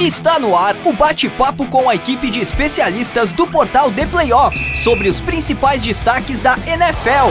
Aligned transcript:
Está 0.00 0.40
no 0.40 0.56
ar 0.56 0.74
o 0.84 0.92
bate-papo 0.92 1.70
com 1.70 1.88
a 1.88 1.94
equipe 1.94 2.28
de 2.28 2.40
especialistas 2.40 3.30
do 3.30 3.46
portal 3.46 3.92
The 3.92 4.04
Playoffs 4.06 4.80
sobre 4.80 5.08
os 5.08 5.20
principais 5.20 5.84
destaques 5.84 6.40
da 6.40 6.54
NFL. 6.66 7.30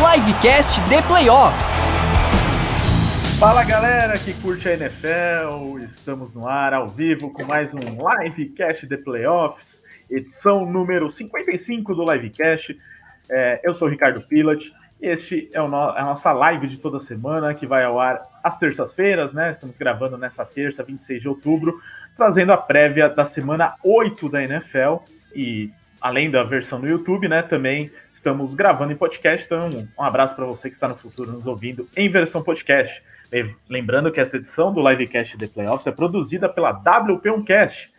Livecast 0.00 0.80
The 0.88 1.02
Playoffs. 1.02 1.68
Fala 3.38 3.64
galera 3.64 4.14
que 4.18 4.32
curte 4.40 4.66
a 4.66 4.72
NFL, 4.72 5.80
estamos 5.84 6.32
no 6.32 6.48
ar 6.48 6.72
ao 6.72 6.88
vivo 6.88 7.30
com 7.30 7.44
mais 7.44 7.74
um 7.74 7.80
Livecast 7.80 8.86
The 8.86 8.96
Playoffs, 8.96 9.82
edição 10.10 10.64
número 10.64 11.10
55 11.10 11.94
do 11.94 12.10
Livecast. 12.10 12.78
É, 13.30 13.60
eu 13.62 13.74
sou 13.74 13.88
o 13.88 13.90
Ricardo 13.90 14.22
Pilat 14.22 14.72
este 15.00 15.48
é, 15.52 15.58
no, 15.58 15.90
é, 15.90 16.00
a 16.00 16.04
nossa 16.04 16.32
live 16.32 16.66
de 16.66 16.78
toda 16.78 16.98
semana, 16.98 17.54
que 17.54 17.66
vai 17.66 17.84
ao 17.84 18.00
ar 18.00 18.22
às 18.42 18.56
terças-feiras, 18.56 19.32
né? 19.32 19.52
Estamos 19.52 19.76
gravando 19.76 20.18
nessa 20.18 20.44
terça, 20.44 20.82
26 20.82 21.22
de 21.22 21.28
outubro, 21.28 21.80
trazendo 22.16 22.52
a 22.52 22.56
prévia 22.56 23.08
da 23.08 23.24
semana 23.24 23.74
8 23.84 24.28
da 24.28 24.42
NFL. 24.42 24.96
E 25.34 25.70
além 26.00 26.30
da 26.30 26.42
versão 26.42 26.78
no 26.78 26.88
YouTube, 26.88 27.28
né? 27.28 27.42
Também 27.42 27.90
estamos 28.10 28.54
gravando 28.54 28.92
em 28.92 28.96
podcast. 28.96 29.46
Então, 29.46 29.68
um 29.98 30.02
abraço 30.02 30.34
para 30.34 30.44
você 30.44 30.68
que 30.68 30.74
está 30.74 30.88
no 30.88 30.96
futuro 30.96 31.32
nos 31.32 31.46
ouvindo 31.46 31.88
em 31.96 32.08
versão 32.08 32.42
podcast. 32.42 33.02
Lembrando 33.68 34.10
que 34.10 34.20
esta 34.20 34.36
edição 34.36 34.72
do 34.72 34.86
Livecast 34.88 35.36
The 35.36 35.46
Playoffs 35.46 35.86
é 35.86 35.92
produzida 35.92 36.48
pela 36.48 36.72
WP1Cast. 36.72 37.90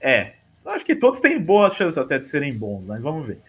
É. 0.02 0.34
Acho 0.66 0.86
que 0.86 0.96
todos 0.96 1.20
têm 1.20 1.40
boas 1.42 1.74
chances 1.74 1.98
até 1.98 2.20
de 2.20 2.28
serem 2.28 2.54
bons, 2.54 2.84
mas 2.86 3.02
vamos 3.02 3.28
ver. 3.28 3.40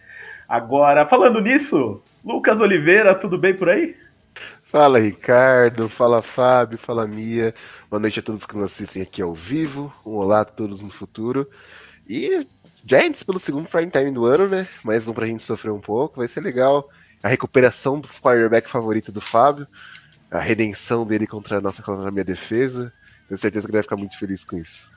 Agora, 0.47 1.05
falando 1.05 1.41
nisso, 1.41 2.01
Lucas 2.23 2.59
Oliveira, 2.61 3.15
tudo 3.15 3.37
bem 3.37 3.55
por 3.55 3.69
aí? 3.69 3.95
Fala 4.63 4.99
Ricardo, 4.99 5.87
fala 5.87 6.21
Fábio, 6.21 6.77
fala 6.77 7.07
Mia. 7.07 7.53
Boa 7.89 7.99
noite 7.99 8.19
a 8.19 8.23
todos 8.23 8.45
que 8.45 8.55
nos 8.55 8.65
assistem 8.65 9.01
aqui 9.01 9.21
ao 9.21 9.33
vivo. 9.33 9.93
Um 10.05 10.15
olá 10.15 10.41
a 10.41 10.45
todos 10.45 10.83
no 10.83 10.89
futuro. 10.89 11.49
E 12.07 12.45
Giants 12.85 13.23
pelo 13.23 13.39
segundo 13.39 13.67
prime 13.67 13.89
time 13.89 14.11
do 14.11 14.25
ano, 14.25 14.47
né? 14.47 14.67
Mais 14.83 15.07
um 15.07 15.13
pra 15.13 15.25
gente 15.25 15.41
sofrer 15.41 15.71
um 15.71 15.79
pouco, 15.79 16.17
vai 16.17 16.27
ser 16.27 16.41
legal. 16.41 16.89
A 17.23 17.27
recuperação 17.27 17.99
do 17.99 18.07
quarterback 18.07 18.69
favorito 18.69 19.11
do 19.11 19.21
Fábio 19.21 19.65
a 20.35 20.41
redenção 20.41 21.05
dele 21.05 21.25
contra 21.25 21.57
a 21.57 21.61
nossa 21.61 21.81
contra 21.81 22.07
a 22.07 22.11
minha 22.11 22.25
defesa. 22.25 22.93
Tenho 23.27 23.37
certeza 23.37 23.65
que 23.65 23.71
ele 23.71 23.77
vai 23.77 23.83
ficar 23.83 23.97
muito 23.97 24.17
feliz 24.19 24.43
com 24.43 24.57
isso. 24.57 24.91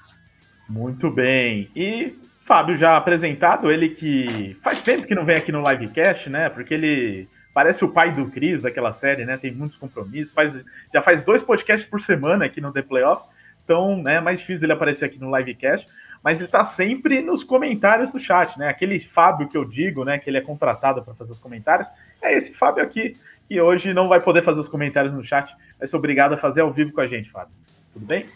Muito 0.68 1.10
bem. 1.10 1.70
E 1.74 2.14
Fábio 2.44 2.76
já 2.76 2.96
apresentado, 2.96 3.70
ele 3.70 3.90
que 3.90 4.56
faz 4.62 4.82
tempo 4.82 5.06
que 5.06 5.14
não 5.14 5.24
vem 5.24 5.36
aqui 5.36 5.52
no 5.52 5.62
livecast, 5.62 6.28
né? 6.28 6.48
Porque 6.48 6.74
ele 6.74 7.28
parece 7.54 7.84
o 7.84 7.88
pai 7.88 8.12
do 8.12 8.26
Cris 8.26 8.62
daquela 8.62 8.92
série, 8.92 9.24
né? 9.24 9.36
Tem 9.36 9.52
muitos 9.52 9.76
compromissos, 9.76 10.32
faz, 10.32 10.52
já 10.92 11.02
faz 11.02 11.22
dois 11.22 11.42
podcasts 11.42 11.88
por 11.88 12.00
semana 12.00 12.44
aqui 12.44 12.60
no 12.60 12.72
The 12.72 12.82
Playoffs, 12.82 13.28
então 13.64 14.00
né, 14.02 14.14
é 14.14 14.20
mais 14.20 14.40
difícil 14.40 14.64
ele 14.64 14.72
aparecer 14.72 15.04
aqui 15.06 15.18
no 15.18 15.36
livecast, 15.36 15.86
mas 16.22 16.38
ele 16.38 16.46
está 16.46 16.64
sempre 16.64 17.20
nos 17.20 17.42
comentários 17.42 18.10
do 18.10 18.18
chat, 18.18 18.58
né? 18.58 18.68
Aquele 18.68 19.00
Fábio 19.00 19.48
que 19.48 19.56
eu 19.56 19.64
digo, 19.64 20.04
né? 20.04 20.18
Que 20.18 20.30
ele 20.30 20.38
é 20.38 20.42
contratado 20.42 21.02
para 21.02 21.14
fazer 21.14 21.32
os 21.32 21.38
comentários, 21.38 21.88
é 22.22 22.36
esse 22.36 22.52
Fábio 22.54 22.82
aqui 22.82 23.14
e 23.50 23.60
hoje 23.60 23.94
não 23.94 24.08
vai 24.08 24.20
poder 24.20 24.42
fazer 24.42 24.60
os 24.60 24.68
comentários 24.68 25.12
no 25.14 25.24
chat, 25.24 25.54
vai 25.78 25.88
ser 25.88 25.96
obrigado 25.96 26.34
a 26.34 26.36
fazer 26.36 26.60
ao 26.60 26.72
vivo 26.72 26.92
com 26.92 27.00
a 27.00 27.06
gente, 27.06 27.30
Fábio. 27.30 27.52
Tudo 27.92 28.06
bem? 28.06 28.26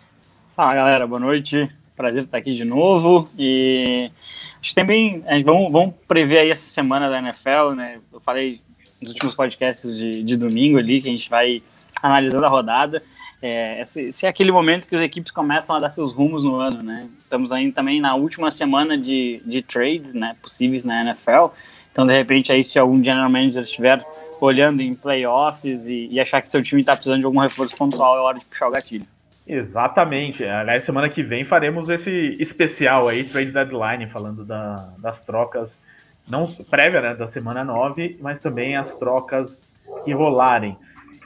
Fala 0.57 0.75
galera, 0.75 1.07
boa 1.07 1.21
noite. 1.21 1.71
Prazer 1.97 2.25
estar 2.25 2.39
aqui 2.39 2.55
de 2.55 2.65
novo. 2.65 3.29
E 3.39 4.11
acho 4.61 4.71
que 4.71 4.75
também 4.75 5.23
vamos, 5.45 5.71
vamos 5.71 5.95
prever 6.09 6.39
aí 6.39 6.51
essa 6.51 6.69
semana 6.69 7.11
da 7.11 7.19
NFL, 7.19 7.75
né? 7.77 8.01
Eu 8.13 8.21
falei 8.21 8.61
nos 9.01 9.13
últimos 9.13 9.35
podcasts 9.35 9.97
de, 9.97 10.23
de 10.23 10.37
domingo 10.37 10.79
ali 10.79 11.01
que 11.01 11.09
a 11.09 11.13
gente 11.13 11.29
vai 11.29 11.63
analisando 12.03 12.47
a 12.47 12.49
rodada. 12.49 13.03
É, 13.43 13.81
esse, 13.81 14.25
é 14.25 14.29
aquele 14.29 14.53
momento 14.53 14.89
que 14.89 14.95
as 14.95 15.03
equipes 15.03 15.33
começam 15.33 15.75
a 15.75 15.81
dar 15.81 15.89
seus 15.89 16.13
rumos 16.13 16.45
no 16.45 16.57
ano, 16.57 16.83
né? 16.83 17.09
Estamos 17.19 17.51
aí 17.51 17.71
também 17.73 18.01
na 18.01 18.15
última 18.15 18.51
semana 18.51 18.97
de, 18.97 19.43
de 19.45 19.63
trades, 19.63 20.15
né? 20.15 20.37
Possíveis 20.41 20.85
na 20.85 21.03
NFL. 21.03 21.47
Então, 21.91 22.07
de 22.07 22.13
repente, 22.17 22.53
aí 22.53 22.63
se 22.63 22.79
algum 22.79 23.03
general 23.03 23.29
manager 23.29 23.63
estiver 23.63 24.05
olhando 24.45 24.83
em 24.83 24.93
playoffs 24.93 25.87
e, 25.87 26.09
e 26.09 26.19
achar 26.19 26.43
que 26.43 26.51
seu 26.51 26.61
time 26.63 26.81
está 26.81 26.93
precisando 26.93 27.21
de 27.21 27.27
algum 27.27 27.39
reforço 27.39 27.77
pontual, 27.77 28.17
é 28.17 28.21
hora 28.21 28.39
de 28.41 28.45
puxar 28.45 28.67
o 28.67 28.73
gatilho. 28.73 29.07
Exatamente. 29.47 30.45
Aliás, 30.45 30.83
semana 30.83 31.09
que 31.09 31.23
vem 31.23 31.45
faremos 31.45 31.89
esse 31.89 32.37
especial 32.41 33.09
aí, 33.09 33.23
Trade 33.23 33.53
Deadline, 33.53 34.07
falando 34.07 34.45
da, 34.45 34.95
das 34.99 35.21
trocas, 35.21 35.79
não 36.29 36.47
prévia 36.69 37.01
né, 37.01 37.15
da 37.15 37.29
semana 37.29 37.63
9, 37.63 38.19
mas 38.21 38.41
também 38.41 38.77
as 38.77 38.93
trocas 38.95 39.71
que 40.05 40.13
rolarem. 40.13 40.77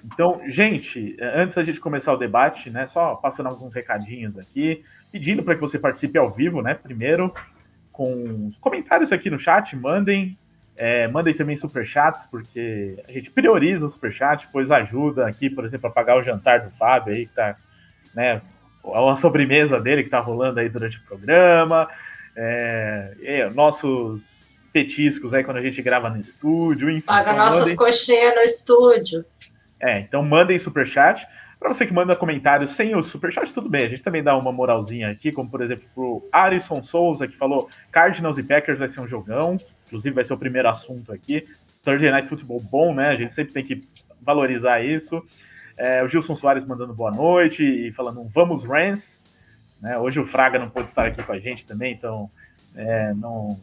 Então, 0.05 0.39
gente, 0.49 1.17
antes 1.19 1.57
da 1.57 1.65
gente 1.65 1.81
começar 1.81 2.13
o 2.13 2.19
debate, 2.19 2.69
né, 2.69 2.87
só 2.87 3.15
passando 3.15 3.47
alguns 3.47 3.73
recadinhos 3.73 4.39
aqui, 4.39 4.85
pedindo 5.11 5.43
para 5.43 5.55
que 5.55 5.61
você 5.63 5.79
participe 5.79 6.19
ao 6.19 6.31
vivo, 6.31 6.61
né, 6.61 6.75
primeiro, 6.75 7.35
com 7.91 8.51
comentários 8.61 9.11
aqui 9.11 9.31
no 9.31 9.39
chat, 9.39 9.75
mandem 9.75 10.37
é, 10.77 11.09
mandem 11.09 11.35
também 11.35 11.57
superchats, 11.57 12.27
porque 12.27 13.03
a 13.09 13.13
gente 13.13 13.31
prioriza 13.31 13.87
o 13.87 13.91
superchat, 13.91 14.49
pois 14.53 14.71
ajuda 14.71 15.27
aqui, 15.27 15.49
por 15.49 15.65
exemplo, 15.65 15.89
a 15.89 15.93
pagar 15.93 16.19
o 16.19 16.23
jantar 16.23 16.61
do 16.61 16.71
Fábio 16.71 17.15
aí, 17.15 17.27
que 17.27 17.35
tá, 17.35 17.57
né, 18.15 18.43
a 18.85 19.17
sobremesa 19.17 19.81
dele 19.81 20.05
que 20.05 20.11
tá 20.11 20.21
rolando 20.21 20.61
aí 20.61 20.69
durante 20.69 20.99
o 20.99 21.03
programa, 21.03 21.89
é, 22.37 23.15
é, 23.23 23.51
nossos 23.51 24.55
petiscos 24.73 25.33
aí 25.33 25.43
quando 25.43 25.57
a 25.57 25.63
gente 25.63 25.81
grava 25.81 26.11
no 26.11 26.21
estúdio, 26.21 26.91
enfim. 26.91 27.07
Paga 27.07 27.33
então 27.33 27.45
nossas 27.45 27.61
mandem... 27.61 27.77
coxinhas 27.77 28.35
no 28.35 28.41
estúdio. 28.43 29.25
É, 29.81 30.01
então 30.01 30.23
mandem 30.23 30.59
superchat. 30.59 31.27
Para 31.59 31.73
você 31.73 31.87
que 31.87 31.93
manda 31.93 32.15
comentários 32.15 32.73
sem 32.73 32.95
o 32.95 33.03
superchat, 33.03 33.51
tudo 33.53 33.71
bem. 33.71 33.87
A 33.87 33.89
gente 33.89 34.03
também 34.03 34.23
dá 34.23 34.37
uma 34.37 34.53
moralzinha 34.53 35.11
aqui, 35.11 35.33
como 35.33 35.51
por 35.51 35.63
exemplo 35.63 35.89
pro 35.95 36.29
Arison 36.31 36.85
Souza, 36.85 37.27
que 37.27 37.35
falou 37.35 37.67
Cardinals 37.91 38.37
e 38.37 38.43
Packers 38.43 38.79
vai 38.79 38.89
ser 38.89 39.01
um 39.01 39.09
jogão 39.09 39.57
inclusive 39.87 40.15
vai 40.15 40.25
ser 40.25 40.35
o 40.35 40.39
primeiro 40.39 40.69
assunto 40.69 41.13
aqui. 41.13 41.47
Thursday 41.83 42.11
Night 42.11 42.29
Football 42.29 42.61
bom, 42.61 42.95
né? 42.95 43.09
A 43.09 43.17
gente 43.17 43.33
sempre 43.33 43.53
tem 43.53 43.65
que 43.65 43.81
valorizar 44.21 44.81
isso. 44.81 45.23
É, 45.79 46.03
o 46.03 46.09
Gilson 46.09 46.35
Soares 46.35 46.65
mandando 46.65 46.93
boa 46.95 47.11
noite 47.11 47.63
e 47.63 47.93
falando 47.93 48.21
um 48.21 48.29
vamos 48.29 48.65
Rams. 48.65 49.23
Né? 49.81 49.97
Hoje 49.99 50.19
o 50.19 50.27
Fraga 50.27 50.59
não 50.59 50.71
pôde 50.71 50.89
estar 50.89 51.07
aqui 51.07 51.23
com 51.23 51.33
a 51.33 51.39
gente 51.39 51.67
também, 51.67 51.93
então 51.93 52.31
é, 52.75 53.13
não, 53.15 53.61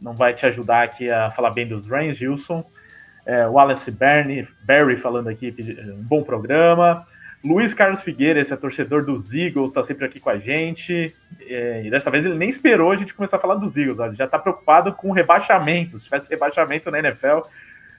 não 0.00 0.14
vai 0.14 0.34
te 0.34 0.46
ajudar 0.46 0.82
aqui 0.82 1.10
a 1.10 1.30
falar 1.30 1.50
bem 1.50 1.66
dos 1.66 1.86
Rams, 1.86 2.16
Gilson. 2.16 2.64
É, 3.24 3.46
Wallace 3.46 3.90
Bernie, 3.90 4.48
Barry 4.64 4.96
falando 4.96 5.28
aqui, 5.28 5.54
um 5.96 6.02
bom 6.02 6.22
programa. 6.22 7.06
Luiz 7.44 7.74
Carlos 7.74 8.00
Figueira, 8.02 8.40
esse 8.40 8.52
é 8.52 8.56
torcedor 8.56 9.04
dos 9.04 9.34
Eagles, 9.34 9.68
está 9.68 9.82
sempre 9.82 10.06
aqui 10.06 10.20
com 10.20 10.30
a 10.30 10.38
gente. 10.38 11.14
É, 11.40 11.82
e 11.84 11.90
dessa 11.90 12.10
vez 12.10 12.24
ele 12.24 12.36
nem 12.36 12.48
esperou 12.48 12.92
a 12.92 12.96
gente 12.96 13.14
começar 13.14 13.36
a 13.36 13.40
falar 13.40 13.56
dos 13.56 13.76
Eagles, 13.76 13.98
ele 13.98 14.16
já 14.16 14.26
está 14.26 14.38
preocupado 14.38 14.92
com 14.92 15.10
o 15.10 15.12
rebaixamento. 15.12 15.98
Se 15.98 16.04
tivesse 16.04 16.30
rebaixamento 16.30 16.90
na 16.90 17.00
NFL, 17.00 17.40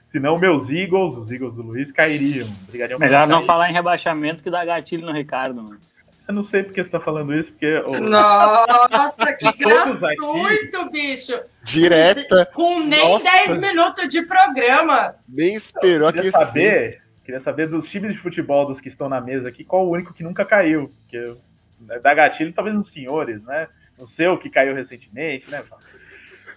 senão 0.06 0.38
meus 0.38 0.70
Eagles, 0.70 1.14
os 1.16 1.30
Eagles 1.30 1.54
do 1.54 1.62
Luiz, 1.62 1.92
cairiam. 1.92 2.48
Brigariam 2.68 2.98
Melhor 2.98 3.26
não 3.26 3.42
falar 3.42 3.68
em 3.68 3.74
rebaixamento 3.74 4.42
que 4.42 4.50
dar 4.50 4.64
gatilho 4.64 5.04
no 5.04 5.12
Ricardo, 5.12 5.62
mano. 5.62 5.78
Eu 6.26 6.32
não 6.32 6.42
sei 6.42 6.62
porque 6.62 6.82
você 6.82 6.88
está 6.88 6.98
falando 6.98 7.34
isso, 7.34 7.52
porque. 7.52 7.84
Nossa, 8.00 9.36
que 9.36 9.44
gratuito, 9.62 10.78
aqui... 10.78 10.90
bicho! 10.90 11.38
Direta. 11.64 12.46
Com 12.54 12.80
nem 12.80 13.10
Nossa. 13.10 13.30
10 13.46 13.58
minutos 13.58 14.08
de 14.08 14.24
programa. 14.24 15.16
Nem 15.28 15.54
esperou 15.54 16.08
aqui. 16.08 16.30
saber 16.30 17.03
Queria 17.24 17.40
saber 17.40 17.68
dos 17.68 17.88
times 17.88 18.14
de 18.14 18.20
futebol 18.20 18.66
dos 18.66 18.80
que 18.80 18.88
estão 18.88 19.08
na 19.08 19.20
mesa 19.20 19.48
aqui, 19.48 19.64
qual 19.64 19.86
o 19.86 19.90
único 19.90 20.12
que 20.12 20.22
nunca 20.22 20.44
caiu. 20.44 20.90
Porque 21.00 21.36
né, 21.80 21.98
da 21.98 22.12
gatilho, 22.12 22.52
talvez 22.52 22.76
os 22.76 22.92
senhores, 22.92 23.42
né? 23.44 23.68
O 23.98 24.06
seu 24.06 24.36
que 24.36 24.50
caiu 24.50 24.74
recentemente, 24.74 25.50
né? 25.50 25.62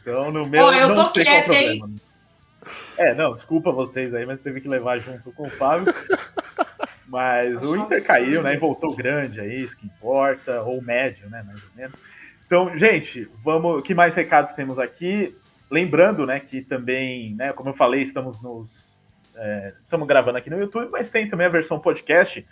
Então, 0.01 0.31
no 0.31 0.47
meu, 0.47 0.65
oh, 0.65 0.71
eu 0.73 0.89
não 0.89 1.13
sei 1.13 1.23
qual 1.23 1.39
o 1.39 1.43
problema. 1.43 1.89
É, 2.97 3.13
não, 3.13 3.33
desculpa 3.33 3.71
vocês 3.71 4.13
aí, 4.13 4.25
mas 4.25 4.41
teve 4.41 4.59
que 4.59 4.67
levar 4.67 4.97
junto 4.97 5.31
com 5.31 5.47
o 5.47 5.49
Fábio. 5.49 5.93
Mas 7.07 7.61
o 7.61 7.77
Inter 7.77 8.05
caiu, 8.05 8.43
né? 8.43 8.55
E 8.55 8.57
voltou 8.57 8.93
grande 8.93 9.39
aí, 9.39 9.61
isso 9.61 9.77
que 9.77 9.85
importa, 9.85 10.61
ou 10.63 10.81
médio, 10.81 11.29
né? 11.29 11.41
Mais 11.43 11.63
ou 11.63 11.69
menos. 11.73 11.97
Então, 12.45 12.77
gente, 12.77 13.29
vamos. 13.43 13.81
Que 13.83 13.93
mais 13.93 14.13
recados 14.13 14.51
temos 14.51 14.77
aqui? 14.77 15.33
Lembrando, 15.69 16.25
né, 16.25 16.39
que 16.39 16.61
também, 16.61 17.35
né, 17.35 17.51
como 17.51 17.69
eu 17.69 17.73
falei, 17.73 18.01
estamos 18.01 18.41
nos 18.41 18.96
é, 19.37 19.73
estamos 19.83 20.07
gravando 20.07 20.37
aqui 20.37 20.49
no 20.49 20.59
YouTube, 20.59 20.89
mas 20.91 21.09
tem 21.09 21.29
também 21.29 21.47
a 21.47 21.49
versão 21.49 21.79
podcast. 21.79 22.45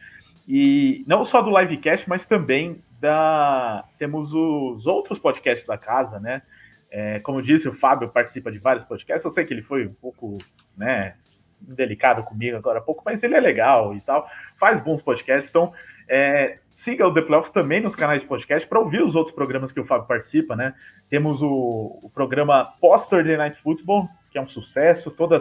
E 0.48 1.04
não 1.08 1.26
só 1.26 1.42
do 1.42 1.58
livecast, 1.58 2.08
mas 2.08 2.26
também 2.26 2.84
da. 3.00 3.84
Temos 3.98 4.32
os 4.34 4.86
outros 4.86 5.18
podcasts 5.18 5.68
da 5.68 5.78
casa, 5.78 6.20
né? 6.20 6.44
É, 6.92 7.20
como 7.20 7.42
disse, 7.42 7.68
o 7.68 7.74
Fábio 7.74 8.10
participa 8.10 8.52
de 8.52 8.60
vários 8.60 8.86
podcasts. 8.86 9.26
Eu 9.26 9.32
sei 9.32 9.44
que 9.44 9.54
ele 9.54 9.64
foi 9.64 9.88
um 9.88 9.94
pouco, 9.94 10.38
né, 10.78 11.16
delicado 11.60 12.24
comigo 12.24 12.56
agora 12.56 12.80
há 12.80 12.82
pouco, 12.82 13.02
mas 13.04 13.24
ele 13.24 13.36
é 13.36 13.40
legal 13.40 13.94
e 13.96 14.02
tal. 14.02 14.30
Faz 14.58 14.80
bons 14.80 15.02
podcasts. 15.02 15.50
Então, 15.50 15.74
é, 16.08 16.60
siga 16.70 17.08
o 17.08 17.14
The 17.14 17.22
Playoffs 17.22 17.52
também 17.52 17.82
nos 17.82 17.96
canais 17.96 18.22
de 18.22 18.28
podcast 18.28 18.68
para 18.68 18.80
ouvir 18.80 19.02
os 19.02 19.16
outros 19.16 19.34
programas 19.36 19.72
que 19.72 19.80
o 19.80 19.86
Fábio 19.86 20.08
participa, 20.08 20.56
né? 20.56 20.76
Temos 21.10 21.42
o, 21.42 22.00
o 22.04 22.10
programa 22.14 22.74
Post-Thursday 22.80 23.36
Night 23.36 23.60
Football, 23.60 24.08
que 24.30 24.38
é 24.38 24.42
um 24.42 24.48
sucesso, 24.48 25.10
toda 25.10 25.40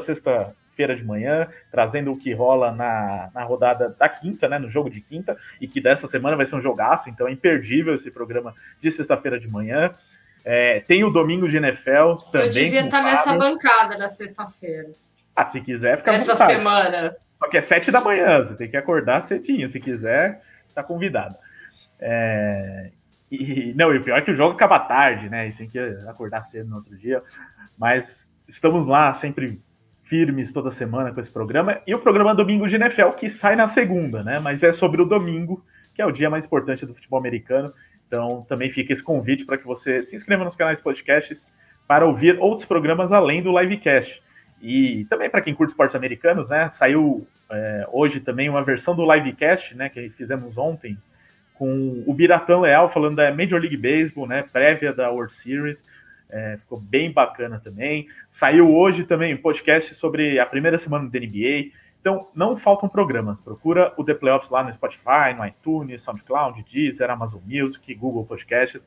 sexta-feira 0.75 0.97
de 0.97 1.05
manhã, 1.05 1.47
trazendo 1.71 2.11
o 2.11 2.19
que 2.19 2.33
rola 2.33 2.73
na, 2.73 3.31
na 3.33 3.45
rodada 3.45 3.95
da 3.99 4.09
quinta, 4.09 4.49
né, 4.49 4.59
no 4.59 4.69
jogo 4.69 4.91
de 4.91 5.01
quinta, 5.01 5.37
e 5.61 5.69
que 5.69 5.81
dessa 5.81 6.07
semana 6.07 6.37
vai 6.37 6.45
ser 6.45 6.57
um 6.57 6.61
jogaço, 6.61 7.09
então 7.09 7.29
é 7.29 7.33
imperdível 7.33 7.95
esse 7.95 8.11
programa 8.11 8.53
de 8.81 8.91
sexta-feira 8.91 9.39
de 9.39 9.49
manhã. 9.49 9.95
É, 10.45 10.81
tem 10.81 11.05
o 11.05 11.11
domingo 11.11 11.49
de 11.49 11.57
NFL 11.57 12.17
também. 12.31 12.49
Eu 12.49 12.51
devia 12.51 12.85
estar 12.85 13.03
nessa 13.03 13.39
bancada 13.39 13.97
na 13.97 14.09
sexta-feira. 14.09 14.93
Ah, 15.35 15.47
se 15.47 15.61
quiser, 15.61 15.99
fica 15.99 16.13
Essa 16.13 16.37
semana. 16.37 17.17
Só 17.39 17.49
que 17.49 17.57
é 17.57 17.63
sete 17.63 17.91
da 17.91 18.01
manhã, 18.01 18.45
você 18.45 18.55
tem 18.55 18.69
que 18.69 18.77
acordar 18.77 19.23
cedinho, 19.23 19.71
se 19.71 19.81
quiser, 19.81 20.43
tá 20.75 20.83
convidado. 20.83 21.37
É... 21.99 22.91
E, 23.31 23.73
não, 23.75 23.93
e 23.93 23.99
o 23.99 24.03
pior 24.03 24.19
é 24.19 24.23
que 24.23 24.31
o 24.31 24.37
jogo 24.37 24.55
acaba 24.55 24.79
tarde, 24.79 25.29
né? 25.29 25.49
E 25.49 25.53
tem 25.53 25.69
que 25.69 25.79
acordar 26.07 26.45
cedo 26.45 26.69
no 26.69 26.77
outro 26.77 26.97
dia. 26.97 27.21
Mas 27.77 28.31
estamos 28.47 28.87
lá 28.87 29.13
sempre 29.15 29.61
firmes 30.05 30.53
toda 30.53 30.71
semana 30.71 31.13
com 31.13 31.21
esse 31.21 31.31
programa. 31.31 31.81
E 31.87 31.93
o 31.93 31.99
programa 31.99 32.35
Domingo 32.35 32.69
de 32.69 32.77
NFL, 32.77 33.11
que 33.11 33.29
sai 33.29 33.57
na 33.57 33.69
segunda, 33.69 34.23
né? 34.23 34.39
Mas 34.39 34.63
é 34.63 34.73
sobre 34.73 35.03
o 35.03 35.05
domingo, 35.05 35.65
que 35.95 36.03
é 36.03 36.07
o 36.07 36.13
dia 36.13 36.31
mais 36.31 36.45
importante 36.45 36.87
do 36.87 36.95
futebol 36.95 37.19
americano. 37.19 37.73
Então 38.07 38.45
também 38.49 38.71
fica 38.71 38.93
esse 38.93 39.03
convite 39.03 39.45
para 39.45 39.59
que 39.59 39.67
você 39.67 40.03
se 40.03 40.15
inscreva 40.15 40.45
nos 40.45 40.55
canais 40.55 40.81
podcasts 40.81 41.43
para 41.89 42.07
ouvir 42.07 42.39
outros 42.39 42.67
programas 42.67 43.13
além 43.13 43.43
do 43.43 43.59
livecast. 43.59 44.23
E 44.61 45.05
também 45.07 45.29
para 45.29 45.41
quem 45.41 45.55
curte 45.55 45.73
esportes 45.73 45.97
americanos, 45.97 46.51
né? 46.51 46.71
Saiu 46.71 47.27
é, 47.51 47.87
hoje 47.93 48.21
também 48.21 48.49
uma 48.49 48.63
versão 48.63 48.95
do 48.95 49.11
livecast, 49.11 49.75
né? 49.75 49.89
Que 49.89 50.11
fizemos 50.11 50.57
ontem, 50.57 50.97
com 51.55 52.03
o 52.07 52.15
Biratã 52.15 52.61
Leal 52.61 52.91
falando 52.91 53.17
da 53.17 53.31
Major 53.35 53.61
League 53.61 53.77
Baseball, 53.77 54.27
né? 54.27 54.45
Prévia 54.53 54.93
da 54.93 55.11
World 55.11 55.35
Series. 55.35 55.83
É, 56.31 56.57
ficou 56.59 56.81
bem 56.81 57.13
bacana 57.13 57.61
também. 57.61 58.07
Saiu 58.31 58.75
hoje 58.75 59.05
também 59.05 59.35
um 59.35 59.41
podcast 59.41 59.95
sobre 59.95 60.39
a 60.39 60.47
primeira 60.47 60.79
semana 60.79 61.09
da 61.09 61.19
NBA. 61.19 61.71
Então, 62.01 62.29
não 62.35 62.57
faltam 62.57 62.89
programas. 62.89 63.41
Procura 63.41 63.95
o 63.97 64.05
The 64.05 64.15
Playoffs 64.15 64.51
lá 64.51 64.63
no 64.63 64.73
Spotify, 64.73 65.33
no 65.37 65.47
iTunes, 65.47 66.03
SoundCloud, 66.03 66.65
Deezer, 66.71 67.11
Amazon 67.11 67.41
Music, 67.47 67.95
Google 67.95 68.27
Podcasts, 68.27 68.87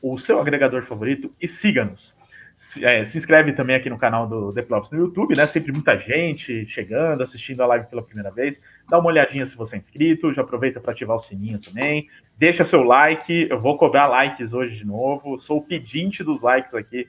o 0.00 0.18
seu 0.18 0.38
agregador 0.38 0.82
favorito 0.82 1.34
e 1.40 1.48
siga-nos. 1.48 2.14
Se, 2.56 2.84
é, 2.84 3.04
se, 3.04 3.18
inscreve 3.18 3.52
também 3.52 3.74
aqui 3.74 3.90
no 3.90 3.98
canal 3.98 4.28
do 4.28 4.52
Playoffs 4.52 4.92
no 4.92 4.98
YouTube, 4.98 5.36
né? 5.36 5.44
Sempre 5.46 5.72
muita 5.72 5.98
gente 5.98 6.64
chegando, 6.66 7.22
assistindo 7.22 7.60
a 7.62 7.66
live 7.66 7.86
pela 7.86 8.02
primeira 8.02 8.30
vez. 8.30 8.60
Dá 8.88 8.98
uma 8.98 9.08
olhadinha 9.08 9.44
se 9.44 9.56
você 9.56 9.74
é 9.74 9.78
inscrito, 9.78 10.32
já 10.32 10.42
aproveita 10.42 10.80
para 10.80 10.92
ativar 10.92 11.16
o 11.16 11.20
sininho 11.20 11.60
também. 11.60 12.08
Deixa 12.38 12.64
seu 12.64 12.84
like, 12.84 13.48
eu 13.50 13.60
vou 13.60 13.76
cobrar 13.76 14.06
likes 14.06 14.52
hoje 14.52 14.76
de 14.76 14.86
novo. 14.86 15.40
Sou 15.40 15.58
o 15.58 15.62
pedinte 15.62 16.22
dos 16.22 16.40
likes 16.40 16.72
aqui 16.74 17.08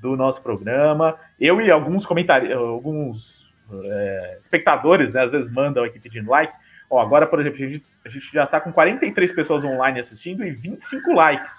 do 0.00 0.16
nosso 0.16 0.42
programa. 0.42 1.18
Eu 1.38 1.60
e 1.60 1.70
alguns 1.70 2.06
comentários, 2.06 2.52
alguns 2.52 3.46
é, 3.84 4.38
espectadores, 4.40 5.12
né, 5.12 5.24
às 5.24 5.30
vezes 5.30 5.52
mandam 5.52 5.84
aqui 5.84 5.98
pedindo 5.98 6.30
like. 6.30 6.54
Ó, 6.88 7.00
agora, 7.00 7.26
por 7.26 7.40
exemplo, 7.40 7.62
a 7.62 7.68
gente, 7.68 7.86
a 8.04 8.08
gente 8.08 8.32
já 8.32 8.44
está 8.44 8.60
com 8.60 8.72
43 8.72 9.32
pessoas 9.32 9.64
online 9.64 10.00
assistindo 10.00 10.44
e 10.44 10.52
25 10.52 11.12
likes. 11.12 11.52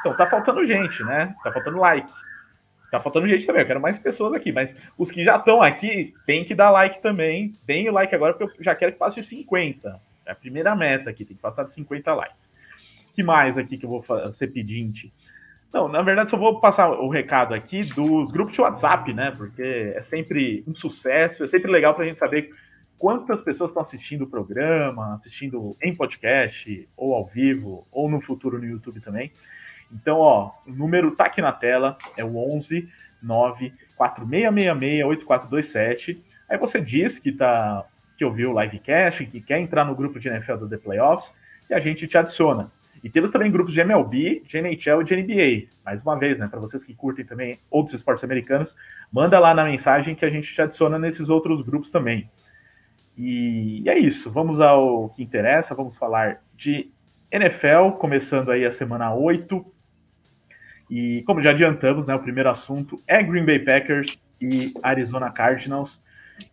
Então 0.00 0.16
tá 0.16 0.26
faltando 0.26 0.66
gente, 0.66 1.02
né? 1.04 1.34
Tá 1.42 1.50
faltando 1.50 1.78
like. 1.78 2.12
Tá 2.94 3.00
faltando 3.00 3.26
gente 3.26 3.44
também, 3.44 3.62
eu 3.62 3.66
quero 3.66 3.80
mais 3.80 3.98
pessoas 3.98 4.34
aqui, 4.34 4.52
mas 4.52 4.72
os 4.96 5.10
que 5.10 5.24
já 5.24 5.34
estão 5.34 5.60
aqui 5.60 6.14
tem 6.24 6.44
que 6.44 6.54
dar 6.54 6.70
like 6.70 7.02
também. 7.02 7.52
Deem 7.66 7.88
o 7.88 7.92
like 7.92 8.14
agora, 8.14 8.34
porque 8.34 8.60
eu 8.60 8.64
já 8.64 8.72
quero 8.72 8.92
que 8.92 8.98
passe 8.98 9.20
de 9.20 9.26
50. 9.26 10.00
É 10.24 10.30
a 10.30 10.34
primeira 10.36 10.76
meta 10.76 11.10
aqui, 11.10 11.24
tem 11.24 11.36
que 11.36 11.42
passar 11.42 11.64
de 11.64 11.72
50 11.72 12.14
likes. 12.14 12.48
que 13.12 13.24
mais 13.24 13.58
aqui 13.58 13.76
que 13.76 13.84
eu 13.84 13.90
vou 13.90 14.04
ser 14.34 14.46
pedinte? 14.46 15.12
Não, 15.72 15.88
na 15.88 16.02
verdade, 16.02 16.30
só 16.30 16.36
vou 16.36 16.60
passar 16.60 16.88
o 16.88 17.08
recado 17.08 17.52
aqui 17.52 17.80
dos 17.80 18.30
grupos 18.30 18.54
de 18.54 18.60
WhatsApp, 18.60 19.12
né? 19.12 19.32
Porque 19.36 19.92
é 19.96 20.02
sempre 20.02 20.62
um 20.64 20.72
sucesso, 20.72 21.42
é 21.42 21.48
sempre 21.48 21.72
legal 21.72 21.94
para 21.94 22.04
a 22.04 22.06
gente 22.06 22.20
saber 22.20 22.54
quantas 22.96 23.42
pessoas 23.42 23.70
estão 23.70 23.82
assistindo 23.82 24.22
o 24.22 24.30
programa, 24.30 25.16
assistindo 25.16 25.76
em 25.82 25.92
podcast, 25.92 26.88
ou 26.96 27.12
ao 27.12 27.26
vivo, 27.26 27.88
ou 27.90 28.08
no 28.08 28.20
futuro 28.20 28.56
no 28.56 28.64
YouTube 28.64 29.00
também. 29.00 29.32
Então, 29.92 30.18
ó, 30.18 30.52
o 30.66 30.70
número 30.70 31.14
tá 31.14 31.24
aqui 31.24 31.40
na 31.40 31.52
tela, 31.52 31.96
é 32.16 32.24
o 32.24 32.36
11 32.36 32.88
9 33.22 33.72
4666 33.96 35.04
8427. 35.04 36.24
Aí 36.48 36.58
você 36.58 36.80
diz 36.80 37.18
que 37.18 37.32
tá 37.32 37.86
que 38.16 38.24
ouviu 38.24 38.52
o 38.52 38.60
livecast, 38.60 39.26
que 39.26 39.40
quer 39.40 39.58
entrar 39.58 39.84
no 39.84 39.94
grupo 39.94 40.20
de 40.20 40.28
NFL 40.28 40.54
do 40.54 40.68
The 40.68 40.76
Playoffs, 40.76 41.34
e 41.68 41.74
a 41.74 41.80
gente 41.80 42.06
te 42.06 42.16
adiciona. 42.16 42.70
E 43.02 43.10
temos 43.10 43.30
também 43.30 43.50
grupos 43.50 43.74
de 43.74 43.80
MLB, 43.80 44.44
de 44.46 44.58
NHL 44.58 45.02
e 45.02 45.04
de 45.04 45.16
NBA. 45.16 45.68
Mais 45.84 46.00
uma 46.00 46.18
vez, 46.18 46.38
né, 46.38 46.48
para 46.48 46.60
vocês 46.60 46.84
que 46.84 46.94
curtem 46.94 47.24
também 47.24 47.58
outros 47.70 47.94
esportes 47.94 48.24
americanos, 48.24 48.74
manda 49.12 49.38
lá 49.38 49.52
na 49.52 49.64
mensagem 49.64 50.14
que 50.14 50.24
a 50.24 50.30
gente 50.30 50.52
te 50.54 50.62
adiciona 50.62 50.98
nesses 50.98 51.28
outros 51.28 51.60
grupos 51.62 51.90
também. 51.90 52.30
E 53.16 53.82
é 53.86 53.98
isso, 53.98 54.30
vamos 54.30 54.60
ao 54.60 55.10
que 55.10 55.22
interessa, 55.22 55.74
vamos 55.74 55.96
falar 55.96 56.40
de 56.56 56.90
NFL, 57.30 57.90
começando 57.98 58.50
aí 58.50 58.64
a 58.64 58.72
semana 58.72 59.14
8, 59.14 59.64
e 60.90 61.22
como 61.26 61.42
já 61.42 61.50
adiantamos, 61.50 62.06
né, 62.06 62.14
o 62.14 62.20
primeiro 62.20 62.50
assunto 62.50 63.02
é 63.06 63.22
Green 63.22 63.44
Bay 63.44 63.58
Packers 63.58 64.20
e 64.40 64.72
Arizona 64.82 65.30
Cardinals, 65.30 65.98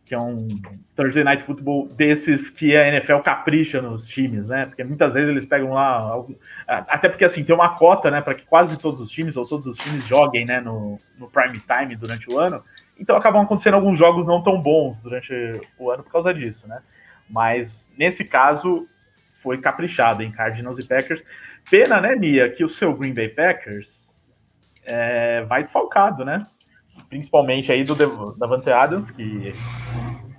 que 0.06 0.14
é 0.14 0.20
um 0.20 0.48
Thursday 0.96 1.24
Night 1.24 1.44
Football 1.44 1.88
desses 1.90 2.50
que 2.50 2.76
a 2.76 2.88
NFL 2.88 3.20
capricha 3.20 3.82
nos 3.82 4.08
times, 4.08 4.48
né? 4.48 4.66
Porque 4.66 4.84
muitas 4.84 5.12
vezes 5.14 5.30
eles 5.30 5.46
pegam 5.46 5.72
lá, 5.72 6.24
até 6.68 7.10
porque 7.10 7.26
assim 7.26 7.44
tem 7.44 7.56
uma 7.56 7.70
cota, 7.70 8.12
né, 8.12 8.22
para 8.22 8.36
que 8.36 8.46
quase 8.46 8.80
todos 8.80 9.00
os 9.00 9.10
times 9.10 9.36
ou 9.36 9.48
todos 9.48 9.66
os 9.66 9.78
times 9.78 10.06
joguem, 10.06 10.46
né, 10.46 10.60
no, 10.60 11.00
no 11.18 11.30
prime 11.30 11.58
time 11.60 11.96
durante 11.96 12.32
o 12.32 12.38
ano. 12.38 12.64
Então 13.00 13.16
acabam 13.16 13.42
acontecendo 13.42 13.76
alguns 13.76 13.98
jogos 13.98 14.26
não 14.28 14.44
tão 14.44 14.62
bons 14.62 14.98
durante 15.00 15.34
o 15.80 15.90
ano 15.90 16.04
por 16.04 16.12
causa 16.12 16.34
disso, 16.34 16.68
né? 16.68 16.82
Mas 17.30 17.90
nesse 17.98 18.24
caso 18.24 18.88
foi 19.34 19.58
caprichado 19.58 20.22
em 20.22 20.32
Cardinals 20.32 20.78
e 20.84 20.88
Packers. 20.88 21.24
Pena, 21.70 22.00
né, 22.00 22.16
Mia, 22.16 22.50
que 22.50 22.64
o 22.64 22.70
seu 22.70 22.94
Green 22.94 23.14
Bay 23.14 23.30
Packers 23.30 24.01
é, 24.86 25.44
vai 25.44 25.64
desfalcado, 25.64 26.26
né? 26.26 26.46
Principalmente 27.10 27.72
aí 27.72 27.84
do 27.84 28.36
Davante 28.36 28.70
Adams, 28.70 29.12
que 29.12 29.52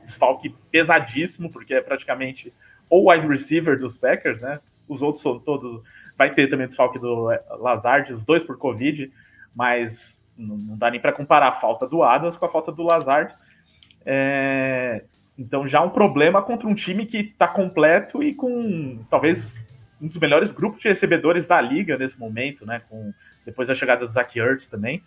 desfalque 0.05 0.55
pesadíssimo, 0.71 1.51
porque 1.51 1.75
é 1.75 1.81
praticamente 1.81 2.53
o 2.89 3.11
wide 3.11 3.27
receiver 3.27 3.79
dos 3.79 3.97
Packers, 3.97 4.41
né? 4.41 4.61
Os 4.89 5.01
outros 5.03 5.23
são 5.23 5.39
todos. 5.39 5.83
Vai 6.17 6.35
ter 6.35 6.49
também 6.49 6.67
desfalque 6.67 6.99
do 6.99 7.31
Lazard, 7.59 8.13
os 8.13 8.25
dois 8.25 8.45
por 8.45 8.59
Covid, 8.59 9.11
mas 9.55 10.21
não 10.37 10.77
dá 10.77 10.91
nem 10.91 11.01
para 11.01 11.13
comparar 11.13 11.49
a 11.49 11.53
falta 11.53 11.87
do 11.87 12.03
Adams 12.03 12.37
com 12.37 12.45
a 12.45 12.51
falta 12.51 12.73
do 12.73 12.83
Lazard. 12.83 13.35
É... 14.05 15.05
Então 15.39 15.67
já 15.67 15.81
um 15.81 15.91
problema 15.91 16.43
contra 16.43 16.69
um 16.69 16.75
time 16.75 17.07
que 17.07 17.19
está 17.19 17.49
completo 17.49 18.23
e 18.23 18.35
com 18.35 19.03
talvez 19.09 19.59
um 20.01 20.09
dos 20.09 20.19
melhores 20.19 20.51
grupos 20.51 20.83
de 20.83 20.89
recebedores 20.89 21.47
da 21.47 21.61
liga 21.61 21.97
nesse 21.97 22.19
momento, 22.19 22.67
né? 22.67 22.83
Com 22.89 23.13
depois 23.45 23.69
da 23.69 23.75
chegada 23.75 24.07
do 24.07 24.13
Zach 24.13 24.39
Ertz 24.39 24.67
também. 24.67 25.03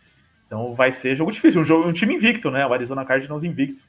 Então 0.45 0.75
vai 0.75 0.91
ser 0.91 1.15
jogo 1.15 1.31
difícil, 1.31 1.61
um 1.61 1.63
jogo, 1.63 1.87
um 1.87 1.93
time 1.93 2.15
invicto, 2.15 2.51
né? 2.51 2.65
O 2.65 2.73
Arizona 2.73 3.05
Cardinals 3.05 3.43
invicto. 3.43 3.83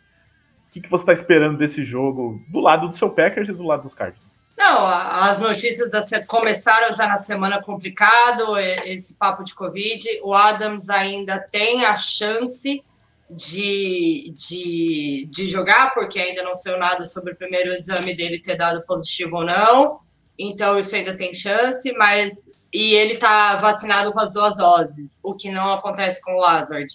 O 0.69 0.73
que, 0.73 0.81
que 0.81 0.91
você 0.91 1.03
está 1.03 1.13
esperando 1.13 1.57
desse 1.57 1.85
jogo 1.85 2.43
do 2.49 2.61
lado 2.61 2.89
do 2.89 2.97
seu 2.97 3.09
Packers 3.11 3.49
e 3.49 3.53
do 3.53 3.63
lado 3.63 3.83
dos 3.83 3.95
Cardinals? 3.95 4.27
Não, 4.57 4.87
as 4.87 5.39
notícias 5.39 5.91
da 5.91 6.03
começaram 6.27 6.95
já 6.95 7.07
na 7.07 7.19
semana 7.19 7.63
complicado, 7.63 8.59
esse 8.59 9.15
papo 9.15 9.45
de 9.45 9.55
Covid. 9.55 10.03
O 10.23 10.33
Adams 10.33 10.89
ainda 10.89 11.39
tem 11.39 11.85
a 11.85 11.97
chance 11.97 12.83
de, 13.31 14.33
de, 14.35 15.29
de 15.31 15.47
jogar, 15.47 15.93
porque 15.93 16.19
ainda 16.19 16.43
não 16.43 16.57
saiu 16.57 16.79
nada 16.79 17.05
sobre 17.05 17.35
o 17.35 17.37
primeiro 17.37 17.71
exame 17.73 18.15
dele 18.15 18.41
ter 18.41 18.57
dado 18.57 18.85
positivo 18.87 19.37
ou 19.37 19.45
não. 19.45 20.01
Então, 20.39 20.79
isso 20.79 20.95
ainda 20.95 21.17
tem 21.17 21.35
chance, 21.35 21.93
mas. 21.93 22.53
E 22.77 22.93
ele 22.95 23.15
está 23.15 23.57
vacinado 23.57 24.13
com 24.13 24.21
as 24.21 24.35
duas 24.35 24.55
doses, 24.55 25.19
o 25.23 25.33
que 25.35 25.51
não 25.51 25.73
acontece 25.73 26.21
com 26.21 26.33
o 26.33 26.39
Lazard. 26.39 26.93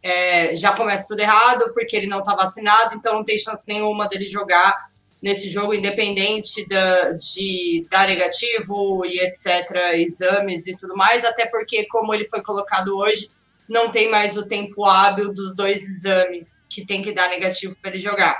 É, 0.00 0.54
já 0.54 0.72
começa 0.72 1.08
tudo 1.08 1.18
errado, 1.18 1.72
porque 1.74 1.96
ele 1.96 2.06
não 2.06 2.20
está 2.20 2.36
vacinado, 2.36 2.94
então 2.94 3.14
não 3.14 3.24
tem 3.24 3.36
chance 3.36 3.64
nenhuma 3.66 4.06
dele 4.06 4.28
jogar 4.28 4.90
nesse 5.20 5.50
jogo, 5.50 5.74
independente 5.74 6.64
da, 6.68 7.10
de 7.10 7.84
dar 7.90 8.06
negativo 8.06 9.04
e 9.04 9.18
etc., 9.18 9.94
exames 9.94 10.68
e 10.68 10.78
tudo 10.78 10.94
mais, 10.94 11.24
até 11.24 11.46
porque, 11.46 11.84
como 11.86 12.14
ele 12.14 12.24
foi 12.26 12.40
colocado 12.40 12.96
hoje, 12.96 13.28
não 13.68 13.90
tem 13.90 14.08
mais 14.08 14.36
o 14.36 14.46
tempo 14.46 14.84
hábil 14.84 15.34
dos 15.34 15.56
dois 15.56 15.82
exames 15.82 16.64
que 16.70 16.86
tem 16.86 17.02
que 17.02 17.12
dar 17.12 17.28
negativo 17.28 17.74
para 17.82 17.90
ele 17.90 17.98
jogar. 17.98 18.38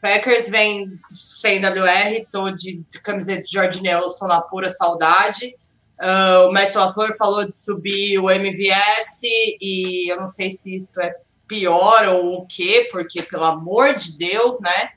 Packers 0.00 0.48
vem 0.48 0.84
sem 1.12 1.58
WR, 1.58 2.26
tô 2.32 2.50
de 2.50 2.82
camiseta 3.02 3.42
de 3.42 3.50
George 3.50 3.82
Nelson 3.82 4.26
na 4.26 4.40
pura 4.40 4.70
saudade. 4.70 5.54
Uh, 6.02 6.48
o 6.48 6.52
Matt 6.52 6.74
LaFleur 6.74 7.16
falou 7.16 7.46
de 7.46 7.54
subir 7.54 8.18
o 8.18 8.28
MVS 8.28 9.20
e 9.60 10.10
eu 10.10 10.16
não 10.16 10.26
sei 10.26 10.50
se 10.50 10.74
isso 10.74 11.00
é 11.00 11.14
pior 11.46 12.08
ou 12.08 12.38
o 12.38 12.46
quê, 12.46 12.88
porque 12.90 13.22
pelo 13.22 13.44
amor 13.44 13.94
de 13.94 14.18
Deus, 14.18 14.58
né? 14.60 14.90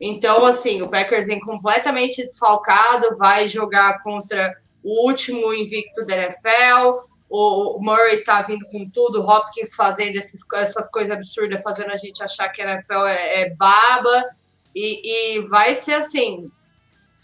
Então, 0.00 0.44
assim, 0.44 0.82
o 0.82 0.88
Packers 0.88 1.26
vem 1.26 1.38
completamente 1.38 2.24
desfalcado, 2.24 3.16
vai 3.16 3.46
jogar 3.46 4.02
contra 4.02 4.52
o 4.82 5.06
último 5.06 5.54
invicto 5.54 6.04
da 6.04 6.16
NFL. 6.16 6.98
O 7.28 7.78
Murray 7.80 8.24
tá 8.24 8.42
vindo 8.42 8.66
com 8.66 8.90
tudo, 8.90 9.20
o 9.20 9.30
Hopkins 9.30 9.76
fazendo 9.76 10.16
esses, 10.16 10.40
essas 10.54 10.88
coisas 10.88 11.14
absurdas, 11.14 11.62
fazendo 11.62 11.92
a 11.92 11.96
gente 11.96 12.24
achar 12.24 12.48
que 12.48 12.60
a 12.60 12.72
NFL 12.72 13.06
é, 13.06 13.42
é 13.42 13.50
baba. 13.54 14.30
E, 14.74 15.36
e 15.36 15.40
vai 15.42 15.76
ser 15.76 15.94
assim: 15.94 16.50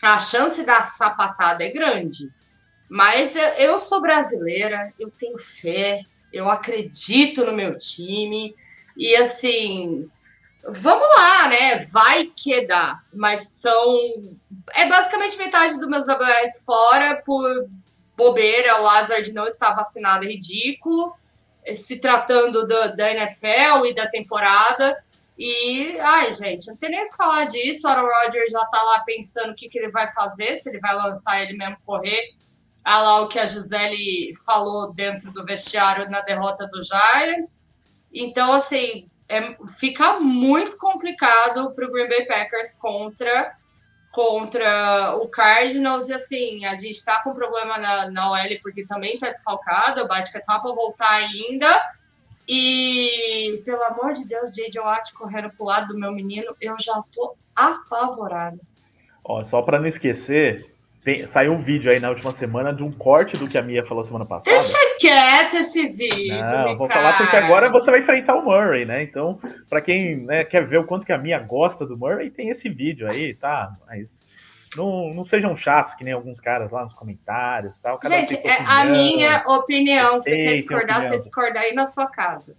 a 0.00 0.20
chance 0.20 0.62
da 0.64 0.82
sapatada 0.82 1.64
é 1.64 1.70
grande. 1.70 2.35
Mas 2.88 3.34
eu, 3.58 3.78
sou 3.78 4.00
brasileira, 4.00 4.92
eu 4.98 5.10
tenho 5.10 5.38
fé, 5.38 6.02
eu 6.32 6.48
acredito 6.48 7.44
no 7.44 7.52
meu 7.52 7.76
time. 7.76 8.54
E 8.96 9.16
assim, 9.16 10.08
vamos 10.68 11.08
lá, 11.16 11.48
né? 11.48 11.84
Vai 11.92 12.26
que 12.36 12.66
dá. 12.66 13.00
Mas 13.12 13.48
são. 13.48 14.36
É 14.74 14.86
basicamente 14.86 15.36
metade 15.36 15.78
dos 15.78 15.88
meus 15.88 16.04
WS 16.04 16.64
fora 16.64 17.22
por 17.24 17.68
bobeira. 18.16 18.80
O 18.80 18.84
Lazard 18.84 19.32
não 19.32 19.46
está 19.46 19.72
vacinado, 19.72 20.24
é 20.24 20.28
ridículo. 20.28 21.12
Se 21.74 21.96
tratando 21.96 22.64
do, 22.64 22.96
da 22.96 23.10
NFL 23.10 23.86
e 23.86 23.94
da 23.94 24.06
temporada. 24.08 24.96
E, 25.38 25.98
ai, 26.00 26.32
gente, 26.32 26.66
não 26.68 26.76
tem 26.76 26.90
nem 26.90 27.04
o 27.04 27.10
que 27.10 27.16
falar 27.16 27.44
disso. 27.44 27.86
O 27.86 27.90
Aaron 27.90 28.08
Rodgers 28.08 28.50
já 28.50 28.64
tá 28.64 28.82
lá 28.82 29.00
pensando 29.04 29.50
o 29.50 29.54
que, 29.54 29.68
que 29.68 29.78
ele 29.78 29.90
vai 29.90 30.06
fazer, 30.08 30.56
se 30.56 30.68
ele 30.68 30.80
vai 30.80 30.94
lançar 30.94 31.42
ele 31.42 31.56
mesmo 31.56 31.76
correr. 31.84 32.30
Ah 32.88 33.02
lá 33.02 33.20
o 33.22 33.26
que 33.26 33.36
a 33.36 33.46
Gisele 33.46 34.32
falou 34.46 34.92
dentro 34.92 35.32
do 35.32 35.44
vestiário 35.44 36.08
na 36.08 36.20
derrota 36.20 36.68
do 36.68 36.80
Giants. 36.84 37.68
Então, 38.14 38.52
assim, 38.52 39.10
é, 39.28 39.56
fica 39.76 40.20
muito 40.20 40.76
complicado 40.78 41.72
para 41.72 41.84
o 41.84 41.90
Green 41.90 42.08
Bay 42.08 42.26
Packers 42.26 42.74
contra 42.74 43.56
contra 44.12 45.16
o 45.16 45.28
Cardinals 45.28 46.08
e 46.08 46.14
assim 46.14 46.64
a 46.64 46.76
gente 46.76 46.94
está 46.94 47.22
com 47.22 47.34
problema 47.34 47.76
na, 47.76 48.10
na 48.10 48.30
OL 48.30 48.60
porque 48.62 48.86
também 48.86 49.14
está 49.14 49.30
desfalcado, 49.30 50.02
o 50.02 50.08
Batica 50.08 50.40
tá 50.40 50.60
para 50.60 50.72
voltar 50.72 51.10
ainda 51.10 51.68
e 52.48 53.60
pelo 53.64 53.82
amor 53.82 54.12
de 54.12 54.24
Deus, 54.26 54.52
J.J. 54.52 54.80
Watt 54.80 55.12
correndo 55.12 55.50
pro 55.50 55.66
lado 55.66 55.88
do 55.88 55.98
meu 55.98 56.12
menino, 56.12 56.56
eu 56.60 56.76
já 56.78 57.02
tô 57.12 57.34
apavorada. 57.54 58.60
Ó, 59.24 59.44
só 59.44 59.60
para 59.60 59.80
não 59.80 59.88
esquecer, 59.88 60.72
tem, 61.06 61.24
saiu 61.28 61.52
um 61.52 61.62
vídeo 61.62 61.88
aí 61.88 62.00
na 62.00 62.08
última 62.08 62.32
semana 62.32 62.72
de 62.72 62.82
um 62.82 62.90
corte 62.90 63.36
do 63.36 63.48
que 63.48 63.56
a 63.56 63.62
Mia 63.62 63.86
falou 63.86 64.02
semana 64.02 64.26
passada. 64.26 64.50
Deixa 64.50 64.76
quieto 64.98 65.54
esse 65.54 65.88
vídeo. 65.88 66.44
Não, 66.50 66.76
vou 66.76 66.90
falar 66.90 67.16
porque 67.16 67.36
agora 67.36 67.70
você 67.70 67.92
vai 67.92 68.00
enfrentar 68.00 68.34
o 68.34 68.44
Murray, 68.44 68.84
né? 68.84 69.04
Então, 69.04 69.38
para 69.70 69.80
quem 69.80 70.16
né, 70.24 70.42
quer 70.42 70.66
ver 70.66 70.78
o 70.78 70.84
quanto 70.84 71.06
que 71.06 71.12
a 71.12 71.18
Mia 71.18 71.38
gosta 71.38 71.86
do 71.86 71.96
Murray, 71.96 72.28
tem 72.28 72.48
esse 72.48 72.68
vídeo 72.68 73.08
aí, 73.08 73.34
tá? 73.34 73.72
Mas 73.86 74.26
não, 74.76 75.14
não 75.14 75.24
sejam 75.24 75.56
chatos 75.56 75.94
que 75.94 76.02
nem 76.02 76.12
alguns 76.12 76.40
caras 76.40 76.72
lá 76.72 76.82
nos 76.82 76.94
comentários. 76.94 77.78
Tal. 77.78 78.00
Cada 78.00 78.12
Gente, 78.12 78.34
é 78.44 78.56
a 78.66 78.84
minha 78.86 79.44
opinião. 79.46 80.14
Você 80.14 80.36
quer 80.36 80.56
discordar, 80.56 81.02
você 81.04 81.18
discordar 81.18 81.62
aí 81.62 81.72
na 81.72 81.86
sua 81.86 82.08
casa. 82.08 82.56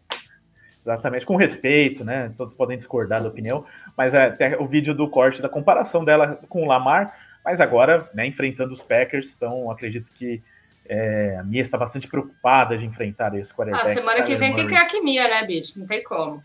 Exatamente, 0.86 1.26
com 1.26 1.36
respeito, 1.36 2.06
né? 2.06 2.32
Todos 2.38 2.54
podem 2.54 2.78
discordar 2.78 3.22
da 3.22 3.28
opinião, 3.28 3.66
mas 3.98 4.14
é, 4.14 4.56
o 4.58 4.66
vídeo 4.66 4.96
do 4.96 5.10
corte 5.10 5.42
da 5.42 5.50
comparação 5.50 6.06
dela 6.06 6.40
com 6.48 6.64
o 6.64 6.66
Lamar 6.66 7.27
mas 7.48 7.62
agora, 7.62 8.10
né, 8.14 8.28
enfrentando 8.28 8.74
os 8.74 8.82
Packers, 8.82 9.34
então 9.34 9.72
acredito 9.72 10.12
que 10.16 10.44
é, 10.86 11.38
a 11.40 11.44
Mia 11.44 11.62
está 11.62 11.78
bastante 11.78 12.06
preocupada 12.06 12.78
de 12.78 12.84
enfrentar 12.84 13.34
esse 13.36 13.54
quarterback. 13.54 13.90
Ah, 13.90 13.94
semana 13.94 14.22
que 14.24 14.36
vem 14.36 14.54
tem 14.54 14.68
craque 14.68 15.00
Mia, 15.00 15.30
né, 15.30 15.46
bicho? 15.46 15.80
Não 15.80 15.88
tem 15.88 16.04
como. 16.04 16.44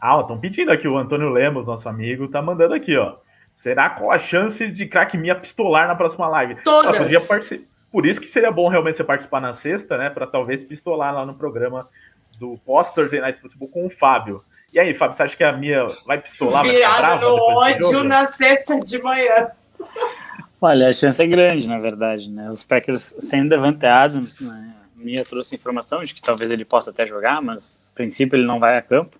Ah, 0.00 0.20
estão 0.20 0.38
pedindo 0.38 0.70
aqui, 0.70 0.86
o 0.86 0.96
Antônio 0.96 1.28
Lemos, 1.28 1.66
nosso 1.66 1.88
amigo, 1.88 2.28
tá 2.28 2.40
mandando 2.40 2.72
aqui, 2.72 2.96
ó. 2.96 3.16
Será 3.52 3.90
qual 3.90 4.12
a 4.12 4.18
chance 4.20 4.64
de 4.68 4.86
craque 4.86 5.18
Mia 5.18 5.34
pistolar 5.34 5.88
na 5.88 5.96
próxima 5.96 6.28
live? 6.28 6.54
Todas! 6.62 7.00
Nossa, 7.00 7.58
Por 7.90 8.06
isso 8.06 8.20
que 8.20 8.28
seria 8.28 8.52
bom 8.52 8.68
realmente 8.68 8.96
você 8.96 9.02
participar 9.02 9.40
na 9.40 9.54
sexta, 9.54 9.98
né? 9.98 10.08
Para 10.08 10.24
talvez 10.24 10.62
pistolar 10.62 11.12
lá 11.12 11.26
no 11.26 11.34
programa 11.34 11.88
do 12.38 12.56
Post-Thursday 12.64 13.20
Night 13.20 13.40
Football 13.40 13.68
com 13.70 13.86
o 13.86 13.90
Fábio. 13.90 14.44
E 14.72 14.78
aí, 14.78 14.94
Fábio, 14.94 15.16
você 15.16 15.24
acha 15.24 15.36
que 15.36 15.42
a 15.42 15.50
Mia 15.50 15.84
vai 16.06 16.20
pistolar? 16.20 16.62
Virado 16.62 17.22
no 17.22 17.34
ódio 17.34 18.04
na 18.04 18.24
sexta 18.26 18.78
de 18.78 19.02
manhã. 19.02 19.50
Olha, 20.60 20.88
a 20.88 20.92
chance 20.92 21.22
é 21.22 21.26
grande, 21.26 21.68
na 21.68 21.78
verdade, 21.78 22.30
né? 22.30 22.50
Os 22.50 22.62
Packers 22.62 23.14
sem 23.20 23.46
Devante 23.46 23.86
Adams, 23.86 24.40
né? 24.40 24.74
Mia 24.96 25.24
trouxe 25.24 25.54
informação 25.54 26.00
de 26.00 26.12
que 26.12 26.20
talvez 26.20 26.50
ele 26.50 26.64
possa 26.64 26.90
até 26.90 27.06
jogar, 27.06 27.40
mas 27.40 27.78
a 27.92 27.94
princípio 27.94 28.36
ele 28.36 28.46
não 28.46 28.58
vai 28.58 28.76
a 28.76 28.82
campo. 28.82 29.16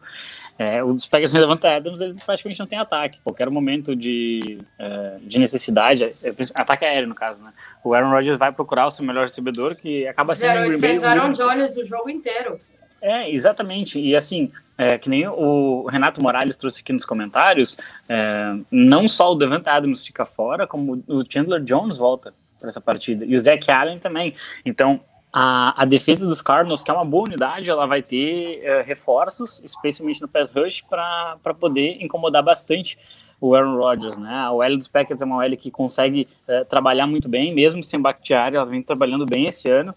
É, 0.59 0.83
os 0.83 1.09
Packers 1.09 1.31
sem 1.31 1.41
Devante 1.41 1.65
Adams, 1.69 2.01
eles 2.01 2.25
praticamente 2.25 2.59
não 2.59 2.67
tem 2.67 2.81
ataque. 2.81 3.21
Qualquer 3.23 3.49
momento 3.49 3.95
de, 3.95 4.59
é, 4.77 5.19
de 5.23 5.39
necessidade, 5.39 6.03
é, 6.03 6.35
ataque 6.57 6.85
aéreo 6.85 7.09
no 7.09 7.15
caso, 7.15 7.41
né? 7.41 7.53
O 7.85 7.95
Aaron 7.95 8.11
Rodgers 8.11 8.37
vai 8.37 8.53
procurar 8.53 8.87
o 8.87 8.91
seu 8.91 9.05
melhor 9.05 9.23
recebedor, 9.23 9.77
que 9.77 10.09
acaba 10.09 10.35
sendo... 10.35 10.71
0800 10.71 11.05
Aaron 11.05 11.31
Jones 11.31 11.77
o 11.77 11.85
jogo 11.85 12.11
inteiro. 12.11 12.59
É, 13.01 13.31
exatamente. 13.31 14.01
E 14.01 14.15
assim, 14.15 14.51
é, 14.77 14.99
que 14.99 15.09
nem 15.09 15.27
o 15.27 15.87
Renato 15.87 16.23
Morales 16.23 16.57
trouxe 16.57 16.81
aqui 16.81 16.93
nos 16.93 17.05
comentários, 17.05 17.77
é, 18.09 18.57
não 18.71 19.09
só 19.09 19.33
o 19.33 19.35
Devante 19.35 19.69
Adams 19.69 20.07
fica 20.07 20.25
fora, 20.25 20.67
como 20.67 21.03
o 21.07 21.23
Chandler 21.29 21.63
Jones 21.63 21.97
volta 21.97 22.35
para 22.59 22.69
essa 22.69 22.81
partida. 22.81 23.25
E 23.25 23.35
o 23.35 23.39
Zach 23.39 23.71
Allen 23.71 23.99
também. 23.99 24.35
Então, 24.65 25.01
a, 25.33 25.83
a, 25.83 25.85
defesa 25.85 26.27
dos 26.27 26.43
Cardinals, 26.43 26.83
que 26.83 26.91
é 26.91 26.95
uma 26.95 27.05
boa 27.05 27.25
unidade, 27.25 27.71
ela 27.71 27.87
vai 27.87 28.03
ter 28.03 28.61
é, 28.65 28.83
reforços, 28.83 29.63
especialmente 29.65 30.21
no 30.21 30.29
pass 30.29 30.53
rush, 30.53 30.83
para 30.83 31.55
poder 31.59 32.03
incomodar 32.03 32.43
bastante 32.43 32.99
o 33.41 33.55
Aaron 33.55 33.77
Rodgers, 33.77 34.17
né? 34.17 34.35
A 34.35 34.51
OL 34.51 34.77
dos 34.77 34.89
Packers 34.89 35.23
é 35.23 35.25
uma 35.25 35.37
OL 35.37 35.57
que 35.57 35.71
consegue 35.71 36.27
é, 36.49 36.65
trabalhar 36.65 37.07
muito 37.07 37.29
bem, 37.29 37.55
mesmo 37.55 37.85
sem 37.85 38.01
Bakhtiari, 38.01 38.57
ela 38.57 38.67
vem 38.67 38.83
trabalhando 38.83 39.25
bem 39.25 39.47
esse 39.47 39.71
ano, 39.71 39.95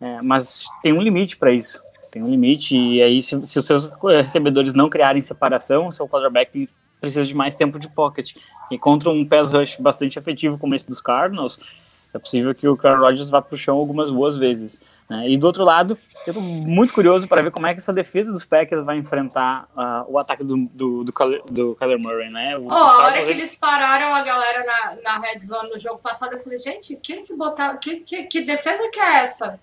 é, 0.00 0.20
mas 0.20 0.64
tem 0.82 0.92
um 0.92 1.00
limite 1.00 1.36
para 1.36 1.52
isso 1.52 1.80
tem 2.12 2.22
um 2.22 2.28
limite, 2.28 2.76
e 2.76 3.02
aí 3.02 3.22
se, 3.22 3.42
se 3.46 3.58
os 3.58 3.66
seus 3.66 3.90
recebedores 4.02 4.74
não 4.74 4.90
criarem 4.90 5.22
separação, 5.22 5.90
seu 5.90 6.06
quarterback 6.06 6.68
precisa 7.00 7.24
de 7.24 7.34
mais 7.34 7.54
tempo 7.54 7.78
de 7.78 7.88
pocket. 7.88 8.36
E 8.70 8.78
contra 8.78 9.10
um 9.10 9.26
pass 9.26 9.48
rush 9.48 9.76
bastante 9.76 10.18
efetivo 10.18 10.58
como 10.58 10.74
esse 10.74 10.86
dos 10.86 11.00
Cardinals, 11.00 11.58
é 12.14 12.18
possível 12.18 12.54
que 12.54 12.68
o 12.68 12.78
Aaron 12.84 13.00
Rodgers 13.00 13.30
vá 13.30 13.40
para 13.40 13.54
o 13.54 13.58
chão 13.58 13.78
algumas 13.78 14.10
boas 14.10 14.36
vezes. 14.36 14.82
Né? 15.08 15.30
E 15.30 15.38
do 15.38 15.46
outro 15.46 15.64
lado, 15.64 15.96
eu 16.26 16.32
estou 16.32 16.42
muito 16.42 16.92
curioso 16.92 17.26
para 17.26 17.40
ver 17.40 17.50
como 17.50 17.66
é 17.66 17.72
que 17.72 17.80
essa 17.80 17.92
defesa 17.92 18.30
dos 18.30 18.44
Packers 18.44 18.84
vai 18.84 18.98
enfrentar 18.98 19.66
uh, 19.74 20.12
o 20.12 20.18
ataque 20.18 20.44
do, 20.44 20.68
do, 20.74 21.04
do, 21.04 21.12
do 21.50 21.74
Kyler 21.76 21.98
Murray, 21.98 22.28
né? 22.28 22.58
oh, 22.58 22.70
a 22.70 23.04
hora 23.04 23.22
que 23.22 23.30
eles 23.30 23.56
pararam 23.56 24.14
a 24.14 24.20
galera 24.20 24.64
na, 24.66 24.96
na 25.02 25.18
red 25.20 25.40
zone 25.40 25.70
no 25.70 25.78
jogo 25.78 25.98
passado, 25.98 26.34
eu 26.34 26.38
falei, 26.38 26.58
gente, 26.58 26.96
quem 26.96 27.24
que 27.24 27.34
botar, 27.34 27.74
que, 27.78 28.00
que, 28.00 28.24
que 28.24 28.42
defesa 28.42 28.90
que 28.90 29.00
é 29.00 29.22
essa? 29.22 29.58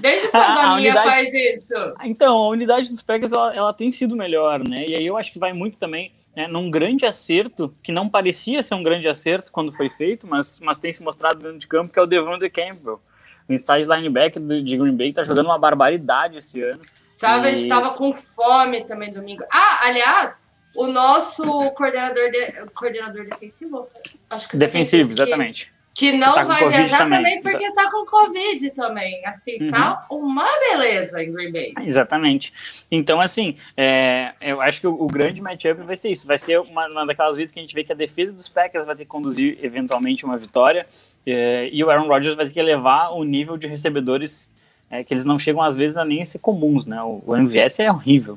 Desde 0.00 0.28
quando 0.32 0.58
a, 0.58 0.72
a 0.72 0.76
minha 0.76 0.94
faz 0.94 1.32
isso? 1.32 1.74
Então, 2.04 2.36
a 2.36 2.48
unidade 2.48 2.88
dos 2.88 3.02
Packers 3.02 3.32
ela, 3.32 3.54
ela, 3.54 3.72
tem 3.72 3.90
sido 3.90 4.16
melhor, 4.16 4.66
né? 4.66 4.86
E 4.86 4.94
aí 4.96 5.06
eu 5.06 5.16
acho 5.16 5.32
que 5.32 5.38
vai 5.38 5.52
muito 5.52 5.78
também 5.78 6.12
é, 6.34 6.48
num 6.48 6.70
grande 6.70 7.06
acerto, 7.06 7.74
que 7.82 7.92
não 7.92 8.08
parecia 8.08 8.62
ser 8.62 8.74
um 8.74 8.82
grande 8.82 9.08
acerto 9.08 9.52
quando 9.52 9.72
foi 9.72 9.90
feito, 9.90 10.26
mas, 10.26 10.58
mas 10.60 10.78
tem 10.78 10.92
se 10.92 11.02
mostrado 11.02 11.38
dentro 11.38 11.58
de 11.58 11.66
campo, 11.66 11.92
que 11.92 11.98
é 11.98 12.02
o 12.02 12.06
Devonta 12.06 12.48
Campbell. 12.48 13.00
O 13.48 13.52
inside 13.52 13.86
linebacker 13.88 14.42
de 14.42 14.76
Green 14.76 14.96
Bay 14.96 15.12
tá 15.12 15.22
jogando 15.22 15.46
uma 15.46 15.58
barbaridade 15.58 16.38
esse 16.38 16.62
ano. 16.62 16.80
Sabe, 17.16 17.48
e... 17.48 17.52
a 17.52 17.54
gente 17.54 17.68
tava 17.68 17.90
com 17.90 18.14
fome 18.14 18.84
também 18.84 19.12
domingo. 19.12 19.44
Ah, 19.52 19.80
aliás, 19.84 20.44
o 20.74 20.86
nosso 20.86 21.42
coordenador, 21.72 22.30
de, 22.30 22.66
coordenador 22.74 23.26
defensivo, 23.26 23.86
acho 24.30 24.48
que 24.48 24.56
defensivo, 24.56 25.08
defensivo 25.08 25.12
exatamente. 25.12 25.73
Que 25.94 26.10
não 26.12 26.34
tá 26.34 26.42
vai 26.42 26.68
viajar 26.68 26.98
também, 26.98 27.18
também 27.18 27.40
porque 27.40 27.72
tá 27.72 27.88
com 27.88 28.04
Covid 28.04 28.70
também. 28.72 29.24
Assim, 29.24 29.62
uhum. 29.62 29.70
tá 29.70 30.04
uma 30.10 30.44
beleza 30.70 31.22
em 31.22 31.32
Green 31.32 31.52
Bay. 31.52 31.72
Exatamente. 31.82 32.50
Então, 32.90 33.20
assim, 33.20 33.56
é, 33.76 34.32
eu 34.40 34.60
acho 34.60 34.80
que 34.80 34.88
o, 34.88 34.92
o 34.92 35.06
grande 35.06 35.40
matchup 35.40 35.82
vai 35.82 35.94
ser 35.94 36.10
isso. 36.10 36.26
Vai 36.26 36.36
ser 36.36 36.58
uma, 36.58 36.88
uma, 36.88 37.06
daquelas 37.06 37.36
vezes 37.36 37.52
que 37.52 37.60
a 37.60 37.62
gente 37.62 37.74
vê 37.74 37.84
que 37.84 37.92
a 37.92 37.96
defesa 37.96 38.32
dos 38.32 38.48
Packers 38.48 38.84
vai 38.84 38.96
ter 38.96 39.04
que 39.04 39.08
conduzir 39.08 39.56
eventualmente 39.62 40.24
uma 40.24 40.36
vitória. 40.36 40.84
É, 41.24 41.70
e 41.72 41.84
o 41.84 41.90
Aaron 41.90 42.08
Rodgers 42.08 42.34
vai 42.34 42.44
ter 42.46 42.52
que 42.52 42.60
elevar 42.60 43.12
o 43.12 43.22
nível 43.22 43.56
de 43.56 43.68
recebedores 43.68 44.52
é, 44.90 45.04
que 45.04 45.14
eles 45.14 45.24
não 45.24 45.38
chegam 45.38 45.62
às 45.62 45.76
vezes 45.76 45.96
a 45.96 46.04
nem 46.04 46.24
ser 46.24 46.40
comuns, 46.40 46.86
né? 46.86 47.00
O, 47.02 47.22
o 47.24 47.36
MVS 47.36 47.78
é 47.78 47.90
horrível. 47.90 48.36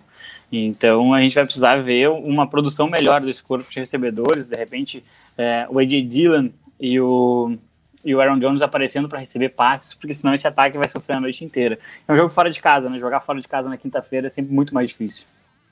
Então 0.51 1.13
a 1.13 1.21
gente 1.21 1.35
vai 1.35 1.43
precisar 1.43 1.81
ver 1.81 2.09
uma 2.09 2.47
produção 2.47 2.87
melhor 2.87 3.21
desse 3.21 3.43
corpo 3.43 3.69
de 3.69 3.79
recebedores, 3.79 4.47
de 4.47 4.55
repente 4.55 5.03
é, 5.37 5.67
o 5.69 5.79
AJ 5.79 6.03
Dillon 6.03 6.49
e 6.79 6.99
o, 6.99 7.57
e 8.03 8.15
o 8.15 8.21
Aaron 8.21 8.39
Jones 8.39 8.61
aparecendo 8.61 9.09
para 9.09 9.19
receber 9.19 9.49
passes, 9.49 9.93
porque 9.93 10.13
senão 10.13 10.33
esse 10.33 10.47
ataque 10.47 10.77
vai 10.77 10.87
sofrer 10.87 11.15
a 11.15 11.19
noite 11.19 11.43
inteira. 11.43 11.79
É 12.07 12.13
um 12.13 12.15
jogo 12.15 12.29
fora 12.29 12.49
de 12.49 12.59
casa, 12.59 12.89
né? 12.89 12.99
Jogar 12.99 13.19
fora 13.19 13.39
de 13.39 13.47
casa 13.47 13.69
na 13.69 13.77
quinta-feira 13.77 14.27
é 14.27 14.29
sempre 14.29 14.53
muito 14.53 14.73
mais 14.73 14.89
difícil. 14.89 15.25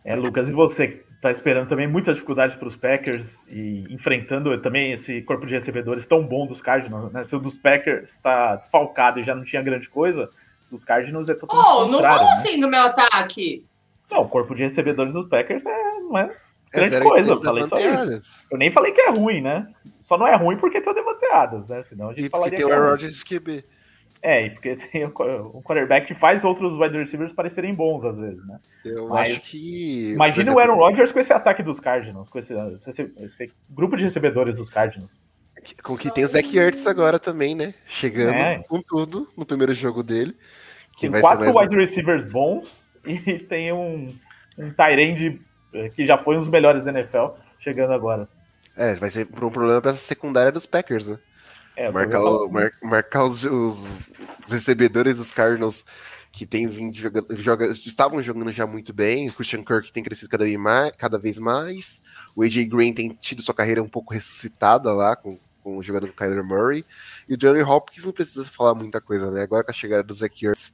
É, 0.03 0.15
Lucas, 0.15 0.47
e 0.47 0.51
você 0.51 1.03
está 1.15 1.31
esperando 1.31 1.67
também 1.67 1.87
muita 1.87 2.13
dificuldade 2.13 2.57
para 2.57 2.67
os 2.67 2.75
Packers 2.75 3.39
e 3.49 3.85
enfrentando 3.89 4.55
também 4.61 4.93
esse 4.93 5.21
corpo 5.23 5.47
de 5.47 5.53
recebedores 5.55 6.05
tão 6.05 6.23
bom 6.23 6.45
dos 6.45 6.61
Cardinals, 6.61 7.11
né? 7.11 7.23
Se 7.25 7.35
o 7.35 7.39
dos 7.39 7.57
Packers 7.57 8.11
está 8.11 8.57
desfalcado 8.57 9.19
e 9.19 9.23
já 9.23 9.33
não 9.33 9.43
tinha 9.43 9.63
grande 9.63 9.89
coisa, 9.89 10.29
dos 10.69 10.83
Cardinals 10.83 11.29
é 11.29 11.33
totalmente 11.33 11.67
Oh, 11.67 11.87
não 11.87 12.01
fala 12.01 12.23
né? 12.23 12.29
assim 12.33 12.57
no 12.57 12.69
meu 12.69 12.81
ataque! 12.81 13.65
Não, 14.11 14.21
o 14.21 14.29
corpo 14.29 14.53
de 14.53 14.63
recebedores 14.63 15.13
dos 15.13 15.27
Packers 15.27 15.65
é, 15.65 15.99
não 16.01 16.17
é 16.17 16.27
grande 16.71 17.01
coisa, 17.01 17.31
eu 17.31 17.41
falei 17.41 17.67
só 17.67 17.79
isso. 17.79 18.45
Eu 18.51 18.57
nem 18.57 18.69
falei 18.69 18.91
que 18.91 19.01
é 19.01 19.09
ruim, 19.09 19.41
né? 19.41 19.67
Só 20.05 20.19
não 20.19 20.27
é 20.27 20.35
ruim 20.35 20.55
porque 20.55 20.79
tem 20.79 20.91
o 20.91 20.95
Devante 20.95 21.25
Adams, 21.25 21.67
né? 21.67 21.83
Senão 21.83 22.09
a 22.09 22.13
gente 22.13 22.27
e 22.27 22.29
falaria 22.29 22.55
tem 22.55 22.65
o 22.65 22.69
é 22.69 22.73
Aaron 22.73 22.91
Rodgers 22.91 23.23
QB. 23.23 23.65
É, 24.21 24.45
e 24.45 24.49
porque 24.51 24.75
tem 24.91 25.03
um 25.03 25.61
quarterback 25.61 26.05
que 26.05 26.13
faz 26.13 26.43
outros 26.43 26.79
wide 26.79 26.95
receivers 26.95 27.33
parecerem 27.33 27.73
bons 27.73 28.05
às 28.05 28.15
vezes, 28.15 28.45
né? 28.45 28.59
Eu 28.85 29.09
Mas, 29.09 29.31
acho 29.31 29.41
que. 29.41 30.11
Imagina 30.13 30.43
exemplo, 30.43 30.59
o 30.59 30.61
Aaron 30.61 30.75
Rodgers 30.75 31.11
com 31.11 31.19
esse 31.19 31.33
ataque 31.33 31.63
dos 31.63 31.79
Cardinals, 31.79 32.29
com 32.29 32.37
esse, 32.37 32.53
esse, 32.87 33.13
esse 33.17 33.53
grupo 33.69 33.97
de 33.97 34.03
recebedores 34.03 34.55
dos 34.55 34.69
Cardinals. 34.69 35.25
Com 35.81 35.97
que 35.97 36.11
tem 36.11 36.23
o 36.23 36.27
Zach 36.27 36.55
Ertz 36.55 36.85
agora 36.85 37.17
também, 37.17 37.55
né? 37.55 37.73
Chegando 37.87 38.35
é. 38.35 38.61
com 38.67 38.81
tudo 38.83 39.27
no 39.35 39.45
primeiro 39.45 39.73
jogo 39.73 40.03
dele. 40.03 40.35
Tem 40.99 41.09
quatro 41.09 41.59
wide 41.59 41.75
receivers 41.75 42.23
bons 42.31 42.93
e 43.03 43.39
tem 43.49 43.73
um, 43.73 44.15
um 44.57 44.71
Tyrande 44.71 45.41
eh, 45.73 45.89
que 45.89 46.05
já 46.05 46.17
foi 46.17 46.37
um 46.37 46.41
dos 46.41 46.49
melhores 46.49 46.85
da 46.85 46.91
NFL 46.91 47.37
chegando 47.59 47.93
agora. 47.93 48.27
É, 48.75 48.93
vai 48.95 49.09
ser 49.09 49.27
um 49.31 49.49
problema 49.49 49.81
para 49.81 49.91
essa 49.91 49.99
secundária 49.99 50.51
dos 50.51 50.65
Packers, 50.65 51.07
né? 51.07 51.19
É, 51.77 51.91
marcar, 51.91 52.21
o, 52.21 52.47
mar, 52.49 52.71
marcar 52.81 53.23
os, 53.23 53.43
os, 53.43 54.11
os, 54.45 54.51
recebedores 54.51 55.17
dos 55.17 55.31
Cardinals 55.31 55.85
que 56.31 56.45
tem 56.45 56.67
vindo 56.67 56.95
jogando, 56.95 57.35
joga, 57.35 57.67
estavam 57.71 58.21
jogando 58.21 58.51
já 58.51 58.65
muito 58.65 58.93
bem. 58.93 59.29
O 59.29 59.33
Christian 59.33 59.63
Kirk 59.63 59.91
tem 59.91 60.03
crescido 60.03 60.29
cada 60.29 60.45
vez 60.45 60.57
mais, 60.57 60.91
cada 60.97 61.17
vez 61.17 61.37
mais. 61.37 62.01
O 62.35 62.43
AJ 62.43 62.65
Green 62.67 62.93
tem 62.93 63.17
tido 63.21 63.41
sua 63.41 63.53
carreira 63.53 63.83
um 63.83 63.87
pouco 63.87 64.13
ressuscitada 64.13 64.93
lá 64.93 65.15
com, 65.15 65.37
com 65.63 65.81
jogando 65.81 66.07
com 66.07 66.13
o 66.13 66.15
Kyler 66.15 66.43
Murray. 66.43 66.85
E 67.27 67.33
o 67.33 67.37
Johnny 67.37 67.61
Hopkins 67.61 68.05
não 68.05 68.13
precisa 68.13 68.43
falar 68.45 68.73
muita 68.73 68.99
coisa, 68.99 69.31
né? 69.31 69.43
Agora 69.43 69.63
com 69.63 69.71
a 69.71 69.73
chegada 69.73 70.03
do 70.03 70.13
Zach 70.13 70.45
Ertz, 70.45 70.73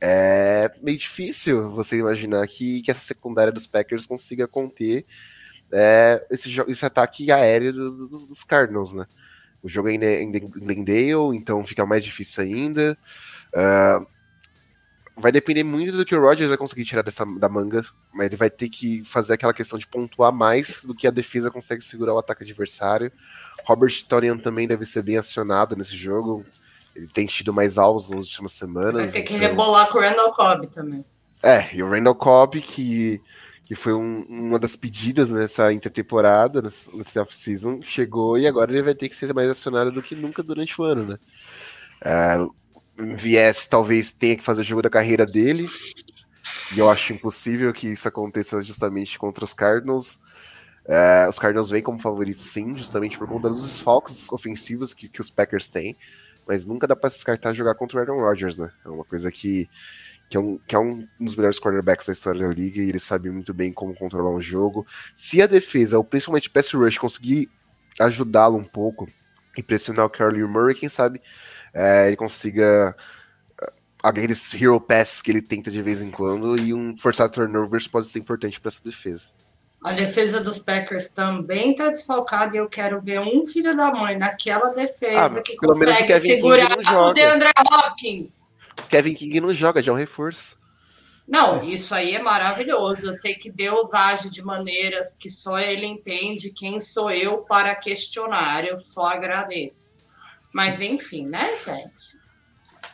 é 0.00 0.70
meio 0.82 0.96
difícil 0.96 1.70
você 1.70 1.98
imaginar 1.98 2.46
que, 2.46 2.80
que 2.80 2.90
essa 2.90 3.00
secundária 3.00 3.52
dos 3.52 3.66
Packers 3.66 4.06
consiga 4.06 4.48
conter 4.48 5.04
é, 5.72 6.26
esse, 6.30 6.50
esse 6.68 6.84
ataque 6.84 7.30
aéreo 7.30 7.72
do, 7.72 7.90
do, 7.90 8.26
dos 8.26 8.42
Cardinals, 8.44 8.92
né? 8.92 9.06
O 9.62 9.68
jogo 9.68 9.88
ainda 9.88 10.06
é 10.06 10.22
em 10.22 10.30
Glendale, 10.30 11.36
então 11.36 11.64
fica 11.64 11.84
mais 11.84 12.02
difícil 12.02 12.42
ainda. 12.42 12.96
Uh, 13.54 14.06
vai 15.16 15.30
depender 15.30 15.62
muito 15.62 15.92
do 15.92 16.04
que 16.04 16.14
o 16.14 16.20
Rodgers 16.20 16.48
vai 16.48 16.56
conseguir 16.56 16.84
tirar 16.84 17.02
dessa, 17.02 17.26
da 17.26 17.48
manga, 17.48 17.84
mas 18.12 18.26
ele 18.26 18.36
vai 18.36 18.48
ter 18.48 18.70
que 18.70 19.04
fazer 19.04 19.34
aquela 19.34 19.52
questão 19.52 19.78
de 19.78 19.86
pontuar 19.86 20.32
mais 20.32 20.80
do 20.82 20.94
que 20.94 21.06
a 21.06 21.10
defesa 21.10 21.50
consegue 21.50 21.82
segurar 21.82 22.14
o 22.14 22.18
ataque 22.18 22.42
adversário. 22.42 23.12
Robert 23.64 23.92
Torian 24.08 24.38
também 24.38 24.66
deve 24.66 24.86
ser 24.86 25.02
bem 25.02 25.18
acionado 25.18 25.76
nesse 25.76 25.94
jogo. 25.94 26.44
Ele 26.96 27.06
tem 27.06 27.26
tido 27.26 27.52
mais 27.52 27.76
alvos 27.76 28.08
nas 28.08 28.20
últimas 28.20 28.52
semanas. 28.52 29.12
Vai 29.12 29.20
ter 29.20 29.22
que 29.22 29.34
então... 29.34 29.48
rebolar 29.48 29.90
com 29.90 29.98
o 29.98 30.00
Randall 30.00 30.32
Cobb 30.32 30.66
também. 30.68 31.04
É, 31.42 31.74
e 31.74 31.82
o 31.82 31.90
Randall 31.90 32.14
Cobb, 32.14 32.60
que 32.60 33.20
que 33.70 33.76
foi 33.76 33.94
um, 33.94 34.22
uma 34.28 34.58
das 34.58 34.74
pedidas 34.74 35.30
nessa 35.30 35.72
intertemporada, 35.72 36.60
nesse 36.60 37.20
off-season, 37.20 37.80
chegou 37.80 38.36
e 38.36 38.44
agora 38.44 38.72
ele 38.72 38.82
vai 38.82 38.96
ter 38.96 39.08
que 39.08 39.14
ser 39.14 39.32
mais 39.32 39.48
acionado 39.48 39.92
do 39.92 40.02
que 40.02 40.16
nunca 40.16 40.42
durante 40.42 40.80
o 40.80 40.82
ano, 40.82 41.06
né? 41.06 41.18
Uh, 42.04 42.52
é, 43.36 43.52
talvez 43.70 44.10
tenha 44.10 44.36
que 44.36 44.42
fazer 44.42 44.62
o 44.62 44.64
jogo 44.64 44.82
da 44.82 44.90
carreira 44.90 45.24
dele, 45.24 45.66
e 46.74 46.80
eu 46.80 46.90
acho 46.90 47.12
impossível 47.12 47.72
que 47.72 47.86
isso 47.86 48.08
aconteça 48.08 48.60
justamente 48.64 49.16
contra 49.16 49.44
os 49.44 49.52
Cardinals. 49.52 50.16
Uh, 50.84 51.28
os 51.28 51.38
Cardinals 51.38 51.70
vêm 51.70 51.80
como 51.80 52.00
favoritos, 52.00 52.46
sim, 52.46 52.76
justamente 52.76 53.16
por 53.16 53.28
conta 53.28 53.48
dos 53.48 53.62
desfalques 53.62 54.32
ofensivos 54.32 54.92
que, 54.92 55.08
que 55.08 55.20
os 55.20 55.30
Packers 55.30 55.70
têm, 55.70 55.96
mas 56.44 56.66
nunca 56.66 56.88
dá 56.88 56.96
para 56.96 57.08
descartar 57.08 57.52
jogar 57.52 57.76
contra 57.76 57.98
o 57.98 58.00
Aaron 58.00 58.18
Rodgers, 58.18 58.58
né? 58.58 58.72
É 58.84 58.88
uma 58.88 59.04
coisa 59.04 59.30
que 59.30 59.68
que 60.30 60.36
é, 60.36 60.40
um, 60.40 60.58
que 60.58 60.76
é 60.76 60.78
um 60.78 61.04
dos 61.18 61.34
melhores 61.34 61.58
quarterbacks 61.58 62.06
da 62.06 62.12
história 62.12 62.46
da 62.46 62.54
liga, 62.54 62.80
e 62.80 62.88
ele 62.88 63.00
sabe 63.00 63.28
muito 63.28 63.52
bem 63.52 63.72
como 63.72 63.92
controlar 63.96 64.30
um 64.30 64.40
jogo. 64.40 64.86
Se 65.12 65.42
a 65.42 65.46
defesa, 65.46 65.98
ou 65.98 66.04
principalmente 66.04 66.46
o 66.46 66.52
pass 66.52 66.70
rush, 66.72 66.98
conseguir 66.98 67.50
ajudá-lo 67.98 68.56
um 68.56 68.64
pouco 68.64 69.08
e 69.58 69.62
pressionar 69.62 70.06
o 70.06 70.10
Carly 70.10 70.44
Murray, 70.44 70.76
quem 70.76 70.88
sabe 70.88 71.20
é, 71.74 72.06
ele 72.06 72.16
consiga 72.16 72.94
uh, 73.60 73.72
aqueles 74.04 74.54
hero 74.54 74.80
passes 74.80 75.20
que 75.20 75.32
ele 75.32 75.42
tenta 75.42 75.68
de 75.68 75.82
vez 75.82 76.00
em 76.00 76.12
quando, 76.12 76.56
e 76.56 76.72
um 76.72 76.96
forçar 76.96 77.28
turnovers 77.28 77.88
pode 77.88 78.06
ser 78.06 78.20
importante 78.20 78.60
para 78.60 78.68
essa 78.68 78.84
defesa. 78.84 79.30
A 79.82 79.92
defesa 79.92 80.40
dos 80.40 80.60
Packers 80.60 81.08
também 81.08 81.74
tá 81.74 81.88
desfalcada 81.88 82.54
e 82.54 82.60
eu 82.60 82.68
quero 82.68 83.00
ver 83.00 83.18
um 83.18 83.44
filho 83.44 83.74
da 83.74 83.90
mãe 83.90 84.16
naquela 84.16 84.68
defesa 84.70 85.38
ah, 85.38 85.42
que 85.42 85.56
consegue 85.56 86.20
segurar 86.20 86.78
o 86.78 87.12
DeAndre 87.14 87.48
Hopkins. 87.58 88.49
Kevin 88.88 89.14
King 89.14 89.40
não 89.40 89.52
joga, 89.52 89.82
já 89.82 89.92
é 89.92 89.94
um 89.94 89.98
reforço. 89.98 90.58
Não, 91.26 91.62
isso 91.62 91.94
aí 91.94 92.14
é 92.14 92.22
maravilhoso. 92.22 93.06
Eu 93.06 93.14
sei 93.14 93.34
que 93.34 93.52
Deus 93.52 93.94
age 93.94 94.28
de 94.30 94.42
maneiras 94.42 95.16
que 95.16 95.30
só 95.30 95.60
Ele 95.60 95.86
entende. 95.86 96.52
Quem 96.52 96.80
sou 96.80 97.10
eu 97.10 97.38
para 97.38 97.74
questionar? 97.76 98.64
Eu 98.64 98.76
só 98.76 99.08
agradeço. 99.08 99.94
Mas 100.52 100.80
enfim, 100.80 101.26
né, 101.26 101.56
gente? 101.56 102.20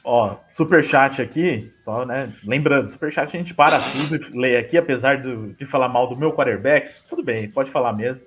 Ó, 0.04 0.36
super 0.50 0.84
chat 0.84 1.20
aqui, 1.20 1.72
só, 1.82 2.04
né? 2.04 2.32
Lembrando, 2.44 2.88
super 2.88 3.10
chat 3.10 3.34
a 3.34 3.38
gente 3.38 3.54
para 3.54 3.80
tudo 3.80 4.16
e 4.16 4.38
lê 4.38 4.56
aqui, 4.56 4.76
apesar 4.76 5.20
de, 5.20 5.54
de 5.54 5.66
falar 5.66 5.88
mal 5.88 6.06
do 6.06 6.14
meu 6.14 6.32
quarterback. 6.32 6.92
Tudo 7.08 7.24
bem, 7.24 7.50
pode 7.50 7.70
falar 7.70 7.92
mesmo. 7.92 8.24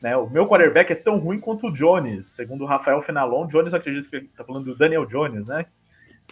Né, 0.00 0.16
o 0.16 0.30
meu 0.30 0.46
quarterback 0.46 0.92
é 0.92 0.94
tão 0.94 1.18
ruim 1.18 1.38
quanto 1.38 1.66
o 1.66 1.72
Jones, 1.72 2.30
segundo 2.30 2.64
o 2.64 2.66
Rafael 2.66 3.02
Fenalon. 3.02 3.46
Jones, 3.48 3.74
acredito 3.74 4.08
que 4.08 4.16
ele 4.16 4.28
tá 4.28 4.42
falando 4.44 4.64
do 4.64 4.76
Daniel 4.76 5.04
Jones, 5.04 5.46
né? 5.46 5.66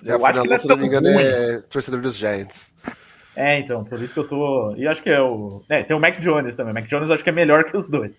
Eu 0.05 0.25
acho 0.25 0.41
que 0.41 0.47
ele 0.47 0.59
se 0.59 0.69
não 0.69 0.77
me 0.77 0.87
engano, 0.87 1.09
é 1.09 1.61
torcedor 1.63 2.01
dos 2.01 2.17
Giants. 2.17 2.73
É, 3.35 3.61
então, 3.61 3.85
por 3.85 4.03
isso 4.03 4.13
que 4.13 4.21
eu 4.21 4.27
tô. 4.27 4.75
E 4.77 4.87
acho 4.87 5.03
que 5.03 5.11
é 5.11 5.21
o. 5.21 5.63
É, 5.69 5.83
tem 5.83 5.97
o 5.97 6.01
Mac 6.01 6.19
Jones 6.21 6.57
também. 6.57 6.73
O 6.73 6.75
Mac 6.75 6.87
Jones 6.87 7.11
acho 7.11 7.23
que 7.23 7.31
é 7.31 7.33
melhor 7.33 7.65
que 7.65 7.77
os 7.77 7.89
dois. 7.89 8.13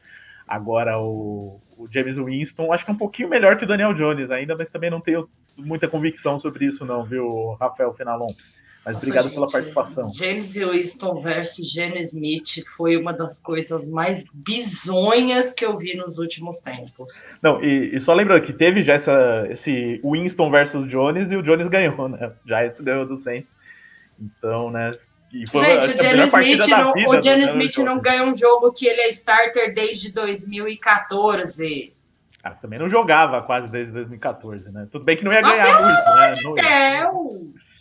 Agora, 0.48 0.98
o, 0.98 1.60
o 1.78 1.88
James 1.92 2.18
Winston 2.18 2.74
acho 2.74 2.84
que 2.84 2.92
é 2.92 2.94
um 2.94 2.98
pouquinho 2.98 3.30
melhor 3.30 3.58
que 3.58 3.66
o 3.66 3.68
Daniel 3.68 3.94
Jones 3.94 4.32
ainda, 4.32 4.56
mas 4.56 4.70
também 4.70 4.90
não 4.90 5.00
tenho 5.00 5.30
muita 5.56 5.88
convicção 5.88 6.40
sobre 6.40 6.66
isso, 6.66 6.86
não, 6.86 7.04
viu, 7.04 7.56
Rafael 7.60 7.94
Finalon? 7.94 8.28
Mas 8.90 8.96
Nossa, 8.96 9.06
obrigado 9.06 9.24
gente, 9.26 9.34
pela 9.36 9.48
participação. 9.48 10.10
James 10.12 10.56
Winston 10.56 11.22
versus 11.22 11.72
Gene 11.72 12.02
Smith 12.02 12.66
foi 12.76 12.98
uma 12.98 13.14
das 13.14 13.40
coisas 13.40 13.88
mais 13.88 14.26
bizonhas 14.34 15.54
que 15.54 15.64
eu 15.64 15.78
vi 15.78 15.96
nos 15.96 16.18
últimos 16.18 16.60
tempos. 16.60 17.28
Não, 17.40 17.64
e, 17.64 17.96
e 17.96 18.02
só 18.02 18.16
lembrando 18.16 18.44
que 18.44 18.52
teve 18.52 18.82
já 18.82 18.96
essa, 18.96 19.48
esse 19.52 20.02
Winston 20.04 20.50
versus 20.50 20.90
Jones 20.90 21.30
e 21.30 21.36
o 21.36 21.44
Jones 21.44 21.68
ganhou, 21.68 22.10
né? 22.10 22.32
Já 22.48 22.66
ganhou 22.80 23.06
do 23.06 23.16
Saints. 23.18 23.54
Então, 24.20 24.72
né? 24.72 24.98
Gente, 25.32 25.52
o 25.56 25.64
Gene 25.64 26.24
Smith, 26.24 26.68
não, 26.70 26.94
vida, 26.94 27.10
o 27.10 27.22
Gene 27.22 27.46
Smith 27.46 27.78
não 27.78 28.00
ganha 28.00 28.24
um 28.24 28.34
jogo 28.34 28.72
que 28.72 28.88
ele 28.88 29.02
é 29.02 29.10
starter 29.10 29.72
desde 29.72 30.12
2014. 30.14 31.94
Ah, 32.44 32.52
também 32.52 32.80
não 32.80 32.90
jogava 32.90 33.44
quase 33.44 33.68
desde 33.68 33.94
2014, 33.94 34.72
né? 34.72 34.88
Tudo 34.92 35.06
bem 35.06 35.16
que 35.16 35.24
não 35.24 35.32
ia 35.32 35.42
ganhar 35.42 35.80
muito, 35.80 36.16
né? 36.16 36.32
Pelo 36.34 36.48
amor 36.48 36.56
de 36.56 37.52
Deus! 37.54 37.79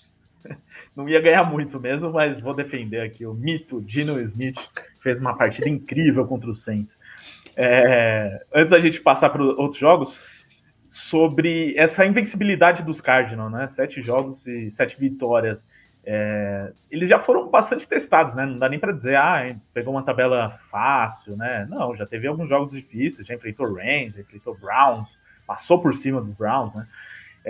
Não 0.99 1.09
ia 1.09 1.21
ganhar 1.21 1.45
muito 1.45 1.79
mesmo, 1.79 2.13
mas 2.13 2.41
vou 2.41 2.53
defender 2.53 3.01
aqui 3.01 3.25
o 3.25 3.33
mito 3.33 3.81
Dino 3.81 4.19
Smith, 4.21 4.59
fez 5.01 5.21
uma 5.21 5.37
partida 5.37 5.69
incrível 5.69 6.27
contra 6.27 6.51
o 6.51 6.57
Saints. 6.57 6.99
É, 7.57 8.45
antes 8.53 8.71
da 8.71 8.81
gente 8.81 9.01
passar 9.01 9.31
para 9.31 9.41
outros 9.41 9.79
jogos, 9.79 10.19
sobre 10.89 11.73
essa 11.77 12.05
invencibilidade 12.05 12.83
dos 12.83 13.01
Cardinals, 13.01 13.53
né? 13.53 13.69
Sete 13.69 14.03
jogos 14.03 14.45
e 14.45 14.73
sete 14.73 14.99
vitórias. 14.99 15.65
É, 16.05 16.73
eles 16.91 17.09
já 17.09 17.21
foram 17.21 17.49
bastante 17.49 17.87
testados, 17.87 18.35
né? 18.35 18.45
Não 18.45 18.59
dá 18.59 18.69
nem 18.69 18.81
para 18.81 18.93
dizer, 18.93 19.15
ah, 19.15 19.55
pegou 19.73 19.95
uma 19.95 20.03
tabela 20.03 20.59
fácil, 20.69 21.37
né? 21.37 21.65
Não, 21.71 21.95
já 21.95 22.07
teve 22.07 22.27
alguns 22.27 22.49
jogos 22.49 22.73
difíceis, 22.73 23.29
já 23.29 23.35
enfrentou 23.35 23.73
Rams, 23.73 24.19
enfrentou 24.19 24.59
Browns, 24.59 25.09
passou 25.47 25.81
por 25.81 25.95
cima 25.95 26.21
dos 26.21 26.33
Browns, 26.33 26.75
né? 26.75 26.89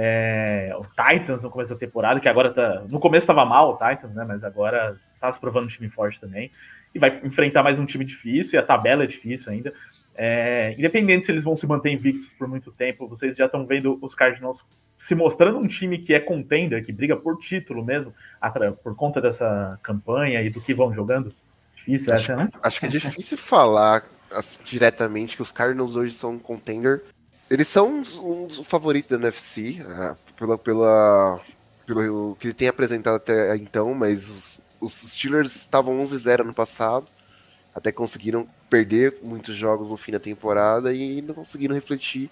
É, 0.01 0.73
o 0.79 0.85
Titans 0.85 1.43
no 1.43 1.51
começo 1.51 1.73
da 1.73 1.79
temporada, 1.79 2.21
que 2.21 2.29
agora 2.29 2.53
tá. 2.53 2.85
No 2.89 3.01
começo 3.01 3.25
estava 3.25 3.45
mal 3.45 3.71
o 3.71 3.73
Titans, 3.73 4.15
né? 4.15 4.25
Mas 4.25 4.45
agora 4.45 4.97
tá 5.21 5.33
se 5.33 5.41
provando 5.41 5.65
um 5.65 5.69
time 5.69 5.91
forte 5.91 6.21
também. 6.21 6.53
E 6.95 7.01
vai 7.01 7.21
enfrentar 7.25 7.65
mais 7.65 7.81
um 7.81 7.85
time 7.85 8.05
difícil, 8.05 8.57
e 8.57 8.63
a 8.63 8.65
tabela 8.65 9.03
é 9.03 9.09
difícil 9.09 9.51
ainda. 9.51 9.75
É, 10.15 10.73
independente 10.79 11.27
se 11.27 11.33
eles 11.33 11.43
vão 11.43 11.57
se 11.57 11.67
manter 11.67 11.91
invictos 11.91 12.33
por 12.35 12.47
muito 12.47 12.71
tempo, 12.71 13.09
vocês 13.09 13.37
já 13.37 13.47
estão 13.47 13.67
vendo 13.67 13.99
os 14.01 14.15
Cardinals 14.15 14.65
se 14.97 15.17
mostrando 15.17 15.59
um 15.59 15.67
time 15.67 15.99
que 15.99 16.15
é 16.15 16.21
contender, 16.21 16.85
que 16.85 16.93
briga 16.93 17.17
por 17.17 17.37
título 17.41 17.85
mesmo, 17.85 18.15
por 18.85 18.95
conta 18.95 19.21
dessa 19.21 19.81
campanha 19.83 20.41
e 20.43 20.49
do 20.49 20.61
que 20.61 20.73
vão 20.73 20.95
jogando. 20.95 21.35
Difícil 21.75 22.15
acho, 22.15 22.33
essa, 22.33 22.37
né? 22.37 22.49
Acho 22.63 22.79
que 22.79 22.87
é 22.87 22.89
difícil 22.89 23.37
falar 23.37 24.05
assim, 24.31 24.63
diretamente 24.65 25.35
que 25.35 25.43
os 25.43 25.51
Cardinals 25.51 25.97
hoje 25.97 26.13
são 26.13 26.35
um 26.35 26.39
contender. 26.39 27.03
Eles 27.51 27.69
são 27.69 28.03
um, 28.23 28.47
um 28.47 28.65
favorito 28.65 29.09
da 29.09 29.17
NFC, 29.17 29.81
uh, 29.81 29.91
ah, 29.91 30.17
pela, 30.37 30.59
pela, 30.59 31.41
pelo 31.87 32.37
que 32.39 32.49
ele 32.49 32.55
tem 32.55 32.69
apresentado 32.69 33.17
até 33.17 33.57
então, 33.57 33.95
mas 33.95 34.29
os, 34.29 34.61
os 34.81 34.93
Steelers 35.13 35.57
estavam 35.57 36.01
11-0 36.01 36.45
no 36.45 36.55
passado, 36.55 37.07
até 37.75 37.91
conseguiram 37.91 38.47
perder 38.69 39.19
muitos 39.23 39.57
jogos 39.57 39.91
no 39.91 39.97
fim 39.97 40.13
da 40.13 40.21
temporada 40.21 40.93
e 40.93 41.23
não 41.23 41.35
conseguiram 41.35 41.75
refletir 41.75 42.31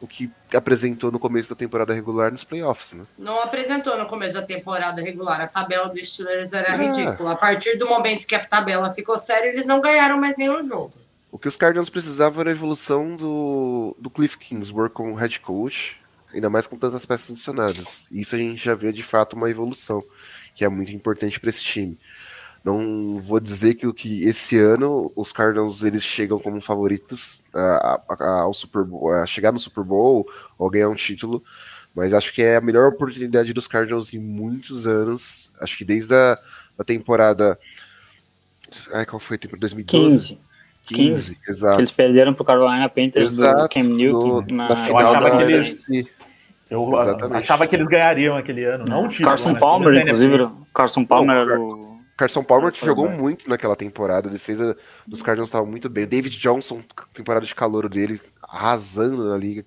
o 0.00 0.06
que 0.06 0.30
apresentou 0.54 1.12
no 1.12 1.18
começo 1.18 1.50
da 1.50 1.56
temporada 1.56 1.92
regular 1.92 2.32
nos 2.32 2.42
playoffs, 2.42 2.94
né? 2.94 3.04
Não 3.18 3.38
apresentou 3.42 3.98
no 3.98 4.06
começo 4.06 4.32
da 4.32 4.42
temporada 4.42 5.02
regular. 5.02 5.40
A 5.42 5.46
tabela 5.46 5.88
dos 5.90 6.10
Steelers 6.10 6.52
era 6.52 6.72
ah. 6.72 6.76
ridícula. 6.76 7.32
A 7.32 7.36
partir 7.36 7.76
do 7.76 7.86
momento 7.86 8.26
que 8.26 8.34
a 8.34 8.44
tabela 8.44 8.90
ficou 8.90 9.18
séria, 9.18 9.48
eles 9.48 9.66
não 9.66 9.80
ganharam 9.80 10.18
mais 10.18 10.36
nenhum 10.38 10.62
jogo. 10.62 10.92
O 11.32 11.38
que 11.38 11.48
os 11.48 11.56
Cardinals 11.56 11.88
precisavam 11.88 12.40
era 12.40 12.50
a 12.50 12.52
evolução 12.52 13.14
do, 13.16 13.96
do 13.98 14.10
Cliff 14.10 14.36
Kingsbury 14.36 14.90
como 14.90 15.14
head 15.14 15.38
coach, 15.40 16.00
ainda 16.34 16.50
mais 16.50 16.66
com 16.66 16.76
tantas 16.76 17.06
peças 17.06 17.30
adicionadas. 17.30 18.08
Isso 18.10 18.34
a 18.34 18.38
gente 18.38 18.62
já 18.62 18.74
vê 18.74 18.92
de 18.92 19.02
fato 19.02 19.36
uma 19.36 19.48
evolução, 19.48 20.02
que 20.54 20.64
é 20.64 20.68
muito 20.68 20.92
importante 20.92 21.38
para 21.38 21.50
esse 21.50 21.62
time. 21.62 21.96
Não 22.64 23.20
vou 23.22 23.40
dizer 23.40 23.74
que, 23.74 23.90
que 23.92 24.24
esse 24.24 24.58
ano 24.58 25.10
os 25.16 25.32
Cardinals 25.32 25.82
eles 25.82 26.04
chegam 26.04 26.38
como 26.38 26.60
favoritos 26.60 27.42
a, 27.54 28.00
a, 28.08 28.40
ao 28.40 28.52
Super 28.52 28.84
Bowl, 28.84 29.12
a 29.14 29.24
chegar 29.24 29.52
no 29.52 29.58
Super 29.58 29.84
Bowl 29.84 30.28
ou 30.58 30.68
ganhar 30.68 30.88
um 30.90 30.94
título, 30.94 31.42
mas 31.94 32.12
acho 32.12 32.34
que 32.34 32.42
é 32.42 32.56
a 32.56 32.60
melhor 32.60 32.88
oportunidade 32.88 33.54
dos 33.54 33.66
Cardinals 33.66 34.12
em 34.12 34.18
muitos 34.18 34.86
anos. 34.86 35.50
Acho 35.60 35.78
que 35.78 35.84
desde 35.84 36.14
a, 36.14 36.36
a 36.78 36.84
temporada. 36.84 37.58
Ai, 38.92 39.06
qual 39.06 39.18
foi 39.18 39.36
a 39.36 39.38
temporada? 39.38 39.60
2012? 39.60 40.28
15. 40.34 40.49
15, 40.94 41.36
15 41.36 41.50
exato. 41.50 41.74
Que 41.74 41.80
eles 41.80 41.90
perderam 41.90 42.34
pro 42.34 42.44
Carolina 42.44 42.88
Panthers 42.88 43.32
exato, 43.32 43.62
do 43.62 43.68
Cam 43.68 43.82
Newton 43.82 44.28
no, 44.28 44.56
na, 44.56 44.68
na 44.68 44.76
final 44.76 45.20
da 45.20 45.42
eles, 45.42 45.86
Eu 46.70 46.88
Exatamente. 47.00 47.38
achava 47.38 47.66
que 47.66 47.76
eles 47.76 47.88
ganhariam 47.88 48.36
aquele 48.36 48.64
ano, 48.64 48.84
não 48.84 49.06
o. 49.06 49.22
Carson 49.22 49.52
né? 49.52 49.58
Palmer, 49.58 49.94
inclusive. 49.94 50.48
Carson 50.74 51.04
Palmer 51.04 51.36
era 51.36 51.60
o 51.60 51.90
Carson 52.20 52.44
Palmer 52.44 52.70
jogou 52.74 53.08
muito 53.08 53.48
naquela 53.48 53.74
temporada, 53.74 54.28
a 54.28 54.32
defesa 54.32 54.76
dos 55.06 55.22
Cardinals 55.22 55.48
estava 55.48 55.64
muito 55.64 55.88
bem. 55.88 56.06
David 56.06 56.38
Johnson, 56.38 56.82
temporada 57.14 57.46
de 57.46 57.54
calor 57.54 57.88
dele, 57.88 58.20
arrasando 58.42 59.26
na 59.30 59.38
liga. 59.38 59.64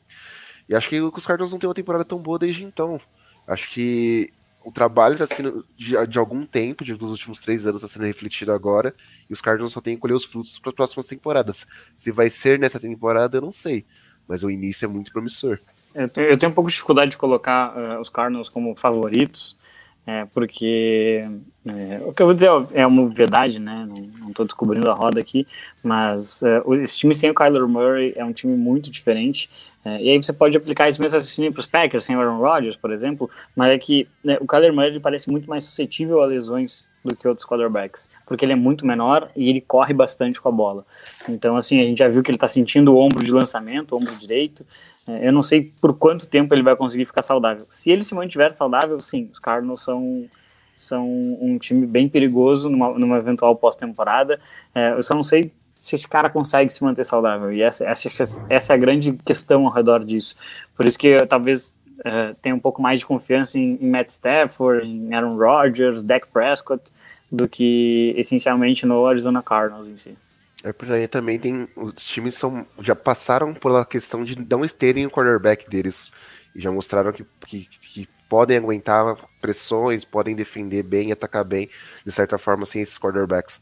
E 0.69 0.75
acho 0.75 0.87
que 0.87 1.01
os 1.01 1.25
Cardinals 1.25 1.51
não 1.51 1.57
têm 1.57 1.67
uma 1.67 1.73
temporada 1.73 2.05
tão 2.05 2.19
boa 2.19 2.37
desde 2.37 2.63
então. 2.63 3.01
Acho 3.47 3.71
que 3.71 4.31
o 4.63 4.71
trabalho 4.71 5.13
está 5.13 5.27
sendo 5.27 5.65
de, 5.75 5.93
de, 6.07 6.19
algum 6.19 6.45
tempo, 6.45 6.83
de, 6.83 6.93
dos 6.93 7.11
últimos 7.11 7.39
três 7.39 7.65
anos, 7.65 7.83
está 7.83 7.93
sendo 7.93 8.07
refletido 8.07 8.51
agora, 8.51 8.93
e 9.29 9.33
os 9.33 9.41
Cardinals 9.41 9.73
só 9.73 9.81
têm 9.81 9.95
que 9.95 10.01
colher 10.01 10.13
os 10.13 10.25
frutos 10.25 10.57
para 10.57 10.69
as 10.69 10.75
próximas 10.75 11.05
temporadas. 11.05 11.67
Se 11.95 12.11
vai 12.11 12.29
ser 12.29 12.57
nessa 12.59 12.79
temporada, 12.79 13.37
eu 13.37 13.41
não 13.41 13.51
sei, 13.51 13.85
mas 14.27 14.43
o 14.43 14.49
início 14.49 14.85
é 14.85 14.87
muito 14.87 15.11
promissor. 15.11 15.59
Eu 15.93 16.09
tenho, 16.09 16.27
eu 16.27 16.37
tenho 16.37 16.51
um 16.51 16.55
pouco 16.55 16.69
de 16.69 16.75
dificuldade 16.75 17.11
de 17.11 17.17
colocar 17.17 17.77
uh, 17.77 18.01
os 18.01 18.09
Cardinals 18.09 18.49
como 18.49 18.75
favoritos, 18.75 19.57
é, 20.05 20.25
porque 20.33 21.25
é, 21.65 22.01
o 22.05 22.11
que 22.11 22.21
eu 22.21 22.25
vou 22.25 22.33
dizer 22.33 22.49
é 22.73 22.85
uma 22.85 23.07
verdade, 23.07 23.57
né? 23.57 23.87
Não 24.19 24.29
estou 24.29 24.45
descobrindo 24.45 24.89
a 24.89 24.93
roda 24.93 25.19
aqui, 25.19 25.47
mas 25.81 26.43
é, 26.43 26.61
esse 26.81 26.97
time 26.97 27.15
sem 27.15 27.29
o 27.29 27.33
Kyler 27.33 27.67
Murray 27.67 28.13
é 28.15 28.25
um 28.25 28.33
time 28.33 28.55
muito 28.55 28.91
diferente. 28.91 29.49
É, 29.85 30.01
e 30.01 30.09
aí 30.09 30.21
você 30.21 30.31
pode 30.31 30.55
aplicar 30.55 30.87
esse 30.87 30.99
mesmo 31.01 31.17
raciocínio 31.17 31.51
para 31.51 31.59
os 31.59 31.65
Packers, 31.65 32.05
sem 32.05 32.15
Aaron 32.15 32.37
Rodgers, 32.37 32.75
por 32.75 32.91
exemplo, 32.91 33.29
mas 33.55 33.71
é 33.71 33.77
que 33.77 34.07
né, 34.23 34.37
o 34.39 34.47
Kyler 34.47 34.73
Murray 34.73 34.99
parece 34.99 35.29
muito 35.29 35.49
mais 35.49 35.65
suscetível 35.65 36.21
a 36.21 36.25
lesões 36.25 36.87
do 37.03 37.15
que 37.15 37.27
outros 37.27 37.45
quarterbacks, 37.45 38.07
porque 38.25 38.45
ele 38.45 38.53
é 38.53 38.55
muito 38.55 38.85
menor 38.85 39.29
e 39.35 39.49
ele 39.49 39.59
corre 39.59 39.93
bastante 39.93 40.39
com 40.39 40.47
a 40.47 40.51
bola. 40.51 40.85
Então, 41.27 41.57
assim, 41.57 41.81
a 41.81 41.83
gente 41.83 41.97
já 41.97 42.07
viu 42.07 42.23
que 42.23 42.31
ele 42.31 42.37
está 42.37 42.47
sentindo 42.47 42.93
o 42.93 42.97
ombro 42.97 43.21
de 43.23 43.31
lançamento, 43.31 43.91
o 43.91 43.97
ombro 43.97 44.15
direito. 44.15 44.65
É, 45.05 45.27
eu 45.27 45.33
não 45.33 45.43
sei 45.43 45.63
por 45.81 45.97
quanto 45.97 46.29
tempo 46.29 46.53
ele 46.53 46.63
vai 46.63 46.77
conseguir 46.77 47.03
ficar 47.03 47.21
saudável. 47.21 47.65
Se 47.69 47.91
ele 47.91 48.05
se 48.05 48.15
mantiver 48.15 48.53
saudável, 48.53 49.01
sim, 49.01 49.29
os 49.31 49.39
Cardinals 49.39 49.81
são 49.81 50.29
são 50.75 51.07
um 51.39 51.57
time 51.59 51.85
bem 51.85 52.09
perigoso 52.09 52.69
numa, 52.69 52.97
numa 52.97 53.17
eventual 53.17 53.55
pós-temporada. 53.55 54.39
É, 54.73 54.93
eu 54.93 55.03
só 55.03 55.13
não 55.13 55.23
sei 55.23 55.51
se 55.83 55.95
esse 55.97 56.07
cara 56.07 56.29
consegue 56.29 56.71
se 56.71 56.81
manter 56.81 57.05
saudável. 57.05 57.51
E 57.51 57.61
essa, 57.61 57.85
essa, 57.85 58.09
essa 58.49 58.71
é 58.71 58.75
a 58.75 58.79
grande 58.79 59.11
questão 59.25 59.65
ao 59.65 59.71
redor 59.71 60.03
disso. 60.03 60.33
Por 60.77 60.85
isso 60.85 60.97
que 60.97 61.07
eu, 61.07 61.27
talvez 61.27 61.85
é, 62.05 62.31
tenha 62.41 62.55
um 62.55 62.59
pouco 62.59 62.81
mais 62.81 63.01
de 63.01 63.05
confiança 63.05 63.59
em, 63.59 63.77
em, 63.81 63.89
Matt 63.89 64.07
Stafford, 64.07 64.87
em 64.87 65.13
Aaron 65.13 65.35
Rodgers, 65.35 66.01
Dak 66.01 66.25
Prescott, 66.29 66.89
do 67.29 67.49
que 67.49 68.13
essencialmente 68.15 68.85
no 68.85 69.05
Arizona 69.05 69.43
Cardinals 69.43 69.89
em 69.89 69.97
si. 69.97 70.39
É 70.63 70.71
porque 70.71 70.93
aí 70.93 71.05
também 71.05 71.37
tem. 71.37 71.67
Os 71.75 72.05
times 72.05 72.35
são, 72.35 72.65
já 72.79 72.95
passaram 72.95 73.53
pela 73.53 73.83
questão 73.83 74.23
de 74.23 74.39
não 74.39 74.65
terem 74.69 75.05
o 75.05 75.11
quarterback 75.11 75.69
deles 75.69 76.13
e 76.55 76.61
já 76.61 76.71
mostraram 76.71 77.11
que, 77.11 77.25
que, 77.45 77.67
que, 77.81 78.07
podem 78.29 78.55
aguentar 78.55 79.17
pressões, 79.41 80.05
podem 80.05 80.33
defender 80.33 80.83
bem, 80.83 81.11
atacar 81.11 81.43
bem, 81.43 81.69
de 82.05 82.11
certa 82.13 82.37
forma, 82.37 82.65
sem 82.65 82.81
esses 82.81 82.97
quarterbacks. 82.97 83.59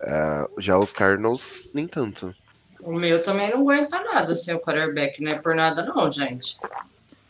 Uh, 0.00 0.60
já 0.60 0.78
os 0.78 0.92
Cardinals, 0.92 1.70
nem 1.74 1.86
tanto. 1.86 2.34
O 2.82 2.92
meu 2.92 3.22
também 3.22 3.50
não 3.50 3.60
aguenta 3.60 4.02
nada 4.02 4.34
sem 4.34 4.54
o 4.54 4.60
quarterback, 4.60 5.22
não 5.22 5.32
é 5.32 5.34
por 5.34 5.54
nada 5.54 5.84
não, 5.84 6.10
gente. 6.10 6.56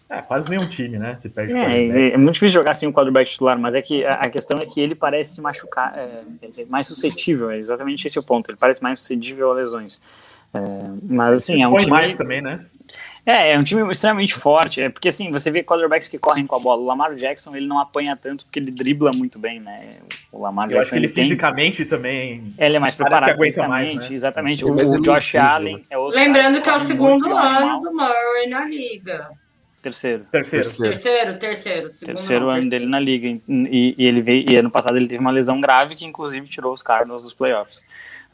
É, 0.09 0.23
quase 0.23 0.51
nenhum 0.51 0.69
time, 0.69 0.99
né? 0.99 1.17
Se 1.21 1.29
perde 1.29 1.53
é, 1.53 2.13
é, 2.13 2.17
muito 2.17 2.35
difícil 2.35 2.61
jogar 2.61 2.75
sem 2.75 2.89
um 2.89 2.93
quarterback 2.93 3.31
titular, 3.31 3.59
mas 3.59 3.77
é 3.77 3.83
que 3.83 4.05
a, 4.05 4.15
a 4.15 4.31
questão 4.31 4.59
é 4.59 4.67
que 4.67 4.81
ele 4.81 4.95
parece 4.95 5.35
se 5.35 5.41
machucar, 5.41 5.97
é, 5.97 6.03
é, 6.03 6.71
mais 6.71 6.89
suscetível, 6.89 7.51
é 7.51 7.57
exatamente 7.57 8.07
esse 8.07 8.19
o 8.19 8.23
ponto. 8.23 8.51
Ele 8.51 8.59
parece 8.59 8.83
mais 8.83 8.99
suscetível 8.99 9.51
a 9.51 9.55
lesões. 9.55 10.01
É, 10.53 10.59
mas 11.03 11.41
assim, 11.41 11.63
é 11.63 11.69
um 11.69 11.77
time. 11.77 11.91
mais 11.91 12.15
também, 12.15 12.43
né? 12.43 12.67
É, 13.25 13.53
é 13.53 13.59
um 13.59 13.63
time 13.63 13.91
extremamente 13.91 14.35
forte. 14.35 14.81
É 14.81 14.89
porque 14.89 15.09
assim, 15.09 15.31
você 15.31 15.51
vê 15.51 15.63
quarterbacks 15.63 16.09
que 16.09 16.19
correm 16.19 16.47
com 16.47 16.57
a 16.57 16.59
bola. 16.59 16.81
O 16.81 16.87
Lamar 16.87 17.15
Jackson 17.15 17.55
ele 17.55 17.67
não 17.67 17.79
apanha 17.79 18.17
tanto 18.17 18.45
porque 18.45 18.59
ele 18.59 18.71
dribla 18.71 19.11
muito 19.17 19.39
bem, 19.39 19.61
né? 19.61 19.81
O 20.33 20.41
Lamar 20.41 20.67
Eu 20.67 20.75
Jackson. 20.75 20.81
Acho 20.81 20.91
que 20.91 20.97
ele, 20.97 21.07
ele 21.07 21.15
fisicamente 21.15 21.77
tem... 21.79 21.87
também. 21.87 22.55
Ele 22.59 22.77
é 22.77 22.79
mais 22.79 22.95
preparado 22.95 23.39
fisicamente, 23.39 23.97
mais, 23.97 24.11
né? 24.11 24.17
exatamente. 24.17 24.65
O, 24.65 24.73
o 24.73 25.03
Josh 25.03 25.35
Allen 25.37 25.85
é 25.91 25.99
outro. 25.99 26.19
Lembrando 26.19 26.63
que 26.63 26.69
é 26.69 26.73
o 26.73 26.81
segundo 26.81 27.33
ano 27.37 27.81
do 27.81 27.93
Murray 27.93 28.49
na 28.49 28.65
liga. 28.65 29.31
Terceiro. 29.83 30.27
Terceiro. 30.31 30.65
Terceiro, 30.65 31.39
terceiro. 31.39 31.89
terceiro 32.05 32.49
ano 32.51 32.69
dele 32.69 32.85
na 32.85 33.01
liga. 33.01 33.29
E, 33.49 33.95
e, 33.97 34.07
ele 34.07 34.21
veio, 34.21 34.51
e 34.51 34.57
ano 34.57 34.71
passado 34.71 34.97
ele 34.97 35.07
teve 35.07 35.21
uma 35.21 35.31
lesão 35.31 35.59
grave 35.59 35.95
que 35.95 36.05
inclusive 36.05 36.47
tirou 36.47 36.73
os 36.73 36.83
Cardinals 36.83 37.23
dos 37.23 37.33
playoffs. 37.33 37.83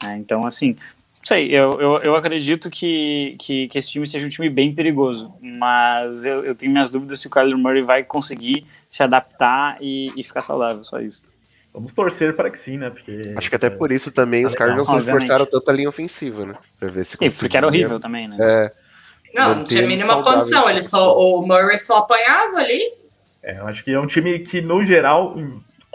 É, 0.03 0.15
então, 0.17 0.45
assim, 0.45 0.75
sei, 1.27 1.53
eu, 1.53 1.71
eu, 1.81 1.97
eu 1.99 2.15
acredito 2.15 2.69
que, 2.69 3.35
que, 3.37 3.67
que, 3.67 3.77
esse 3.77 3.89
time 3.89 4.07
seja 4.07 4.25
um 4.25 4.29
time 4.29 4.49
bem 4.49 4.73
perigoso, 4.73 5.33
mas 5.41 6.25
eu, 6.25 6.43
eu 6.43 6.55
tenho 6.55 6.71
minhas 6.71 6.89
dúvidas 6.89 7.19
se 7.19 7.27
o 7.27 7.29
Kyler 7.29 7.57
Murray 7.57 7.81
vai 7.81 8.03
conseguir 8.03 8.65
se 8.89 9.03
adaptar 9.03 9.77
e, 9.81 10.05
e 10.15 10.23
ficar 10.23 10.39
saudável, 10.39 10.83
só 10.83 11.01
isso. 11.01 11.23
Vamos 11.73 11.91
torcer 11.91 12.33
para 12.35 12.49
que 12.49 12.57
sim, 12.57 12.77
né? 12.77 12.89
Porque, 12.89 13.21
Acho 13.37 13.49
que 13.49 13.55
até 13.55 13.69
por 13.69 13.91
isso 13.91 14.09
também 14.09 14.45
os 14.45 14.55
Cardinals 14.55 14.87
não, 14.87 14.95
reforçaram 14.95 15.45
tanto 15.45 15.69
a 15.69 15.73
linha 15.73 15.89
ofensiva, 15.89 16.45
né? 16.45 16.55
Pra 16.79 16.89
ver 16.89 17.05
se 17.05 17.17
Sim, 17.17 17.39
porque 17.39 17.57
era 17.57 17.67
horrível 17.67 17.99
também, 17.99 18.27
né? 18.27 18.37
É, 18.39 18.71
não, 19.35 19.55
não 19.55 19.63
tinha 19.63 19.85
mínima 19.85 20.23
condição. 20.23 20.69
Ele 20.69 20.81
só, 20.81 21.15
o 21.15 21.45
Murray 21.45 21.77
só 21.77 21.97
apanhava 21.97 22.57
ali. 22.57 22.81
É, 23.43 23.59
eu 23.59 23.67
acho 23.67 23.83
que 23.83 23.91
é 23.91 23.99
um 23.99 24.07
time 24.07 24.39
que, 24.39 24.61
no 24.61 24.83
geral, 24.85 25.35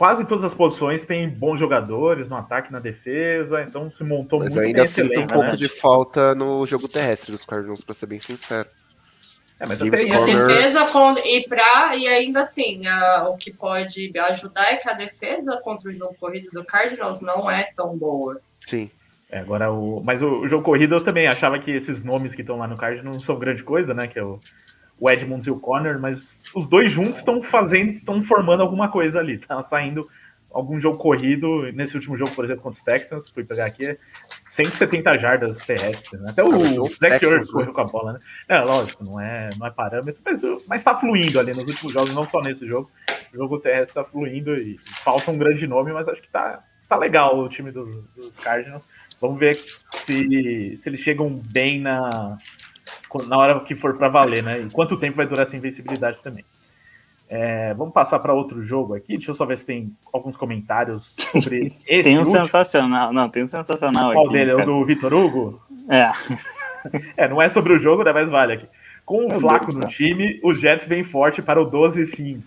quase 0.03 0.25
todas 0.25 0.43
as 0.43 0.53
posições 0.53 1.05
tem 1.05 1.29
bons 1.29 1.61
jogadores 1.61 2.29
no 2.29 2.35
ataque 2.35 2.73
na 2.73 2.81
defesa, 2.81 3.63
então 3.63 3.89
se 3.89 4.03
montou 4.03 4.41
Mas 4.41 4.57
muito 4.57 4.67
ainda 4.67 4.85
sinto 4.85 5.21
um 5.21 5.29
pouco 5.29 5.51
né? 5.51 5.55
de 5.55 5.69
falta 5.69 6.35
no 6.35 6.67
jogo 6.67 6.89
terrestre 6.89 7.31
dos 7.31 7.45
Cardinals, 7.45 7.85
para 7.85 7.95
ser 7.95 8.07
bem 8.07 8.19
sincero. 8.19 8.69
É, 9.61 9.65
mas 9.65 9.79
James 9.79 10.01
até 10.01 10.09
E 10.11 10.13
a 10.13 10.25
defesa 10.25 10.87
com, 10.87 11.15
e 11.25 11.47
pra, 11.49 11.95
e 11.95 12.09
ainda 12.09 12.41
assim, 12.41 12.85
a- 12.85 13.29
o 13.29 13.37
que 13.37 13.57
pode 13.57 14.13
ajudar 14.33 14.73
é 14.73 14.77
que 14.77 14.89
a 14.89 14.93
defesa 14.93 15.61
contra 15.63 15.89
o 15.89 15.95
jogo 15.95 16.17
corrido 16.19 16.49
do 16.53 16.65
Cardinals 16.65 17.21
não 17.21 17.49
é 17.49 17.71
tão 17.73 17.97
boa. 17.97 18.41
Sim. 18.61 18.91
É, 19.31 19.39
agora 19.39 19.71
o. 19.73 20.03
Mas 20.03 20.21
o, 20.21 20.41
o 20.41 20.49
jogo 20.49 20.65
corrido 20.65 20.97
eu 20.97 21.05
também 21.05 21.29
achava 21.29 21.61
que 21.61 21.71
esses 21.71 22.03
nomes 22.03 22.35
que 22.35 22.41
estão 22.41 22.59
lá 22.59 22.67
no 22.67 22.77
card 22.77 23.05
não 23.05 23.21
são 23.21 23.39
grande 23.39 23.63
coisa, 23.63 23.95
né? 23.95 24.09
Que 24.09 24.19
é 24.19 24.25
o, 24.25 24.41
o 24.99 25.09
Edmonds 25.09 25.47
e 25.47 25.51
o 25.53 25.61
Connor, 25.61 26.01
mas 26.01 26.42
os 26.55 26.67
dois 26.67 26.93
juntos 26.93 27.19
estão 27.19 27.43
fazendo, 27.43 27.93
estão 27.93 28.23
formando 28.23 28.63
alguma 28.63 28.89
coisa 28.91 29.19
ali. 29.19 29.39
Tá 29.39 29.63
saindo 29.65 30.07
algum 30.53 30.79
jogo 30.81 30.99
corrido. 30.99 31.71
Nesse 31.73 31.97
último 31.97 32.17
jogo, 32.17 32.31
por 32.33 32.45
exemplo, 32.45 32.63
contra 32.63 32.79
os 32.79 32.85
Texans, 32.85 33.31
fui 33.31 33.45
pegar 33.45 33.67
aqui, 33.67 33.99
170 34.55 35.19
jardas 35.19 35.59
terrestres. 35.65 36.21
Né? 36.21 36.31
Até 36.31 36.45
o 36.45 36.53
Ah, 36.53 36.57
os 36.57 36.97
Zach 36.97 36.99
Texans, 36.99 37.47
né? 37.47 37.53
correu 37.53 37.73
com 37.73 37.81
a 37.81 37.85
bola, 37.85 38.13
né? 38.15 38.19
É, 38.49 38.61
lógico, 38.61 39.05
não 39.05 39.21
é, 39.21 39.51
não 39.59 39.67
é 39.67 39.71
parâmetro, 39.71 40.21
mas, 40.25 40.41
mas 40.69 40.83
tá 40.83 40.99
fluindo 40.99 41.41
ali 41.41 41.53
nos 41.53 41.65
últimos 41.65 41.93
jogos, 41.93 42.15
não 42.15 42.29
só 42.29 42.41
nesse 42.41 42.69
jogo. 42.69 42.91
O 43.33 43.37
jogo 43.37 43.59
terrestre 43.59 43.95
tá 43.95 44.05
fluindo 44.05 44.55
e 44.55 44.79
falta 44.79 45.31
um 45.31 45.39
grande 45.39 45.67
nome, 45.67 45.93
mas 45.93 46.07
acho 46.07 46.21
que 46.21 46.31
tá, 46.31 46.63
tá 46.89 46.97
legal 46.97 47.39
o 47.39 47.49
time 47.49 47.71
dos, 47.71 47.89
dos 48.15 48.31
Cardinals. 48.33 48.83
Vamos 49.21 49.39
ver 49.39 49.55
se, 49.55 50.79
se 50.83 50.83
eles 50.85 51.01
chegam 51.01 51.35
bem 51.53 51.81
na, 51.81 52.11
na 53.27 53.37
hora 53.39 53.61
que 53.61 53.75
for 53.75 53.97
para 53.97 54.09
valer, 54.09 54.43
né? 54.43 54.61
E 54.61 54.71
quanto 54.73 54.97
tempo 54.97 55.17
vai 55.17 55.27
durar 55.27 55.47
essa 55.47 55.57
invencibilidade 55.57 56.21
também. 56.23 56.45
É, 57.29 57.73
vamos 57.75 57.95
passar 57.95 58.19
para 58.19 58.35
outro 58.35 58.63
jogo 58.63 58.95
aqui. 58.95 59.17
Deixa 59.17 59.31
eu 59.31 59.35
só 59.35 59.47
ver 59.47 59.57
se 59.57 59.65
tem 59.65 59.97
alguns 60.13 60.37
comentários 60.37 61.15
sobre 61.17 61.73
esse 61.89 62.03
Tem 62.03 62.17
um 62.17 62.21
último. 62.21 62.41
sensacional. 62.41 63.13
Não, 63.13 63.29
tem 63.29 63.43
um 63.43 63.47
sensacional 63.47 64.13
Qual 64.13 64.27
aqui. 64.27 64.35
dele? 64.35 64.51
É 64.51 64.55
o 64.57 64.65
do 64.65 64.85
Vitor 64.85 65.13
Hugo? 65.15 65.61
É. 65.89 66.11
É, 67.17 67.29
não 67.29 67.41
é 67.41 67.49
sobre 67.49 67.75
o 67.75 67.77
jogo, 67.79 68.03
né, 68.03 68.13
mas 68.13 68.29
vale 68.29 68.55
aqui. 68.55 68.67
Com 69.07 69.27
o 69.27 69.39
Flaco 69.39 69.73
no 69.73 69.87
time, 69.87 70.41
os 70.43 70.59
Jets 70.61 70.85
vem 70.85 71.05
forte 71.05 71.41
para 71.41 71.63
o 71.63 71.71
12-5. 71.71 72.43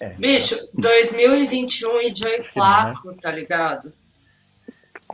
É, 0.00 0.10
Bicho, 0.10 0.56
2021 0.74 2.00
e 2.00 2.14
Joey 2.14 2.42
Flaco, 2.44 3.12
tá 3.20 3.32
ligado? 3.32 3.92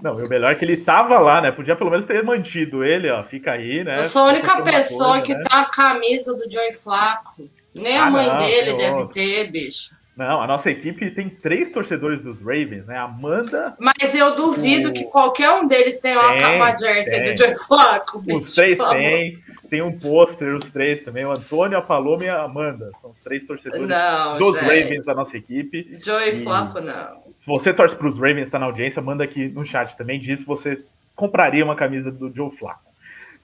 Não, 0.02 0.18
e 0.18 0.22
o 0.24 0.28
melhor 0.28 0.52
é 0.52 0.54
que 0.54 0.64
ele 0.64 0.78
tava 0.78 1.18
lá, 1.18 1.40
né? 1.40 1.50
Podia 1.52 1.76
pelo 1.76 1.90
menos 1.90 2.04
ter 2.06 2.22
mantido 2.24 2.82
ele, 2.84 3.10
ó. 3.10 3.22
Fica 3.22 3.52
aí, 3.52 3.84
né? 3.84 3.98
Eu 3.98 4.04
sou 4.04 4.22
a 4.22 4.28
única 4.28 4.62
pessoa 4.62 5.08
coisa, 5.08 5.22
que 5.22 5.34
né? 5.34 5.42
tá 5.48 5.60
a 5.62 5.64
camisa 5.70 6.34
do 6.34 6.50
Joey 6.50 6.72
Flaco. 6.72 7.48
Nem 7.78 7.96
a 7.98 8.06
Ah, 8.06 8.10
mãe 8.10 8.26
não, 8.26 8.38
dele 8.38 8.72
deve 8.74 8.96
outro. 8.96 9.08
ter, 9.14 9.50
bicho. 9.50 9.98
Não, 10.16 10.42
a 10.42 10.46
nossa 10.46 10.70
equipe 10.70 11.10
tem 11.12 11.30
três 11.30 11.70
torcedores 11.72 12.20
dos 12.20 12.38
Ravens, 12.40 12.84
né? 12.86 12.96
Amanda, 12.98 13.74
Mas 13.78 14.14
eu 14.14 14.34
duvido 14.34 14.90
O- 14.90 14.92
que 14.92 15.04
qualquer 15.04 15.50
um 15.52 15.66
deles 15.66 15.98
tenha 15.98 16.18
uma, 16.20 16.32
Tem, 16.36 16.56
uma 16.56 16.76
jersey 16.76 17.20
tem. 17.22 17.32
do 17.34 17.38
Joey 17.38 17.54
Flaco, 17.56 18.20
bicho. 18.22 18.40
os 18.40 18.54
três 18.54 18.76
têm. 18.76 19.38
Tem 19.70 19.82
um 19.82 19.96
pôster, 19.96 20.56
os 20.56 20.64
três 20.68 21.04
também. 21.04 21.24
O 21.24 21.30
Antônio, 21.30 21.78
a 21.78 21.80
Paloma 21.82 22.24
e 22.24 22.28
a 22.28 22.42
Amanda. 22.42 22.90
São 23.00 23.10
os 23.10 23.20
três 23.20 23.46
torcedores 23.46 23.86
Não, 23.88 24.36
dos 24.38 24.54
gente. 24.58 24.62
Ravens 24.64 25.04
da 25.04 25.14
nossa 25.14 25.36
equipe. 25.36 25.96
Joey 26.04 26.40
E- 26.40 26.42
Flaco, 26.42 26.80
não. 26.80 27.29
Se 27.40 27.46
você 27.46 27.72
torce 27.72 27.96
para 27.96 28.06
os 28.08 28.16
Ravens, 28.18 28.50
tá 28.50 28.58
na 28.58 28.66
audiência, 28.66 29.00
manda 29.00 29.24
aqui 29.24 29.48
no 29.48 29.64
chat 29.64 29.96
também. 29.96 30.20
Diz 30.20 30.40
se 30.40 30.46
você 30.46 30.82
compraria 31.16 31.64
uma 31.64 31.74
camisa 31.74 32.10
do 32.10 32.32
Joe 32.34 32.50
Flacco. 32.50 32.90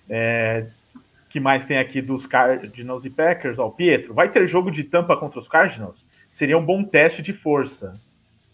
É, 0.08 0.66
que 1.30 1.40
mais 1.40 1.64
tem 1.64 1.78
aqui 1.78 2.00
dos 2.00 2.26
Cardinals 2.26 3.04
e 3.04 3.10
Packers? 3.10 3.58
Ó, 3.58 3.66
o 3.66 3.70
Pietro, 3.72 4.14
vai 4.14 4.28
ter 4.28 4.46
jogo 4.46 4.70
de 4.70 4.84
tampa 4.84 5.16
contra 5.16 5.38
os 5.38 5.48
Cardinals? 5.48 6.04
Seria 6.32 6.56
um 6.58 6.64
bom 6.64 6.84
teste 6.84 7.22
de 7.22 7.32
força. 7.32 7.94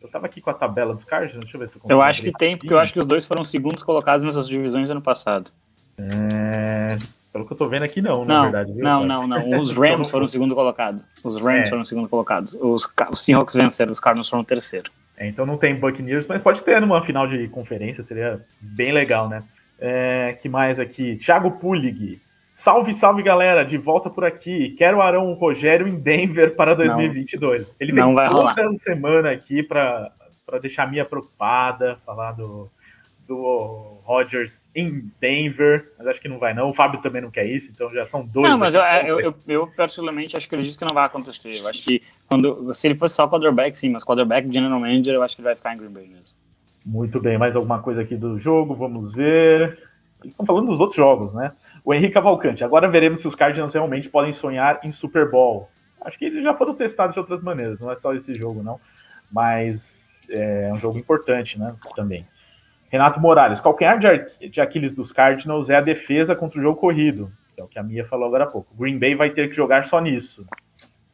Eu 0.00 0.08
tava 0.08 0.26
aqui 0.26 0.40
com 0.40 0.50
a 0.50 0.54
tabela 0.54 0.94
dos 0.94 1.04
Cardinals, 1.04 1.40
deixa 1.44 1.56
eu 1.56 1.60
ver 1.60 1.68
se 1.68 1.76
eu 1.76 1.80
consigo. 1.80 1.92
Eu 1.98 2.02
acho 2.02 2.22
que 2.22 2.32
tem, 2.32 2.56
porque 2.56 2.72
eu 2.72 2.78
acho 2.78 2.92
que 2.92 2.98
os 2.98 3.06
dois 3.06 3.26
foram 3.26 3.44
segundos 3.44 3.82
colocados 3.82 4.24
nessas 4.24 4.48
divisões 4.48 4.90
ano 4.90 5.02
passado. 5.02 5.50
É, 5.98 6.96
pelo 7.32 7.46
que 7.46 7.52
eu 7.52 7.56
tô 7.56 7.68
vendo 7.68 7.82
aqui, 7.84 8.00
não, 8.02 8.24
na 8.24 8.34
Não, 8.34 8.42
verdade. 8.44 8.72
viu, 8.72 8.82
não, 8.84 9.04
não, 9.06 9.26
não. 9.26 9.60
Os 9.60 9.74
Rams 9.76 10.10
foram 10.10 10.26
segundo 10.26 10.54
colocados. 10.54 11.06
Os 11.22 11.36
Rams 11.36 11.66
É. 11.66 11.70
foram 11.70 11.84
segundo 11.84 12.08
colocados. 12.08 12.54
Os, 12.60 12.88
os 13.10 13.20
Seahawks 13.22 13.54
venceram, 13.54 13.92
os 13.92 14.00
Cardinals 14.00 14.28
foram 14.28 14.42
terceiro. 14.44 14.90
É, 15.16 15.26
então 15.26 15.44
não 15.44 15.56
tem 15.56 15.74
Buccaneers, 15.74 16.26
mas 16.26 16.40
pode 16.40 16.62
ter 16.62 16.80
numa 16.80 17.04
final 17.04 17.26
de 17.26 17.46
conferência, 17.48 18.02
seria 18.02 18.40
bem 18.60 18.92
legal, 18.92 19.28
né? 19.28 19.42
É, 19.78 20.32
que 20.40 20.48
mais 20.48 20.78
aqui? 20.78 21.16
Thiago 21.16 21.52
Pulig. 21.52 22.20
Salve, 22.54 22.94
salve, 22.94 23.22
galera, 23.22 23.64
de 23.64 23.76
volta 23.76 24.08
por 24.08 24.24
aqui. 24.24 24.70
Quero 24.78 24.98
o 24.98 25.02
Arão 25.02 25.32
Rogério 25.32 25.88
em 25.88 25.98
Denver 25.98 26.54
para 26.54 26.74
2022. 26.74 27.66
Ele 27.80 27.92
vem 27.92 28.04
Não 28.04 28.14
toda 28.14 28.28
rolar. 28.28 28.74
semana 28.76 29.30
aqui 29.32 29.62
para 29.62 30.12
deixar 30.60 30.84
a 30.84 30.86
Mia 30.86 31.04
preocupada, 31.04 31.98
falar 32.06 32.32
do, 32.32 32.70
do 33.26 33.91
Rodgers 34.12 34.60
em 34.74 35.10
Denver, 35.18 35.92
mas 35.98 36.06
acho 36.06 36.20
que 36.20 36.28
não 36.28 36.38
vai 36.38 36.52
não. 36.52 36.68
O 36.68 36.74
Fábio 36.74 37.00
também 37.00 37.22
não 37.22 37.30
quer 37.30 37.46
isso, 37.46 37.70
então 37.70 37.88
já 37.90 38.06
são 38.06 38.24
dois. 38.26 38.50
Não, 38.50 38.58
mas 38.58 38.74
eu, 38.74 38.82
eu, 38.82 39.20
eu, 39.20 39.34
eu 39.48 39.66
particularmente 39.68 40.36
acho 40.36 40.46
que 40.46 40.54
acredito 40.54 40.78
que 40.78 40.84
não 40.84 40.94
vai 40.94 41.06
acontecer. 41.06 41.58
Eu 41.58 41.68
acho 41.68 41.82
que 41.82 42.02
quando, 42.28 42.74
se 42.74 42.86
ele 42.86 42.94
fosse 42.94 43.14
só 43.14 43.26
quarterback, 43.26 43.76
sim, 43.76 43.88
mas 43.88 44.04
quarterback 44.04 44.52
general 44.52 44.78
manager, 44.78 45.14
eu 45.14 45.22
acho 45.22 45.34
que 45.34 45.40
ele 45.40 45.48
vai 45.48 45.56
ficar 45.56 45.74
em 45.74 45.78
Green 45.78 45.90
Bay 45.90 46.06
mesmo. 46.06 46.36
Muito 46.84 47.20
bem, 47.20 47.38
mais 47.38 47.56
alguma 47.56 47.80
coisa 47.80 48.02
aqui 48.02 48.16
do 48.16 48.38
jogo? 48.38 48.74
Vamos 48.74 49.14
ver. 49.14 49.78
Estão 50.24 50.44
falando 50.44 50.66
dos 50.66 50.80
outros 50.80 50.96
jogos, 50.96 51.32
né? 51.32 51.52
O 51.84 51.94
Henrique 51.94 52.14
Cavalcante. 52.14 52.62
Agora 52.62 52.88
veremos 52.88 53.20
se 53.20 53.28
os 53.28 53.34
Cardinals 53.34 53.72
realmente 53.72 54.08
podem 54.08 54.32
sonhar 54.32 54.80
em 54.84 54.92
Super 54.92 55.30
Bowl. 55.30 55.68
Acho 56.00 56.18
que 56.18 56.26
eles 56.26 56.42
já 56.42 56.54
foram 56.54 56.74
testados 56.74 57.14
de 57.14 57.20
outras 57.20 57.42
maneiras, 57.42 57.78
não 57.80 57.90
é 57.90 57.96
só 57.96 58.10
esse 58.12 58.34
jogo, 58.34 58.62
não. 58.62 58.78
Mas 59.30 60.20
é 60.28 60.70
um 60.72 60.78
jogo 60.78 60.98
importante, 60.98 61.58
né? 61.58 61.74
Também. 61.94 62.26
Renato 62.92 63.18
Morales. 63.18 63.58
Calcanhar 63.58 63.98
de, 63.98 64.06
Ar- 64.06 64.26
de 64.38 64.60
Aquiles 64.60 64.92
dos 64.92 65.10
Cardinals 65.10 65.70
é 65.70 65.76
a 65.76 65.80
defesa 65.80 66.36
contra 66.36 66.60
o 66.60 66.62
jogo 66.62 66.78
corrido. 66.78 67.30
Que 67.54 67.60
é 67.62 67.64
o 67.64 67.66
que 67.68 67.78
a 67.78 67.82
Mia 67.82 68.04
falou 68.04 68.26
agora 68.26 68.44
há 68.44 68.46
pouco. 68.46 68.76
Green 68.76 68.98
Bay 68.98 69.14
vai 69.14 69.30
ter 69.30 69.48
que 69.48 69.56
jogar 69.56 69.86
só 69.86 69.98
nisso. 69.98 70.44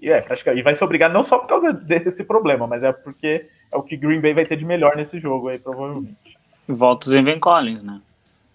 E 0.00 0.10
é, 0.10 0.24
acho 0.28 0.42
que 0.44 0.50
e 0.52 0.62
vai 0.62 0.74
ser 0.74 0.84
obrigado 0.84 1.12
não 1.12 1.22
só 1.22 1.38
por 1.38 1.46
causa 1.48 1.72
desse 1.72 2.24
problema, 2.24 2.66
mas 2.66 2.82
é 2.82 2.92
porque 2.92 3.46
é 3.70 3.76
o 3.76 3.82
que 3.82 3.96
Green 3.96 4.20
Bay 4.20 4.34
vai 4.34 4.44
ter 4.44 4.56
de 4.56 4.64
melhor 4.64 4.96
nesse 4.96 5.18
jogo 5.20 5.48
aí, 5.48 5.58
provavelmente. 5.58 6.36
Volta 6.68 7.06
o 7.06 7.10
Zenven 7.10 7.38
Collins, 7.38 7.82
né? 7.82 8.00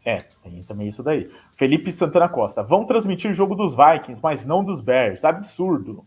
É, 0.05 0.15
tem 0.15 0.61
também 0.63 0.89
isso 0.89 1.01
daí. 1.01 1.29
Felipe 1.55 1.91
Santana 1.93 2.27
Costa. 2.27 2.61
Vão 2.61 2.83
transmitir 2.85 3.31
o 3.31 3.33
jogo 3.33 3.55
dos 3.55 3.73
Vikings, 3.73 4.19
mas 4.21 4.45
não 4.45 4.63
dos 4.63 4.81
Bears. 4.81 5.23
Absurdo. 5.23 6.03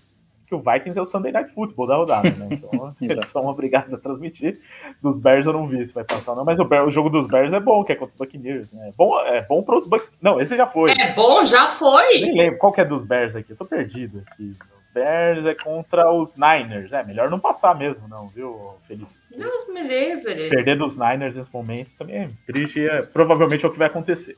Que 0.46 0.54
o 0.54 0.60
Vikings 0.60 0.98
é 0.98 1.02
o 1.02 1.06
Sunday 1.06 1.32
Night 1.32 1.50
Football 1.50 1.86
da 1.86 1.96
rodada, 1.96 2.30
né? 2.30 2.48
Então 2.50 2.70
eles 3.00 3.28
são 3.30 3.42
obrigados 3.42 3.92
a 3.92 3.98
transmitir. 3.98 4.58
Dos 5.02 5.18
Bears 5.18 5.46
eu 5.46 5.52
não 5.52 5.66
vi 5.66 5.86
se 5.86 5.92
vai 5.92 6.04
passar 6.04 6.32
ou 6.32 6.36
não, 6.36 6.44
mas 6.44 6.58
o, 6.60 6.64
o 6.64 6.90
jogo 6.90 7.10
dos 7.10 7.26
Bears 7.26 7.52
é 7.52 7.60
bom, 7.60 7.82
que 7.84 7.92
é 7.92 7.96
contra 7.96 8.12
os 8.12 8.18
Buccaneers. 8.18 8.70
Né? 8.72 8.88
É 8.88 8.92
bom, 8.96 9.20
é 9.20 9.42
bom 9.42 9.62
para 9.62 9.76
os 9.76 9.84
Buccaneers. 9.84 10.14
Não, 10.22 10.40
esse 10.40 10.56
já 10.56 10.66
foi. 10.66 10.90
É 10.92 11.12
bom, 11.12 11.44
já 11.44 11.66
foi. 11.66 12.20
Nem 12.20 12.36
lembro 12.36 12.58
qual 12.58 12.72
que 12.72 12.80
é 12.80 12.84
dos 12.84 13.04
Bears 13.04 13.34
aqui. 13.34 13.50
Eu 13.50 13.56
tô 13.56 13.64
perdido 13.64 14.22
aqui. 14.26 14.50
Os 14.50 14.92
Bears 14.94 15.44
é 15.46 15.54
contra 15.54 16.10
os 16.10 16.36
Niners. 16.36 16.92
É, 16.92 17.02
melhor 17.02 17.28
não 17.28 17.40
passar 17.40 17.74
mesmo, 17.76 18.06
não, 18.08 18.26
viu, 18.28 18.74
Felipe? 18.86 19.10
Deus 19.36 19.68
me 19.68 19.82
livre. 19.82 20.48
perder 20.48 20.78
dos 20.78 20.96
Niners 20.96 21.36
nesse 21.36 21.52
momento 21.52 21.90
também 21.98 22.22
é 22.22 22.28
triste 22.46 22.80
e 22.80 22.88
é, 22.88 23.02
provavelmente 23.02 23.64
é 23.64 23.68
o 23.68 23.72
que 23.72 23.78
vai 23.78 23.88
acontecer. 23.88 24.36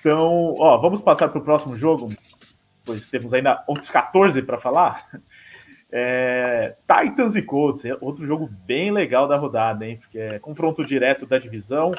Então, 0.00 0.54
ó, 0.58 0.76
vamos 0.78 1.00
passar 1.00 1.28
para 1.28 1.38
o 1.38 1.44
próximo 1.44 1.76
jogo, 1.76 2.08
pois 2.88 3.08
temos 3.10 3.32
ainda 3.34 3.62
outros 3.68 3.90
14 3.90 4.40
para 4.42 4.58
falar. 4.58 5.06
É, 5.90 6.74
Titans 6.86 7.34
e 7.36 7.42
Colts, 7.42 7.84
é 7.84 7.96
outro 8.00 8.26
jogo 8.26 8.50
bem 8.66 8.90
legal 8.90 9.26
da 9.26 9.36
rodada, 9.36 9.86
hein? 9.86 9.96
Porque 9.98 10.18
é 10.18 10.38
confronto 10.38 10.86
direto 10.86 11.24
da 11.24 11.38
divisão. 11.38 11.92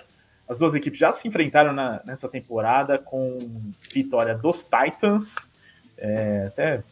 As 0.47 0.59
duas 0.59 0.75
equipes 0.75 0.99
já 0.99 1.11
se 1.13 1.27
enfrentaram 1.27 1.73
na- 1.73 2.01
nessa 2.05 2.27
temporada 2.27 2.97
com 2.97 3.37
vitória 3.93 4.35
dos 4.35 4.63
Titans. 4.63 5.33
É, 5.97 6.45
até 6.47 6.83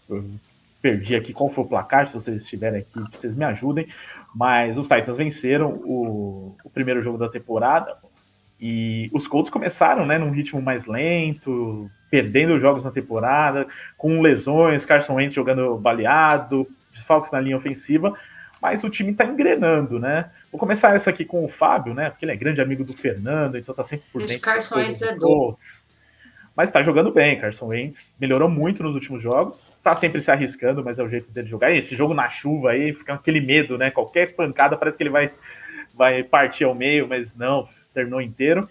perdi 0.81 1.15
aqui 1.15 1.33
qual 1.33 1.49
foi 1.49 1.63
o 1.63 1.67
placar, 1.67 2.07
se 2.07 2.13
vocês 2.13 2.41
estiverem 2.41 2.79
aqui, 2.79 2.99
vocês 3.15 3.35
me 3.35 3.45
ajudem. 3.45 3.87
Mas 4.33 4.77
os 4.77 4.87
Titans 4.87 5.17
venceram 5.17 5.71
o, 5.85 6.55
o 6.63 6.69
primeiro 6.69 7.01
jogo 7.03 7.17
da 7.17 7.29
temporada. 7.29 7.95
E 8.59 9.07
os 9.13 9.27
Colts 9.27 9.51
começaram 9.51 10.03
né, 10.03 10.17
num 10.17 10.31
ritmo 10.31 10.59
mais 10.59 10.85
lento, 10.87 11.89
perdendo 12.09 12.59
jogos 12.59 12.83
na 12.83 12.91
temporada, 12.91 13.67
com 13.97 14.21
lesões, 14.21 14.85
Carson 14.85 15.15
Wentz 15.15 15.33
jogando 15.33 15.77
baleado, 15.77 16.67
desfalques 16.93 17.31
na 17.31 17.39
linha 17.39 17.57
ofensiva, 17.57 18.17
mas 18.61 18.83
o 18.83 18.89
time 18.89 19.11
está 19.11 19.25
engrenando, 19.25 19.99
né? 19.99 20.31
Vou 20.51 20.59
começar 20.59 20.95
essa 20.95 21.09
aqui 21.09 21.23
com 21.23 21.45
o 21.45 21.49
Fábio, 21.49 21.93
né? 21.93 22.09
Porque 22.09 22.25
ele 22.25 22.31
é 22.31 22.35
grande 22.35 22.61
amigo 22.61 22.83
do 22.83 22.93
Fernando, 22.93 23.57
então 23.57 23.73
tá 23.75 23.83
sempre 23.83 24.05
por 24.11 24.21
dentro. 24.21 24.39
Carson 24.39 24.75
Wentz 24.77 25.01
é. 25.01 25.15
Mas 26.55 26.71
tá 26.71 26.81
jogando 26.81 27.11
bem, 27.11 27.39
Carson 27.39 27.67
Wentz. 27.67 28.15
Melhorou 28.19 28.49
muito 28.49 28.81
nos 28.81 28.95
últimos 28.95 29.21
jogos. 29.21 29.61
Tá 29.83 29.95
sempre 29.95 30.21
se 30.21 30.31
arriscando, 30.31 30.83
mas 30.83 30.97
é 30.97 31.03
o 31.03 31.09
jeito 31.09 31.29
dele 31.31 31.47
jogar. 31.47 31.71
E 31.71 31.77
esse 31.77 31.95
jogo 31.95 32.15
na 32.15 32.29
chuva 32.29 32.71
aí, 32.71 32.93
fica 32.93 33.13
aquele 33.13 33.39
medo, 33.39 33.77
né? 33.77 33.91
Qualquer 33.91 34.35
pancada 34.35 34.75
parece 34.75 34.97
que 34.97 35.03
ele 35.03 35.11
vai, 35.11 35.29
vai 35.93 36.23
partir 36.23 36.63
ao 36.63 36.73
meio, 36.73 37.07
mas 37.07 37.31
não, 37.35 37.69
terminou 37.93 38.19
inteiro. 38.19 38.67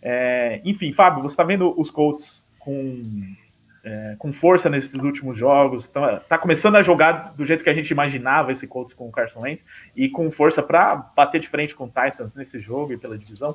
É, 0.00 0.62
enfim, 0.64 0.94
Fábio, 0.94 1.22
você 1.22 1.36
tá 1.36 1.44
vendo 1.44 1.78
os 1.78 1.90
Colts 1.90 2.45
com, 2.66 3.34
é, 3.84 4.16
com 4.18 4.32
força 4.32 4.68
nesses 4.68 4.92
últimos 4.94 5.38
jogos? 5.38 5.86
Tá, 5.86 6.18
tá 6.18 6.36
começando 6.36 6.74
a 6.74 6.82
jogar 6.82 7.32
do 7.36 7.46
jeito 7.46 7.62
que 7.62 7.70
a 7.70 7.74
gente 7.74 7.92
imaginava 7.92 8.50
esse 8.50 8.66
Colts 8.66 8.92
com 8.92 9.06
o 9.06 9.12
Carson 9.12 9.42
Wentz 9.42 9.64
e 9.94 10.08
com 10.08 10.28
força 10.32 10.64
para 10.64 10.96
bater 10.96 11.40
de 11.40 11.48
frente 11.48 11.76
com 11.76 11.84
o 11.84 11.86
Titans 11.86 12.34
nesse 12.34 12.58
jogo 12.58 12.92
e 12.92 12.98
pela 12.98 13.16
divisão? 13.16 13.54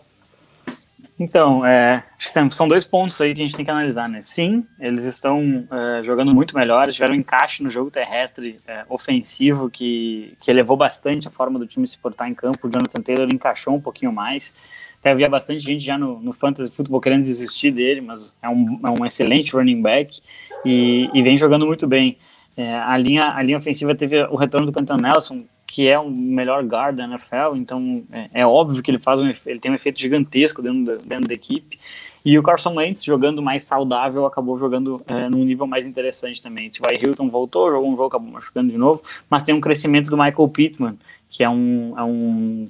Então, 1.20 1.64
é, 1.64 2.04
são 2.50 2.68
dois 2.68 2.84
pontos 2.84 3.22
aí 3.22 3.34
que 3.36 3.42
a 3.42 3.44
gente 3.44 3.56
tem 3.56 3.64
que 3.64 3.70
analisar, 3.70 4.10
né? 4.10 4.22
Sim, 4.24 4.64
eles 4.80 5.04
estão 5.04 5.68
é, 5.72 6.02
jogando 6.02 6.34
muito 6.34 6.56
melhor, 6.56 6.92
tiveram 6.92 7.14
um 7.14 7.18
encaixe 7.18 7.62
no 7.62 7.70
jogo 7.70 7.92
terrestre 7.92 8.60
é, 8.68 8.84
ofensivo 8.90 9.70
que, 9.70 10.34
que 10.40 10.50
elevou 10.50 10.76
bastante 10.76 11.28
a 11.28 11.32
forma 11.32 11.60
do 11.60 11.68
time 11.68 11.88
se 11.88 11.98
portar 11.98 12.28
em 12.28 12.34
campo. 12.34 12.68
O 12.68 12.72
Jonathan 12.72 13.02
Taylor 13.02 13.30
encaixou 13.32 13.76
um 13.76 13.80
pouquinho 13.80 14.12
mais. 14.12 14.56
Até 15.00 15.12
havia 15.12 15.30
bastante 15.30 15.60
gente 15.60 15.84
já 15.84 15.98
no, 15.98 16.20
no 16.20 16.34
Fantasy 16.34 16.72
Football 16.76 17.02
querendo 17.02 17.24
desistir 17.24 17.72
dele, 17.72 18.02
mas 18.02 18.34
é 18.42 18.50
um, 18.50 18.80
é 18.84 18.90
um 18.90 19.06
excelente 19.06 19.54
running 19.54 19.82
back 19.82 20.22
e, 20.66 21.10
e 21.14 21.22
vem 21.22 21.38
jogando 21.38 21.68
muito 21.68 21.88
bem. 21.88 22.18
É, 22.58 22.76
a, 22.76 22.98
linha, 22.98 23.32
a 23.34 23.42
linha 23.42 23.58
ofensiva 23.58 23.96
teve 23.96 24.24
o 24.26 24.36
retorno 24.36 24.66
do 24.66 24.74
Quentin 24.74 25.02
Nelson, 25.02 25.46
que 25.72 25.88
é 25.88 25.98
o 25.98 26.12
melhor 26.12 26.66
guard 26.66 26.98
da 26.98 27.06
NFL, 27.06 27.56
então 27.58 28.06
é, 28.12 28.30
é, 28.42 28.46
óbvio 28.46 28.84
que 28.84 28.92
ele 28.92 29.00
faz 29.00 29.22
um, 29.22 29.34
ele 29.46 29.60
tem 29.60 29.72
um 29.72 29.74
efeito 29.74 30.02
gigantesco 30.02 30.62
dentro 30.62 30.84
da, 30.84 30.96
dentro 31.02 31.30
da 31.30 31.34
equipe. 31.34 31.80
E 32.26 32.38
o 32.38 32.44
Carson 32.44 32.76
Wentz, 32.76 33.06
jogando 33.06 33.42
mais 33.42 33.64
saudável, 33.64 34.26
acabou 34.26 34.60
jogando 34.60 35.02
é, 35.08 35.30
num 35.30 35.46
nível 35.46 35.66
mais 35.66 35.88
interessante 35.88 36.42
também. 36.42 36.68
O 36.68 36.72
T.Y. 36.72 37.00
Hilton 37.02 37.30
voltou, 37.30 37.72
jogou 37.72 37.88
um 37.88 37.96
jogo, 37.96 38.08
acabou 38.08 38.30
machucando 38.30 38.70
de 38.70 38.78
novo, 38.78 39.02
mas 39.30 39.44
tem 39.44 39.56
um 39.56 39.62
crescimento 39.62 40.10
do 40.10 40.18
Michael 40.18 40.50
Pittman, 40.50 41.00
que 41.30 41.42
é 41.42 41.50
um, 41.50 41.94
é 41.98 42.04
um 42.04 42.68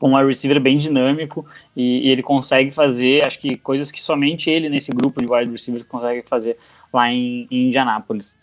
um 0.00 0.16
wide 0.16 0.26
receiver 0.26 0.58
bem 0.60 0.76
dinâmico 0.76 1.46
e, 1.76 2.08
e, 2.08 2.10
ele 2.10 2.24
consegue 2.24 2.72
fazer, 2.72 3.24
acho 3.24 3.38
que 3.38 3.56
coisas 3.56 3.88
que 3.88 4.02
somente 4.02 4.50
ele 4.50 4.68
nesse 4.68 4.90
grupo 4.90 5.20
de 5.20 5.32
wide 5.32 5.52
receivers 5.52 5.86
consegue 5.86 6.24
fazer 6.28 6.56
lá 6.92 7.08
em, 7.08 7.46
em 7.48 7.68
Indianápolis. 7.68 8.34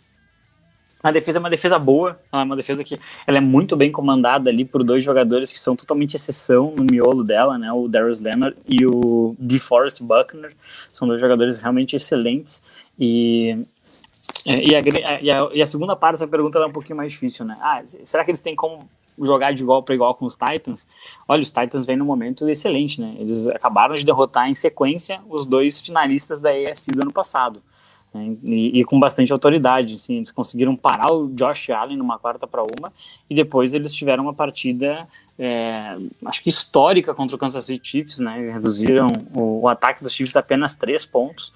A 1.01 1.11
defesa 1.11 1.37
é 1.37 1.41
uma 1.41 1.49
defesa 1.49 1.79
boa, 1.79 2.19
é 2.31 2.37
uma 2.37 2.55
defesa 2.55 2.83
que 2.83 2.99
ela 3.25 3.37
é 3.37 3.41
muito 3.41 3.77
bem 3.77 3.91
comandada 3.91 4.49
ali 4.49 4.65
por 4.65 4.83
dois 4.83 5.03
jogadores 5.03 5.51
que 5.51 5.59
são 5.59 5.75
totalmente 5.75 6.15
exceção 6.15 6.73
no 6.75 6.83
miolo 6.83 7.23
dela, 7.23 7.57
né? 7.57 7.71
O 7.71 7.87
Darius 7.87 8.19
Leonard 8.19 8.57
e 8.67 8.85
o 8.85 9.35
DeForest 9.39 10.03
Buckner. 10.03 10.53
São 10.91 11.07
dois 11.07 11.21
jogadores 11.21 11.57
realmente 11.57 11.95
excelentes 11.95 12.61
e 12.99 13.65
e 14.45 14.75
a, 14.75 14.79
e 15.21 15.31
a, 15.31 15.49
e 15.53 15.61
a 15.61 15.67
segunda 15.67 15.95
parte 15.95 16.15
dessa 16.15 16.27
pergunta 16.27 16.59
é 16.59 16.65
um 16.65 16.71
pouquinho 16.71 16.97
mais 16.97 17.13
difícil, 17.13 17.45
né? 17.45 17.57
Ah, 17.61 17.81
será 18.03 18.25
que 18.25 18.31
eles 18.31 18.41
têm 18.41 18.55
como 18.55 18.87
jogar 19.25 19.53
de 19.53 19.63
igual 19.63 19.83
para 19.83 19.95
igual 19.95 20.15
com 20.15 20.25
os 20.25 20.35
Titans, 20.35 20.87
olha, 21.27 21.41
os 21.41 21.51
Titans 21.51 21.85
vêm 21.85 21.97
num 21.97 22.05
momento 22.05 22.47
excelente, 22.49 23.01
né? 23.01 23.15
Eles 23.17 23.47
acabaram 23.47 23.95
de 23.95 24.05
derrotar 24.05 24.49
em 24.49 24.55
sequência 24.55 25.21
os 25.29 25.45
dois 25.45 25.79
finalistas 25.79 26.41
da 26.41 26.49
AFC 26.49 26.91
do 26.91 27.01
ano 27.01 27.11
passado. 27.11 27.61
Né? 28.13 28.35
E, 28.43 28.79
e, 28.79 28.83
com 28.83 28.99
bastante 28.99 29.31
autoridade, 29.31 29.95
assim, 29.95 30.17
eles 30.17 30.31
conseguiram 30.31 30.75
parar 30.75 31.11
o 31.11 31.27
Josh 31.29 31.69
Allen 31.69 31.97
numa 31.97 32.17
quarta 32.17 32.47
para 32.47 32.63
uma 32.63 32.91
e 33.29 33.35
depois 33.35 33.73
eles 33.73 33.93
tiveram 33.93 34.23
uma 34.23 34.33
partida 34.33 35.07
é, 35.37 35.95
acho 36.25 36.43
que 36.43 36.49
histórica 36.49 37.13
contra 37.13 37.35
o 37.35 37.39
Kansas 37.39 37.63
City 37.63 37.87
Chiefs, 37.87 38.19
né? 38.19 38.51
Reduziram 38.51 39.07
o, 39.33 39.61
o 39.61 39.67
ataque 39.69 40.03
dos 40.03 40.11
Chiefs 40.11 40.35
a 40.35 40.41
apenas 40.41 40.75
três 40.75 41.05
pontos 41.05 41.53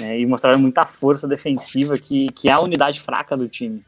é, 0.00 0.20
e 0.20 0.26
mostraram 0.26 0.58
muita 0.58 0.84
força 0.84 1.26
defensiva 1.26 1.98
que, 1.98 2.26
que 2.32 2.50
é 2.50 2.52
a 2.52 2.60
unidade 2.60 3.00
fraca 3.00 3.34
do 3.34 3.48
time. 3.48 3.82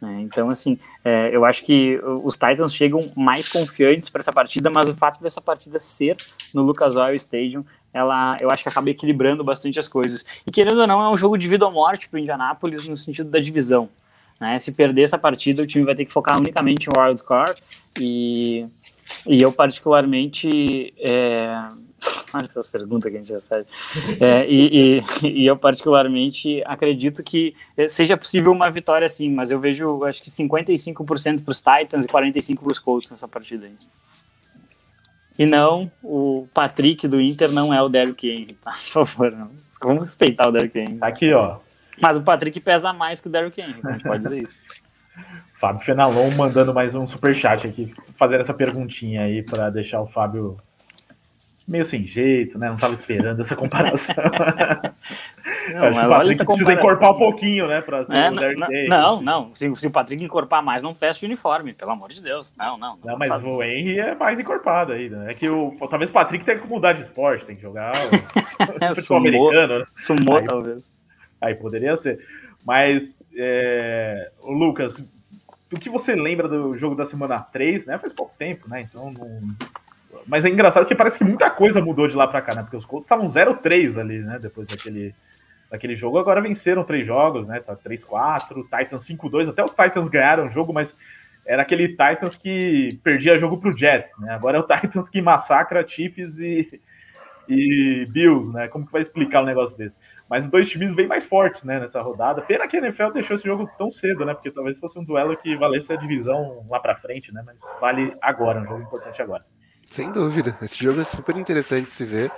Né? 0.00 0.20
Então, 0.20 0.48
assim, 0.48 0.78
é, 1.04 1.30
eu 1.34 1.44
acho 1.44 1.64
que 1.64 2.00
os 2.22 2.34
Titans 2.34 2.72
chegam 2.72 3.00
mais 3.16 3.48
confiantes 3.48 4.08
para 4.08 4.20
essa 4.20 4.32
partida, 4.32 4.70
mas 4.70 4.88
o 4.88 4.94
fato 4.94 5.20
dessa 5.20 5.40
partida 5.40 5.80
ser 5.80 6.16
no 6.54 6.62
Lucas 6.62 6.94
Oil 6.94 7.16
Stadium, 7.16 7.64
ela, 7.94 8.36
eu 8.40 8.50
acho 8.50 8.62
que 8.62 8.68
acaba 8.68 8.90
equilibrando 8.90 9.44
bastante 9.44 9.78
as 9.78 9.88
coisas. 9.88 10.26
E 10.46 10.50
querendo 10.50 10.80
ou 10.80 10.86
não, 10.86 11.00
é 11.00 11.08
um 11.08 11.16
jogo 11.16 11.38
de 11.38 11.48
vida 11.48 11.64
ou 11.64 11.72
morte 11.72 12.08
para 12.08 12.16
o 12.16 12.20
Indianapolis 12.20 12.88
no 12.88 12.96
sentido 12.98 13.30
da 13.30 13.38
divisão. 13.38 13.88
Né? 14.40 14.58
Se 14.58 14.72
perder 14.72 15.02
essa 15.02 15.16
partida, 15.16 15.62
o 15.62 15.66
time 15.66 15.84
vai 15.84 15.94
ter 15.94 16.04
que 16.04 16.12
focar 16.12 16.36
unicamente 16.36 16.88
em 16.88 17.00
wild 17.00 17.22
card 17.22 17.62
e, 18.00 18.66
e 19.26 19.40
eu 19.40 19.52
particularmente 19.52 20.92
é, 20.98 21.56
Olha 22.32 22.44
essas 22.44 22.68
perguntas 22.68 23.10
que 23.10 23.16
a 23.16 23.20
gente 23.20 23.32
recebe. 23.32 23.66
É, 24.20 24.46
e, 24.48 24.98
e, 25.22 25.26
e, 25.26 25.46
eu, 25.46 25.56
particularmente, 25.56 26.62
acredito 26.66 27.22
que 27.22 27.54
seja 27.88 28.16
possível 28.16 28.52
uma 28.52 28.70
vitória 28.70 29.08
sim, 29.08 29.30
mas 29.30 29.50
eu 29.50 29.60
vejo, 29.60 30.04
acho 30.04 30.22
que 30.22 30.30
55% 30.30 31.44
para 31.44 31.50
os 31.50 31.58
Titans 31.58 32.04
e 32.04 32.08
45% 32.08 32.58
para 32.58 32.72
os 32.72 32.78
Colts 32.78 33.10
nessa 33.10 33.28
partida 33.28 33.66
aí. 33.66 33.74
E 35.38 35.46
não, 35.46 35.90
o 36.02 36.46
Patrick 36.54 37.08
do 37.08 37.20
Inter 37.20 37.50
não 37.52 37.74
é 37.74 37.82
o 37.82 37.88
Derrick 37.88 38.28
Henry, 38.28 38.54
tá? 38.54 38.70
Por 38.70 39.06
favor, 39.06 39.32
não. 39.32 39.50
Vamos 39.82 40.04
respeitar 40.04 40.48
o 40.48 40.52
Derrick 40.52 40.78
Henry. 40.78 40.98
Aqui, 41.00 41.32
ó. 41.32 41.58
Mas 42.00 42.16
o 42.16 42.22
Patrick 42.22 42.58
pesa 42.60 42.92
mais 42.92 43.20
que 43.20 43.28
o 43.28 43.30
Derrick 43.30 43.60
Henry, 43.60 43.80
a 43.84 43.92
gente 43.92 44.04
pode 44.04 44.22
dizer 44.22 44.42
isso. 44.42 44.62
Fábio 45.60 45.82
Fenalon 45.82 46.30
mandando 46.32 46.74
mais 46.74 46.94
um 46.94 47.06
superchat 47.06 47.66
aqui, 47.66 47.94
fazendo 48.16 48.40
essa 48.40 48.52
perguntinha 48.52 49.22
aí 49.22 49.42
para 49.42 49.70
deixar 49.70 50.00
o 50.00 50.06
Fábio 50.06 50.58
meio 51.66 51.86
sem 51.86 52.04
jeito, 52.04 52.58
né? 52.58 52.68
Não 52.68 52.74
estava 52.74 52.94
esperando 52.94 53.40
essa 53.40 53.56
comparação. 53.56 54.14
não, 55.74 55.86
Acho 55.86 56.00
que 56.00 56.06
o 56.06 56.08
Patrick 56.08 56.44
precisa 56.44 56.72
encorpar 56.72 57.10
um 57.10 57.18
pouquinho, 57.18 57.66
né? 57.66 57.80
Pra 57.80 58.06
é, 58.08 58.30
não, 58.30 58.88
não, 58.88 59.22
não, 59.22 59.54
Se, 59.54 59.74
se, 59.74 59.86
o 59.86 59.90
Patrick 59.90 60.22
encorpar 60.22 60.62
mais, 60.62 60.82
não 60.82 60.94
fecha 60.94 61.24
o 61.24 61.28
uniforme, 61.28 61.72
pelo 61.72 61.90
amor 61.90 62.10
de 62.10 62.22
Deus. 62.22 62.52
Não, 62.58 62.78
não. 62.78 62.88
Não, 63.04 63.12
não 63.12 63.18
mas 63.18 63.42
o 63.42 63.62
Henry 63.62 63.98
é 63.98 64.14
mais 64.14 64.38
encorpado 64.38 64.92
ainda. 64.92 65.16
Né? 65.18 65.32
É 65.32 65.34
que 65.34 65.48
o, 65.48 65.76
talvez 65.90 66.10
o 66.10 66.12
Patrick 66.12 66.44
tenha 66.44 66.58
que 66.58 66.68
mudar 66.68 66.92
de 66.92 67.02
esporte, 67.02 67.44
tem 67.44 67.54
que 67.54 67.62
jogar 67.62 67.92
o 67.92 68.94
futebol 68.94 69.16
americano. 69.18 69.78
Né? 69.80 69.84
Sumou, 69.94 70.38
aí, 70.38 70.44
talvez. 70.44 70.94
Aí 71.40 71.54
poderia 71.54 71.96
ser. 71.96 72.24
Mas, 72.64 73.16
é, 73.36 74.30
Lucas, 74.42 75.02
o 75.72 75.78
que 75.78 75.90
você 75.90 76.14
lembra 76.14 76.46
do 76.46 76.76
jogo 76.76 76.94
da 76.94 77.04
semana 77.04 77.38
3, 77.38 77.86
né? 77.86 77.98
Faz 77.98 78.12
pouco 78.12 78.32
tempo, 78.38 78.68
né? 78.68 78.82
Então 78.82 79.10
não 79.18 79.74
mas 80.26 80.44
é 80.44 80.48
engraçado 80.48 80.86
que 80.86 80.94
parece 80.94 81.18
que 81.18 81.24
muita 81.24 81.50
coisa 81.50 81.80
mudou 81.80 82.06
de 82.06 82.14
lá 82.14 82.26
para 82.26 82.42
cá, 82.42 82.54
né? 82.54 82.62
Porque 82.62 82.76
os 82.76 82.84
Colts 82.84 83.04
estavam 83.04 83.28
0-3 83.28 83.98
ali, 83.98 84.18
né? 84.20 84.38
Depois 84.40 84.66
daquele, 84.66 85.14
daquele 85.74 85.96
jogo. 85.96 86.18
Agora 86.18 86.40
venceram 86.40 86.84
três 86.84 87.04
jogos, 87.04 87.46
né? 87.46 87.60
Tá 87.60 87.76
3-4, 87.76 88.62
Titans 88.62 89.04
5-2. 89.04 89.50
Até 89.50 89.62
os 89.62 89.72
Titans 89.72 90.08
ganharam 90.08 90.46
o 90.46 90.50
jogo, 90.50 90.72
mas 90.72 90.94
era 91.44 91.62
aquele 91.62 91.88
Titans 91.88 92.36
que 92.36 92.88
perdia 93.02 93.38
jogo 93.38 93.58
pro 93.58 93.76
Jets, 93.76 94.12
né? 94.18 94.34
Agora 94.34 94.56
é 94.56 94.60
o 94.60 94.62
Titans 94.66 95.08
que 95.08 95.20
massacra 95.20 95.86
Chiefs 95.86 96.38
e, 96.38 96.80
e 97.48 98.06
Bills, 98.10 98.52
né? 98.52 98.68
Como 98.68 98.86
que 98.86 98.92
vai 98.92 99.02
explicar 99.02 99.42
um 99.42 99.46
negócio 99.46 99.76
desse? 99.76 99.96
Mas 100.30 100.44
os 100.44 100.50
dois 100.50 100.70
times 100.70 100.94
vêm 100.94 101.06
mais 101.06 101.26
fortes, 101.26 101.64
né, 101.64 101.78
nessa 101.78 102.00
rodada. 102.00 102.40
Pena 102.40 102.66
que 102.66 102.76
a 102.76 102.80
NFL 102.80 103.10
deixou 103.12 103.36
esse 103.36 103.44
jogo 103.44 103.68
tão 103.76 103.92
cedo, 103.92 104.24
né? 104.24 104.32
Porque 104.32 104.50
talvez 104.50 104.78
fosse 104.78 104.98
um 104.98 105.04
duelo 105.04 105.36
que 105.36 105.54
valesse 105.54 105.92
a 105.92 105.96
divisão 105.96 106.64
lá 106.70 106.80
para 106.80 106.96
frente, 106.96 107.32
né? 107.32 107.42
Mas 107.44 107.58
vale 107.80 108.16
agora, 108.22 108.60
um 108.60 108.64
jogo 108.64 108.82
importante 108.82 109.20
agora. 109.20 109.44
Sem 109.86 110.10
dúvida. 110.10 110.56
Esse 110.62 110.82
jogo 110.82 111.00
é 111.00 111.04
super 111.04 111.36
interessante 111.36 111.86
de 111.86 111.92
se 111.92 112.04
ver. 112.04 112.30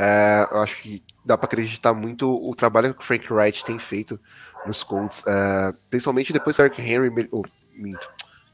É, 0.00 0.46
eu 0.52 0.62
acho 0.62 0.80
que 0.80 1.02
dá 1.24 1.36
para 1.36 1.46
acreditar 1.46 1.92
muito 1.92 2.30
o 2.30 2.54
trabalho 2.54 2.94
que 2.94 3.02
o 3.02 3.04
Frank 3.04 3.32
Wright 3.32 3.64
tem 3.64 3.80
feito 3.80 4.18
nos 4.64 4.84
Colts, 4.84 5.24
é, 5.26 5.74
principalmente 5.90 6.32
depois 6.32 6.54
que 6.54 6.62
o 6.62 6.64
Eric 6.64 6.80
Henry, 6.80 7.28
oh, 7.32 7.42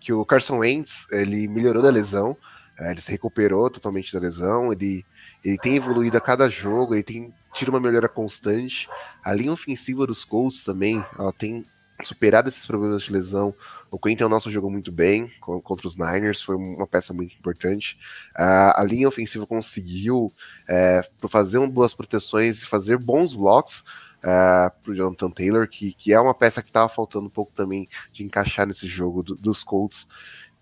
que 0.01 0.11
o 0.11 0.25
Carson 0.25 0.59
Wentz 0.59 1.07
ele 1.13 1.47
melhorou 1.47 1.83
da 1.83 1.91
lesão, 1.91 2.35
é, 2.79 2.93
ele 2.93 3.01
se 3.01 3.13
recuperou 3.13 3.69
totalmente 3.69 4.11
da 4.11 4.19
lesão, 4.19 4.73
ele, 4.73 5.05
ele 5.45 5.59
tem 5.59 5.77
evoluído 5.77 6.17
a 6.17 6.21
cada 6.21 6.49
jogo, 6.49 6.95
ele 6.95 7.03
tem 7.03 7.35
tido 7.53 7.69
uma 7.69 7.81
melhora 7.81 8.09
constante. 8.09 8.89
A 9.23 9.33
linha 9.33 9.53
ofensiva 9.53 10.07
dos 10.07 10.25
Colts 10.25 10.65
também, 10.65 11.05
ela 11.19 11.33
tem 11.33 11.65
superado 12.03 12.49
esses 12.49 12.67
problemas 12.67 13.03
de 13.03 13.13
lesão. 13.13 13.55
O 13.91 13.99
Quentin 13.99 14.25
nosso 14.25 14.51
jogou 14.51 14.71
muito 14.71 14.91
bem 14.91 15.31
contra 15.41 15.87
os 15.87 15.97
Niners, 15.97 16.43
foi 16.43 16.57
uma 16.57 16.87
peça 16.87 17.13
muito 17.13 17.35
importante. 17.37 17.99
A 18.35 18.83
linha 18.87 19.07
ofensiva 19.07 19.47
conseguiu 19.47 20.33
é, 20.69 21.03
fazer 21.29 21.65
boas 21.69 21.95
proteções 21.95 22.63
e 22.63 22.67
fazer 22.67 22.99
bons 22.99 23.35
blocos 23.35 23.85
uh, 24.25 24.73
para 24.83 24.91
o 24.91 24.95
Jonathan 24.95 25.31
Taylor, 25.31 25.69
que, 25.69 25.93
que 25.93 26.13
é 26.13 26.21
uma 26.21 26.35
peça 26.35 26.63
que 26.63 26.71
estava 26.71 26.89
faltando 26.89 27.27
um 27.27 27.31
pouco 27.31 27.53
também 27.53 27.89
de 28.11 28.25
encaixar 28.25 28.67
nesse 28.67 28.89
jogo 28.89 29.23
do, 29.23 29.37
dos 29.37 29.63
Colts. 29.63 30.09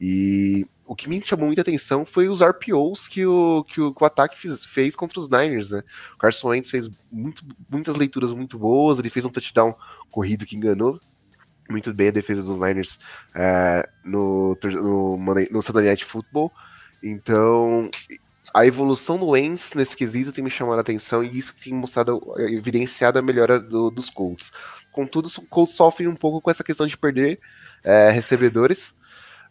E 0.01 0.67
o 0.85 0.97
que 0.97 1.09
me 1.09 1.23
chamou 1.25 1.47
muita 1.47 1.63
atenção 1.63 2.05
foi 2.05 2.29
os 2.29 2.43
RPOs 2.43 3.07
que 3.07 3.25
o, 3.25 3.65
que 3.65 3.81
o, 3.81 3.95
que 3.95 4.03
o 4.03 4.07
ataque 4.07 4.37
fez, 4.37 4.65
fez, 4.65 4.97
contra 4.97 5.21
os 5.21 5.31
Niners, 5.31 5.71
né? 5.71 5.83
O 6.15 6.19
Carson 6.19 6.49
Wentz 6.49 6.71
fez 6.71 6.91
muito, 7.13 7.45
muitas 7.71 7.95
leituras 7.95 8.33
muito 8.33 8.59
boas, 8.59 8.99
ele 8.99 9.09
fez 9.09 9.25
um 9.25 9.31
touchdown 9.31 9.75
corrido 10.11 10.45
que 10.45 10.57
enganou 10.57 11.01
muito 11.73 11.93
bem 11.93 12.09
a 12.09 12.13
defesa 12.13 12.43
dos 12.43 12.61
Niners 12.61 12.99
é, 13.35 13.89
no, 14.05 14.57
no, 14.63 15.17
no 15.51 15.63
Sunday 15.63 15.87
Night 15.87 16.05
Football. 16.05 16.53
Então, 17.03 17.91
a 18.55 18.67
evolução 18.67 19.17
do 19.17 19.31
Wentz 19.31 19.75
nesse 19.75 19.97
quesito 19.97 20.31
tem 20.31 20.45
me 20.45 20.51
chamado 20.51 20.79
a 20.79 20.83
atenção 20.83 21.25
e 21.25 21.39
isso 21.39 21.55
tem 21.63 21.73
mostrado, 21.73 22.23
evidenciado 22.39 23.19
a 23.19 23.23
melhora 23.23 23.59
do, 23.59 23.91
dos 23.91 24.11
Colts. 24.11 24.53
Contudo, 24.93 25.27
os 25.27 25.37
Colts 25.49 25.75
sofrem 25.75 26.07
um 26.07 26.15
pouco 26.15 26.41
com 26.41 26.51
essa 26.51 26.63
questão 26.63 26.87
de 26.87 26.97
perder 26.97 27.41
é, 27.83 28.11
recebedores. 28.11 28.95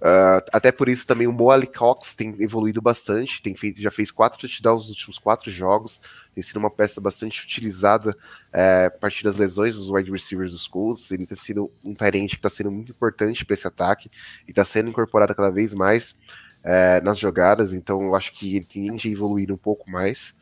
Uh, 0.02 0.42
até 0.52 0.72
por 0.72 0.90
isso 0.90 1.06
também 1.06 1.28
o 1.28 1.32
Moali 1.32 1.68
Cox 1.68 2.16
tem 2.16 2.34
evoluído 2.40 2.82
bastante, 2.82 3.40
tem 3.40 3.54
feito, 3.54 3.80
já 3.80 3.92
fez 3.92 4.10
quatro 4.10 4.40
touchdowns 4.40 4.82
nos 4.82 4.90
últimos 4.90 5.20
quatro 5.20 5.52
jogos, 5.52 6.02
tem 6.34 6.42
sido 6.42 6.58
uma 6.58 6.72
peça 6.72 7.00
bastante 7.00 7.44
utilizada 7.44 8.16
é, 8.52 8.86
a 8.86 8.92
partir 8.92 9.24
das 9.24 9.38
lesões 9.38 9.76
dos 9.76 9.92
wide 9.92 10.10
receivers 10.10 10.54
dos 10.54 10.68
Colts. 10.68 11.12
Ele 11.12 11.28
tem 11.28 11.38
sido 11.38 11.72
um 11.86 11.94
Tyrant 11.94 12.30
que 12.30 12.36
está 12.36 12.50
sendo 12.50 12.72
muito 12.72 12.92
importante 12.92 13.46
para 13.46 13.54
esse 13.54 13.68
ataque 13.68 14.10
e 14.48 14.52
está 14.52 14.66
sendo 14.66 14.90
incorporado 14.90 15.36
cada 15.36 15.52
vez 15.52 15.72
mais 15.76 16.16
é, 16.64 17.00
nas 17.02 17.20
jogadas, 17.20 17.72
então 17.72 18.02
eu 18.02 18.16
acho 18.16 18.34
que 18.34 18.56
ele 18.56 18.66
tende 18.66 19.08
a 19.08 19.12
evoluir 19.12 19.52
um 19.52 19.58
pouco 19.58 19.90
mais. 19.92 20.36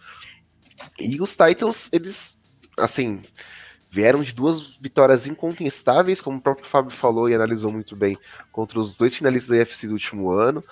E 0.97 1.21
os 1.21 1.35
Titans, 1.35 1.89
eles, 1.91 2.41
assim, 2.77 3.21
vieram 3.89 4.21
de 4.21 4.33
duas 4.33 4.77
vitórias 4.77 5.25
incontestáveis, 5.25 6.21
como 6.21 6.37
o 6.37 6.41
próprio 6.41 6.67
Fábio 6.67 6.91
falou 6.91 7.29
e 7.29 7.33
analisou 7.33 7.71
muito 7.71 7.95
bem, 7.95 8.17
contra 8.51 8.79
os 8.79 8.95
dois 8.95 9.15
finalistas 9.15 9.49
da 9.49 9.63
UFC 9.63 9.87
do 9.87 9.93
último 9.93 10.31
ano. 10.31 10.63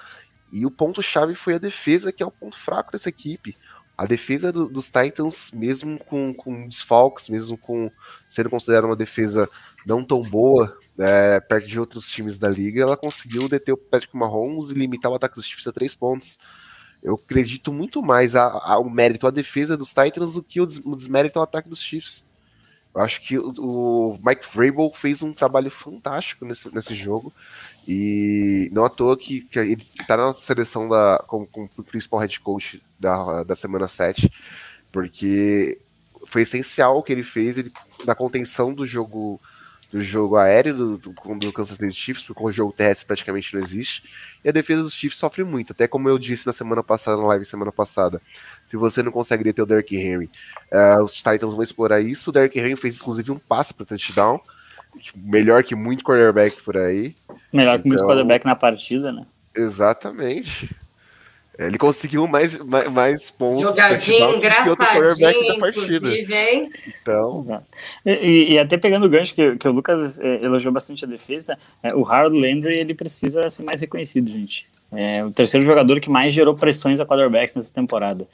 E 0.51 0.65
o 0.65 0.71
ponto-chave 0.71 1.35
foi 1.35 1.55
a 1.55 1.59
defesa, 1.59 2.11
que 2.11 2.23
é 2.23 2.25
o 2.25 2.31
ponto 2.31 2.57
fraco 2.57 2.91
dessa 2.91 3.09
equipe. 3.09 3.57
A 3.97 4.05
defesa 4.05 4.51
do, 4.51 4.69
dos 4.69 4.85
Titans, 4.85 5.51
mesmo 5.51 5.97
com, 5.97 6.33
com 6.33 6.67
desfalques, 6.67 7.29
mesmo 7.29 7.57
com 7.57 7.91
sendo 8.29 8.49
considerada 8.49 8.85
uma 8.85 8.95
defesa 8.95 9.49
não 9.85 10.03
tão 10.03 10.21
boa, 10.21 10.77
é, 10.99 11.39
perto 11.39 11.67
de 11.67 11.79
outros 11.79 12.07
times 12.07 12.37
da 12.37 12.49
liga, 12.49 12.81
ela 12.81 12.95
conseguiu 12.95 13.49
deter 13.49 13.73
o 13.73 13.77
Patrick 13.77 14.15
Mahomes 14.15 14.69
e 14.69 14.73
limitar 14.73 15.11
o 15.11 15.15
ataque 15.15 15.35
dos 15.35 15.45
Chiefs 15.45 15.67
a 15.67 15.71
três 15.71 15.95
pontos. 15.95 16.37
Eu 17.01 17.15
acredito 17.15 17.71
muito 17.71 18.01
mais 18.01 18.35
ao 18.35 18.89
mérito 18.89 19.27
à 19.27 19.31
defesa 19.31 19.77
dos 19.77 19.89
Titans 19.89 20.33
do 20.33 20.43
que 20.43 20.59
o, 20.59 20.65
des, 20.65 20.79
o 20.83 20.95
desmérito 20.95 21.39
ao 21.39 21.43
ataque 21.43 21.69
dos 21.69 21.81
Chiefs. 21.81 22.26
Eu 22.97 23.03
acho 23.03 23.21
que 23.21 23.37
o, 23.37 24.19
Mike 24.25 24.47
Vrabel 24.51 24.91
fez 24.91 25.21
um 25.21 25.31
trabalho 25.31 25.69
fantástico 25.69 26.43
nesse, 26.43 26.73
nesse 26.73 26.95
jogo. 26.95 27.31
E 27.87 28.71
não 28.73 28.83
à 28.83 28.89
toa 28.89 29.15
que, 29.15 29.41
que 29.41 29.59
ele 29.59 29.85
está 29.99 30.17
na 30.17 30.33
seleção 30.33 30.89
da, 30.89 31.23
como, 31.27 31.45
como 31.45 31.69
principal 31.85 32.19
head 32.19 32.39
coach 32.39 32.81
da, 32.99 33.43
da 33.43 33.55
semana 33.55 33.87
7, 33.87 34.31
porque 34.91 35.79
foi 36.25 36.41
essencial 36.41 36.97
o 36.97 37.03
que 37.03 37.11
ele 37.11 37.23
fez 37.23 37.59
ele, 37.59 37.71
na 38.03 38.15
contenção 38.15 38.73
do 38.73 38.83
jogo 38.83 39.39
do 39.91 40.01
jogo 40.01 40.35
aéreo 40.35 40.75
do, 40.75 40.97
do, 40.97 41.11
do 41.11 41.53
Kansas 41.53 41.77
City 41.77 41.93
Chiefs, 41.93 42.23
porque 42.23 42.43
o 42.43 42.51
jogo 42.51 42.73
terrestre 42.73 43.05
praticamente 43.05 43.53
não 43.53 43.61
existe, 43.61 44.03
e 44.43 44.49
a 44.49 44.51
defesa 44.51 44.83
dos 44.83 44.93
Chiefs 44.93 45.19
sofre 45.19 45.43
muito, 45.43 45.71
até 45.71 45.87
como 45.87 46.09
eu 46.09 46.17
disse 46.17 46.45
na 46.45 46.53
semana 46.53 46.83
passada, 46.83 47.17
na 47.21 47.27
live 47.27 47.45
semana 47.45 47.71
passada, 47.71 48.21
se 48.65 48.75
você 48.75 49.01
não 49.01 49.11
consegue 49.11 49.43
deter 49.43 49.63
o 49.63 49.65
Derrick 49.65 49.95
Henry, 49.95 50.29
uh, 50.71 51.03
os 51.03 51.13
Titans 51.13 51.53
vão 51.53 51.63
explorar 51.63 52.01
isso, 52.01 52.29
o 52.29 52.33
Derrick 52.33 52.59
Henry 52.59 52.75
fez 52.75 52.97
inclusive 52.97 53.31
um 53.31 53.39
passe 53.39 53.73
para 53.73 53.85
touchdown, 53.85 54.39
melhor 55.15 55.63
que 55.63 55.75
muito 55.75 56.03
quarterback 56.03 56.61
por 56.63 56.77
aí. 56.77 57.15
Melhor 57.53 57.75
então, 57.75 57.83
que 57.83 57.87
muito 57.87 57.99
então 57.99 58.07
quarterback 58.07 58.45
na 58.45 58.55
partida, 58.55 59.11
né? 59.11 59.25
Exatamente. 59.55 60.75
Ele 61.57 61.77
conseguiu 61.77 62.27
mais, 62.27 62.57
mais, 62.59 62.91
mais 62.91 63.31
pontos. 63.31 63.61
Jogadinho 63.61 64.35
engraçadinho, 64.35 65.55
inclusive, 65.55 66.35
hein? 66.35 66.71
Então. 67.01 67.63
E, 68.05 68.53
e, 68.53 68.59
até 68.59 68.77
pegando 68.77 69.07
o 69.07 69.09
gancho 69.09 69.33
que, 69.33 69.55
que 69.55 69.67
o 69.67 69.71
Lucas 69.71 70.19
é, 70.19 70.43
elogiou 70.43 70.71
bastante 70.71 71.03
a 71.03 71.07
defesa, 71.07 71.57
é, 71.81 71.95
o 71.95 72.05
Harold 72.07 72.39
Landry 72.39 72.77
ele 72.77 72.93
precisa 72.93 73.49
ser 73.49 73.63
mais 73.63 73.81
reconhecido, 73.81 74.29
gente. 74.29 74.67
É 74.91 75.23
o 75.25 75.31
terceiro 75.31 75.65
jogador 75.65 75.99
que 75.99 76.09
mais 76.09 76.31
gerou 76.31 76.55
pressões 76.55 76.99
a 76.99 77.05
quarterbacks 77.05 77.55
nessa 77.55 77.73
temporada. 77.73 78.27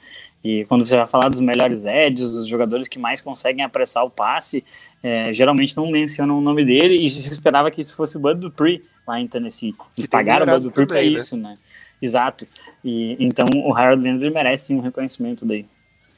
E 0.44 0.64
quando 0.66 0.86
você 0.86 0.96
vai 0.96 1.06
falar 1.06 1.28
dos 1.28 1.40
melhores 1.40 1.86
edges, 1.86 2.30
os 2.30 2.46
jogadores 2.46 2.86
que 2.86 2.98
mais 2.98 3.20
conseguem 3.20 3.64
apressar 3.64 4.04
o 4.04 4.10
passe, 4.10 4.62
é, 5.02 5.32
geralmente 5.32 5.76
não 5.76 5.90
mencionam 5.90 6.38
o 6.38 6.40
nome 6.40 6.64
dele 6.64 6.94
e 6.94 7.08
se 7.08 7.30
esperava 7.30 7.70
que 7.70 7.80
isso 7.80 7.96
fosse 7.96 8.18
o 8.18 8.20
Bud 8.20 8.38
Dupree 8.38 8.84
lá 9.06 9.18
em 9.18 9.26
Tennessee. 9.26 9.74
Eles 9.96 10.06
pagaram 10.06 10.46
o 10.46 10.50
Bud 10.50 10.68
Dupree 10.68 10.86
para 10.86 10.96
né? 10.96 11.04
isso, 11.04 11.36
né? 11.36 11.56
Exato. 12.04 12.46
E, 12.84 13.16
então 13.18 13.46
o 13.54 13.74
Harold 13.74 14.06
Landry 14.06 14.30
merece 14.30 14.74
um 14.74 14.80
reconhecimento 14.80 15.46
daí. 15.46 15.66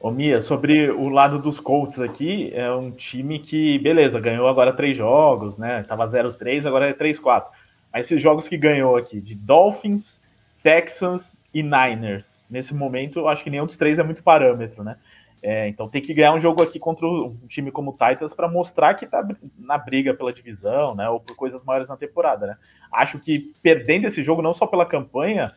Ô 0.01 0.11
Mia, 0.11 0.43
sobre 0.43 0.91
o 0.91 1.09
lado 1.09 1.39
dos 1.39 1.61
Colts 1.61 2.01
aqui, 2.01 2.51
é 2.53 2.71
um 2.73 2.91
time 2.91 3.39
que, 3.39 3.79
beleza, 3.79 4.21
ganhou 4.21 4.47
agora 4.49 4.73
três 4.73 4.97
jogos, 4.97 5.57
né? 5.57 5.85
Tava 5.85 6.07
0-3, 6.07 6.67
agora 6.67 6.91
é 6.91 6.93
3-4. 6.93 7.45
Aí 7.93 8.03
esses 8.03 8.21
jogos 8.21 8.49
que 8.49 8.57
ganhou 8.57 8.97
aqui, 8.97 9.21
de 9.21 9.35
Dolphins, 9.35 10.21
Texans 10.63 11.37
e 11.55 11.63
Niners, 11.63 12.27
nesse 12.51 12.75
momento, 12.75 13.27
acho 13.29 13.43
que 13.43 13.51
nenhum 13.51 13.65
dos 13.65 13.77
três 13.77 13.99
é 13.99 14.03
muito 14.03 14.23
parâmetro, 14.23 14.83
né? 14.83 14.97
É, 15.43 15.69
então 15.69 15.89
tem 15.89 16.03
que 16.03 16.13
ganhar 16.13 16.33
um 16.33 16.41
jogo 16.41 16.63
aqui 16.63 16.79
contra 16.79 17.07
um 17.07 17.37
time 17.49 17.71
como 17.71 17.91
o 17.91 17.93
Titans 17.93 18.35
para 18.35 18.49
mostrar 18.49 18.95
que 18.95 19.07
tá 19.07 19.27
na 19.59 19.79
briga 19.79 20.13
pela 20.13 20.33
divisão, 20.33 20.95
né? 20.95 21.09
Ou 21.09 21.21
por 21.21 21.37
coisas 21.37 21.63
maiores 21.65 21.89
na 21.89 21.97
temporada, 21.97 22.47
né? 22.47 22.57
Acho 22.93 23.19
que 23.19 23.53
perdendo 23.63 24.07
esse 24.07 24.23
jogo, 24.23 24.43
não 24.43 24.53
só 24.53 24.67
pela 24.67 24.85
campanha, 24.85 25.53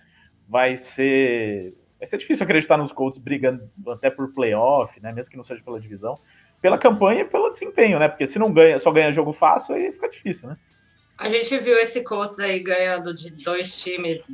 vai 0.50 0.78
ser 0.78 1.76
vai 2.00 2.08
ser 2.08 2.18
difícil 2.18 2.43
acreditar 2.43 2.78
nos 2.78 2.91
Colts 2.91 3.20
brigando 3.20 3.70
até 3.89 4.10
por 4.10 4.34
playoff, 4.34 5.00
né? 5.02 5.12
Mesmo 5.12 5.30
que 5.30 5.38
não 5.38 5.43
seja 5.43 5.62
pela 5.62 5.80
divisão, 5.80 6.18
pela 6.62 6.78
campanha 6.78 7.22
e 7.22 7.26
pelo 7.26 7.52
desempenho, 7.52 8.00
né? 8.00 8.08
Porque 8.08 8.26
se 8.26 8.39
não 8.39 8.52
ganha, 8.52 8.80
só 8.80 8.89
ganha 8.91 9.12
jogo 9.12 9.34
fácil, 9.34 9.76
aí 9.76 9.91
fica 9.91 10.10
difícil, 10.10 10.50
né? 10.50 10.58
A 11.18 11.28
gente 11.28 11.58
viu 11.58 11.78
esse 11.78 12.02
Colts 12.06 12.39
aí 12.39 12.62
ganhando 12.62 13.14
de 13.14 13.34
dois 13.43 13.84
times, 13.84 14.26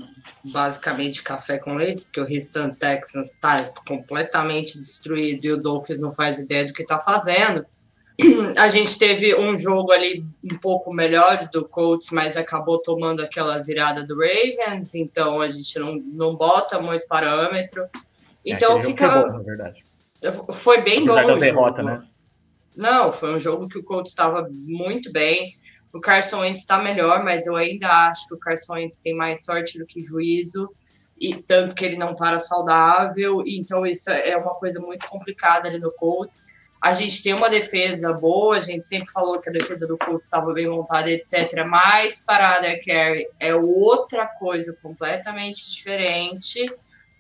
basicamente 0.43 1.23
café 1.23 1.57
com 1.57 1.73
leite, 1.73 2.03
porque 2.03 2.21
o 2.21 2.31
Houston 2.31 2.69
Texans 2.75 3.31
está 3.33 3.63
completamente 3.87 4.77
destruído 4.77 5.43
e 5.45 5.51
o 5.51 5.57
Dolphins 5.57 5.97
não 5.97 6.13
faz 6.13 6.37
ideia 6.37 6.67
do 6.67 6.73
que 6.73 6.83
está 6.83 6.99
fazendo. 6.99 7.65
A 8.57 8.69
gente 8.69 8.97
teve 8.97 9.35
um 9.35 9.57
jogo 9.57 9.91
ali 9.91 10.25
um 10.43 10.57
pouco 10.59 10.93
melhor 10.93 11.49
do 11.51 11.67
Colts, 11.67 12.09
mas 12.11 12.37
acabou 12.37 12.79
tomando 12.79 13.21
aquela 13.21 13.57
virada 13.59 14.03
do 14.03 14.15
Ravens, 14.15 14.95
então 14.95 15.41
a 15.41 15.49
gente 15.49 15.77
não, 15.79 15.95
não 15.95 16.35
bota 16.35 16.81
muito 16.81 17.05
parâmetro. 17.07 17.83
É, 17.83 17.89
então 18.45 18.77
é, 18.77 18.81
fica. 18.83 19.09
Foi, 19.09 19.21
bom, 19.21 19.37
na 19.37 19.43
verdade. 19.43 19.85
foi 20.53 20.81
bem 20.81 21.03
Apesar 21.03 21.21
bom. 21.21 21.27
Da 21.27 21.35
derrota, 21.35 21.81
jogo. 21.81 21.89
né? 21.89 22.07
Não, 22.75 23.11
foi 23.11 23.33
um 23.33 23.39
jogo 23.39 23.67
que 23.67 23.77
o 23.77 23.83
Colts 23.83 24.11
estava 24.11 24.47
muito 24.51 25.11
bem. 25.11 25.55
O 25.93 25.99
Carson 25.99 26.41
Wentz 26.41 26.59
está 26.59 26.77
melhor, 26.79 27.23
mas 27.23 27.47
eu 27.47 27.55
ainda 27.55 27.87
acho 28.09 28.27
que 28.27 28.33
o 28.33 28.37
Carson 28.37 28.73
Wentz 28.73 28.99
tem 28.99 29.15
mais 29.15 29.45
sorte 29.45 29.79
do 29.79 29.85
que 29.85 30.03
juízo 30.03 30.69
e 31.17 31.33
tanto 31.35 31.75
que 31.75 31.85
ele 31.85 31.95
não 31.95 32.13
para 32.13 32.39
saudável, 32.39 33.41
então 33.47 33.85
isso 33.85 34.09
é 34.09 34.35
uma 34.35 34.53
coisa 34.55 34.81
muito 34.81 35.07
complicada 35.07 35.69
ali 35.69 35.77
no 35.77 35.93
Colts. 35.95 36.45
A 36.85 36.93
gente 36.93 37.23
tem 37.23 37.33
uma 37.33 37.49
defesa 37.49 38.13
boa, 38.13 38.57
a 38.57 38.59
gente 38.59 38.85
sempre 38.85 39.11
falou 39.11 39.41
que 39.41 39.49
a 39.49 39.51
defesa 39.51 39.87
do 39.87 39.97
Colts 39.97 40.25
estava 40.25 40.53
bem 40.53 40.67
montada, 40.67 41.09
etc. 41.09 41.65
Mas 41.67 42.19
parada 42.23 42.67
Carey 42.85 43.27
é 43.39 43.55
outra 43.55 44.27
coisa 44.27 44.71
completamente 44.83 45.67
diferente. 45.71 46.63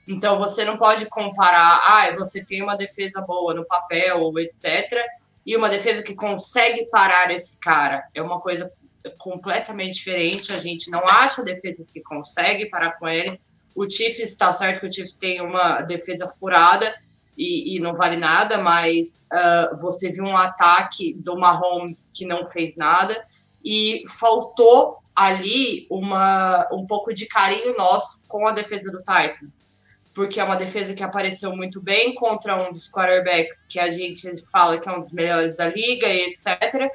Então 0.07 0.37
você 0.37 0.63
não 0.63 0.77
pode 0.77 1.07
comparar, 1.07 1.81
ah, 1.83 2.11
você 2.15 2.45
tem 2.45 2.61
uma 2.61 2.77
defesa 2.77 3.21
boa 3.21 3.55
no 3.55 3.65
papel, 3.65 4.31
etc. 4.37 5.03
E 5.43 5.57
uma 5.57 5.67
defesa 5.67 6.03
que 6.03 6.13
consegue 6.13 6.85
parar 6.85 7.31
esse 7.31 7.57
cara. 7.57 8.07
É 8.13 8.21
uma 8.21 8.39
coisa 8.39 8.71
completamente 9.17 9.95
diferente. 9.95 10.53
A 10.53 10.59
gente 10.59 10.91
não 10.91 11.03
acha 11.07 11.43
defesas 11.43 11.89
que 11.89 12.01
conseguem 12.01 12.69
parar 12.69 12.99
com 12.99 13.07
ele. 13.07 13.41
O 13.73 13.89
Chiefs 13.89 14.29
está 14.29 14.53
certo 14.53 14.81
que 14.81 14.87
o 14.87 14.93
Chiefs 14.93 15.15
tem 15.15 15.41
uma 15.41 15.81
defesa 15.81 16.27
furada, 16.27 16.95
e, 17.37 17.75
e 17.75 17.79
não 17.79 17.95
vale 17.95 18.17
nada, 18.17 18.57
mas 18.57 19.27
uh, 19.33 19.81
você 19.81 20.09
viu 20.11 20.23
um 20.23 20.37
ataque 20.37 21.13
do 21.13 21.37
Mahomes 21.37 22.11
que 22.15 22.25
não 22.25 22.43
fez 22.43 22.77
nada 22.77 23.25
e 23.63 24.03
faltou 24.07 24.97
ali 25.15 25.87
uma, 25.89 26.67
um 26.71 26.85
pouco 26.85 27.13
de 27.13 27.25
carinho 27.25 27.75
nosso 27.77 28.23
com 28.27 28.47
a 28.47 28.51
defesa 28.51 28.91
do 28.91 28.99
Titans, 28.99 29.73
porque 30.13 30.39
é 30.39 30.43
uma 30.43 30.55
defesa 30.55 30.93
que 30.93 31.03
apareceu 31.03 31.55
muito 31.55 31.81
bem 31.81 32.13
contra 32.13 32.55
um 32.55 32.71
dos 32.71 32.89
quarterbacks 32.89 33.65
que 33.69 33.79
a 33.79 33.89
gente 33.89 34.29
fala 34.51 34.79
que 34.79 34.87
é 34.87 34.91
um 34.91 34.99
dos 34.99 35.11
melhores 35.11 35.55
da 35.55 35.67
liga 35.67 36.07
e 36.07 36.29
etc. 36.29 36.89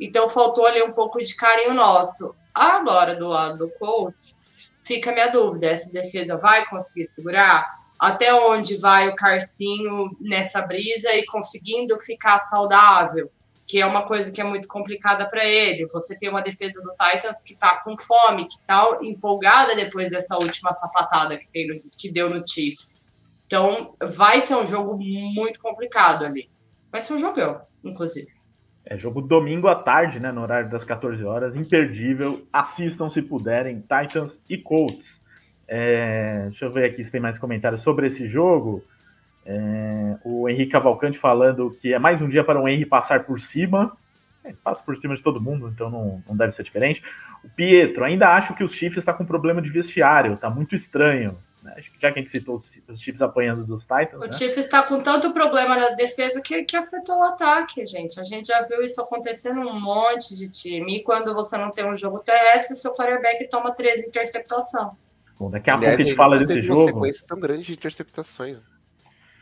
Então 0.00 0.28
faltou 0.28 0.66
ali 0.66 0.82
um 0.82 0.92
pouco 0.92 1.18
de 1.18 1.34
carinho 1.36 1.74
nosso. 1.74 2.34
Agora, 2.52 3.16
do 3.16 3.28
lado 3.28 3.58
do 3.58 3.70
Colts, 3.78 4.36
fica 4.78 5.10
a 5.10 5.14
minha 5.14 5.28
dúvida: 5.28 5.66
essa 5.66 5.90
defesa 5.90 6.36
vai 6.36 6.66
conseguir 6.66 7.06
segurar? 7.06 7.83
Até 7.98 8.34
onde 8.34 8.76
vai 8.76 9.08
o 9.08 9.14
Carcinho 9.14 10.16
nessa 10.20 10.62
brisa 10.62 11.14
e 11.14 11.24
conseguindo 11.26 11.98
ficar 11.98 12.38
saudável, 12.38 13.30
que 13.66 13.80
é 13.80 13.86
uma 13.86 14.06
coisa 14.06 14.30
que 14.30 14.40
é 14.40 14.44
muito 14.44 14.68
complicada 14.68 15.28
para 15.28 15.44
ele. 15.44 15.86
Você 15.86 16.18
tem 16.18 16.28
uma 16.28 16.42
defesa 16.42 16.82
do 16.82 16.90
Titans 16.90 17.42
que 17.42 17.54
está 17.54 17.80
com 17.80 17.96
fome, 17.96 18.46
que 18.46 18.54
está 18.54 18.98
empolgada 19.02 19.74
depois 19.74 20.10
dessa 20.10 20.36
última 20.36 20.72
sapatada 20.72 21.38
que, 21.38 21.48
tem 21.50 21.82
que 21.96 22.10
deu 22.10 22.28
no 22.28 22.46
Chiefs. 22.46 23.02
Então, 23.46 23.90
vai 24.00 24.40
ser 24.40 24.56
um 24.56 24.66
jogo 24.66 24.96
muito 24.98 25.60
complicado 25.60 26.24
ali. 26.24 26.50
Vai 26.90 27.02
ser 27.02 27.14
um 27.14 27.18
jogão, 27.18 27.60
inclusive. 27.82 28.28
É 28.86 28.98
jogo 28.98 29.22
domingo 29.22 29.66
à 29.66 29.74
tarde, 29.74 30.20
né, 30.20 30.30
no 30.30 30.42
horário 30.42 30.68
das 30.68 30.84
14 30.84 31.24
horas, 31.24 31.56
imperdível. 31.56 32.46
Assistam 32.52 33.08
se 33.08 33.22
puderem, 33.22 33.80
Titans 33.80 34.38
e 34.48 34.58
Colts. 34.58 35.23
É, 35.66 36.44
deixa 36.44 36.66
eu 36.66 36.72
ver 36.72 36.84
aqui 36.84 37.02
se 37.02 37.10
tem 37.10 37.20
mais 37.20 37.38
comentários 37.38 37.82
sobre 37.82 38.06
esse 38.06 38.28
jogo. 38.28 38.84
É, 39.46 40.16
o 40.24 40.48
Henrique 40.48 40.72
Cavalcante 40.72 41.18
falando 41.18 41.70
que 41.80 41.92
é 41.92 41.98
mais 41.98 42.20
um 42.22 42.28
dia 42.28 42.42
para 42.42 42.60
o 42.60 42.68
Henrique 42.68 42.86
passar 42.86 43.24
por 43.24 43.40
cima. 43.40 43.96
É, 44.42 44.52
passa 44.62 44.82
por 44.82 44.96
cima 44.98 45.16
de 45.16 45.22
todo 45.22 45.40
mundo, 45.40 45.70
então 45.74 45.90
não, 45.90 46.22
não 46.28 46.36
deve 46.36 46.52
ser 46.52 46.62
diferente. 46.62 47.02
O 47.42 47.48
Pietro, 47.48 48.04
ainda 48.04 48.34
acho 48.34 48.54
que 48.54 48.62
os 48.62 48.72
Chiefs 48.72 48.98
está 48.98 49.12
com 49.12 49.24
problema 49.24 49.62
de 49.62 49.70
vestiário, 49.70 50.36
tá 50.36 50.50
muito 50.50 50.74
estranho. 50.74 51.38
Né? 51.62 51.74
Já 51.98 52.12
que 52.12 52.18
a 52.18 52.22
gente 52.22 52.30
citou 52.30 52.56
os, 52.56 52.78
os 52.86 53.00
Chiefs 53.00 53.22
apanhando 53.22 53.64
dos 53.64 53.84
Titans. 53.84 54.22
O 54.22 54.26
né? 54.26 54.32
Chiefs 54.32 54.58
está 54.58 54.82
com 54.82 55.00
tanto 55.00 55.32
problema 55.32 55.76
na 55.76 55.90
defesa 55.90 56.42
que, 56.42 56.62
que 56.62 56.76
afetou 56.76 57.16
o 57.16 57.22
ataque, 57.22 57.86
gente. 57.86 58.20
A 58.20 58.22
gente 58.22 58.48
já 58.48 58.60
viu 58.62 58.82
isso 58.82 59.00
acontecendo 59.00 59.60
um 59.60 59.80
monte 59.80 60.36
de 60.36 60.50
time. 60.50 60.98
E 60.98 61.02
quando 61.02 61.32
você 61.32 61.56
não 61.56 61.70
tem 61.70 61.90
um 61.90 61.96
jogo 61.96 62.18
terrestre, 62.18 62.76
seu 62.76 62.92
quarterback 62.92 63.48
toma 63.48 63.74
três 63.74 64.04
interceptações. 64.04 64.92
Bom, 65.38 65.50
daqui 65.50 65.70
a 65.70 65.74
Aliás, 65.74 65.96
pouco 65.96 66.02
a 66.02 66.06
gente 66.06 66.16
fala 66.16 66.38
desse 66.38 66.62
jogo. 66.62 66.80
Uma 66.80 66.92
sequência 66.92 67.24
tão 67.26 67.40
grande 67.40 67.62
de 67.64 67.72
interceptações. 67.72 68.62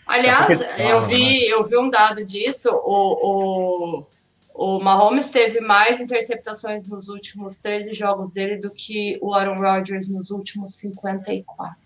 Aliás, 0.07 0.61
eu 0.79 1.03
vi, 1.03 1.49
eu 1.49 1.65
vi 1.65 1.77
um 1.77 1.89
dado 1.89 2.25
disso. 2.25 2.71
O, 2.71 4.03
o, 4.03 4.07
o 4.55 4.81
Mahomes 4.81 5.31
teve 5.31 5.61
mais 5.61 6.01
interceptações 6.01 6.87
nos 6.87 7.09
últimos 7.09 7.59
13 7.59 7.93
jogos 7.93 8.31
dele 8.31 8.57
do 8.57 8.71
que 8.71 9.19
o 9.21 9.35
Aaron 9.35 9.61
Rodgers 9.61 10.09
nos 10.09 10.31
últimos 10.31 10.75
54. 10.77 11.77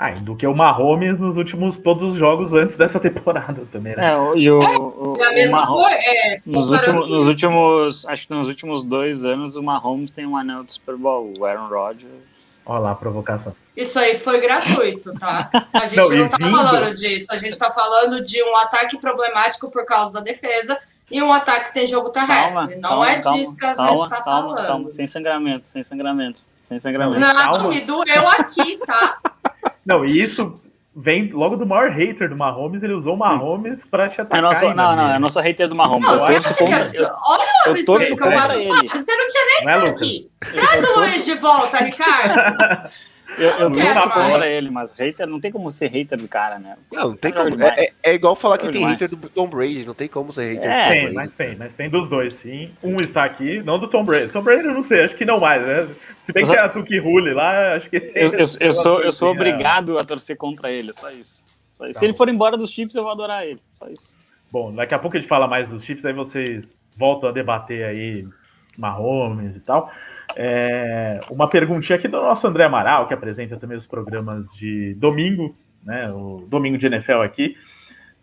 Ah, 0.00 0.12
do 0.12 0.36
que 0.36 0.46
o 0.46 0.54
Mahomes 0.54 1.18
nos 1.18 1.36
últimos 1.36 1.76
todos 1.76 2.12
os 2.12 2.16
jogos 2.16 2.52
antes 2.52 2.76
dessa 2.76 3.00
temporada 3.00 3.66
também, 3.72 3.96
né? 3.96 4.12
É, 4.12 4.38
e 4.38 4.48
o, 4.48 4.60
o, 4.60 5.16
É 5.20 5.34
mesma 5.34 5.62
Mahomes-. 5.62 5.96
É, 5.96 6.40
nos, 6.46 6.70
últimos, 6.70 7.08
nos 7.08 7.26
últimos, 7.26 8.06
acho 8.06 8.28
que 8.28 8.32
nos 8.32 8.46
últimos 8.46 8.84
dois 8.84 9.24
anos, 9.24 9.56
o 9.56 9.62
Mahomes 9.62 10.12
tem 10.12 10.24
um 10.24 10.36
anel 10.36 10.62
do 10.62 10.72
Super 10.72 10.96
Bowl. 10.96 11.34
O 11.36 11.44
Aaron 11.44 11.68
Rodgers. 11.68 12.27
Olha 12.68 12.80
lá 12.80 12.90
a 12.90 12.94
provocação. 12.94 13.56
Isso 13.74 13.98
aí 13.98 14.18
foi 14.18 14.40
gratuito, 14.40 15.12
tá? 15.18 15.48
A 15.72 15.86
gente 15.86 15.96
Não, 15.96 16.08
não, 16.10 16.26
e 16.26 16.28
tá 16.28 16.36
vindo- 16.38 16.56
falando 16.56 16.94
disso. 16.94 17.32
A 17.32 17.36
gente 17.36 17.58
tá 17.58 17.70
falando 17.70 18.22
de 18.22 18.42
um 18.42 18.56
ataque 18.58 18.98
problemático 19.00 19.70
por 19.70 19.86
causa 19.86 20.12
da 20.12 20.20
defesa 20.20 20.78
e 21.10 21.22
um 21.22 21.32
ataque 21.32 21.70
sem 21.70 21.86
jogo 21.86 22.10
terrestre. 22.10 22.52
Calma, 22.52 22.66
não 22.76 22.80
calma, 22.90 23.10
é 23.10 23.20
calma, 23.22 23.38
disso 23.38 23.56
que 23.56 23.64
a 23.64 23.74
calma, 23.74 23.96
gente 23.96 24.08
tá 24.10 24.22
calma, 24.22 24.42
falando. 24.54 24.66
calma, 24.66 24.90
sem 24.90 25.06
sangramento, 25.06 25.66
sem 25.66 25.82
sangramento, 25.82 26.42
sem 26.64 26.78
sangramento. 26.78 27.18
Não, 27.20 27.34
Calma. 27.52 27.68
me 27.70 27.80
doeu 27.80 28.28
aqui, 28.38 28.76
tá? 28.86 29.18
Não, 29.86 30.04
e 30.04 30.20
isso 30.22 30.60
vem 30.94 31.30
logo 31.32 31.56
do 31.56 31.64
maior 31.64 31.90
hater 31.90 32.28
do 32.28 32.36
Mahomes, 32.36 32.82
ele 32.82 32.92
usou 32.92 33.14
o 33.14 33.16
Mahomes 33.16 33.82
pra 33.86 34.08
te 34.10 34.18
Eu 34.18 34.24
atacar. 34.24 34.42
não, 34.42 34.52
sou, 34.52 34.68
ainda, 34.68 34.82
não, 34.82 34.96
não, 34.96 35.14
eu 35.14 35.20
não 35.20 35.30
sou 35.30 35.40
hater 35.40 35.66
do 35.68 35.74
Mahomes. 35.76 36.04
Não, 36.04 36.12
eu 36.14 36.20
você 36.20 36.32
torço 36.34 36.48
acha 36.48 36.56
que 36.58 36.64
contra, 36.64 36.84
é- 36.84 37.04
eu, 37.08 37.16
Olha 37.30 37.46
eu 37.66 37.84
torço 37.84 37.92
absurdo 38.04 38.16
que 38.16 38.28
eu 38.28 38.32
faço. 38.32 38.52
ele. 38.52 38.88
Você 38.88 39.16
não 39.16 39.26
tinha 39.26 39.44
nem 39.46 39.64
Não 39.64 39.86
é, 39.86 39.90
aqui. 39.90 40.30
Traz 40.40 40.88
o 40.88 41.00
Luiz 41.00 41.24
de 41.24 41.34
volta, 41.34 41.76
Ricardo. 41.78 42.90
Eu, 43.36 43.50
eu 43.50 43.70
Não 43.70 43.76
torço 43.78 43.92
quero 43.94 44.10
contra 44.10 44.48
ele, 44.48 44.68
mas 44.70 44.90
hater 44.94 45.24
não 45.26 45.38
tem 45.38 45.52
como 45.52 45.70
ser 45.70 45.88
hater 45.92 46.18
do 46.18 46.26
cara, 46.26 46.58
né? 46.58 46.76
Não, 46.92 47.10
não 47.10 47.16
tem 47.16 47.30
Joga 47.32 47.50
como. 47.50 47.62
É, 47.62 47.68
é- 47.78 47.88
é 48.10 48.14
igual 48.14 48.34
falar 48.34 48.56
que 48.58 48.64
tem 48.64 48.80
demais. 48.80 48.94
hater 49.00 49.16
do 49.16 49.28
Tom 49.28 49.46
Brady, 49.46 49.84
não 49.86 49.94
tem 49.94 50.08
como 50.08 50.32
ser 50.32 50.46
hater 50.54 50.68
É, 50.68 50.74
do 50.78 50.82
Tom 50.82 50.88
Tem, 50.88 51.00
Brady. 51.02 51.14
mas 51.14 51.34
tem, 51.34 51.56
mas 51.56 51.72
tem 51.74 51.90
dos 51.90 52.08
dois, 52.08 52.32
sim. 52.40 52.72
Um 52.82 53.00
está 53.00 53.22
aqui, 53.24 53.62
não 53.62 53.78
do 53.78 53.86
Tom 53.86 54.02
Brady. 54.02 54.32
Tom 54.32 54.40
Brady 54.42 54.64
eu 54.66 54.74
não 54.74 54.82
sei, 54.82 55.04
acho 55.04 55.14
que 55.14 55.24
não 55.24 55.38
mais, 55.38 55.64
né? 55.64 55.86
Se 56.24 56.32
bem 56.32 56.42
Eu 56.42 56.48
que 56.50 56.56
só- 56.56 56.64
é 56.64 56.64
a 56.64 56.68
Tuki 56.68 56.98
Rule 56.98 57.32
lá, 57.32 57.74
acho 57.76 57.88
que 57.90 58.00
tem. 58.00 58.22
Eu, 58.24 58.30
eu, 58.32 58.46
eu 58.60 58.72
sou, 58.72 59.02
eu 59.02 59.12
sou 59.12 59.30
obrigado 59.30 59.98
a 59.98 60.04
torcer 60.04 60.36
contra 60.36 60.72
ele, 60.72 60.92
só 60.92 61.10
isso. 61.10 61.44
Só 61.76 61.84
isso. 61.84 61.92
Tá 61.94 61.98
Se 62.00 62.06
ele 62.06 62.12
bom. 62.14 62.18
for 62.18 62.28
embora 62.30 62.56
dos 62.56 62.70
Chiefs, 62.70 62.96
eu 62.96 63.02
vou 63.04 63.12
adorar 63.12 63.46
ele. 63.46 63.60
Só 63.74 63.86
isso. 63.88 64.16
Bom, 64.50 64.72
daqui 64.74 64.94
a 64.94 64.98
pouco 64.98 65.16
a 65.16 65.20
gente 65.20 65.28
fala 65.28 65.46
mais 65.46 65.68
dos 65.68 65.84
Chiefs, 65.84 66.04
aí 66.04 66.12
vocês 66.14 66.66
voltam 66.98 67.28
a 67.28 67.32
debater 67.32 67.84
aí 67.84 68.26
Mahomes 68.76 69.56
e 69.56 69.60
tal. 69.60 69.90
É, 70.36 71.20
uma 71.30 71.48
perguntinha 71.48 71.96
aqui 71.96 72.06
do 72.06 72.20
nosso 72.20 72.46
André 72.46 72.64
Amaral, 72.64 73.06
que 73.06 73.14
apresenta 73.14 73.56
também 73.56 73.78
os 73.78 73.86
programas 73.86 74.52
de 74.52 74.94
domingo, 74.94 75.56
né? 75.82 76.10
O 76.10 76.46
domingo 76.48 76.76
de 76.76 76.86
NFL 76.86 77.22
aqui 77.22 77.56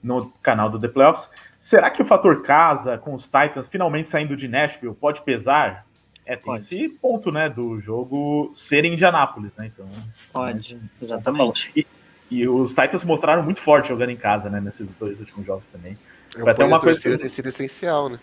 no 0.04 0.30
canal 0.42 0.70
do 0.70 0.80
The 0.80 0.88
Playoffs. 0.88 1.30
Será 1.60 1.90
que 1.90 2.02
o 2.02 2.06
fator 2.06 2.44
casa 2.44 2.98
com 2.98 3.16
os 3.16 3.24
Titans 3.24 3.68
finalmente 3.68 4.10
saindo 4.10 4.38
de 4.38 4.48
Nashville 4.48 4.94
pode 4.94 5.24
pesar? 5.24 5.86
É, 6.26 6.36
tem 6.36 6.46
Pode. 6.46 6.64
esse 6.64 6.90
ponto, 6.90 7.32
né, 7.32 7.48
do 7.50 7.80
jogo 7.80 8.52
ser 8.56 8.84
em 8.84 8.94
Indianápolis, 8.94 9.52
né? 9.56 9.68
Então, 9.68 9.88
Pode, 10.34 10.76
né, 10.76 10.82
exatamente. 11.00 11.72
E, 11.76 11.86
e 12.32 12.48
os 12.48 12.72
Titans 12.74 13.04
mostraram 13.04 13.44
muito 13.44 13.62
forte 13.62 13.90
jogando 13.90 14.10
em 14.10 14.16
casa, 14.16 14.50
né, 14.50 14.60
nesses 14.60 14.88
dois 15.00 15.20
últimos 15.20 15.46
jogos 15.46 15.68
também. 15.68 15.96
É 16.36 16.42
Vai 16.42 16.54
ter 16.56 16.64
apoio 16.64 16.68
uma 16.68 16.80
coisa 16.80 17.18
tem 17.18 17.30
sido 17.30 17.50
essencial, 17.50 18.10
né? 18.10 18.20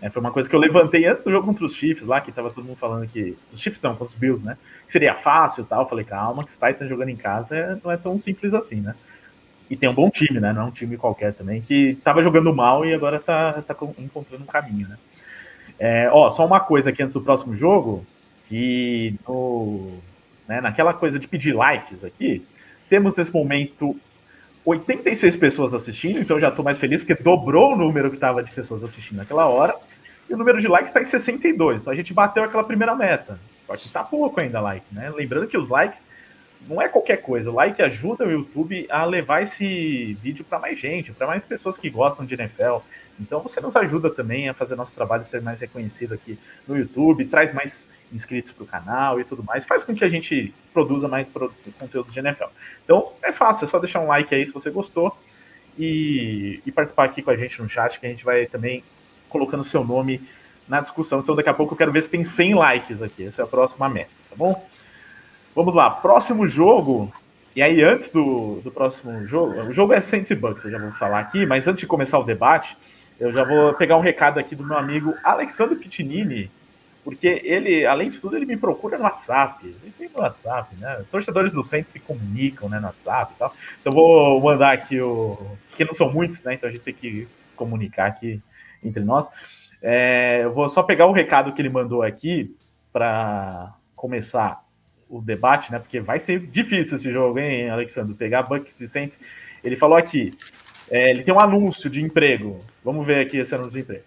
É, 0.00 0.10
foi 0.10 0.20
uma 0.20 0.30
coisa 0.30 0.48
que 0.48 0.54
eu 0.54 0.60
levantei 0.60 1.06
antes 1.06 1.24
do 1.24 1.30
jogo 1.30 1.46
contra 1.46 1.64
os 1.64 1.74
Chiefs 1.74 2.06
lá, 2.06 2.20
que 2.20 2.30
tava 2.30 2.50
todo 2.50 2.64
mundo 2.64 2.76
falando 2.76 3.08
que. 3.08 3.36
Os 3.52 3.60
Chiefs 3.60 3.80
não, 3.80 3.96
contra 3.96 4.12
os 4.12 4.14
Bills, 4.14 4.44
né? 4.44 4.56
Que 4.86 4.92
seria 4.92 5.14
fácil 5.14 5.62
e 5.62 5.66
tal. 5.66 5.82
Eu 5.82 5.88
falei, 5.88 6.04
calma, 6.04 6.44
que 6.44 6.50
os 6.50 6.56
Titans 6.56 6.88
jogando 6.88 7.08
em 7.08 7.16
casa 7.16 7.56
é- 7.56 7.76
não 7.82 7.90
é 7.90 7.96
tão 7.96 8.18
simples 8.20 8.52
assim, 8.52 8.80
né? 8.80 8.94
E 9.70 9.76
tem 9.76 9.88
um 9.88 9.94
bom 9.94 10.10
time, 10.10 10.38
né? 10.38 10.52
Não 10.52 10.62
é 10.62 10.64
um 10.66 10.70
time 10.70 10.96
qualquer 10.96 11.32
também, 11.34 11.60
que 11.62 11.96
tava 12.04 12.22
jogando 12.22 12.54
mal 12.54 12.84
e 12.84 12.94
agora 12.94 13.18
tá, 13.18 13.62
tá 13.66 13.74
encontrando 13.98 14.44
um 14.44 14.46
caminho, 14.46 14.88
né? 14.88 14.96
É, 15.78 16.08
ó, 16.12 16.30
só 16.30 16.46
uma 16.46 16.60
coisa 16.60 16.90
aqui 16.90 17.02
antes 17.02 17.14
do 17.14 17.20
próximo 17.20 17.56
jogo, 17.56 18.04
que 18.48 19.14
no, 19.26 19.98
né, 20.46 20.60
naquela 20.60 20.94
coisa 20.94 21.18
de 21.18 21.26
pedir 21.26 21.52
likes 21.52 22.04
aqui, 22.04 22.46
temos 22.88 23.16
nesse 23.16 23.32
momento 23.32 23.98
86 24.66 25.36
pessoas 25.36 25.72
assistindo, 25.72 26.18
então 26.18 26.40
já 26.40 26.50
tô 26.50 26.62
mais 26.62 26.76
feliz 26.76 27.00
porque 27.00 27.22
dobrou 27.22 27.72
o 27.72 27.76
número 27.76 28.10
que 28.10 28.16
tava 28.16 28.42
de 28.42 28.50
pessoas 28.50 28.82
assistindo 28.82 29.18
naquela 29.18 29.46
hora. 29.46 29.76
E 30.28 30.34
o 30.34 30.36
número 30.36 30.60
de 30.60 30.66
likes 30.66 30.88
está 30.90 31.00
em 31.00 31.04
62. 31.04 31.80
Então 31.80 31.92
a 31.92 31.96
gente 31.96 32.12
bateu 32.12 32.42
aquela 32.42 32.64
primeira 32.64 32.94
meta. 32.94 33.38
Só 33.64 33.76
que 33.76 33.88
tá 33.88 34.02
pouco 34.02 34.40
ainda 34.40 34.60
like, 34.60 34.86
né? 34.92 35.08
Lembrando 35.10 35.46
que 35.46 35.56
os 35.56 35.68
likes 35.68 36.02
não 36.68 36.82
é 36.82 36.88
qualquer 36.88 37.18
coisa. 37.18 37.48
O 37.48 37.54
like 37.54 37.80
ajuda 37.80 38.26
o 38.26 38.30
YouTube 38.30 38.86
a 38.90 39.04
levar 39.04 39.44
esse 39.44 40.14
vídeo 40.20 40.44
para 40.44 40.58
mais 40.58 40.78
gente, 40.80 41.12
para 41.12 41.28
mais 41.28 41.44
pessoas 41.44 41.78
que 41.78 41.88
gostam 41.88 42.26
de 42.26 42.34
NFL. 42.34 42.78
Então 43.20 43.40
você 43.40 43.60
nos 43.60 43.74
ajuda 43.76 44.10
também 44.10 44.48
a 44.48 44.54
fazer 44.54 44.74
nosso 44.74 44.92
trabalho 44.92 45.24
ser 45.26 45.40
mais 45.40 45.60
reconhecido 45.60 46.14
aqui 46.14 46.36
no 46.66 46.76
YouTube, 46.76 47.24
traz 47.26 47.54
mais 47.54 47.86
inscritos 48.12 48.52
para 48.52 48.64
o 48.64 48.66
canal 48.66 49.20
e 49.20 49.24
tudo 49.24 49.42
mais, 49.42 49.64
faz 49.64 49.82
com 49.84 49.94
que 49.94 50.04
a 50.04 50.08
gente 50.08 50.54
produza 50.72 51.08
mais 51.08 51.28
conteúdo 51.78 52.10
de 52.10 52.18
NFL. 52.18 52.48
Então 52.84 53.12
é 53.22 53.32
fácil, 53.32 53.64
é 53.64 53.68
só 53.68 53.78
deixar 53.78 54.00
um 54.00 54.06
like 54.06 54.34
aí 54.34 54.46
se 54.46 54.52
você 54.52 54.70
gostou 54.70 55.16
e, 55.78 56.60
e 56.64 56.72
participar 56.72 57.04
aqui 57.04 57.22
com 57.22 57.30
a 57.30 57.36
gente 57.36 57.60
no 57.60 57.68
chat, 57.68 57.98
que 57.98 58.06
a 58.06 58.10
gente 58.10 58.24
vai 58.24 58.46
também 58.46 58.82
colocando 59.28 59.64
seu 59.64 59.84
nome 59.84 60.20
na 60.68 60.80
discussão. 60.80 61.20
Então 61.20 61.34
daqui 61.34 61.48
a 61.48 61.54
pouco 61.54 61.74
eu 61.74 61.78
quero 61.78 61.92
ver 61.92 62.02
se 62.02 62.08
tem 62.08 62.24
100 62.24 62.54
likes 62.54 63.02
aqui. 63.02 63.24
Essa 63.24 63.42
é 63.42 63.44
a 63.44 63.48
próxima 63.48 63.88
meta, 63.88 64.10
tá 64.30 64.36
bom? 64.36 64.68
Vamos 65.54 65.74
lá, 65.74 65.90
próximo 65.90 66.48
jogo. 66.48 67.12
E 67.54 67.62
aí, 67.62 67.82
antes 67.82 68.10
do, 68.10 68.60
do 68.62 68.70
próximo 68.70 69.26
jogo, 69.26 69.54
o 69.62 69.72
jogo 69.72 69.94
é 69.94 70.00
Saints 70.02 70.30
e 70.30 70.34
Bucks, 70.34 70.62
eu 70.66 70.70
já 70.70 70.78
vou 70.78 70.92
falar 70.92 71.20
aqui, 71.20 71.46
mas 71.46 71.66
antes 71.66 71.80
de 71.80 71.86
começar 71.86 72.18
o 72.18 72.22
debate, 72.22 72.76
eu 73.18 73.32
já 73.32 73.42
vou 73.42 73.72
pegar 73.72 73.96
um 73.96 74.02
recado 74.02 74.38
aqui 74.38 74.54
do 74.54 74.62
meu 74.62 74.76
amigo 74.76 75.14
Alexandre 75.24 75.74
Pitinini, 75.76 76.50
porque 77.06 77.40
ele, 77.44 77.86
além 77.86 78.10
de 78.10 78.18
tudo, 78.18 78.36
ele 78.36 78.44
me 78.44 78.56
procura 78.56 78.98
no 78.98 79.04
WhatsApp. 79.04 79.64
Ele 79.64 79.94
tem 79.96 80.10
no 80.12 80.20
WhatsApp, 80.20 80.74
né? 80.74 81.04
Torcedores 81.08 81.52
do 81.52 81.62
Saints 81.62 81.92
se 81.92 82.00
comunicam 82.00 82.68
né, 82.68 82.80
no 82.80 82.86
WhatsApp 82.86 83.32
e 83.32 83.38
tal. 83.38 83.52
Então 83.80 83.92
vou 83.92 84.40
mandar 84.40 84.72
aqui 84.72 85.00
o. 85.00 85.38
Porque 85.68 85.84
não 85.84 85.94
são 85.94 86.12
muitos, 86.12 86.42
né? 86.42 86.54
Então 86.54 86.68
a 86.68 86.72
gente 86.72 86.82
tem 86.82 86.92
que 86.92 87.28
comunicar 87.54 88.06
aqui 88.06 88.42
entre 88.82 89.04
nós. 89.04 89.28
É, 89.80 90.40
eu 90.42 90.52
vou 90.52 90.68
só 90.68 90.82
pegar 90.82 91.06
o 91.06 91.12
recado 91.12 91.52
que 91.52 91.62
ele 91.62 91.68
mandou 91.68 92.02
aqui 92.02 92.52
para 92.92 93.72
começar 93.94 94.64
o 95.08 95.20
debate, 95.20 95.70
né? 95.70 95.78
Porque 95.78 96.00
vai 96.00 96.18
ser 96.18 96.40
difícil 96.40 96.96
esse 96.96 97.12
jogo, 97.12 97.38
hein, 97.38 97.70
Alexandre? 97.70 98.14
Pegar 98.14 98.42
Bucks 98.42 98.80
e 98.80 98.88
Saints. 98.88 99.16
Ele 99.62 99.76
falou 99.76 99.96
aqui. 99.96 100.32
é, 100.90 101.12
ele 101.12 101.22
tem 101.22 101.32
um 101.32 101.38
anúncio 101.38 101.88
de 101.88 102.02
emprego. 102.02 102.64
Vamos 102.84 103.06
ver 103.06 103.20
aqui 103.20 103.38
esse 103.38 103.54
anúncio 103.54 103.74
de 103.74 103.82
emprego. 103.82 104.04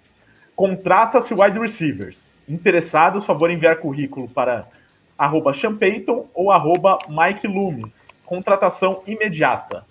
Contrata-se 0.54 1.34
wide 1.34 1.58
receivers. 1.58 2.28
Interessados, 2.50 3.26
favor 3.26 3.52
enviar 3.52 3.78
currículo 3.78 4.28
para 4.28 4.68
arroba 5.16 5.54
Champeyton 5.54 6.28
ou 6.34 6.52
arroba 6.52 6.97
Mike 7.08 7.47
Loomis. 7.47 8.20
Contratação 8.26 9.04
imediata. 9.06 9.86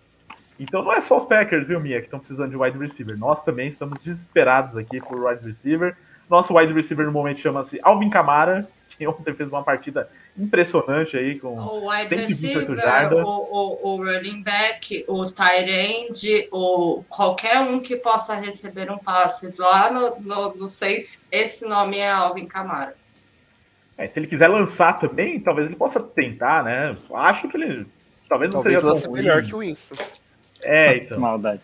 Então 0.59 0.83
não 0.83 0.93
é 0.93 1.01
só 1.01 1.19
os 1.19 1.25
Packers, 1.25 1.69
viu, 1.69 1.79
Mia, 1.79 2.01
que 2.01 2.07
estão 2.07 2.19
precisando 2.19 2.51
de 2.51 2.57
wide 2.57 2.77
receiver. 2.77 3.17
Nós 3.17 3.43
também 3.45 3.69
estamos 3.69 4.01
desesperados 4.03 4.77
aqui 4.77 5.01
por 5.01 5.25
wide 5.25 5.47
receiver. 5.47 5.97
Nosso 6.29 6.53
wide 6.57 6.73
receiver 6.73 7.07
no 7.07 7.13
momento 7.13 7.39
chama-se 7.39 7.79
Alvin 7.81 8.11
Kamara, 8.11 8.69
que 8.91 9.07
ontem 9.07 9.33
fez 9.35 9.49
uma 9.49 9.63
partida 9.63 10.11
impressionante 10.39 11.17
aí 11.17 11.39
com 11.39 11.59
O 11.59 11.91
wide 11.91 12.09
128 12.09 12.59
receiver, 12.59 12.85
jardas. 12.85 13.19
o, 13.25 13.29
o, 13.29 13.89
o 13.91 13.97
running 14.05 14.43
back, 14.43 15.05
o 15.09 15.27
tight 15.27 15.71
end, 15.71 16.49
ou 16.51 17.05
qualquer 17.09 17.59
um 17.61 17.81
que 17.81 17.97
possa 17.97 18.35
receber 18.35 18.91
um 18.91 18.99
passe 18.99 19.53
lá 19.59 19.91
no, 19.91 20.21
no, 20.21 20.55
no 20.55 20.69
Saints, 20.69 21.27
esse 21.33 21.67
nome 21.67 21.99
é 21.99 22.11
Alvin 22.11 22.47
Kamara. 22.47 22.95
É, 23.97 24.07
se 24.07 24.21
ele 24.21 24.29
quiser 24.29 24.47
lançar 24.47 25.01
também, 25.01 25.41
talvez 25.41 25.67
ele 25.67 25.77
possa 25.77 26.01
tentar, 26.01 26.63
né? 26.63 26.97
Acho 27.13 27.49
que 27.49 27.57
ele 27.57 27.85
talvez 28.29 28.53
não 28.53 28.63
Talvez 28.63 28.81
seja 28.81 29.03
tão 29.03 29.13
melhor 29.13 29.43
que 29.43 29.55
o 29.55 29.59
Winston. 29.59 29.97
É, 30.63 30.99
então. 30.99 31.19
Maldade. 31.19 31.63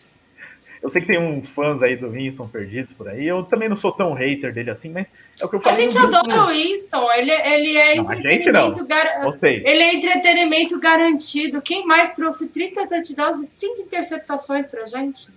Eu 0.84 0.90
sei 0.90 1.00
que 1.00 1.06
tem 1.06 1.18
uns 1.18 1.48
fãs 1.48 1.82
aí 1.82 1.96
do 1.96 2.10
Winston 2.10 2.46
perdidos 2.46 2.92
por 2.94 3.08
aí. 3.08 3.26
Eu 3.26 3.42
também 3.42 3.70
não 3.70 3.76
sou 3.76 3.90
tão 3.90 4.12
hater 4.12 4.52
dele 4.52 4.70
assim, 4.70 4.90
mas 4.90 5.06
é 5.40 5.44
o 5.44 5.48
que 5.48 5.54
eu 5.56 5.60
A 5.60 5.62
falei. 5.62 5.80
gente 5.80 5.98
grupo. 5.98 6.14
adora 6.14 6.42
o 6.44 6.46
Winston, 6.48 7.10
ele, 7.12 7.30
ele 7.32 7.76
é 7.78 7.94
Não, 7.94 8.10
a 8.10 8.14
gente 8.14 8.26
entretenimento 8.26 8.86
gar- 8.86 9.22
Vocês. 9.22 9.62
Ele 9.64 9.82
é 9.82 9.94
entretenimento 9.94 10.78
garantido. 10.78 11.62
Quem 11.62 11.86
mais 11.86 12.12
trouxe 12.14 12.48
30 12.50 12.86
touchdowns 12.86 13.42
e 13.42 13.46
30 13.58 13.80
interceptações 13.80 14.66
pra 14.66 14.84
gente? 14.84 15.28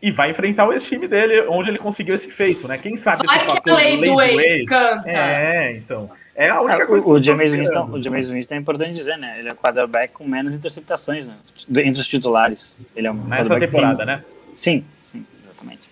E 0.00 0.12
vai 0.12 0.30
enfrentar 0.30 0.68
o 0.68 0.72
ex-time 0.72 1.08
dele, 1.08 1.40
onde 1.48 1.70
ele 1.70 1.78
conseguiu 1.78 2.14
esse 2.14 2.30
feito, 2.30 2.68
né? 2.68 2.78
Quem 2.78 2.96
sabe 2.96 3.26
Vai 3.26 3.36
esse 3.38 3.60
que 3.60 3.70
a 3.70 3.74
lei 3.74 3.96
do 4.00 4.22
ex 4.22 4.68
canta. 4.68 5.10
É, 5.10 5.72
então. 5.72 6.08
É 6.36 6.48
a 6.50 6.60
única 6.60 6.84
Ah, 6.84 6.86
coisa 6.86 7.02
que 7.04 7.10
o, 7.10 7.20
James. 7.22 7.50
Winston, 7.52 7.88
o 7.90 8.00
James 8.02 8.28
Winston 8.30 8.54
é 8.54 8.58
importante 8.58 8.92
dizer, 8.92 9.16
né? 9.18 9.36
Ele 9.40 9.48
é 9.48 9.52
o 9.52 9.56
quarterback 9.56 10.12
com 10.12 10.24
menos 10.28 10.52
interceptações, 10.54 11.26
né? 11.26 11.34
Entre 11.82 12.00
os 12.00 12.06
titulares. 12.06 12.76
Ele 12.94 13.06
é 13.08 13.10
um 13.10 13.14
Nessa 13.14 13.58
temporada, 13.58 13.98
que 14.00 14.04
né? 14.04 14.22
Sim, 14.56 14.84
sim, 15.06 15.24
exatamente. 15.44 15.86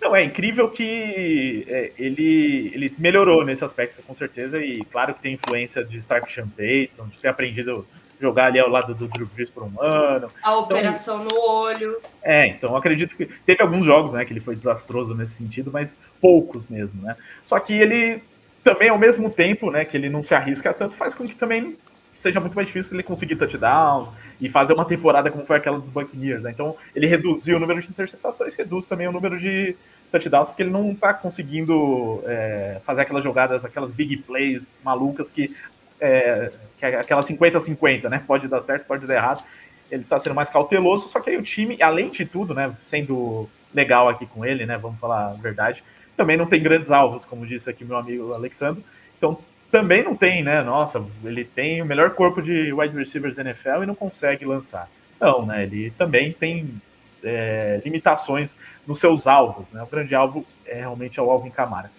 Não, 0.00 0.14
é 0.14 0.22
incrível 0.22 0.70
que 0.70 1.66
é, 1.68 1.92
ele, 1.98 2.70
ele 2.72 2.94
melhorou 2.98 3.44
nesse 3.44 3.64
aspecto, 3.64 4.00
com 4.02 4.14
certeza, 4.14 4.58
e 4.58 4.84
claro 4.84 5.12
que 5.12 5.20
tem 5.20 5.34
influência 5.34 5.84
de 5.84 5.98
Stark 5.98 6.32
Sean 6.32 6.48
Payton, 6.48 7.08
de 7.08 7.18
ter 7.18 7.28
aprendido 7.28 7.84
jogar 8.20 8.46
ali 8.46 8.58
ao 8.58 8.68
lado 8.68 8.94
do 8.94 9.08
Drew 9.08 9.26
Brees 9.26 9.50
por 9.50 9.64
um 9.64 9.80
ano. 9.80 10.28
A 10.42 10.56
operação 10.56 11.24
então, 11.24 11.36
no 11.36 11.50
olho. 11.50 12.00
É, 12.22 12.46
então 12.46 12.76
acredito 12.76 13.16
que 13.16 13.26
teve 13.26 13.62
alguns 13.62 13.84
jogos, 13.84 14.12
né, 14.12 14.24
que 14.24 14.32
ele 14.32 14.40
foi 14.40 14.54
desastroso 14.54 15.14
nesse 15.14 15.34
sentido, 15.34 15.70
mas 15.72 15.94
poucos 16.20 16.66
mesmo, 16.68 17.02
né? 17.02 17.16
Só 17.46 17.58
que 17.58 17.72
ele 17.72 18.22
também, 18.62 18.88
ao 18.88 18.98
mesmo 18.98 19.30
tempo, 19.30 19.70
né, 19.70 19.84
que 19.84 19.96
ele 19.96 20.08
não 20.08 20.22
se 20.22 20.34
arrisca 20.34 20.72
tanto, 20.72 20.94
faz 20.94 21.14
com 21.14 21.26
que 21.26 21.34
também 21.34 21.76
seja 22.16 22.40
muito 22.40 22.54
mais 22.54 22.66
difícil 22.66 22.96
ele 22.96 23.02
conseguir 23.02 23.36
touchdowns 23.36 24.08
e 24.40 24.48
fazer 24.48 24.72
uma 24.72 24.84
temporada 24.84 25.30
como 25.30 25.44
foi 25.44 25.56
aquela 25.56 25.78
dos 25.78 25.88
Buccaneers, 25.88 26.42
né? 26.42 26.50
Então, 26.50 26.76
ele 26.94 27.06
reduziu 27.06 27.56
o 27.56 27.60
número 27.60 27.80
de 27.80 27.88
interceptações, 27.88 28.54
reduz 28.54 28.86
também 28.86 29.08
o 29.08 29.12
número 29.12 29.38
de 29.38 29.76
touchdowns, 30.10 30.48
porque 30.48 30.62
ele 30.62 30.70
não 30.70 30.92
está 30.92 31.12
conseguindo 31.12 32.22
é, 32.24 32.80
fazer 32.84 33.02
aquelas 33.02 33.24
jogadas, 33.24 33.64
aquelas 33.64 33.90
big 33.90 34.16
plays 34.18 34.62
malucas 34.84 35.30
que, 35.30 35.54
é, 36.00 36.50
que 36.78 36.86
é 36.86 37.00
aquela 37.00 37.22
50-50, 37.22 38.08
né? 38.08 38.22
Pode 38.26 38.46
dar 38.48 38.62
certo, 38.62 38.86
pode 38.86 39.06
dar 39.06 39.14
errado. 39.14 39.44
Ele 39.90 40.02
está 40.02 40.20
sendo 40.20 40.34
mais 40.34 40.50
cauteloso, 40.50 41.08
só 41.08 41.20
que 41.20 41.30
aí 41.30 41.36
o 41.36 41.42
time, 41.42 41.82
além 41.82 42.10
de 42.10 42.24
tudo, 42.24 42.54
né? 42.54 42.72
Sendo 42.84 43.48
legal 43.74 44.08
aqui 44.08 44.26
com 44.26 44.44
ele, 44.44 44.64
né? 44.66 44.78
Vamos 44.78 44.98
falar 44.98 45.28
a 45.28 45.34
verdade, 45.34 45.82
também 46.16 46.36
não 46.36 46.46
tem 46.46 46.62
grandes 46.62 46.90
alvos, 46.90 47.24
como 47.24 47.46
disse 47.46 47.68
aqui 47.68 47.84
meu 47.84 47.96
amigo 47.96 48.32
Alexandre. 48.34 48.84
Então, 49.16 49.38
também 49.70 50.02
não 50.02 50.14
tem, 50.16 50.42
né? 50.42 50.62
Nossa, 50.62 51.04
ele 51.24 51.44
tem 51.44 51.82
o 51.82 51.86
melhor 51.86 52.10
corpo 52.10 52.40
de 52.40 52.72
wide 52.72 52.96
receivers 52.96 53.34
da 53.34 53.42
NFL 53.42 53.82
e 53.82 53.86
não 53.86 53.94
consegue 53.94 54.44
lançar. 54.44 54.88
Não, 55.20 55.44
né? 55.44 55.64
Ele 55.64 55.90
também 55.90 56.32
tem 56.32 56.80
é, 57.22 57.80
limitações 57.84 58.54
nos 58.86 58.98
seus 58.98 59.26
alvos, 59.26 59.70
né? 59.70 59.82
O 59.82 59.86
grande 59.86 60.14
alvo 60.14 60.44
é 60.64 60.76
realmente 60.76 61.20
o 61.20 61.30
Alvin 61.30 61.50
Camara. 61.50 61.90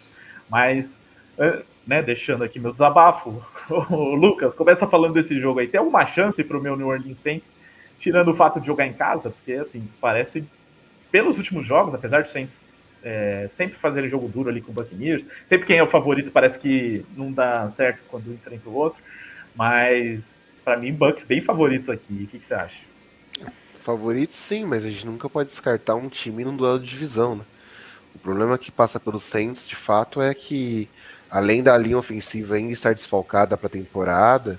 Mas, 0.49 0.99
é, 1.37 1.61
né, 1.85 2.01
deixando 2.01 2.43
aqui 2.43 2.59
meu 2.59 2.71
desabafo, 2.71 3.43
o 3.69 4.15
Lucas, 4.15 4.55
começa 4.55 4.87
falando 4.87 5.13
desse 5.13 5.39
jogo 5.39 5.59
aí. 5.59 5.67
Tem 5.67 5.79
alguma 5.79 6.05
chance 6.07 6.43
para 6.43 6.57
o 6.57 6.61
meu 6.61 6.75
New 6.75 6.87
Orleans 6.87 7.19
Saints, 7.19 7.53
tirando 7.99 8.31
o 8.31 8.35
fato 8.35 8.59
de 8.59 8.65
jogar 8.65 8.87
em 8.87 8.93
casa? 8.93 9.29
Porque, 9.29 9.53
assim, 9.53 9.87
parece, 10.01 10.43
pelos 11.11 11.37
últimos 11.37 11.67
jogos, 11.67 11.93
apesar 11.93 12.21
de 12.21 12.31
Saints 12.31 12.68
é, 13.03 13.49
sempre 13.55 13.77
fazer 13.77 14.07
jogo 14.09 14.27
duro 14.27 14.49
ali 14.49 14.61
com 14.61 14.71
o 14.71 14.73
Buccaneers. 14.73 15.23
Sempre 15.47 15.67
quem 15.67 15.77
é 15.77 15.83
o 15.83 15.87
favorito 15.87 16.31
parece 16.31 16.59
que 16.59 17.05
não 17.15 17.31
dá 17.31 17.69
certo 17.71 18.01
quando 18.07 18.33
enfrenta 18.33 18.69
o 18.69 18.73
outro. 18.73 19.01
Mas, 19.55 20.51
para 20.63 20.77
mim, 20.77 20.93
Bucks 20.93 21.23
bem 21.23 21.41
favoritos 21.41 21.89
aqui. 21.89 22.23
O 22.23 22.27
que, 22.27 22.39
que, 22.39 22.47
você 22.47 22.53
acha? 22.53 22.81
Favoritos 23.79 24.37
sim, 24.37 24.65
mas 24.65 24.85
a 24.85 24.89
gente 24.89 25.05
nunca 25.05 25.29
pode 25.29 25.49
descartar 25.49 25.95
um 25.95 26.09
time 26.09 26.43
num 26.43 26.55
duelo 26.55 26.79
de 26.79 26.87
divisão, 26.87 27.35
né? 27.35 27.43
O 28.13 28.19
problema 28.19 28.57
que 28.57 28.71
passa 28.71 28.99
pelo 28.99 29.19
Saints, 29.19 29.67
de 29.67 29.75
fato, 29.75 30.21
é 30.21 30.33
que 30.33 30.89
além 31.29 31.63
da 31.63 31.77
linha 31.77 31.97
ofensiva 31.97 32.55
ainda 32.55 32.73
estar 32.73 32.93
desfalcada 32.93 33.55
para 33.55 33.67
a 33.67 33.69
temporada, 33.69 34.57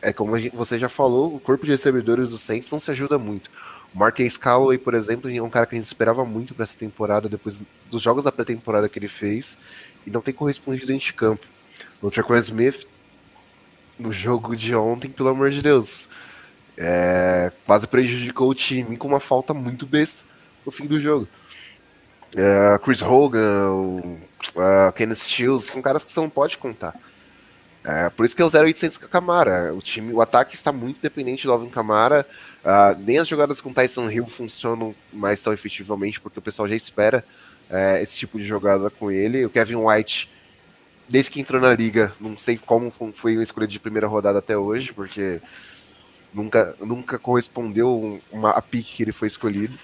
é 0.00 0.12
como 0.12 0.36
você 0.54 0.78
já 0.78 0.88
falou, 0.88 1.34
o 1.34 1.40
corpo 1.40 1.64
de 1.64 1.72
recebedores 1.72 2.30
do 2.30 2.38
Saints 2.38 2.70
não 2.70 2.78
se 2.78 2.90
ajuda 2.90 3.18
muito. 3.18 3.50
O 3.96 3.98
Marquês 3.98 4.36
Calloway, 4.36 4.76
por 4.76 4.92
exemplo, 4.92 5.34
é 5.34 5.40
um 5.40 5.48
cara 5.48 5.64
que 5.64 5.74
a 5.74 5.78
gente 5.78 5.86
esperava 5.86 6.22
muito 6.22 6.54
para 6.54 6.64
essa 6.64 6.76
temporada, 6.76 7.30
depois 7.30 7.64
dos 7.90 8.02
jogos 8.02 8.24
da 8.24 8.30
pré-temporada 8.30 8.90
que 8.90 8.98
ele 8.98 9.08
fez, 9.08 9.56
e 10.06 10.10
não 10.10 10.20
tem 10.20 10.34
correspondido 10.34 10.94
de 10.94 11.12
campo. 11.14 11.46
O 12.02 12.10
Traquan 12.10 12.38
Smith, 12.40 12.86
no 13.98 14.12
jogo 14.12 14.54
de 14.54 14.74
ontem, 14.74 15.08
pelo 15.08 15.30
amor 15.30 15.48
de 15.48 15.62
Deus, 15.62 16.10
é, 16.76 17.50
quase 17.64 17.86
prejudicou 17.86 18.50
o 18.50 18.54
time 18.54 18.98
com 18.98 19.08
uma 19.08 19.18
falta 19.18 19.54
muito 19.54 19.86
besta 19.86 20.24
no 20.66 20.70
fim 20.70 20.84
do 20.86 21.00
jogo. 21.00 21.26
É, 22.36 22.78
Chris 22.84 23.00
Hogan, 23.00 23.70
o, 23.70 24.18
uh, 24.56 24.92
Kenneth 24.94 25.16
Stills, 25.16 25.70
são 25.70 25.80
caras 25.80 26.04
que 26.04 26.12
você 26.12 26.20
não 26.20 26.28
pode 26.28 26.58
contar. 26.58 26.94
É, 27.82 28.10
por 28.10 28.26
isso 28.26 28.34
que 28.34 28.42
é 28.42 28.44
o 28.44 28.48
0800 28.48 28.98
com 28.98 29.06
a 29.06 29.08
Camara. 29.08 29.72
O 29.72 29.80
time, 29.80 30.12
o 30.12 30.20
ataque 30.20 30.54
está 30.54 30.70
muito 30.70 31.00
dependente 31.00 31.46
do 31.46 31.52
Alvin 31.52 31.70
Camara. 31.70 32.26
Uh, 32.66 32.98
nem 32.98 33.18
as 33.18 33.28
jogadas 33.28 33.60
com 33.60 33.72
Tyson 33.72 34.10
Hill 34.10 34.26
funcionam 34.26 34.92
mais 35.12 35.40
tão 35.40 35.52
efetivamente, 35.52 36.20
porque 36.20 36.40
o 36.40 36.42
pessoal 36.42 36.66
já 36.66 36.74
espera 36.74 37.24
uh, 37.70 38.02
esse 38.02 38.16
tipo 38.16 38.38
de 38.38 38.44
jogada 38.44 38.90
com 38.90 39.08
ele. 39.08 39.46
O 39.46 39.50
Kevin 39.50 39.76
White, 39.76 40.28
desde 41.08 41.30
que 41.30 41.40
entrou 41.40 41.60
na 41.62 41.72
liga, 41.72 42.12
não 42.20 42.36
sei 42.36 42.58
como 42.58 42.92
foi 43.14 43.36
uma 43.36 43.44
escolha 43.44 43.68
de 43.68 43.78
primeira 43.78 44.08
rodada 44.08 44.40
até 44.40 44.58
hoje, 44.58 44.92
porque 44.92 45.40
nunca, 46.34 46.74
nunca 46.80 47.20
correspondeu 47.20 48.20
uma, 48.32 48.50
a 48.50 48.60
pique 48.60 48.96
que 48.96 49.02
ele 49.04 49.12
foi 49.12 49.28
escolhido. 49.28 49.78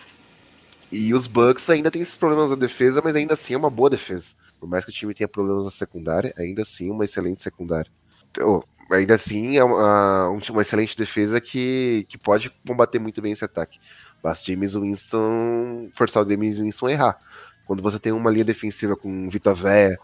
E 0.91 1.14
os 1.14 1.28
Bucks 1.28 1.70
ainda 1.70 1.89
tem 1.89 2.03
esses 2.03 2.16
problemas 2.16 2.51
na 2.51 2.57
defesa, 2.57 3.01
mas 3.03 3.14
ainda 3.14 3.35
assim 3.35 3.55
é 3.55 3.57
uma 3.57 3.70
boa 3.70 3.91
defesa. 3.91 4.35
Por 4.59 4.68
mais 4.68 4.85
que 4.85 4.91
o 4.91 4.95
time 4.95 5.14
tenha 5.14 5.28
problemas 5.28 5.64
na 5.64 5.70
secundária, 5.70 6.35
ainda 6.37 6.62
assim 6.62 6.91
uma 6.91 7.05
excelente 7.05 7.45
secundária. 7.45 7.91
Então, 8.33 8.64
ainda 8.93 9.14
assim 9.14 9.57
é 9.57 9.64
uma, 9.64 10.28
uma 10.28 10.62
excelente 10.62 10.97
defesa 10.97 11.40
que, 11.40 12.07
que 12.09 12.18
pode 12.18 12.51
combater 12.66 12.99
muito 12.99 13.20
bem 13.20 13.32
esse 13.32 13.45
ataque. 13.45 13.78
Basta 14.22 14.51
James 14.51 14.74
Winston 14.74 15.90
forçar 15.95 16.24
o 16.24 16.28
James 16.28 16.59
Winston 16.59 16.86
a 16.86 16.93
errar. 16.93 17.18
Quando 17.66 17.82
você 17.82 17.99
tem 17.99 18.12
uma 18.12 18.30
linha 18.30 18.45
defensiva 18.45 18.97
com 18.97 19.28
Vitor 19.28 19.55
Véia, 19.55 19.99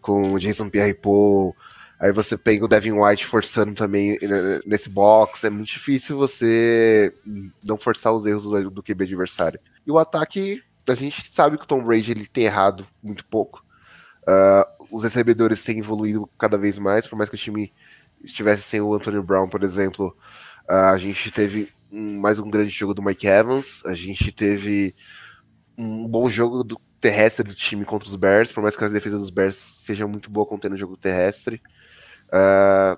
com 0.00 0.38
Jason 0.38 0.68
Pierre-Paul, 0.68 1.54
aí 1.98 2.12
você 2.12 2.36
pega 2.36 2.64
o 2.64 2.68
Devin 2.68 2.92
White 2.92 3.26
forçando 3.26 3.74
também 3.74 4.18
nesse 4.66 4.88
box, 4.90 5.44
é 5.44 5.50
muito 5.50 5.68
difícil 5.68 6.16
você 6.16 7.14
não 7.62 7.78
forçar 7.78 8.12
os 8.12 8.26
erros 8.26 8.44
do, 8.44 8.70
do 8.70 8.82
QB 8.82 9.04
adversário. 9.04 9.60
E 9.86 9.90
o 9.90 9.98
ataque, 9.98 10.62
a 10.86 10.94
gente 10.94 11.32
sabe 11.32 11.56
que 11.56 11.64
o 11.64 11.66
Tom 11.66 11.82
Brady 11.82 12.10
ele 12.10 12.26
tem 12.26 12.44
errado 12.44 12.86
muito 13.02 13.24
pouco. 13.24 13.64
Uh, 14.22 14.86
os 14.90 15.02
recebedores 15.02 15.64
têm 15.64 15.78
evoluído 15.78 16.28
cada 16.38 16.58
vez 16.58 16.78
mais, 16.78 17.06
por 17.06 17.16
mais 17.16 17.30
que 17.30 17.34
o 17.34 17.38
time 17.38 17.72
estivesse 18.22 18.62
sem 18.62 18.80
o 18.80 18.94
Antonio 18.94 19.22
Brown, 19.22 19.48
por 19.48 19.62
exemplo, 19.62 20.16
a 20.68 20.96
gente 20.96 21.30
teve 21.30 21.72
mais 21.90 22.38
um 22.38 22.48
grande 22.48 22.70
jogo 22.70 22.94
do 22.94 23.02
Mike 23.02 23.26
Evans, 23.26 23.84
a 23.84 23.94
gente 23.94 24.32
teve 24.32 24.94
um 25.76 26.08
bom 26.08 26.28
jogo 26.28 26.64
do 26.64 26.80
terrestre 27.00 27.46
do 27.46 27.54
time 27.54 27.84
contra 27.84 28.08
os 28.08 28.14
Bears, 28.14 28.52
por 28.52 28.62
mais 28.62 28.76
que 28.76 28.84
a 28.84 28.88
defesa 28.88 29.18
dos 29.18 29.28
Bears 29.28 29.56
seja 29.56 30.06
muito 30.06 30.30
boa 30.30 30.46
contendo 30.46 30.74
o 30.74 30.78
jogo 30.78 30.96
terrestre. 30.96 31.60
Uh, 32.28 32.96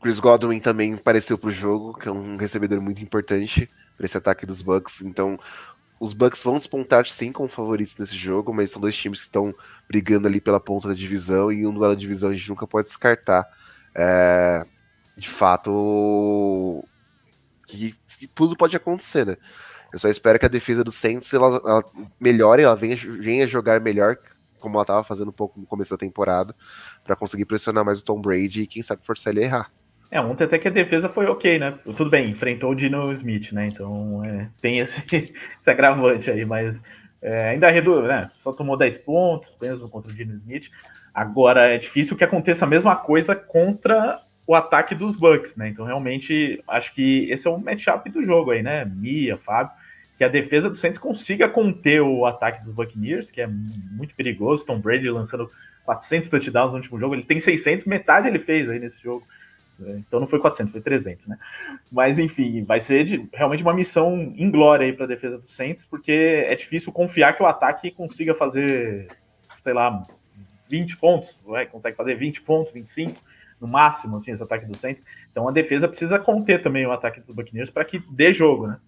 Chris 0.00 0.18
Godwin 0.18 0.60
também 0.60 0.94
apareceu 0.94 1.36
para 1.36 1.48
o 1.48 1.52
jogo, 1.52 1.98
que 1.98 2.08
é 2.08 2.12
um 2.12 2.36
recebedor 2.36 2.80
muito 2.80 3.02
importante 3.02 3.68
para 3.96 4.06
esse 4.06 4.16
ataque 4.16 4.46
dos 4.46 4.62
Bucks. 4.62 5.02
Então, 5.02 5.38
os 5.98 6.14
Bucks 6.14 6.42
vão 6.42 6.56
despontar 6.56 7.04
sim 7.06 7.32
como 7.32 7.48
favoritos 7.48 7.98
nesse 7.98 8.16
jogo, 8.16 8.54
mas 8.54 8.70
são 8.70 8.80
dois 8.80 8.96
times 8.96 9.20
que 9.20 9.26
estão 9.26 9.54
brigando 9.86 10.26
ali 10.26 10.40
pela 10.40 10.60
ponta 10.60 10.88
da 10.88 10.94
divisão 10.94 11.52
e 11.52 11.66
um 11.66 11.74
duelo 11.74 11.94
de 11.94 12.00
divisão 12.00 12.30
a 12.30 12.32
gente 12.32 12.48
nunca 12.48 12.66
pode 12.66 12.86
descartar 12.86 13.46
é, 13.94 14.64
de 15.16 15.28
fato, 15.28 16.84
que, 17.66 17.94
que, 18.18 18.26
tudo 18.28 18.56
pode 18.56 18.76
acontecer, 18.76 19.26
né? 19.26 19.36
Eu 19.92 19.98
só 19.98 20.08
espero 20.08 20.38
que 20.38 20.46
a 20.46 20.48
defesa 20.48 20.84
do 20.84 20.92
Saints 20.92 21.32
ela, 21.34 21.60
ela 21.64 21.84
melhore, 22.20 22.62
ela 22.62 22.76
venha, 22.76 22.96
venha 22.96 23.46
jogar 23.46 23.80
melhor, 23.80 24.16
como 24.60 24.76
ela 24.76 24.82
estava 24.82 25.02
fazendo 25.02 25.28
um 25.28 25.32
pouco 25.32 25.58
no 25.58 25.66
começo 25.66 25.90
da 25.90 25.96
temporada, 25.96 26.54
para 27.02 27.16
conseguir 27.16 27.44
pressionar 27.44 27.84
mais 27.84 28.00
o 28.00 28.04
Tom 28.04 28.20
Brady 28.20 28.62
e 28.62 28.66
quem 28.66 28.82
sabe 28.82 29.04
forçar 29.04 29.32
ele 29.32 29.42
a 29.42 29.46
errar. 29.46 29.72
É, 30.10 30.20
ontem 30.20 30.44
até 30.44 30.58
que 30.58 30.66
a 30.66 30.72
defesa 30.72 31.08
foi 31.08 31.26
ok, 31.26 31.58
né? 31.58 31.78
Tudo 31.84 32.10
bem, 32.10 32.30
enfrentou 32.30 32.72
o 32.72 32.74
Dino 32.74 33.12
Smith, 33.12 33.52
né? 33.52 33.68
Então 33.68 34.22
é, 34.24 34.46
tem 34.60 34.80
esse, 34.80 35.02
esse 35.14 35.70
agravante 35.70 36.30
aí, 36.30 36.44
mas 36.44 36.82
é, 37.22 37.50
ainda 37.50 37.70
reduz, 37.70 38.04
né? 38.06 38.30
Só 38.38 38.52
tomou 38.52 38.76
10 38.76 38.98
pontos, 38.98 39.52
mesmo 39.60 39.88
contra 39.88 40.12
o 40.12 40.14
Dino 40.14 40.34
Smith. 40.36 40.68
Agora 41.14 41.68
é 41.68 41.78
difícil 41.78 42.16
que 42.16 42.24
aconteça 42.24 42.64
a 42.64 42.68
mesma 42.68 42.96
coisa 42.96 43.34
contra 43.34 44.20
o 44.46 44.54
ataque 44.54 44.94
dos 44.94 45.16
Bucks, 45.16 45.54
né? 45.56 45.68
Então 45.68 45.84
realmente 45.84 46.62
acho 46.66 46.94
que 46.94 47.30
esse 47.30 47.46
é 47.46 47.50
o 47.50 47.58
matchup 47.58 48.10
do 48.10 48.24
jogo 48.24 48.50
aí, 48.50 48.62
né? 48.62 48.84
Mia, 48.84 49.36
Fábio, 49.38 49.72
que 50.18 50.24
a 50.24 50.28
defesa 50.28 50.68
do 50.68 50.76
Saints 50.76 50.98
consiga 50.98 51.48
conter 51.48 52.00
o 52.00 52.26
ataque 52.26 52.64
dos 52.64 52.74
Buccaneers, 52.74 53.30
que 53.30 53.40
é 53.40 53.46
muito 53.46 54.14
perigoso. 54.14 54.64
Tom 54.64 54.78
Brady 54.78 55.08
lançando 55.08 55.48
400 55.84 56.28
touchdowns 56.28 56.70
no 56.70 56.76
último 56.76 56.98
jogo, 56.98 57.14
ele 57.14 57.22
tem 57.22 57.40
600, 57.40 57.84
metade 57.84 58.28
ele 58.28 58.38
fez 58.38 58.68
aí 58.68 58.78
nesse 58.78 59.02
jogo. 59.02 59.24
Então 59.80 60.20
não 60.20 60.26
foi 60.26 60.38
400, 60.38 60.72
foi 60.72 60.80
300, 60.80 61.26
né? 61.26 61.38
Mas 61.90 62.18
enfim, 62.18 62.64
vai 62.64 62.80
ser 62.80 63.04
de, 63.04 63.28
realmente 63.32 63.62
uma 63.62 63.72
missão 63.72 64.34
inglória 64.36 64.84
aí 64.84 64.92
para 64.92 65.04
a 65.04 65.08
defesa 65.08 65.38
do 65.38 65.46
Saints, 65.46 65.86
porque 65.86 66.44
é 66.48 66.54
difícil 66.54 66.92
confiar 66.92 67.34
que 67.34 67.42
o 67.42 67.46
ataque 67.46 67.90
consiga 67.90 68.34
fazer, 68.34 69.08
sei 69.62 69.72
lá, 69.72 70.04
20 70.70 70.96
pontos, 70.96 71.36
ué, 71.46 71.66
consegue 71.66 71.96
fazer 71.96 72.14
20 72.14 72.42
pontos, 72.42 72.72
25 72.72 73.20
no 73.60 73.68
máximo, 73.68 74.16
assim, 74.16 74.32
esse 74.32 74.42
ataque 74.42 74.64
do 74.64 74.76
Saints. 74.76 75.02
Então 75.30 75.48
a 75.48 75.52
defesa 75.52 75.86
precisa 75.86 76.18
conter 76.18 76.62
também 76.62 76.86
o 76.86 76.92
ataque 76.92 77.20
dos 77.20 77.34
Buccaneers 77.34 77.70
para 77.70 77.84
que 77.84 77.98
dê 78.10 78.32
jogo, 78.32 78.66
né? 78.66 78.78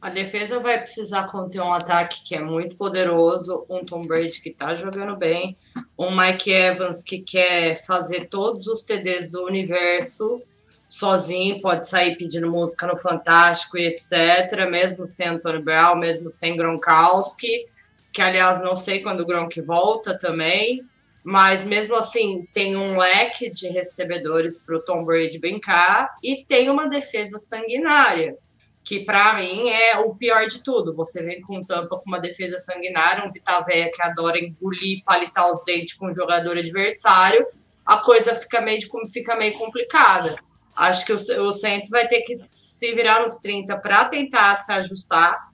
A 0.00 0.10
defesa 0.10 0.60
vai 0.60 0.78
precisar 0.78 1.26
conter 1.26 1.60
um 1.60 1.72
ataque 1.72 2.22
que 2.22 2.34
é 2.34 2.40
muito 2.40 2.76
poderoso, 2.76 3.66
um 3.68 3.84
Tom 3.84 4.02
Brady 4.02 4.40
que 4.40 4.50
tá 4.50 4.74
jogando 4.76 5.16
bem, 5.16 5.56
um 5.98 6.14
Mike 6.14 6.52
Evans 6.52 7.02
que 7.02 7.18
quer 7.18 7.84
fazer 7.84 8.28
todos 8.28 8.68
os 8.68 8.82
TDs 8.82 9.28
do 9.28 9.44
universo 9.44 10.40
sozinho, 10.88 11.60
pode 11.60 11.88
sair 11.88 12.16
pedindo 12.16 12.48
música 12.48 12.86
no 12.86 12.96
Fantástico 12.96 13.76
e 13.76 13.86
etc, 13.86 14.70
mesmo 14.70 15.04
sem 15.04 15.26
Anthony 15.26 15.60
Brown, 15.60 15.96
mesmo 15.96 16.30
sem 16.30 16.56
Gronkowski, 16.56 17.66
que 18.12 18.22
aliás 18.22 18.62
não 18.62 18.76
sei 18.76 19.00
quando 19.00 19.20
o 19.20 19.26
Gronk 19.26 19.60
volta 19.60 20.16
também 20.16 20.86
Mas 21.30 21.62
mesmo 21.62 21.94
assim, 21.94 22.48
tem 22.54 22.74
um 22.74 22.96
leque 22.96 23.50
de 23.50 23.68
recebedores 23.68 24.58
para 24.58 24.76
o 24.76 24.80
Tom 24.80 25.04
Brady 25.04 25.38
brincar 25.38 26.16
e 26.22 26.42
tem 26.46 26.70
uma 26.70 26.88
defesa 26.88 27.36
sanguinária, 27.36 28.34
que 28.82 29.00
para 29.00 29.34
mim 29.34 29.68
é 29.68 29.98
o 29.98 30.14
pior 30.14 30.46
de 30.46 30.64
tudo. 30.64 30.94
Você 30.94 31.22
vem 31.22 31.42
com 31.42 31.62
tampa 31.62 31.98
com 31.98 32.04
uma 32.06 32.18
defesa 32.18 32.56
sanguinária, 32.56 33.26
um 33.26 33.30
Vitaveia 33.30 33.90
que 33.92 34.00
adora 34.00 34.42
engolir, 34.42 35.04
palitar 35.04 35.52
os 35.52 35.62
dentes 35.66 35.98
com 35.98 36.06
o 36.06 36.14
jogador 36.14 36.56
adversário, 36.56 37.46
a 37.84 37.98
coisa 37.98 38.34
fica 38.34 38.62
meio, 38.62 38.80
fica 39.12 39.36
meio 39.36 39.52
complicada. 39.58 40.34
Acho 40.74 41.04
que 41.04 41.12
o, 41.12 41.16
o 41.16 41.50
vai 41.90 42.08
ter 42.08 42.22
que 42.22 42.38
se 42.46 42.94
virar 42.94 43.20
nos 43.20 43.36
30 43.36 43.76
para 43.76 44.06
tentar 44.06 44.56
se 44.56 44.72
ajustar 44.72 45.47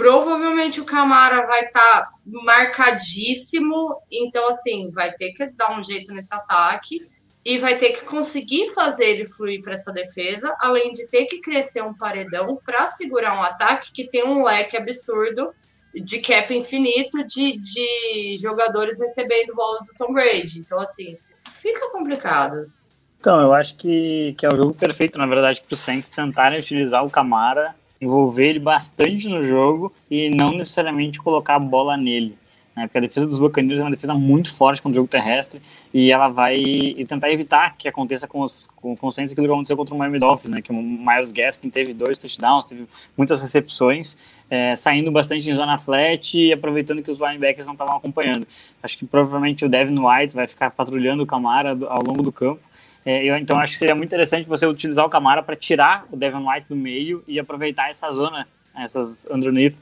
Provavelmente 0.00 0.80
o 0.80 0.86
Camara 0.86 1.46
vai 1.46 1.60
estar 1.60 2.04
tá 2.04 2.10
marcadíssimo, 2.24 4.00
então 4.10 4.48
assim, 4.48 4.90
vai 4.90 5.12
ter 5.12 5.30
que 5.32 5.44
dar 5.52 5.78
um 5.78 5.82
jeito 5.82 6.14
nesse 6.14 6.34
ataque 6.34 7.06
e 7.44 7.58
vai 7.58 7.76
ter 7.76 7.90
que 7.90 8.06
conseguir 8.06 8.70
fazer 8.70 9.04
ele 9.04 9.26
fluir 9.26 9.60
para 9.60 9.74
essa 9.74 9.92
defesa, 9.92 10.56
além 10.62 10.90
de 10.90 11.06
ter 11.08 11.26
que 11.26 11.42
crescer 11.42 11.82
um 11.82 11.92
paredão 11.92 12.58
para 12.64 12.86
segurar 12.86 13.36
um 13.36 13.42
ataque 13.42 13.92
que 13.92 14.08
tem 14.08 14.24
um 14.24 14.42
leque 14.42 14.74
absurdo 14.74 15.50
de 15.94 16.18
cap 16.20 16.54
infinito 16.54 17.22
de, 17.26 17.60
de 17.60 18.38
jogadores 18.40 18.98
recebendo 18.98 19.54
bolas 19.54 19.86
do 19.86 19.94
Tom 19.98 20.14
Brady. 20.14 20.60
Então, 20.60 20.80
assim, 20.80 21.18
fica 21.52 21.90
complicado. 21.90 22.72
Então, 23.18 23.38
eu 23.38 23.52
acho 23.52 23.76
que, 23.76 24.34
que 24.38 24.46
é 24.46 24.48
o 24.48 24.56
jogo 24.56 24.72
perfeito, 24.72 25.18
na 25.18 25.26
verdade, 25.26 25.60
para 25.60 25.74
os 25.74 25.80
Saints 25.80 26.08
tentarem 26.08 26.58
utilizar 26.58 27.04
o 27.04 27.10
Camara 27.10 27.78
envolver 28.00 28.48
ele 28.48 28.58
bastante 28.58 29.28
no 29.28 29.44
jogo 29.44 29.92
e 30.10 30.30
não 30.30 30.52
necessariamente 30.52 31.18
colocar 31.18 31.56
a 31.56 31.58
bola 31.58 31.96
nele. 31.96 32.36
Né? 32.74 32.86
Porque 32.86 32.98
a 32.98 33.00
defesa 33.00 33.26
dos 33.26 33.38
Buccaneers 33.38 33.80
é 33.80 33.84
uma 33.84 33.90
defesa 33.90 34.14
muito 34.14 34.52
forte 34.52 34.80
contra 34.80 34.92
o 34.92 35.02
jogo 35.02 35.08
terrestre 35.08 35.60
e 35.92 36.10
ela 36.10 36.28
vai 36.28 36.62
tentar 37.06 37.30
evitar 37.30 37.76
que 37.76 37.88
aconteça 37.88 38.26
com 38.26 38.40
os, 38.40 38.68
com, 38.76 38.96
com 38.96 39.08
aquilo 39.08 39.34
que 39.34 39.44
aconteceu 39.44 39.76
contra 39.76 39.94
o 39.94 39.98
Miami 39.98 40.18
Dolphins, 40.18 40.50
né? 40.50 40.62
que 40.62 40.72
o 40.72 40.74
Miles 40.74 41.32
Gaskin 41.32 41.68
teve 41.68 41.92
dois 41.92 42.16
touchdowns, 42.16 42.64
teve 42.64 42.86
muitas 43.16 43.42
recepções, 43.42 44.16
é, 44.48 44.74
saindo 44.74 45.10
bastante 45.10 45.50
em 45.50 45.54
zona 45.54 45.76
flat 45.78 46.38
e 46.38 46.52
aproveitando 46.52 47.02
que 47.02 47.10
os 47.10 47.18
linebackers 47.18 47.66
não 47.66 47.74
estavam 47.74 47.96
acompanhando. 47.96 48.46
Acho 48.82 48.98
que 48.98 49.04
provavelmente 49.04 49.64
o 49.64 49.68
Devin 49.68 49.98
White 49.98 50.34
vai 50.34 50.48
ficar 50.48 50.70
patrulhando 50.70 51.22
o 51.22 51.26
Camara 51.26 51.76
ao 51.88 52.02
longo 52.06 52.22
do 52.22 52.32
campo 52.32 52.69
é, 53.04 53.24
eu, 53.24 53.36
então 53.36 53.58
acho 53.58 53.72
que 53.72 53.78
seria 53.78 53.94
muito 53.94 54.08
interessante 54.08 54.48
você 54.48 54.66
utilizar 54.66 55.04
o 55.04 55.08
Camara 55.08 55.42
para 55.42 55.56
tirar 55.56 56.04
o 56.10 56.16
Devon 56.16 56.48
White 56.50 56.66
do 56.68 56.76
meio 56.76 57.24
e 57.26 57.38
aproveitar 57.38 57.88
essa 57.88 58.10
zona, 58.10 58.46
essas 58.76 59.26
underneath, 59.30 59.76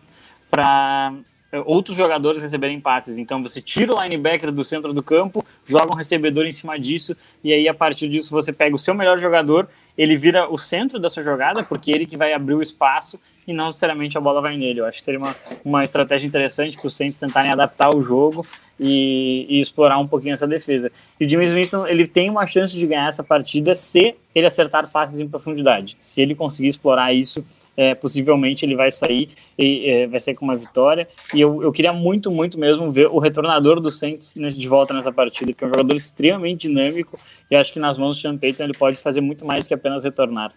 para 0.51 1.13
é, 1.51 1.61
outros 1.65 1.97
jogadores 1.97 2.41
receberem 2.43 2.81
passes. 2.81 3.19
Então 3.19 3.43
você 3.43 3.61
tira 3.61 3.95
o 3.95 4.03
linebacker 4.03 4.53
do 4.53 4.63
centro 4.63 4.93
do 4.93 5.03
campo, 5.03 5.45
joga 5.65 5.93
um 5.93 5.97
recebedor 5.97 6.47
em 6.47 6.53
cima 6.53 6.79
disso, 6.79 7.17
e 7.43 7.53
aí 7.53 7.69
a 7.69 7.75
partir 7.75 8.09
disso 8.09 8.31
você 8.31 8.53
pega 8.53 8.75
o 8.75 8.79
seu 8.79 8.95
melhor 8.95 9.19
jogador, 9.19 9.69
ele 9.97 10.17
vira 10.17 10.49
o 10.49 10.57
centro 10.57 10.99
da 10.99 11.09
sua 11.09 11.23
jogada, 11.23 11.65
porque 11.65 11.91
ele 11.91 12.07
que 12.07 12.17
vai 12.17 12.33
abrir 12.33 12.55
o 12.55 12.63
espaço 12.63 13.19
e 13.49 13.55
não 13.55 13.69
necessariamente 13.69 14.17
a 14.19 14.21
bola 14.21 14.43
vai 14.43 14.57
nele. 14.57 14.81
Eu 14.81 14.85
acho 14.85 14.99
que 14.99 15.05
seria 15.05 15.19
uma, 15.19 15.35
uma 15.65 15.83
estratégia 15.83 16.27
interessante 16.29 16.77
para 16.77 16.87
os 16.87 16.95
Saints 16.95 17.19
tentarem 17.19 17.51
adaptar 17.51 17.89
o 17.97 18.03
jogo 18.03 18.47
e, 18.79 19.47
e, 19.49 19.61
explorar 19.61 19.99
um 19.99 20.07
pouquinho 20.07 20.35
essa 20.35 20.47
defesa. 20.47 20.93
E 21.19 21.25
o 21.25 21.29
James 21.29 21.53
Winston 21.53 21.87
ele 21.87 22.07
tem 22.07 22.29
uma 22.29 22.47
chance 22.47 22.77
de 22.77 22.87
ganhar 22.87 23.09
essa 23.09 23.25
partida 23.25 23.75
se 23.75 24.15
ele 24.35 24.47
acertar 24.47 24.89
passes 24.91 25.19
em 25.19 25.27
profundidade. 25.27 25.97
Se 25.99 26.21
ele 26.21 26.35
conseguir 26.35 26.69
explorar 26.69 27.13
isso, 27.15 27.45
é, 27.75 27.95
possivelmente 27.95 28.67
ele 28.67 28.77
vai 28.77 28.91
sair 28.91 29.31
e 29.57 29.89
é, 29.89 30.07
vai 30.07 30.21
sair 30.21 30.35
com 30.35 30.45
uma 30.45 30.57
vitória. 30.57 31.09
E 31.33 31.41
eu, 31.41 31.63
eu 31.63 31.73
queria 31.73 31.93
muito, 31.93 32.31
muito 32.31 32.59
mesmo 32.59 32.91
ver 32.93 33.07
o 33.07 33.19
retornador 33.19 33.81
do 33.81 33.91
Saints 33.91 34.35
de 34.35 34.69
volta 34.69 34.93
nessa 34.93 35.11
partida, 35.11 35.53
que 35.55 35.65
é 35.65 35.67
um 35.67 35.71
jogador 35.71 35.95
extremamente 35.95 36.69
dinâmico 36.69 37.19
e 37.51 37.57
acho 37.57 37.73
que 37.73 37.79
nas 37.79 37.97
mãos 37.97 38.19
do 38.19 38.21
Sean 38.21 38.37
Payton 38.37 38.65
ele 38.65 38.77
pode 38.77 38.99
fazer 38.99 39.23
muito 39.23 39.47
mais 39.47 39.67
que 39.67 39.73
apenas 39.73 40.05
retornar. 40.05 40.53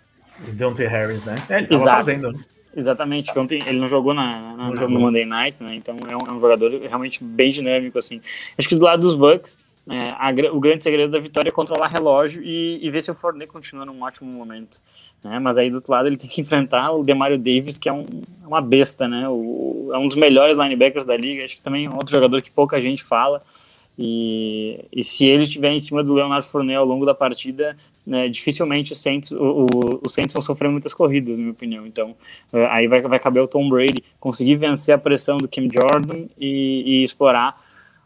Deontay 0.53 0.87
Harris, 0.87 1.23
né? 1.23 1.35
É, 1.49 1.59
ele 1.59 1.73
Exato. 1.73 2.05
fazendo. 2.05 2.31
Né? 2.31 2.39
Exatamente, 2.75 3.37
ontem 3.37 3.59
ele 3.67 3.79
não 3.79 3.87
jogou 3.87 4.13
na, 4.13 4.55
na, 4.55 4.69
no 4.87 4.99
Monday 4.99 5.25
Night, 5.25 5.61
né? 5.61 5.75
Então 5.75 5.95
é 6.07 6.15
um, 6.15 6.27
é 6.29 6.33
um, 6.33 6.39
jogador 6.39 6.71
realmente 6.81 7.23
bem 7.23 7.51
dinâmico, 7.51 7.97
assim. 7.97 8.21
Acho 8.57 8.69
que 8.69 8.75
do 8.75 8.83
lado 8.83 9.01
dos 9.01 9.13
Bucks, 9.13 9.59
é, 9.89 10.11
a, 10.11 10.31
o 10.53 10.59
grande 10.59 10.83
segredo 10.83 11.11
da 11.11 11.19
vitória 11.19 11.49
é 11.49 11.51
controlar 11.51 11.87
relógio 11.87 12.41
e, 12.41 12.79
e 12.81 12.89
ver 12.89 13.01
se 13.01 13.11
o 13.11 13.15
Fournier 13.15 13.47
continua 13.47 13.85
num 13.85 14.01
ótimo 14.01 14.31
momento. 14.31 14.79
Né? 15.23 15.37
Mas 15.39 15.57
aí 15.57 15.69
do 15.69 15.75
outro 15.75 15.91
lado 15.91 16.07
ele 16.07 16.17
tem 16.17 16.29
que 16.29 16.39
enfrentar 16.39 16.91
o 16.91 17.03
Demario 17.03 17.37
Davis, 17.37 17.77
que 17.77 17.89
é 17.89 17.93
um, 17.93 18.05
uma 18.45 18.61
besta, 18.61 19.07
né? 19.07 19.27
O, 19.27 19.91
é 19.93 19.97
um 19.97 20.07
dos 20.07 20.15
melhores 20.15 20.57
linebackers 20.57 21.05
da 21.05 21.17
liga. 21.17 21.43
Acho 21.43 21.57
que 21.57 21.61
também 21.61 21.87
é 21.87 21.89
outro 21.89 22.11
jogador 22.11 22.41
que 22.41 22.49
pouca 22.49 22.79
gente 22.81 23.03
fala. 23.03 23.41
E, 23.97 24.85
e 24.91 25.03
se 25.03 25.25
ele 25.25 25.43
estiver 25.43 25.71
em 25.71 25.79
cima 25.79 26.03
do 26.03 26.13
Leonardo 26.13 26.45
Fournier 26.45 26.79
ao 26.79 26.85
longo 26.85 27.05
da 27.05 27.13
partida, 27.13 27.75
né, 28.05 28.27
dificilmente 28.27 28.93
o 28.93 28.95
Saints, 28.95 29.31
o, 29.31 29.67
o, 29.71 30.01
o 30.03 30.09
Saints 30.09 30.33
vão 30.33 30.41
sofrer 30.41 30.69
muitas 30.69 30.93
corridas, 30.93 31.37
na 31.37 31.43
minha 31.43 31.53
opinião. 31.53 31.85
Então, 31.85 32.15
uh, 32.51 32.65
aí 32.69 32.87
vai, 32.87 33.01
vai 33.01 33.19
caber 33.19 33.41
o 33.43 33.47
Tom 33.47 33.69
Brady 33.69 34.03
conseguir 34.19 34.55
vencer 34.55 34.93
a 34.93 34.97
pressão 34.97 35.37
do 35.37 35.47
Kim 35.47 35.69
Jordan 35.71 36.25
e, 36.39 36.83
e 36.85 37.03
explorar 37.03 37.61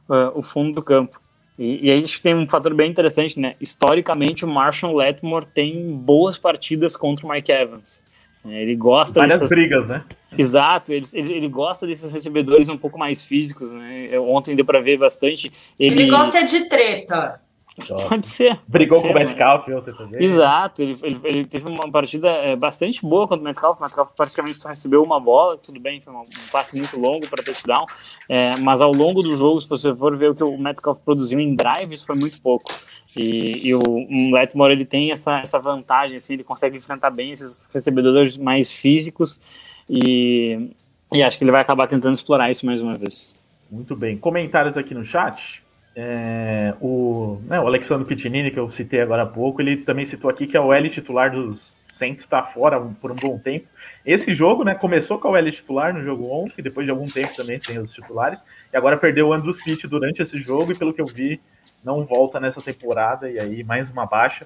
uh, 0.09 0.37
o 0.37 0.41
fundo 0.41 0.73
do 0.73 0.81
campo. 0.81 1.19
E, 1.57 1.87
e 1.87 1.91
aí 1.91 1.97
a 1.97 1.99
gente 1.99 2.21
tem 2.21 2.35
um 2.35 2.47
fator 2.47 2.73
bem 2.73 2.91
interessante, 2.91 3.39
né? 3.39 3.55
Historicamente, 3.61 4.43
o 4.43 4.47
Marshall 4.47 4.95
Letmore 4.95 5.45
tem 5.47 5.93
boas 5.95 6.37
partidas 6.37 6.97
contra 6.97 7.25
o 7.25 7.29
Mike 7.29 7.51
Evans. 7.51 8.03
É, 8.45 8.61
ele 8.61 8.75
gosta 8.75 9.21
Várias 9.21 9.39
dessas... 9.39 9.49
brigas, 9.49 9.87
né? 9.87 10.03
Exato, 10.37 10.91
ele, 10.91 11.05
ele, 11.13 11.33
ele, 11.33 11.47
gosta 11.47 11.87
desses 11.87 12.11
recebedores 12.11 12.67
um 12.67 12.77
pouco 12.77 12.99
mais 12.99 13.25
físicos, 13.25 13.73
né? 13.73 14.19
Ontem 14.19 14.55
deu 14.55 14.65
para 14.65 14.81
ver 14.81 14.99
bastante. 14.99 15.51
Ele... 15.79 16.01
ele 16.01 16.11
gosta 16.11 16.45
de 16.45 16.67
treta. 16.67 17.41
Pode 18.07 18.27
ser. 18.27 18.57
Brigou 18.67 19.01
pode 19.01 19.13
com 19.13 19.19
o 19.19 19.27
Metcalf 19.27 19.67
ontem 19.67 19.93
também. 19.93 20.23
Exato, 20.23 20.81
ele, 20.81 20.97
ele, 21.03 21.19
ele, 21.23 21.45
teve 21.45 21.67
uma 21.67 21.91
partida 21.91 22.29
é, 22.29 22.55
bastante 22.55 23.01
boa 23.01 23.27
contra 23.27 23.41
o 23.41 23.43
Metcalf. 23.43 23.79
O 23.79 23.83
Metcalf 23.83 24.13
praticamente 24.15 24.61
só 24.61 24.69
recebeu 24.69 25.03
uma 25.03 25.19
bola, 25.19 25.57
tudo 25.57 25.77
bem, 25.79 26.01
foi 26.01 26.13
um, 26.13 26.21
um 26.21 26.51
passe 26.51 26.75
muito 26.77 26.97
longo 26.97 27.27
para 27.27 27.43
touchdown. 27.43 27.85
É, 28.29 28.57
mas 28.61 28.79
ao 28.79 28.93
longo 28.93 29.21
do 29.21 29.35
jogo, 29.35 29.59
se 29.59 29.67
você 29.67 29.93
for 29.93 30.15
ver 30.15 30.31
o 30.31 30.35
que 30.35 30.43
o 30.43 30.57
Metcalf 30.57 30.99
produziu 31.01 31.37
em 31.37 31.53
drives, 31.53 32.03
foi 32.03 32.15
muito 32.15 32.41
pouco. 32.41 32.71
E, 33.15 33.67
e 33.67 33.75
o 33.75 33.81
um 33.85 34.33
Letmore 34.33 34.71
ele 34.71 34.85
tem 34.85 35.11
essa, 35.11 35.39
essa 35.39 35.59
vantagem, 35.59 36.15
assim, 36.15 36.33
ele 36.33 36.43
consegue 36.43 36.77
enfrentar 36.77 37.09
bem 37.09 37.31
esses 37.31 37.69
recebedores 37.73 38.37
mais 38.37 38.71
físicos 38.71 39.41
e, 39.89 40.69
e 41.11 41.23
acho 41.23 41.37
que 41.37 41.43
ele 41.43 41.51
vai 41.51 41.61
acabar 41.61 41.87
tentando 41.87 42.13
explorar 42.13 42.49
isso 42.49 42.65
mais 42.65 42.81
uma 42.81 42.97
vez. 42.97 43.35
Muito 43.69 43.95
bem. 43.95 44.17
Comentários 44.17 44.77
aqui 44.77 44.93
no 44.93 45.05
chat. 45.05 45.64
É, 45.97 46.73
o, 46.81 47.39
né, 47.45 47.57
o 47.59 47.67
Alexandre 47.67 48.05
Pitinini, 48.05 48.51
que 48.51 48.59
eu 48.59 48.69
citei 48.69 48.99
agora 48.99 49.23
há 49.23 49.25
pouco, 49.25 49.61
ele 49.61 49.77
também 49.77 50.05
citou 50.05 50.29
aqui 50.29 50.45
que 50.45 50.57
a 50.57 50.61
OL 50.61 50.89
titular 50.89 51.31
dos 51.31 51.81
Saints 51.93 52.23
está 52.23 52.43
fora 52.43 52.81
por 53.01 53.11
um 53.11 53.15
bom 53.15 53.39
tempo. 53.39 53.67
Esse 54.05 54.35
jogo, 54.35 54.65
né, 54.65 54.75
começou 54.75 55.17
com 55.17 55.29
a 55.29 55.31
OL 55.31 55.51
titular 55.51 55.93
no 55.93 56.03
jogo 56.03 56.29
ontem, 56.29 56.61
depois 56.61 56.85
de 56.85 56.91
algum 56.91 57.05
tempo 57.05 57.33
também 57.37 57.59
sem 57.61 57.79
os 57.79 57.93
titulares, 57.93 58.43
e 58.73 58.75
agora 58.75 58.97
perdeu 58.97 59.29
o 59.29 59.33
Andrew 59.33 59.53
Pitt 59.53 59.87
durante 59.87 60.21
esse 60.21 60.35
jogo, 60.43 60.73
e 60.73 60.77
pelo 60.77 60.93
que 60.93 61.01
eu 61.01 61.07
vi, 61.07 61.39
não 61.85 62.03
volta 62.03 62.41
nessa 62.41 62.61
temporada, 62.61 63.29
e 63.29 63.39
aí 63.39 63.63
mais 63.63 63.89
uma 63.89 64.05
baixa. 64.05 64.45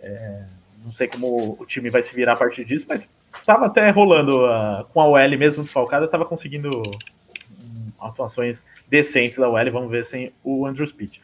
É, 0.00 0.44
não 0.82 0.88
sei 0.88 1.08
como 1.08 1.58
o 1.60 1.66
time 1.66 1.90
vai 1.90 2.02
se 2.02 2.14
virar 2.16 2.32
a 2.32 2.36
partir 2.36 2.64
disso, 2.64 2.86
mas 2.88 3.06
estava 3.34 3.66
até 3.66 3.90
rolando 3.90 4.46
uh, 4.46 4.84
com 4.94 5.00
a 5.02 5.06
OL 5.06 5.38
mesmo 5.38 5.62
desfalcada, 5.62 6.06
estava 6.06 6.24
conseguindo 6.24 6.70
atuações 8.00 8.62
decentes 8.88 9.36
da 9.36 9.48
OL, 9.48 9.72
vamos 9.72 9.90
ver 9.90 10.06
sem 10.06 10.32
o 10.42 10.66
Andrew 10.66 10.86
Speed. 10.86 11.18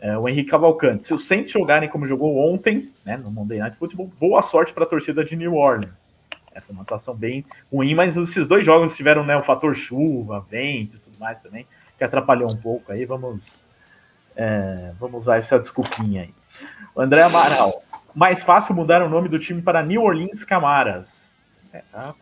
É, 0.00 0.18
o 0.18 0.28
Henrique 0.28 0.50
Cavalcante, 0.50 1.04
se 1.04 1.14
os 1.14 1.26
Saints 1.26 1.50
jogarem 1.50 1.88
como 1.88 2.06
jogou 2.06 2.36
ontem, 2.36 2.90
né, 3.04 3.16
no 3.16 3.30
Monday 3.30 3.58
Night 3.58 3.76
Football, 3.76 4.12
boa 4.20 4.42
sorte 4.42 4.72
para 4.72 4.84
a 4.84 4.86
torcida 4.86 5.24
de 5.24 5.36
New 5.36 5.54
Orleans. 5.54 6.12
É, 6.54 6.60
foi 6.60 6.74
uma 6.74 6.82
atuação 6.82 7.14
bem 7.14 7.44
ruim, 7.72 7.94
mas 7.94 8.16
esses 8.16 8.46
dois 8.46 8.64
jogos 8.64 8.96
tiveram 8.96 9.24
né, 9.24 9.36
o 9.36 9.42
fator 9.42 9.74
chuva, 9.74 10.44
vento 10.48 10.96
e 10.96 10.98
tudo 10.98 11.18
mais 11.18 11.40
também, 11.40 11.66
que 11.96 12.04
atrapalhou 12.04 12.50
um 12.50 12.56
pouco 12.56 12.92
aí. 12.92 13.04
Vamos, 13.04 13.64
é, 14.36 14.92
vamos 15.00 15.22
usar 15.22 15.38
essa 15.38 15.58
desculpinha 15.58 16.22
aí. 16.22 16.34
O 16.94 17.00
André 17.00 17.22
Amaral, 17.22 17.82
mais 18.14 18.42
fácil 18.42 18.74
mudar 18.74 19.02
o 19.02 19.08
nome 19.08 19.28
do 19.28 19.38
time 19.38 19.60
para 19.60 19.82
New 19.82 20.02
Orleans 20.02 20.44
Camaras. 20.44 21.08
É, 21.72 21.82
tá 21.92 22.14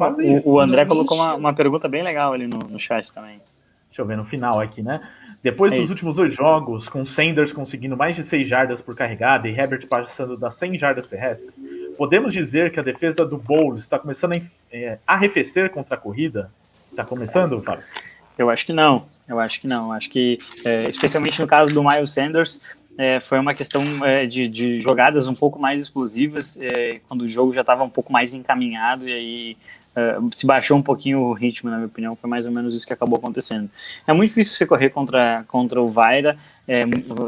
o, 0.44 0.52
o, 0.52 0.60
André 0.60 0.86
colocou 0.86 1.18
uma, 1.18 1.34
uma 1.34 1.52
pergunta 1.52 1.86
bem 1.86 2.02
legal 2.02 2.32
ali 2.32 2.46
no, 2.46 2.58
no 2.58 2.78
chat 2.78 3.12
também. 3.12 3.38
Deixa 3.92 4.00
eu 4.00 4.06
ver 4.06 4.16
no 4.16 4.24
final 4.24 4.58
aqui, 4.58 4.82
né? 4.82 5.06
Depois 5.42 5.70
é 5.70 5.76
dos 5.76 5.84
isso. 5.84 5.92
últimos 5.92 6.16
dois 6.16 6.34
jogos, 6.34 6.88
com 6.88 7.04
Sanders 7.04 7.52
conseguindo 7.52 7.94
mais 7.94 8.16
de 8.16 8.24
6 8.24 8.48
jardas 8.48 8.80
por 8.80 8.96
carregada 8.96 9.46
e 9.46 9.52
Herbert 9.52 9.86
passando 9.86 10.34
das 10.34 10.56
100 10.56 10.78
jardas 10.78 11.06
terrestres, 11.06 11.54
podemos 11.98 12.32
dizer 12.32 12.72
que 12.72 12.80
a 12.80 12.82
defesa 12.82 13.26
do 13.26 13.36
Bowles 13.36 13.80
está 13.80 13.98
começando 13.98 14.32
a 14.32 14.38
é, 14.72 14.98
arrefecer 15.06 15.68
contra 15.68 15.94
a 15.94 15.98
corrida? 15.98 16.50
Está 16.90 17.04
começando, 17.04 17.60
Fábio? 17.60 17.84
Eu 18.38 18.48
acho 18.48 18.64
que 18.64 18.72
não. 18.72 19.04
Eu 19.28 19.38
acho 19.38 19.60
que 19.60 19.66
não. 19.66 19.92
Acho 19.92 20.08
que, 20.08 20.38
é, 20.64 20.88
especialmente 20.88 21.38
no 21.38 21.46
caso 21.46 21.74
do 21.74 21.84
Miles 21.84 22.12
Sanders, 22.12 22.62
é, 22.96 23.20
foi 23.20 23.38
uma 23.38 23.52
questão 23.52 23.82
é, 24.06 24.24
de, 24.24 24.48
de, 24.48 24.80
jogadas 24.80 25.26
um 25.26 25.34
pouco 25.34 25.58
mais 25.58 25.82
explosivas, 25.82 26.58
é, 26.62 27.00
quando 27.06 27.22
o 27.22 27.28
jogo 27.28 27.52
já 27.52 27.60
estava 27.60 27.84
um 27.84 27.90
pouco 27.90 28.10
mais 28.10 28.32
encaminhado, 28.32 29.06
e 29.06 29.12
aí 29.12 29.56
uh, 29.96 30.28
se 30.34 30.46
baixou 30.46 30.76
um 30.76 30.82
pouquinho 30.82 31.20
o 31.20 31.32
ritmo, 31.32 31.70
na 31.70 31.76
minha 31.76 31.86
opinião, 31.86 32.16
foi 32.16 32.28
mais 32.28 32.46
ou 32.46 32.52
menos 32.52 32.74
isso 32.74 32.86
que 32.86 32.92
acabou 32.92 33.18
acontecendo. 33.18 33.70
É 34.06 34.12
muito 34.12 34.28
difícil 34.28 34.54
você 34.54 34.66
correr 34.66 34.90
contra, 34.90 35.44
contra 35.48 35.80
o 35.80 35.88
Vaira, 35.88 36.36
é, 36.66 36.80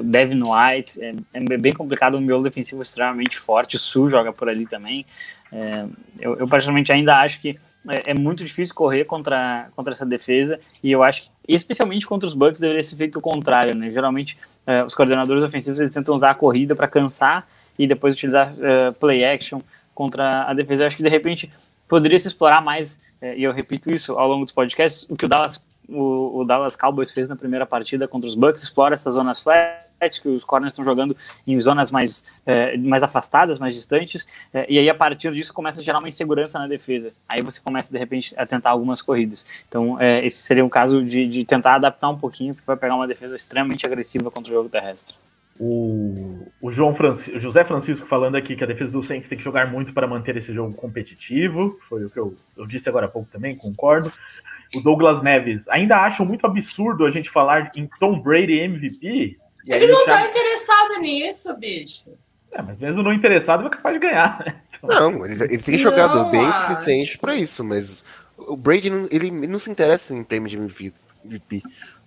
Devin 0.02 0.42
White, 0.42 1.02
é, 1.02 1.14
é 1.32 1.58
bem 1.58 1.72
complicado, 1.72 2.16
um 2.16 2.20
miolo 2.20 2.42
defensivo 2.42 2.82
extremamente 2.82 3.38
forte, 3.38 3.76
o 3.76 3.78
Su 3.78 4.08
joga 4.08 4.32
por 4.32 4.48
ali 4.48 4.66
também. 4.66 5.04
É, 5.52 5.86
eu, 6.18 6.36
eu, 6.36 6.48
particularmente, 6.48 6.92
ainda 6.92 7.16
acho 7.20 7.40
que 7.40 7.58
é, 7.88 8.10
é, 8.10 8.14
muito 8.14 8.44
difícil 8.44 8.74
correr 8.74 9.04
contra, 9.04 9.68
contra 9.76 9.92
essa 9.92 10.04
defesa, 10.04 10.58
e 10.82 10.90
eu 10.90 11.02
acho 11.02 11.22
que, 11.22 11.30
especialmente 11.46 12.06
contra 12.06 12.26
os 12.26 12.34
Bucks, 12.34 12.60
deveria 12.60 12.82
ser 12.82 12.96
feito 12.96 13.18
o 13.18 13.22
contrário, 13.22 13.74
né? 13.74 13.90
Geralmente, 13.90 14.36
é, 14.66 14.82
os 14.82 14.94
coordenadores 14.94 15.44
ofensivos 15.44 15.80
eles 15.80 15.94
tentam 15.94 16.14
usar 16.14 16.30
a 16.30 16.34
corrida 16.34 16.74
para 16.74 16.88
cansar 16.88 17.46
e 17.78 17.86
depois 17.86 18.14
utilizar 18.14 18.52
play 19.00 19.24
action 19.24 19.60
contra 19.94 20.44
a 20.44 20.54
defesa. 20.54 20.84
Eu 20.84 20.86
acho 20.86 20.96
que, 20.96 21.02
de 21.02 21.08
repente, 21.08 21.50
poderia 21.88 22.18
se 22.18 22.28
explorar 22.28 22.62
mais, 22.62 23.00
é, 23.20 23.36
e 23.36 23.42
eu 23.42 23.52
repito 23.52 23.90
isso 23.90 24.18
ao 24.18 24.28
longo 24.28 24.44
dos 24.44 24.54
podcasts, 24.54 25.06
o 25.08 25.16
que 25.16 25.24
o 25.24 25.28
Dallas, 25.28 25.60
o, 25.88 26.40
o 26.40 26.44
Dallas 26.44 26.76
Cowboys 26.76 27.10
fez 27.10 27.28
na 27.28 27.36
primeira 27.36 27.66
partida 27.66 28.08
contra 28.08 28.28
os 28.28 28.34
Bucks, 28.34 28.62
explora 28.62 28.94
essas 28.94 29.14
zonas 29.14 29.40
flat, 29.40 29.84
que 30.20 30.28
os 30.28 30.44
corners 30.44 30.72
estão 30.72 30.84
jogando 30.84 31.16
em 31.46 31.58
zonas 31.58 31.90
mais, 31.90 32.24
é, 32.44 32.76
mais 32.76 33.02
afastadas, 33.02 33.58
mais 33.58 33.74
distantes, 33.74 34.26
é, 34.52 34.66
e 34.68 34.78
aí 34.78 34.90
a 34.90 34.94
partir 34.94 35.32
disso 35.32 35.54
começa 35.54 35.80
a 35.80 35.84
gerar 35.84 35.98
uma 35.98 36.08
insegurança 36.08 36.58
na 36.58 36.66
defesa. 36.66 37.12
Aí 37.26 37.40
você 37.40 37.60
começa 37.60 37.90
de 37.90 37.98
repente 37.98 38.34
a 38.36 38.44
tentar 38.44 38.70
algumas 38.70 39.00
corridas. 39.00 39.46
Então, 39.66 39.96
esse 40.00 40.42
seria 40.42 40.64
um 40.64 40.68
caso 40.68 41.02
de, 41.02 41.26
de 41.26 41.44
tentar 41.44 41.76
adaptar 41.76 42.10
um 42.10 42.18
pouquinho 42.18 42.54
para 42.66 42.76
pegar 42.76 42.96
uma 42.96 43.06
defesa 43.06 43.34
extremamente 43.34 43.86
agressiva 43.86 44.30
contra 44.30 44.52
o 44.52 44.54
jogo 44.54 44.68
terrestre. 44.68 45.14
O, 45.58 46.46
o 46.60 46.72
João 46.72 46.92
Francisco, 46.92 47.38
José 47.38 47.64
Francisco 47.64 48.06
falando 48.06 48.36
aqui 48.36 48.56
que 48.56 48.64
a 48.64 48.66
defesa 48.66 48.90
do 48.90 49.04
Saints 49.04 49.28
tem 49.28 49.38
que 49.38 49.44
jogar 49.44 49.70
muito 49.70 49.92
para 49.92 50.06
manter 50.06 50.36
esse 50.36 50.52
jogo 50.52 50.74
competitivo. 50.74 51.78
Foi 51.88 52.04
o 52.04 52.10
que 52.10 52.18
eu, 52.18 52.34
eu 52.56 52.66
disse 52.66 52.88
agora 52.88 53.06
há 53.06 53.08
pouco 53.08 53.28
também, 53.30 53.54
concordo. 53.54 54.12
O 54.74 54.80
Douglas 54.80 55.22
Neves, 55.22 55.68
ainda 55.68 55.98
acham 55.98 56.26
muito 56.26 56.44
absurdo 56.46 57.06
a 57.06 57.10
gente 57.10 57.30
falar 57.30 57.70
em 57.76 57.88
Tom 58.00 58.20
Brady 58.20 58.58
MVP? 58.58 59.38
Ele 59.66 59.86
não 59.86 60.04
tá 60.04 60.26
interessado 60.26 61.00
nisso, 61.00 61.56
bicho. 61.56 62.04
É, 62.52 62.62
mas 62.62 62.78
mesmo 62.78 63.02
não 63.02 63.12
interessado, 63.12 63.66
é 63.66 63.70
capaz 63.70 63.94
de 63.94 64.06
ganhar, 64.06 64.38
né? 64.44 64.56
Então... 64.84 64.88
Não, 65.10 65.24
ele, 65.24 65.42
ele 65.42 65.58
tem 65.58 65.78
jogado 65.78 66.16
não, 66.16 66.30
bem 66.30 66.46
o 66.46 66.52
suficiente 66.52 67.16
para 67.18 67.34
isso, 67.34 67.64
mas 67.64 68.04
o 68.36 68.56
Brady 68.56 68.90
não, 68.90 69.08
ele 69.10 69.30
não 69.30 69.58
se 69.58 69.70
interessa 69.70 70.14
em 70.14 70.22
prêmio 70.22 70.48
de 70.48 70.56
MVP. 70.56 71.62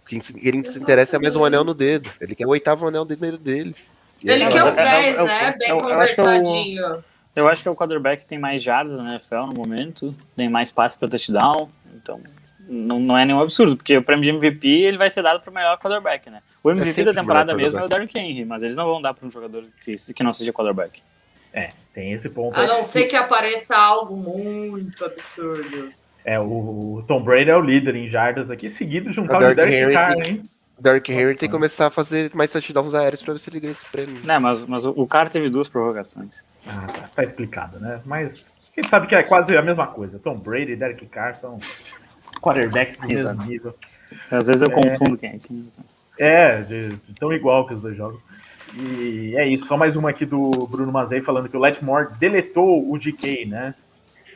Quem 0.08 0.22
se, 0.22 0.34
ele 0.48 0.64
se 0.70 0.80
interessa 0.80 1.18
é 1.18 1.20
mais 1.20 1.36
um 1.36 1.44
anel 1.44 1.64
no 1.64 1.74
dedo. 1.74 2.10
Ele 2.20 2.36
quer 2.36 2.46
o 2.46 2.50
oitavo 2.50 2.88
anel 2.88 3.02
no 3.02 3.08
dedo 3.08 3.38
dele. 3.38 3.76
Ele 4.24 4.44
é, 4.44 4.50
quer 4.50 4.64
os 4.64 4.76
10, 4.76 5.18
né? 5.18 5.56
Bem 5.60 5.70
eu, 5.70 5.78
conversadinho. 5.78 6.82
Eu, 6.82 7.04
eu 7.36 7.48
acho 7.48 7.62
que 7.62 7.68
é 7.68 7.72
o 7.72 7.76
quarterback 7.76 8.24
que 8.24 8.28
tem 8.28 8.40
mais 8.40 8.64
jardas 8.64 8.98
na 8.98 9.12
NFL 9.12 9.46
no 9.48 9.54
momento, 9.54 10.16
tem 10.36 10.50
mais 10.50 10.72
passes 10.72 10.98
para 10.98 11.08
touchdown, 11.08 11.70
então 11.94 12.20
não, 12.68 13.00
não 13.00 13.18
é 13.18 13.26
nenhum 13.26 13.40
absurdo, 13.40 13.78
porque 13.78 13.96
o 13.96 14.02
prêmio 14.02 14.24
de 14.24 14.30
MVP 14.30 14.68
ele 14.68 14.98
vai 14.98 15.10
ser 15.10 15.22
dado 15.22 15.40
para 15.40 15.52
o 15.52 15.54
melhor 15.54 15.78
quarterback, 15.78 16.30
né? 16.30 16.42
O 16.64 16.72
MVP 16.72 17.02
é 17.02 17.04
da 17.06 17.14
temporada 17.14 17.54
mesmo 17.54 17.80
é 17.80 17.84
o 17.84 17.88
Derrick 17.88 18.18
Henry, 18.18 18.44
mas 18.44 18.64
eles 18.64 18.76
não 18.76 18.86
vão 18.86 19.02
dar 19.02 19.14
para 19.14 19.28
um 19.28 19.32
jogador 19.32 19.66
que, 19.86 19.96
que 20.14 20.24
não 20.24 20.34
seja 20.34 20.52
quarterback. 20.52 21.02
É, 21.54 21.72
tem 21.94 22.12
esse 22.12 22.28
ponto. 22.28 22.60
A 22.60 22.66
não 22.66 22.84
ser 22.84 23.06
que 23.06 23.16
apareça 23.16 23.76
algo 23.76 24.16
muito 24.16 25.06
absurdo. 25.06 25.94
É, 26.28 26.38
o 26.42 27.02
Tom 27.08 27.24
Brady 27.24 27.50
é 27.50 27.56
o 27.56 27.62
líder 27.62 27.96
em 27.96 28.10
jardas 28.10 28.52
aqui, 28.52 28.70
seguido 28.70 29.10
de 29.10 29.18
um 29.18 29.26
tal 29.26 29.40
de 29.40 29.56
Derrick 29.56 29.94
Carr, 29.94 30.28
hein? 30.28 30.44
Dark 30.78 31.08
Henry 31.08 31.38
tem 31.38 31.48
que 31.48 31.56
começar 31.56 31.88
a 31.88 31.90
fazer 31.90 32.30
mais 32.36 32.52
touchdowns 32.52 32.94
aéreos 32.94 33.22
para 33.22 33.34
ver 33.34 33.40
se 33.40 33.50
ele 33.50 33.62
ganha 33.62 33.72
esse 33.72 33.86
prêmio. 33.86 34.18
Não, 34.26 34.42
mas, 34.42 34.66
mas 34.66 34.86
o, 34.86 34.90
o 34.92 35.08
cara 35.08 35.30
teve 35.30 35.50
duas 35.50 35.70
prorrogações. 35.70 36.44
Ah, 36.68 36.86
tá, 36.86 37.10
tá, 37.16 37.24
explicado, 37.24 37.80
né? 37.80 38.02
Mas 38.06 38.54
quem 38.76 38.84
sabe 38.84 39.08
que 39.08 39.16
é 39.16 39.24
quase 39.24 39.56
a 39.56 39.62
mesma 39.62 39.88
coisa. 39.88 40.20
Tom 40.20 40.38
Brady 40.38 40.74
e 40.74 40.76
Derek 40.76 41.06
Carr 41.06 41.38
são 41.38 41.60
quarterbacks 42.42 42.98
do 42.98 43.08
mesmo 43.08 43.44
nível. 43.46 43.74
Às 44.30 44.48
vezes 44.48 44.62
eu 44.62 44.68
é, 44.68 44.72
confundo 44.72 45.18
quem 45.18 45.30
é 45.30 45.38
quem. 45.40 45.62
É, 46.20 46.62
de 46.62 46.90
tão 47.18 47.32
igual 47.32 47.66
que 47.66 47.74
os 47.74 47.82
dois 47.82 47.96
jogos. 47.96 48.20
E 48.76 49.34
é 49.38 49.48
isso, 49.48 49.66
só 49.66 49.78
mais 49.78 49.96
uma 49.96 50.10
aqui 50.10 50.26
do 50.26 50.52
Bruno 50.70 50.92
Mazei 50.92 51.22
falando 51.22 51.48
que 51.48 51.56
o 51.56 51.60
Letmore 51.60 52.10
deletou 52.20 52.92
o 52.92 53.00
DK, 53.00 53.46
né? 53.46 53.74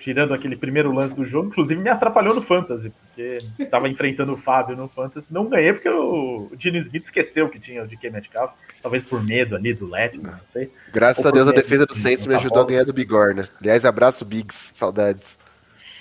Tirando 0.01 0.33
aquele 0.33 0.55
primeiro 0.55 0.91
lance 0.91 1.15
do 1.15 1.25
jogo, 1.25 1.49
inclusive 1.49 1.79
me 1.79 1.89
atrapalhou 1.89 2.33
no 2.33 2.41
Fantasy, 2.41 2.89
porque 2.89 3.37
estava 3.59 3.87
enfrentando 3.87 4.33
o 4.33 4.37
Fábio 4.37 4.75
no 4.75 4.87
Fantasy. 4.89 5.27
Não 5.29 5.47
ganhei 5.47 5.73
porque 5.73 5.89
o, 5.89 6.49
o 6.51 6.57
Dino 6.57 6.77
Smith 6.79 7.05
esqueceu 7.05 7.47
que 7.47 7.59
tinha 7.59 7.83
o 7.83 7.87
DK 7.87 8.09
Metcalf, 8.09 8.51
talvez 8.81 9.03
por 9.03 9.23
medo 9.23 9.55
ali 9.55 9.73
do 9.73 9.87
Let, 9.87 10.15
não 10.17 10.33
sei. 10.47 10.71
Graças 10.91 11.25
a 11.25 11.31
Deus 11.31 11.47
a 11.47 11.51
defesa 11.51 11.85
do 11.85 11.93
Saints 11.93 12.25
me 12.25 12.35
ajudou 12.35 12.63
a 12.63 12.65
ganhar 12.65 12.83
do 12.83 12.91
Bigorna. 12.91 13.47
Aliás, 13.61 13.85
abraço 13.85 14.25
Bigs, 14.25 14.71
saudades. 14.73 15.39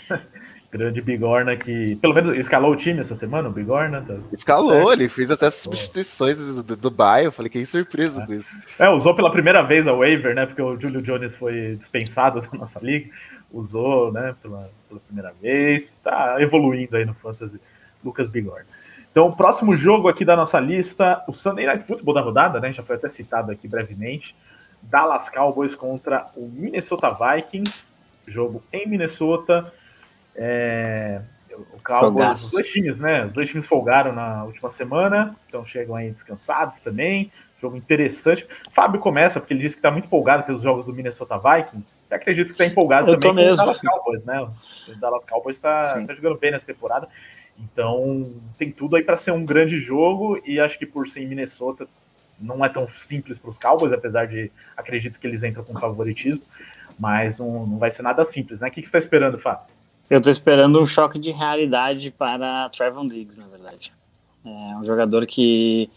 Grande 0.72 1.02
Bigorna 1.02 1.56
que, 1.56 1.96
pelo 1.96 2.14
menos, 2.14 2.38
escalou 2.38 2.72
o 2.72 2.76
time 2.76 3.00
essa 3.00 3.16
semana, 3.16 3.48
o 3.48 3.52
Bigorna. 3.52 4.02
Tá... 4.02 4.14
Escalou, 4.32 4.92
ele 4.92 5.08
fez 5.08 5.30
até 5.30 5.50
substituições 5.50 6.38
do, 6.38 6.62
do, 6.62 6.76
do 6.76 6.94
eu 7.22 7.32
falei 7.32 7.50
que 7.50 7.66
surpreso 7.66 8.22
é. 8.22 8.26
com 8.26 8.32
isso. 8.32 8.56
É, 8.78 8.88
usou 8.88 9.14
pela 9.14 9.32
primeira 9.32 9.62
vez 9.62 9.86
a 9.86 9.92
waiver, 9.92 10.34
né, 10.34 10.46
porque 10.46 10.62
o 10.62 10.80
Julio 10.80 11.02
Jones 11.02 11.34
foi 11.34 11.76
dispensado 11.76 12.40
da 12.48 12.56
nossa 12.56 12.78
liga 12.78 13.10
usou, 13.52 14.12
né, 14.12 14.34
pela, 14.42 14.70
pela 14.88 15.00
primeira 15.00 15.32
vez, 15.40 15.84
está 15.84 16.40
evoluindo 16.40 16.96
aí 16.96 17.04
no 17.04 17.14
Fantasy, 17.14 17.60
Lucas 18.04 18.28
Bigorna. 18.28 18.66
Então, 19.10 19.26
o 19.26 19.36
próximo 19.36 19.74
jogo 19.74 20.08
aqui 20.08 20.24
da 20.24 20.36
nossa 20.36 20.60
lista, 20.60 21.20
o 21.28 21.34
Sunday 21.34 21.66
Night 21.66 21.86
Football 21.86 22.14
da 22.14 22.20
rodada, 22.20 22.60
né, 22.60 22.72
já 22.72 22.82
foi 22.82 22.96
até 22.96 23.10
citado 23.10 23.50
aqui 23.50 23.66
brevemente, 23.66 24.34
Dallas 24.82 25.28
Cowboys 25.28 25.74
contra 25.74 26.26
o 26.36 26.48
Minnesota 26.48 27.08
Vikings, 27.08 27.94
jogo 28.26 28.62
em 28.72 28.88
Minnesota, 28.88 29.72
é, 30.34 31.20
o 31.74 31.82
Cowboys, 31.82 32.44
os 32.44 32.52
dois 32.52 32.68
times, 32.68 32.96
né, 32.98 33.26
os 33.26 33.32
dois 33.32 33.48
times 33.48 33.66
folgaram 33.66 34.12
na 34.12 34.44
última 34.44 34.72
semana, 34.72 35.36
então 35.48 35.66
chegam 35.66 35.96
aí 35.96 36.10
descansados 36.10 36.78
também, 36.78 37.30
Jogo 37.60 37.76
interessante. 37.76 38.46
Fábio 38.70 38.98
começa, 38.98 39.38
porque 39.38 39.52
ele 39.52 39.60
disse 39.60 39.74
que 39.74 39.80
está 39.80 39.90
muito 39.90 40.06
empolgado 40.06 40.44
pelos 40.44 40.62
jogos 40.62 40.86
do 40.86 40.94
Minnesota 40.94 41.38
Vikings. 41.38 41.98
Eu 42.10 42.16
acredito 42.16 42.46
que 42.46 42.52
está 42.52 42.66
empolgado 42.66 43.12
Eu 43.12 43.20
também 43.20 43.46
com 43.46 43.52
o 43.52 43.56
Dallas 43.56 43.80
Cowboys, 43.80 44.24
né? 44.24 44.48
O 44.88 44.94
Dallas 44.96 45.24
Cowboys 45.24 45.56
está 45.56 46.04
tá 46.04 46.14
jogando 46.14 46.38
bem 46.38 46.50
nessa 46.50 46.66
temporada. 46.66 47.08
Então, 47.58 48.32
tem 48.58 48.72
tudo 48.72 48.96
aí 48.96 49.02
para 49.02 49.16
ser 49.16 49.32
um 49.32 49.44
grande 49.44 49.80
jogo. 49.80 50.40
E 50.44 50.58
acho 50.58 50.78
que 50.78 50.86
por 50.86 51.08
ser 51.08 51.20
em 51.22 51.26
Minnesota, 51.26 51.86
não 52.38 52.64
é 52.64 52.68
tão 52.68 52.88
simples 52.88 53.38
para 53.38 53.50
os 53.50 53.58
Cowboys, 53.58 53.92
apesar 53.92 54.26
de 54.26 54.50
acredito 54.76 55.18
que 55.20 55.26
eles 55.26 55.42
entram 55.42 55.62
com 55.62 55.78
favoritismo. 55.78 56.42
Mas 56.98 57.38
não, 57.38 57.66
não 57.66 57.78
vai 57.78 57.90
ser 57.90 58.02
nada 58.02 58.24
simples, 58.24 58.60
né? 58.60 58.68
O 58.68 58.70
que, 58.70 58.82
que 58.82 58.88
você 58.88 58.96
está 58.96 58.98
esperando, 58.98 59.38
Fábio? 59.38 59.64
Eu 60.08 60.18
estou 60.18 60.30
esperando 60.30 60.82
um 60.82 60.86
choque 60.86 61.18
de 61.18 61.30
realidade 61.30 62.10
para 62.10 62.68
Trevon 62.70 63.06
Diggs, 63.06 63.38
na 63.38 63.46
verdade. 63.46 63.92
É 64.44 64.76
um 64.76 64.84
jogador 64.84 65.26
que 65.26 65.88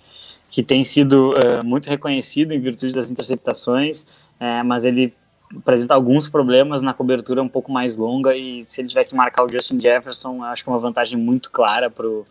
que 0.54 0.62
tem 0.62 0.84
sido 0.84 1.32
uh, 1.32 1.66
muito 1.66 1.90
reconhecido 1.90 2.52
em 2.52 2.60
virtude 2.60 2.94
das 2.94 3.10
interceptações, 3.10 4.04
uh, 4.40 4.64
mas 4.64 4.86
ele 4.86 5.12
apresenta 5.58 5.94
alguns 5.94 6.30
problemas 6.30 6.82
na 6.82 6.94
cobertura 6.94 7.42
um 7.42 7.48
pouco 7.48 7.72
mais 7.72 7.98
longa 7.98 8.36
e 8.36 8.66
se 8.66 8.82
ele 8.82 8.88
tiver 8.88 9.04
que 9.04 9.16
marcar 9.16 9.44
o 9.44 9.50
Justin 9.50 9.80
Jefferson, 9.80 10.44
acho 10.44 10.64
que 10.64 10.70
é 10.70 10.74
uma 10.74 10.80
vantagem 10.80 11.18
muito 11.18 11.52
clara 11.52 11.90
para 11.90 12.08
o 12.08 12.26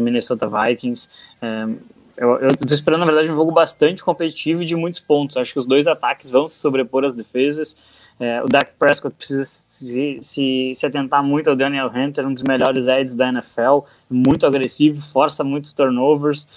Minnesota 0.00 0.46
Vikings. 0.46 1.08
Uh, 1.42 1.78
eu 2.20 2.48
estou 2.48 2.74
esperando, 2.74 3.00
na 3.00 3.06
verdade, 3.06 3.30
um 3.30 3.36
jogo 3.36 3.52
bastante 3.52 4.02
competitivo 4.02 4.62
e 4.62 4.66
de 4.66 4.74
muitos 4.74 4.98
pontos. 4.98 5.36
Acho 5.36 5.52
que 5.52 5.58
os 5.58 5.66
dois 5.66 5.86
ataques 5.86 6.30
vão 6.32 6.48
se 6.48 6.56
sobrepor 6.56 7.04
às 7.04 7.14
defesas. 7.14 7.76
É, 8.18 8.42
o 8.42 8.46
Dak 8.46 8.72
Prescott 8.76 9.14
precisa 9.14 9.44
se, 9.44 10.18
se, 10.20 10.72
se, 10.74 10.86
atentar 10.86 11.22
muito 11.22 11.48
ao 11.48 11.54
Daniel 11.54 11.88
Hunter, 11.94 12.26
um 12.26 12.34
dos 12.34 12.42
melhores 12.42 12.88
edges 12.88 13.14
da 13.14 13.28
NFL, 13.28 13.84
muito 14.10 14.44
agressivo, 14.44 15.00
força 15.00 15.44
muitos 15.44 15.72
turnovers. 15.72 16.48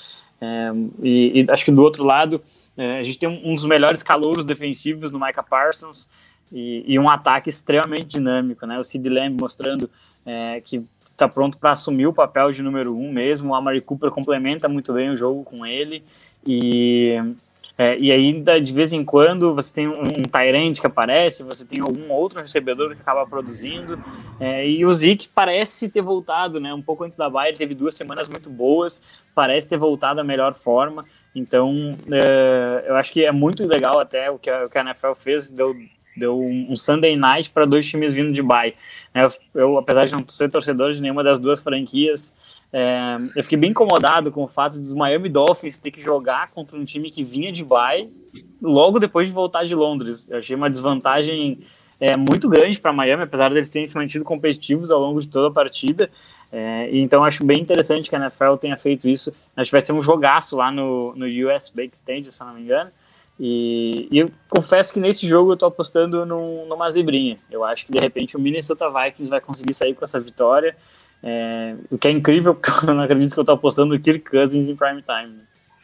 É, 0.42 0.72
e, 1.04 1.42
e, 1.42 1.52
acho 1.52 1.64
que 1.64 1.72
do 1.72 1.84
outro 1.84 2.04
lado, 2.04 2.42
é, 2.82 2.98
a 2.98 3.04
gente 3.04 3.20
tem 3.20 3.30
um, 3.30 3.54
dos 3.54 3.64
melhores 3.64 4.02
calouros 4.02 4.44
defensivos 4.44 5.12
no 5.12 5.20
Micah 5.20 5.44
Parsons 5.44 6.10
e, 6.52 6.84
e 6.88 6.98
um 6.98 7.08
ataque 7.08 7.48
extremamente 7.48 8.08
dinâmico, 8.08 8.66
né? 8.66 8.80
O 8.80 8.84
Sid 8.84 9.08
Lamb 9.08 9.40
mostrando 9.40 9.88
é, 10.26 10.60
que 10.62 10.84
está 11.12 11.28
pronto 11.28 11.60
para 11.60 11.70
assumir 11.70 12.08
o 12.08 12.14
papel 12.14 12.50
de 12.50 12.64
número 12.64 12.98
um 12.98 13.14
mesmo. 13.14 13.52
O 13.52 13.56
Amari 13.56 13.82
Cooper 13.82 14.10
complementa 14.10 14.68
muito 14.68 14.92
bem 14.94 15.12
o 15.12 15.16
jogo 15.16 15.44
com 15.44 15.64
ele 15.64 16.04
e 16.44 17.22
é, 17.78 17.98
e 18.00 18.12
ainda 18.12 18.60
de 18.60 18.74
vez 18.74 18.94
em 18.94 19.06
quando 19.06 19.54
você 19.54 19.74
tem 19.74 19.88
um, 19.88 20.02
um 20.02 20.24
Tyrant 20.24 20.80
que 20.80 20.88
aparece, 20.88 21.44
você 21.44 21.66
tem 21.66 21.82
algum 21.82 22.12
outro 22.12 22.42
recebedor 22.42 22.96
que 22.96 23.02
acaba 23.02 23.28
produzindo. 23.28 24.04
É, 24.40 24.68
e 24.68 24.84
o 24.84 24.94
Zeke 24.94 25.30
parece 25.30 25.88
ter 25.88 26.02
voltado, 26.02 26.60
né? 26.60 26.74
Um 26.74 26.82
pouco 26.82 27.04
antes 27.04 27.16
da 27.16 27.30
bye, 27.30 27.50
ele 27.50 27.58
teve 27.58 27.76
duas 27.76 27.94
semanas 27.94 28.28
muito 28.28 28.50
boas, 28.50 29.02
parece 29.36 29.70
ter 29.70 29.78
voltado 29.78 30.20
à 30.20 30.24
melhor 30.24 30.56
forma. 30.56 31.06
Então, 31.36 31.98
é, 32.12 32.86
eu 32.88 32.96
acho 32.96 33.12
que 33.12 33.24
é 33.24 33.32
muito 33.32 33.66
legal 33.66 34.00
até 34.00 34.30
o 34.30 34.38
que 34.38 34.50
a, 34.50 34.66
o 34.66 34.70
que 34.70 34.78
a 34.78 34.82
NFL 34.82 35.14
fez, 35.14 35.50
deu, 35.50 35.76
deu 36.16 36.40
um 36.40 36.76
Sunday 36.76 37.16
night 37.16 37.50
para 37.52 37.66
dois 37.66 37.88
times 37.88 38.12
vindo 38.12 38.32
de 38.32 38.42
bye. 38.42 38.74
Eu, 39.14 39.30
eu, 39.56 39.78
apesar 39.78 40.06
de 40.06 40.14
não 40.14 40.28
ser 40.28 40.50
torcedor 40.50 40.92
de 40.92 41.02
nenhuma 41.02 41.24
das 41.24 41.40
duas 41.40 41.62
franquias, 41.62 42.62
é, 42.74 43.18
eu 43.36 43.44
fiquei 43.44 43.58
bem 43.58 43.72
incomodado 43.72 44.32
com 44.32 44.44
o 44.44 44.48
fato 44.48 44.78
dos 44.78 44.94
Miami 44.94 45.30
Dolphins 45.30 45.80
ter 45.80 45.92
que 45.92 46.02
jogar 46.02 46.52
contra 46.52 46.78
um 46.78 46.84
time 46.84 47.10
que 47.10 47.24
vinha 47.24 47.52
de 47.52 47.64
bye 47.64 48.10
logo 48.62 49.00
depois 49.00 49.28
de 49.28 49.34
voltar 49.34 49.64
de 49.64 49.76
Londres. 49.76 50.30
Eu 50.30 50.40
achei 50.40 50.56
uma 50.56 50.70
desvantagem 50.70 51.60
é 52.02 52.18
muito 52.18 52.50
grande 52.50 52.82
para 52.82 52.92
Miami, 52.92 53.24
apesar 53.24 53.54
deles 53.54 53.70
terem 53.70 53.86
se 53.86 53.96
mantido 53.96 54.26
competitivos 54.26 54.90
ao 54.90 55.00
longo 55.00 55.22
de 55.22 55.28
toda 55.28 55.50
a 55.50 55.52
partida. 55.52 56.10
É, 56.52 56.90
então 56.92 57.24
acho 57.24 57.46
bem 57.46 57.62
interessante 57.62 58.10
que 58.10 58.16
a 58.16 58.20
NFL 58.20 58.56
tenha 58.56 58.78
feito 58.78 59.08
isso. 59.08 59.34
Acho 59.56 59.70
que 59.70 59.74
vai 59.74 59.82
ser 59.82 59.94
um 59.94 60.02
jogaço 60.02 60.58
lá 60.58 60.72
no, 60.72 61.16
no 61.16 61.26
US 61.26 61.70
Bake 61.70 61.96
Stadium, 61.96 62.32
se 62.32 62.42
eu 62.42 62.48
não 62.48 62.54
me 62.54 62.62
engano. 62.62 62.92
E, 63.40 64.08
e, 64.12 64.20
eu 64.20 64.30
confesso 64.50 64.94
que 64.94 65.00
nesse 65.00 65.28
jogo 65.28 65.54
eu 65.54 65.58
tô 65.58 65.66
apostando 65.66 66.26
num, 66.26 66.66
numa 66.68 66.90
zebrinha. 66.90 67.40
Eu 67.50 67.64
acho 67.64 67.86
que 67.86 67.92
de 67.92 68.00
repente 68.00 68.36
o 68.38 68.40
Minnesota 68.40 68.88
Vikings 68.90 69.30
vai 69.30 69.42
conseguir 69.42 69.74
sair 69.74 69.96
com 69.96 70.04
essa 70.04 70.20
vitória. 70.20 70.76
É, 71.24 71.76
o 71.90 71.98
que 71.98 72.08
é 72.08 72.12
incrível, 72.12 72.54
porque 72.56 72.90
eu 72.90 72.94
não 72.94 73.04
acredito 73.04 73.34
que 73.34 73.40
eu 73.40 73.46
tô 73.46 73.54
apostando 73.54 73.94
no 73.94 74.00
Kirk 74.00 74.30
Cousins 74.30 74.70
em 74.70 74.76
prime 74.76 75.02
time. 75.02 75.42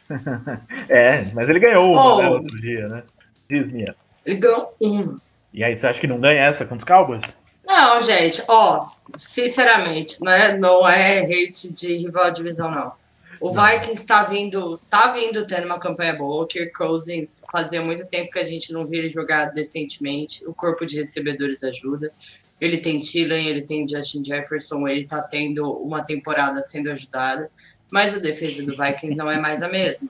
é, 0.88 1.26
mas 1.34 1.48
ele 1.48 1.58
ganhou 1.58 1.92
oh. 1.92 2.22
né, 2.22 2.28
outro 2.28 2.60
dia, 2.60 2.88
né? 2.88 3.02
Diz-me. 3.48 3.92
Ele 4.24 4.36
ganhou 4.36 4.74
um. 4.80 5.16
E 5.52 5.64
aí, 5.64 5.74
você 5.74 5.86
acha 5.86 6.00
que 6.00 6.06
não 6.06 6.20
ganha 6.20 6.40
essa 6.42 6.64
com 6.64 6.76
os 6.76 6.84
Cowboys? 6.84 7.22
Não, 7.66 8.00
gente, 8.00 8.42
ó, 8.48 8.88
sinceramente, 9.18 10.18
né? 10.22 10.56
Não 10.56 10.86
é 10.88 11.20
hate 11.20 11.72
de 11.72 11.96
rival 11.96 12.30
divisão, 12.30 12.70
não. 12.70 12.92
O 13.40 13.52
não. 13.52 13.64
Vikings 13.64 14.04
tá 14.04 14.24
vindo, 14.24 14.78
tá 14.90 15.12
vindo 15.12 15.46
tendo 15.46 15.64
uma 15.64 15.78
campanha 15.78 16.14
boa. 16.14 16.42
O 16.42 16.46
Kirk 16.46 16.72
Cousins 16.72 17.42
fazia 17.50 17.80
muito 17.80 18.04
tempo 18.06 18.30
que 18.32 18.38
a 18.38 18.44
gente 18.44 18.72
não 18.72 18.86
via 18.86 18.98
ele 18.98 19.10
jogar 19.10 19.46
decentemente. 19.46 20.46
O 20.46 20.52
corpo 20.52 20.84
de 20.84 20.96
recebedores 20.96 21.62
ajuda. 21.62 22.12
Ele 22.60 22.78
tem 22.78 23.00
Thielen, 23.00 23.46
ele 23.46 23.62
tem 23.62 23.86
Justin 23.88 24.24
Jefferson, 24.24 24.88
ele 24.88 25.06
tá 25.06 25.22
tendo 25.22 25.70
uma 25.70 26.02
temporada 26.02 26.60
sendo 26.60 26.90
ajudada. 26.90 27.48
Mas 27.88 28.14
a 28.14 28.18
defesa 28.18 28.62
do 28.62 28.76
Vikings 28.76 29.14
não 29.14 29.30
é 29.30 29.38
mais 29.38 29.62
a 29.62 29.68
mesma. 29.68 30.08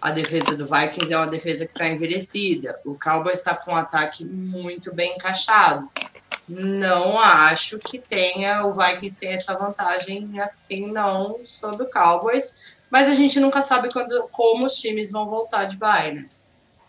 A 0.00 0.12
defesa 0.12 0.56
do 0.56 0.64
Vikings 0.64 1.12
é 1.12 1.16
uma 1.16 1.28
defesa 1.28 1.66
que 1.66 1.72
está 1.72 1.88
envelhecida. 1.88 2.78
O 2.84 2.94
Cowboys 2.94 3.38
está 3.38 3.54
com 3.54 3.72
um 3.72 3.76
ataque 3.76 4.24
muito 4.24 4.94
bem 4.94 5.16
encaixado 5.16 5.90
não 6.50 7.18
acho 7.18 7.78
que 7.78 7.98
tenha 7.98 8.62
o 8.66 8.72
Vikings 8.72 9.18
tenha 9.18 9.34
essa 9.34 9.56
vantagem 9.56 10.40
assim 10.40 10.90
não 10.90 11.38
sobre 11.44 11.84
o 11.84 11.90
Cowboys, 11.90 12.76
mas 12.90 13.08
a 13.08 13.14
gente 13.14 13.38
nunca 13.38 13.62
sabe 13.62 13.88
quando, 13.92 14.28
como 14.32 14.66
os 14.66 14.74
times 14.74 15.12
vão 15.12 15.30
voltar 15.30 15.64
de 15.64 15.76
bye, 15.76 16.12
né? 16.12 16.28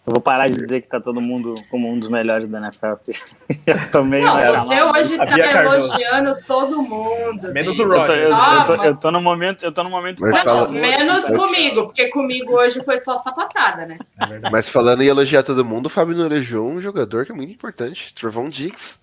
Eu 0.05 0.14
vou 0.14 0.22
parar 0.22 0.47
de 0.47 0.55
dizer 0.55 0.82
que 0.82 0.88
tá 0.88 0.99
todo 0.99 1.22
mundo 1.22 1.53
como 1.70 1.88
um 1.88 1.99
dos 1.99 2.09
melhores 2.09 2.47
da 2.47 2.57
NFL. 2.57 2.93
eu 3.93 4.03
meio 4.03 4.26
Não, 4.26 4.36
você 4.36 4.82
hoje 4.82 5.16
tá 5.16 5.62
elogiando 5.62 6.38
todo 6.47 6.82
mundo. 6.82 7.53
Menos 7.53 7.78
o 7.78 7.88
Roger. 7.88 8.18
Eu, 8.18 8.32
eu, 8.32 8.76
eu, 8.76 8.84
eu, 8.86 8.95
tô 8.95 9.12
no 9.12 9.22
momento, 9.22 9.64
eu 9.64 9.72
tô 9.72 9.84
no 9.84 9.91
momento 9.91 10.22
mas 10.22 10.41
fala... 10.41 10.68
menos 10.70 11.30
mas... 11.30 11.38
comigo, 11.38 11.84
porque 11.84 12.07
comigo 12.07 12.53
hoje 12.53 12.84
foi 12.84 12.97
só 12.97 13.20
sapatada, 13.20 13.86
né? 13.86 13.99
É 14.20 14.49
mas 14.49 14.68
falando 14.68 15.03
em 15.03 15.07
elogiar 15.07 15.43
todo 15.43 15.64
mundo, 15.64 15.86
o 15.86 15.89
Fábio 15.89 16.18
não 16.18 16.26
elogiou 16.26 16.68
um 16.68 16.82
jogador 16.82 17.24
que 17.24 17.32
é 17.32 17.36
muito 17.36 17.53
importante, 17.53 18.12
Trevon 18.16 18.49
Diggs. 18.49 18.99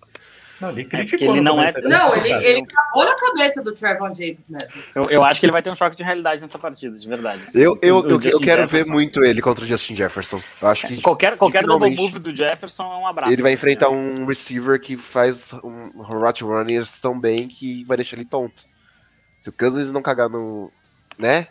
Não, 0.59 0.71
ele 0.71 0.85
criticou. 0.85 1.27
É 1.29 1.31
ele 1.31 1.41
não 1.41 1.61
é. 1.61 1.73
Não, 1.81 2.15
ele, 2.15 2.31
ele 2.45 2.61
acabou 2.61 3.05
na 3.05 3.15
cabeça 3.15 3.63
do 3.63 3.73
Trevor 3.73 4.13
James 4.13 4.45
mesmo. 4.49 4.69
Eu, 4.93 5.03
eu 5.09 5.23
acho 5.23 5.39
que 5.39 5.45
ele 5.45 5.53
vai 5.53 5.61
ter 5.61 5.69
um 5.69 5.75
choque 5.75 5.95
de 5.95 6.03
realidade 6.03 6.41
nessa 6.41 6.59
partida, 6.59 6.97
de 6.97 7.07
verdade. 7.07 7.41
Eu, 7.55 7.77
eu, 7.81 8.07
eu, 8.07 8.19
eu 8.21 8.39
quero 8.39 8.67
ver 8.67 8.85
muito 8.85 9.23
ele 9.23 9.41
contra 9.41 9.63
o 9.63 9.67
Justin 9.67 9.95
Jefferson. 9.95 10.41
Eu 10.61 10.67
acho 10.67 10.87
que. 10.87 11.01
Qualquer, 11.01 11.37
qualquer 11.37 11.65
double 11.65 11.95
move 11.95 12.19
do 12.19 12.35
Jefferson 12.35 12.83
é 12.83 12.97
um 12.97 13.07
abraço. 13.07 13.31
Ele 13.31 13.41
vai 13.41 13.53
enfrentar 13.53 13.89
um 13.89 14.25
receiver 14.25 14.79
que 14.79 14.97
faz 14.97 15.53
um 15.63 15.91
hot 16.01 16.43
runners 16.43 16.99
tão 16.99 17.19
bem 17.19 17.47
que 17.47 17.83
vai 17.85 17.97
deixar 17.97 18.17
ele 18.17 18.25
tonto. 18.25 18.63
Se 19.39 19.49
o 19.49 19.53
Kansas 19.53 19.91
não 19.91 20.01
cagar 20.01 20.29
no. 20.29 20.71
né? 21.17 21.47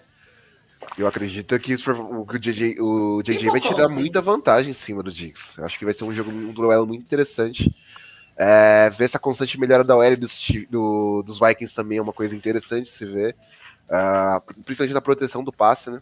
Eu 0.96 1.06
acredito 1.06 1.58
que 1.58 1.74
o 1.74 2.26
JJ, 2.38 2.80
o 2.80 3.22
JJ 3.22 3.50
vai 3.50 3.60
tirar 3.60 3.88
muita 3.88 4.20
vantagem 4.20 4.70
em 4.70 4.74
cima 4.74 5.02
do 5.02 5.10
Diggs. 5.10 5.58
Eu 5.58 5.64
acho 5.64 5.78
que 5.78 5.84
vai 5.84 5.92
ser 5.92 6.04
um 6.04 6.12
jogo, 6.12 6.30
um 6.30 6.52
duelo 6.52 6.86
muito 6.86 7.02
interessante. 7.02 7.74
É, 8.40 8.88
ver 8.90 9.04
essa 9.04 9.18
constante 9.18 9.58
melhora 9.58 9.82
da 9.82 9.96
OL 9.96 10.16
dos, 10.16 10.46
do, 10.70 11.24
dos 11.24 11.40
Vikings 11.40 11.74
também 11.74 11.98
é 11.98 12.02
uma 12.02 12.12
coisa 12.12 12.36
interessante 12.36 12.88
se 12.88 13.04
ver. 13.04 13.34
Uh, 13.88 14.62
principalmente 14.62 14.94
na 14.94 15.00
proteção 15.00 15.42
do 15.42 15.52
passe, 15.52 15.90
né? 15.90 15.98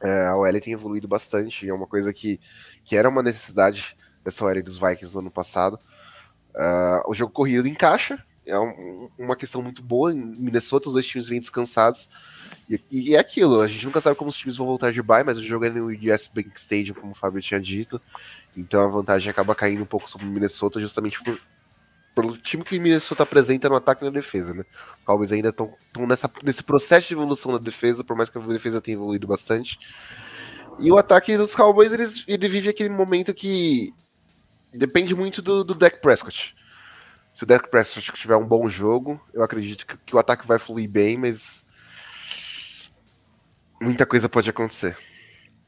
É, 0.00 0.28
a 0.28 0.36
OL 0.36 0.60
tem 0.60 0.72
evoluído 0.72 1.06
bastante, 1.06 1.68
é 1.68 1.74
uma 1.74 1.86
coisa 1.86 2.12
que, 2.12 2.40
que 2.84 2.96
era 2.96 3.08
uma 3.08 3.22
necessidade 3.22 3.96
dessa 4.24 4.44
OL 4.44 4.62
dos 4.62 4.78
Vikings 4.78 5.12
no 5.12 5.20
ano 5.20 5.30
passado. 5.30 5.78
Uh, 6.54 7.10
o 7.10 7.14
jogo 7.14 7.32
corrido 7.32 7.68
encaixa, 7.68 8.24
é 8.46 8.58
um, 8.58 9.10
uma 9.18 9.36
questão 9.36 9.62
muito 9.62 9.82
boa. 9.82 10.12
Em 10.12 10.16
Minnesota, 10.16 10.88
os 10.88 10.94
dois 10.94 11.06
times 11.06 11.28
vêm 11.28 11.40
descansados. 11.40 12.08
E, 12.68 12.80
e, 12.90 13.14
é 13.14 13.18
aquilo, 13.18 13.60
a 13.60 13.68
gente 13.68 13.84
nunca 13.84 14.00
sabe 14.00 14.16
como 14.16 14.30
os 14.30 14.36
times 14.36 14.56
vão 14.56 14.66
voltar 14.66 14.90
de 14.92 15.02
bye, 15.02 15.24
mas 15.24 15.38
o 15.38 15.42
jogo 15.42 15.64
é 15.66 15.70
no 15.70 15.88
US 15.88 16.28
Bank 16.28 16.50
Stadium, 16.56 16.94
como 16.94 17.12
o 17.12 17.14
Fábio 17.14 17.42
tinha 17.42 17.60
dito. 17.60 18.00
Então 18.56 18.80
a 18.80 18.88
vantagem 18.88 19.30
acaba 19.30 19.54
caindo 19.54 19.82
um 19.82 19.86
pouco 19.86 20.08
sobre 20.08 20.26
o 20.26 20.30
Minnesota, 20.30 20.80
justamente 20.80 21.22
por 21.22 21.38
pelo 22.20 22.36
time 22.36 22.64
que 22.64 22.80
Minnesota 22.80 23.22
apresenta 23.22 23.68
no 23.68 23.76
ataque 23.76 24.02
e 24.02 24.06
na 24.06 24.10
defesa, 24.10 24.52
né? 24.52 24.64
Os 24.98 25.04
Cowboys 25.04 25.30
ainda 25.30 25.50
estão 25.50 25.70
nesse 26.42 26.64
processo 26.64 27.06
de 27.06 27.14
evolução 27.14 27.52
na 27.52 27.58
defesa, 27.58 28.02
por 28.02 28.16
mais 28.16 28.28
que 28.28 28.36
a 28.36 28.40
defesa 28.40 28.80
tenha 28.80 28.96
evoluído 28.96 29.24
bastante. 29.24 29.78
E 30.80 30.90
o 30.90 30.98
ataque 30.98 31.36
dos 31.36 31.54
Cowboys, 31.54 31.92
eles, 31.92 32.24
ele 32.26 32.48
vive 32.48 32.70
aquele 32.70 32.88
momento 32.88 33.32
que 33.32 33.92
depende 34.72 35.14
muito 35.14 35.40
do, 35.40 35.62
do 35.62 35.76
Dak 35.76 36.00
Prescott. 36.00 36.56
Se 37.32 37.44
o 37.44 37.46
Dak 37.46 37.70
Prescott 37.70 38.12
tiver 38.14 38.36
um 38.36 38.44
bom 38.44 38.68
jogo, 38.68 39.20
eu 39.32 39.44
acredito 39.44 39.86
que, 39.86 39.96
que 39.98 40.16
o 40.16 40.18
ataque 40.18 40.44
vai 40.44 40.58
fluir 40.58 40.90
bem, 40.90 41.16
mas 41.16 41.64
muita 43.80 44.04
coisa 44.04 44.28
pode 44.28 44.50
acontecer. 44.50 44.96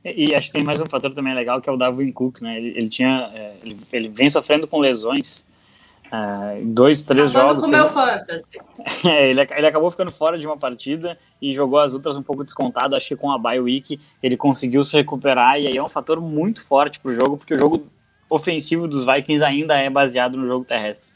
E, 0.04 0.34
acho 0.34 0.48
que 0.48 0.54
tem 0.54 0.64
mais 0.64 0.80
um 0.80 0.86
fator 0.86 1.14
também 1.14 1.34
legal 1.34 1.60
que 1.60 1.68
é 1.68 1.72
o 1.72 1.76
Davin 1.76 2.10
Cook, 2.10 2.40
né? 2.40 2.56
Ele, 2.56 2.68
ele 2.76 2.88
tinha, 2.88 3.30
é, 3.34 3.56
ele, 3.62 3.78
ele, 3.92 4.08
vem 4.08 4.28
sofrendo 4.28 4.66
com 4.66 4.80
lesões 4.80 5.48
Uh, 6.12 6.66
dois, 6.66 7.02
três 7.02 7.30
Acabando 7.30 7.60
jogos. 7.60 7.64
com 7.64 7.70
meu 7.70 7.88
fantasy. 7.88 8.58
é, 9.06 9.30
ele, 9.30 9.40
ele 9.40 9.66
acabou 9.66 9.90
ficando 9.90 10.10
fora 10.10 10.36
de 10.36 10.44
uma 10.44 10.56
partida 10.56 11.16
e 11.40 11.52
jogou 11.52 11.78
as 11.78 11.94
outras 11.94 12.16
um 12.16 12.22
pouco 12.22 12.42
descontado. 12.42 12.96
Acho 12.96 13.08
que 13.08 13.16
com 13.16 13.30
a 13.30 13.38
bye 13.38 13.60
week 13.60 14.00
ele 14.20 14.36
conseguiu 14.36 14.82
se 14.82 14.96
recuperar 14.96 15.60
e 15.60 15.68
aí 15.68 15.76
é 15.76 15.82
um 15.82 15.88
fator 15.88 16.20
muito 16.20 16.62
forte 16.62 16.98
para 17.00 17.12
o 17.12 17.14
jogo, 17.14 17.36
porque 17.36 17.54
o 17.54 17.58
jogo 17.58 17.86
ofensivo 18.28 18.88
dos 18.88 19.04
Vikings 19.04 19.44
ainda 19.44 19.76
é 19.76 19.88
baseado 19.88 20.36
no 20.36 20.46
jogo 20.46 20.64
terrestre. 20.64 21.10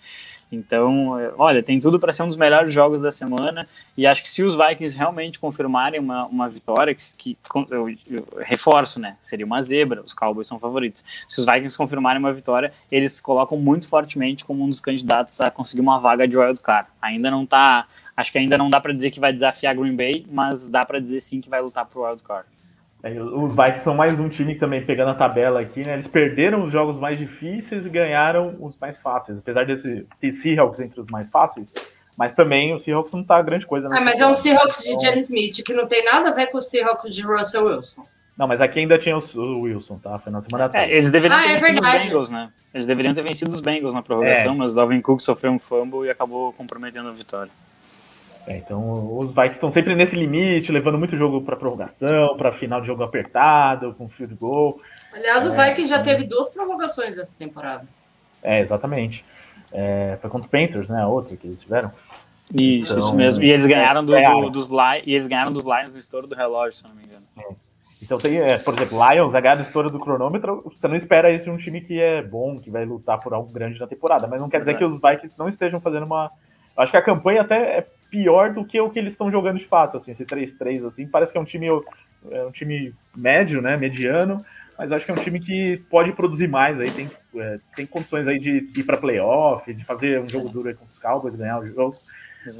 Então, 0.54 1.10
olha, 1.36 1.62
tem 1.62 1.80
tudo 1.80 1.98
para 1.98 2.12
ser 2.12 2.22
um 2.22 2.28
dos 2.28 2.36
melhores 2.36 2.72
jogos 2.72 3.00
da 3.00 3.10
semana. 3.10 3.66
E 3.96 4.06
acho 4.06 4.22
que 4.22 4.28
se 4.28 4.42
os 4.42 4.54
Vikings 4.54 4.96
realmente 4.96 5.38
confirmarem 5.38 6.00
uma, 6.00 6.26
uma 6.26 6.48
vitória, 6.48 6.94
que, 6.94 7.02
que 7.18 7.36
eu, 7.70 7.88
eu, 8.10 8.26
reforço, 8.38 9.00
né? 9.00 9.16
Seria 9.20 9.44
uma 9.44 9.60
zebra, 9.60 10.02
os 10.02 10.14
Cowboys 10.14 10.46
são 10.46 10.58
favoritos. 10.58 11.04
Se 11.28 11.40
os 11.40 11.46
Vikings 11.46 11.76
confirmarem 11.76 12.18
uma 12.18 12.32
vitória, 12.32 12.72
eles 12.90 13.20
colocam 13.20 13.58
muito 13.58 13.88
fortemente 13.88 14.44
como 14.44 14.64
um 14.64 14.68
dos 14.68 14.80
candidatos 14.80 15.40
a 15.40 15.50
conseguir 15.50 15.80
uma 15.80 15.98
vaga 15.98 16.26
de 16.26 16.36
wild 16.36 16.60
card. 16.62 16.88
Ainda 17.02 17.30
não 17.30 17.44
tá. 17.44 17.86
Acho 18.16 18.30
que 18.30 18.38
ainda 18.38 18.56
não 18.56 18.70
dá 18.70 18.80
para 18.80 18.92
dizer 18.92 19.10
que 19.10 19.18
vai 19.18 19.32
desafiar 19.32 19.74
Green 19.74 19.96
Bay, 19.96 20.24
mas 20.30 20.68
dá 20.68 20.84
para 20.84 21.00
dizer 21.00 21.20
sim 21.20 21.40
que 21.40 21.50
vai 21.50 21.60
lutar 21.60 21.84
pro 21.84 22.04
wild 22.04 22.22
card. 22.22 22.46
É, 22.46 22.53
os 23.12 23.54
Vikings 23.54 23.84
são 23.84 23.94
mais 23.94 24.18
um 24.18 24.28
time 24.28 24.54
que 24.54 24.60
também 24.60 24.84
pegando 24.84 25.10
a 25.10 25.14
tabela 25.14 25.60
aqui, 25.60 25.86
né? 25.86 25.94
Eles 25.94 26.06
perderam 26.06 26.64
os 26.64 26.72
jogos 26.72 26.98
mais 26.98 27.18
difíceis 27.18 27.84
e 27.84 27.88
ganharam 27.88 28.56
os 28.58 28.78
mais 28.78 28.98
fáceis. 28.98 29.38
Apesar 29.38 29.66
desse 29.66 30.06
ter 30.20 30.32
Seahawks 30.32 30.80
entre 30.80 31.00
os 31.00 31.06
mais 31.08 31.28
fáceis, 31.28 31.68
mas 32.16 32.32
também 32.32 32.74
o 32.74 32.78
Seahawks 32.78 33.12
não 33.12 33.22
tá 33.22 33.42
grande 33.42 33.66
coisa. 33.66 33.88
Ah, 33.92 34.00
mas 34.00 34.20
é 34.20 34.26
um 34.26 34.34
Seahawks 34.34 34.84
de 34.84 34.98
Jerry 34.98 35.20
Smith, 35.20 35.62
que 35.64 35.74
não 35.74 35.86
tem 35.86 36.02
nada 36.04 36.30
a 36.30 36.32
ver 36.32 36.46
com 36.46 36.58
o 36.58 36.62
Seahawks 36.62 37.14
de 37.14 37.22
Russell 37.22 37.66
Wilson. 37.66 38.06
Não, 38.36 38.48
mas 38.48 38.60
aqui 38.60 38.80
ainda 38.80 38.98
tinha 38.98 39.16
o 39.16 39.60
Wilson, 39.60 39.98
tá? 39.98 40.18
Foi 40.18 40.32
na 40.32 40.40
semana 40.40 40.70
é, 40.74 40.90
Eles 40.90 41.10
deveriam 41.10 41.38
ah, 41.38 41.42
ter 41.42 41.50
é 41.50 41.54
vencido 41.54 41.72
verdade. 41.74 41.96
os 41.98 42.04
Bengals, 42.04 42.30
né? 42.30 42.46
Eles 42.72 42.86
deveriam 42.86 43.14
ter 43.14 43.22
vencido 43.22 43.50
os 43.52 43.60
Bengals 43.60 43.94
na 43.94 44.02
prorrogação, 44.02 44.54
é. 44.54 44.56
mas 44.56 44.72
o 44.72 44.76
Dalvin 44.76 45.00
Cook 45.00 45.20
sofreu 45.20 45.52
um 45.52 45.58
fumble 45.58 46.06
e 46.06 46.10
acabou 46.10 46.52
comprometendo 46.52 47.08
a 47.08 47.12
vitória. 47.12 47.52
É, 48.46 48.58
então 48.58 49.18
os 49.18 49.28
Vikings 49.28 49.54
estão 49.54 49.72
sempre 49.72 49.94
nesse 49.94 50.16
limite, 50.16 50.70
levando 50.70 50.98
muito 50.98 51.16
jogo 51.16 51.40
para 51.42 51.56
prorrogação, 51.56 52.36
para 52.36 52.52
final 52.52 52.80
de 52.80 52.86
jogo 52.86 53.02
apertado, 53.02 53.94
com 53.94 54.08
field 54.08 54.34
goal. 54.34 54.80
Aliás, 55.12 55.46
o 55.46 55.52
é, 55.52 55.66
Vikings 55.66 55.88
já 55.88 56.02
teve 56.02 56.24
duas 56.24 56.48
prorrogações 56.50 57.18
essa 57.18 57.38
temporada. 57.38 57.86
É, 58.42 58.60
exatamente. 58.60 59.24
É, 59.72 60.18
foi 60.20 60.30
contra 60.30 60.46
os 60.46 60.50
Panthers, 60.50 60.88
né? 60.88 61.00
A 61.00 61.08
outra 61.08 61.36
que 61.36 61.46
eles 61.46 61.60
tiveram. 61.60 61.90
Isso, 62.52 62.92
então, 62.92 62.98
isso 62.98 63.14
mesmo. 63.14 63.42
E 63.42 63.50
eles 63.50 63.66
ganharam 63.66 64.04
do, 64.04 64.12
do, 64.12 64.50
dos 64.50 64.68
e 65.04 65.14
eles 65.14 65.26
ganharam 65.26 65.52
dos 65.52 65.64
Lions 65.64 65.92
no 65.92 65.98
estouro 65.98 66.26
do 66.26 66.34
relógio, 66.34 66.74
se 66.74 66.84
não 66.84 66.94
me 66.94 67.04
engano. 67.04 67.24
É. 67.38 67.54
Então 68.02 68.18
tem, 68.18 68.38
é, 68.38 68.58
por 68.58 68.74
exemplo, 68.74 68.98
Lions, 69.10 69.34
a 69.34 69.40
ganhar 69.40 69.54
do 69.54 69.62
estouro 69.62 69.90
do 69.90 69.98
cronômetro, 69.98 70.62
você 70.64 70.86
não 70.86 70.94
espera 70.94 71.32
isso 71.32 71.44
de 71.44 71.50
um 71.50 71.56
time 71.56 71.80
que 71.80 71.98
é 71.98 72.22
bom, 72.22 72.58
que 72.58 72.70
vai 72.70 72.84
lutar 72.84 73.16
por 73.22 73.32
algo 73.32 73.50
grande 73.50 73.80
na 73.80 73.86
temporada, 73.86 74.26
mas 74.26 74.40
não 74.40 74.50
quer 74.50 74.60
dizer 74.60 74.76
que 74.76 74.84
os 74.84 75.00
Vikings 75.00 75.38
não 75.38 75.48
estejam 75.48 75.80
fazendo 75.80 76.04
uma. 76.04 76.30
Acho 76.76 76.90
que 76.90 76.98
a 76.98 77.02
campanha 77.02 77.40
até 77.40 77.78
é 77.78 77.86
pior 78.14 78.52
do 78.52 78.64
que 78.64 78.80
o 78.80 78.88
que 78.88 78.98
eles 79.00 79.12
estão 79.12 79.28
jogando 79.28 79.58
de 79.58 79.64
fato, 79.64 79.96
assim, 79.96 80.12
esse 80.12 80.24
3-3, 80.24 80.86
assim, 80.86 81.08
parece 81.08 81.32
que 81.32 81.38
é 81.38 81.40
um 81.40 81.44
time, 81.44 81.66
é 82.30 82.44
um 82.44 82.52
time 82.52 82.94
médio, 83.16 83.60
né, 83.60 83.76
mediano, 83.76 84.44
mas 84.78 84.92
acho 84.92 85.04
que 85.04 85.10
é 85.10 85.14
um 85.14 85.18
time 85.18 85.40
que 85.40 85.82
pode 85.90 86.12
produzir 86.12 86.46
mais 86.46 86.78
aí, 86.78 86.88
tem, 86.92 87.10
é, 87.34 87.58
tem 87.74 87.84
condições 87.84 88.28
aí 88.28 88.38
de 88.38 88.70
ir 88.76 88.84
para 88.84 88.96
playoff, 88.96 89.72
de 89.74 89.84
fazer 89.84 90.20
um 90.20 90.28
jogo 90.28 90.48
duro 90.48 90.72
com 90.76 90.84
os 90.84 90.96
Cowboys, 90.96 91.34
ganhar 91.34 91.58
o 91.58 91.66
jogo. 91.66 91.90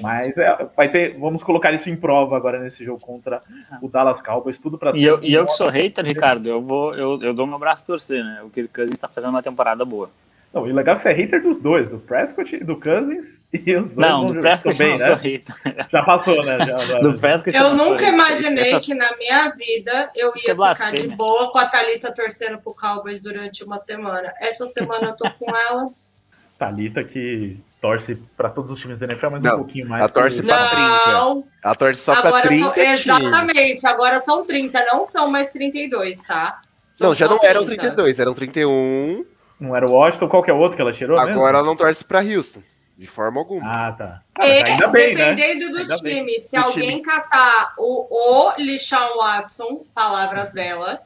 Mas 0.02 0.36
é, 0.38 0.66
vai 0.74 0.90
ter, 0.90 1.16
vamos 1.18 1.44
colocar 1.44 1.72
isso 1.72 1.88
em 1.88 1.94
prova 1.94 2.36
agora 2.36 2.58
nesse 2.58 2.84
jogo 2.84 3.00
contra 3.00 3.40
o 3.80 3.88
Dallas 3.88 4.20
Cowboys, 4.22 4.58
tudo 4.58 4.76
para 4.76 4.96
E 4.96 5.04
eu, 5.04 5.22
e 5.22 5.34
eu 5.34 5.46
que 5.46 5.52
sou 5.52 5.68
hater, 5.68 6.04
Ricardo, 6.04 6.48
eu 6.48 6.60
vou, 6.60 6.94
eu, 6.96 7.22
eu 7.22 7.34
dou 7.34 7.46
meu 7.46 7.58
braço 7.58 7.84
a 7.84 7.86
torcer, 7.88 8.24
né? 8.24 8.42
O 8.42 8.50
Kirk 8.50 8.72
Cousins 8.72 8.94
está 8.94 9.08
fazendo 9.08 9.30
uma 9.30 9.42
temporada 9.42 9.84
boa. 9.84 10.10
Não, 10.54 10.66
e 10.68 10.70
o 10.72 10.74
legal 10.74 10.94
é 10.94 10.96
que 10.98 11.02
você 11.02 11.08
é 11.08 11.12
hater 11.12 11.42
dos 11.42 11.58
dois, 11.58 11.88
do 11.88 11.98
Prescott 11.98 12.54
e 12.54 12.62
do 12.62 12.78
Cousins, 12.78 13.42
e 13.52 13.74
os 13.74 13.92
dois 13.92 13.96
Não, 13.96 14.26
do 14.28 14.40
Prescott 14.40 14.78
bem, 14.78 14.92
não 14.92 14.98
né? 14.98 15.06
sou 15.06 15.16
hater. 15.16 15.54
Já 15.90 16.02
passou, 16.04 16.44
né? 16.44 16.58
Já, 16.64 16.78
já, 16.78 17.00
Do 17.00 17.18
Prescott 17.18 17.56
Eu 17.56 17.74
nunca 17.74 18.04
imaginei 18.08 18.62
Essas- 18.62 18.86
que 18.86 18.94
na 18.94 19.16
minha 19.16 19.50
vida 19.50 20.10
eu 20.14 20.28
é 20.28 20.30
ia 20.30 20.32
ficar 20.32 20.52
de 20.52 20.56
blasfêmia. 20.56 21.16
boa 21.16 21.50
com 21.50 21.58
a 21.58 21.66
Thalita 21.66 22.14
torcendo 22.14 22.58
pro 22.58 22.72
Cowboys 22.74 23.20
durante 23.20 23.64
uma 23.64 23.78
semana. 23.78 24.32
Essa 24.40 24.66
semana 24.68 25.08
eu 25.08 25.16
tô 25.16 25.28
com 25.32 25.50
ela. 25.56 25.88
Thalita 26.56 27.02
que 27.02 27.58
torce 27.80 28.14
pra 28.36 28.48
todos 28.48 28.70
os 28.70 28.80
times 28.80 29.00
da 29.00 29.06
NFL, 29.06 29.30
mas 29.32 29.42
Não, 29.42 29.54
um 29.54 29.58
pouquinho 29.58 29.88
mais. 29.88 30.00
ela 30.02 30.08
torce 30.08 30.40
que- 30.40 30.46
pra 30.46 30.56
30. 30.68 31.12
Não, 31.12 31.44
Ela 31.64 31.74
torce 31.74 32.00
só 32.00 32.12
pra 32.20 32.28
agora 32.28 32.46
30 32.46 32.64
são. 32.64 32.72
times. 32.74 33.00
Exatamente, 33.06 33.86
agora 33.88 34.20
são 34.20 34.44
30, 34.46 34.84
não 34.86 35.04
são 35.04 35.28
mais 35.28 35.50
32, 35.50 36.22
tá? 36.22 36.60
São 36.88 37.08
Não, 37.08 37.14
já 37.14 37.26
não 37.26 37.40
eram 37.42 37.66
30. 37.66 37.80
32, 37.82 38.20
eram 38.20 38.32
31. 38.34 39.26
Não 39.60 39.74
era 39.74 39.86
o 39.88 39.92
Washington, 39.94 40.28
qual 40.28 40.42
que 40.42 40.50
é 40.50 40.54
o 40.54 40.58
outro 40.58 40.76
que 40.76 40.82
ela 40.82 40.92
tirou 40.92 41.16
mesmo? 41.16 41.32
Agora 41.32 41.58
ela 41.58 41.66
não 41.66 41.76
torce 41.76 42.04
pra 42.04 42.20
Houston. 42.20 42.62
De 42.96 43.06
forma 43.08 43.40
alguma. 43.40 43.88
Ah, 43.88 43.92
tá. 43.92 44.22
Ah, 44.36 44.46
mas 44.46 44.64
ainda 44.70 44.86
bem, 44.88 45.14
né? 45.16 45.34
dependendo 45.34 45.72
do 45.72 45.78
Ainda 45.78 45.96
bem. 46.02 46.14
time, 46.18 46.40
se 46.40 46.56
Do 46.56 46.64
alguém 46.64 46.90
time. 46.90 47.02
catar 47.02 47.72
o, 47.76 48.06
o 48.10 48.52
Lishon 48.56 49.16
Watson, 49.18 49.84
palavras 49.92 50.52
dela, 50.52 51.00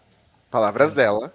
Palavras 0.51 0.93
dela. 0.93 1.33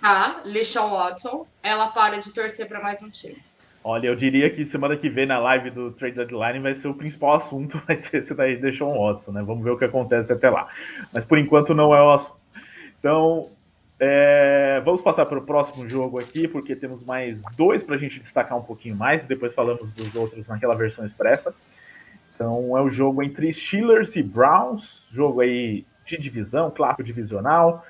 tá? 0.00 0.42
Lishon 0.44 0.90
Watson, 0.90 1.44
ela 1.62 1.88
para 1.88 2.18
de 2.20 2.30
torcer 2.32 2.68
pra 2.68 2.80
mais 2.80 3.02
um 3.02 3.10
time. 3.10 3.36
Olha, 3.82 4.06
eu 4.08 4.14
diria 4.16 4.48
que 4.50 4.64
semana 4.66 4.96
que 4.96 5.08
vem 5.08 5.26
na 5.26 5.38
live 5.40 5.70
do 5.70 5.90
Trade 5.92 6.14
Deadline 6.16 6.60
vai 6.60 6.74
ser 6.76 6.86
o 6.88 6.94
principal 6.94 7.34
assunto, 7.36 7.80
vai 7.86 7.98
ser 7.98 8.18
esse 8.22 8.32
daí 8.34 8.56
de 8.60 8.76
Sean 8.76 8.86
Watson, 8.86 9.32
né? 9.32 9.42
Vamos 9.42 9.64
ver 9.64 9.70
o 9.70 9.78
que 9.78 9.84
acontece 9.86 10.32
até 10.32 10.48
lá. 10.50 10.68
Mas 11.12 11.24
por 11.24 11.36
enquanto 11.38 11.74
não 11.74 11.92
é 11.94 12.00
o 12.02 12.12
assunto. 12.12 12.36
Então, 13.00 13.50
é, 13.98 14.80
vamos 14.84 15.00
passar 15.00 15.24
para 15.26 15.38
o 15.38 15.42
próximo 15.42 15.88
jogo 15.88 16.18
aqui, 16.18 16.46
porque 16.46 16.76
temos 16.76 17.02
mais 17.04 17.40
dois 17.56 17.82
para 17.82 17.94
a 17.96 17.98
gente 17.98 18.20
destacar 18.20 18.58
um 18.58 18.62
pouquinho 18.62 18.94
mais, 18.94 19.22
e 19.24 19.26
depois 19.26 19.54
falamos 19.54 19.90
dos 19.92 20.14
outros 20.14 20.46
naquela 20.46 20.74
versão 20.74 21.06
expressa. 21.06 21.54
Então, 22.34 22.76
é 22.76 22.82
o 22.82 22.90
jogo 22.90 23.22
entre 23.22 23.52
Steelers 23.52 24.14
e 24.14 24.22
Browns, 24.22 25.06
jogo 25.10 25.40
aí 25.40 25.86
de 26.04 26.18
divisão, 26.18 26.70
clássico 26.70 27.02
divisional, 27.02 27.84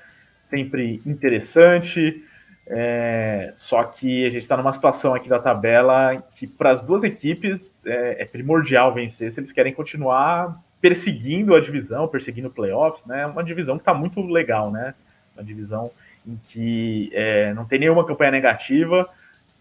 sempre 0.45 1.01
interessante. 1.05 2.23
É, 2.69 3.53
só 3.55 3.83
que 3.83 4.25
a 4.25 4.29
gente 4.29 4.41
está 4.41 4.57
numa 4.57 4.73
situação 4.73 5.13
aqui 5.13 5.29
da 5.29 5.39
tabela 5.39 6.21
que 6.35 6.45
para 6.45 6.71
as 6.71 6.81
duas 6.81 7.03
equipes 7.03 7.79
é, 7.85 8.23
é 8.23 8.25
primordial 8.25 8.93
vencer 8.93 9.31
se 9.31 9.39
eles 9.39 9.53
querem 9.53 9.73
continuar 9.73 10.61
perseguindo 10.81 11.55
a 11.55 11.61
divisão, 11.61 12.07
perseguindo 12.07 12.49
playoffs, 12.49 13.05
né? 13.05 13.25
Uma 13.25 13.43
divisão 13.43 13.77
que 13.77 13.81
está 13.81 13.93
muito 13.93 14.21
legal, 14.21 14.71
né? 14.71 14.93
Uma 15.37 15.43
divisão 15.43 15.91
em 16.25 16.35
que 16.49 17.09
é, 17.13 17.53
não 17.53 17.63
tem 17.65 17.79
nenhuma 17.79 18.05
campanha 18.05 18.31
negativa. 18.31 19.07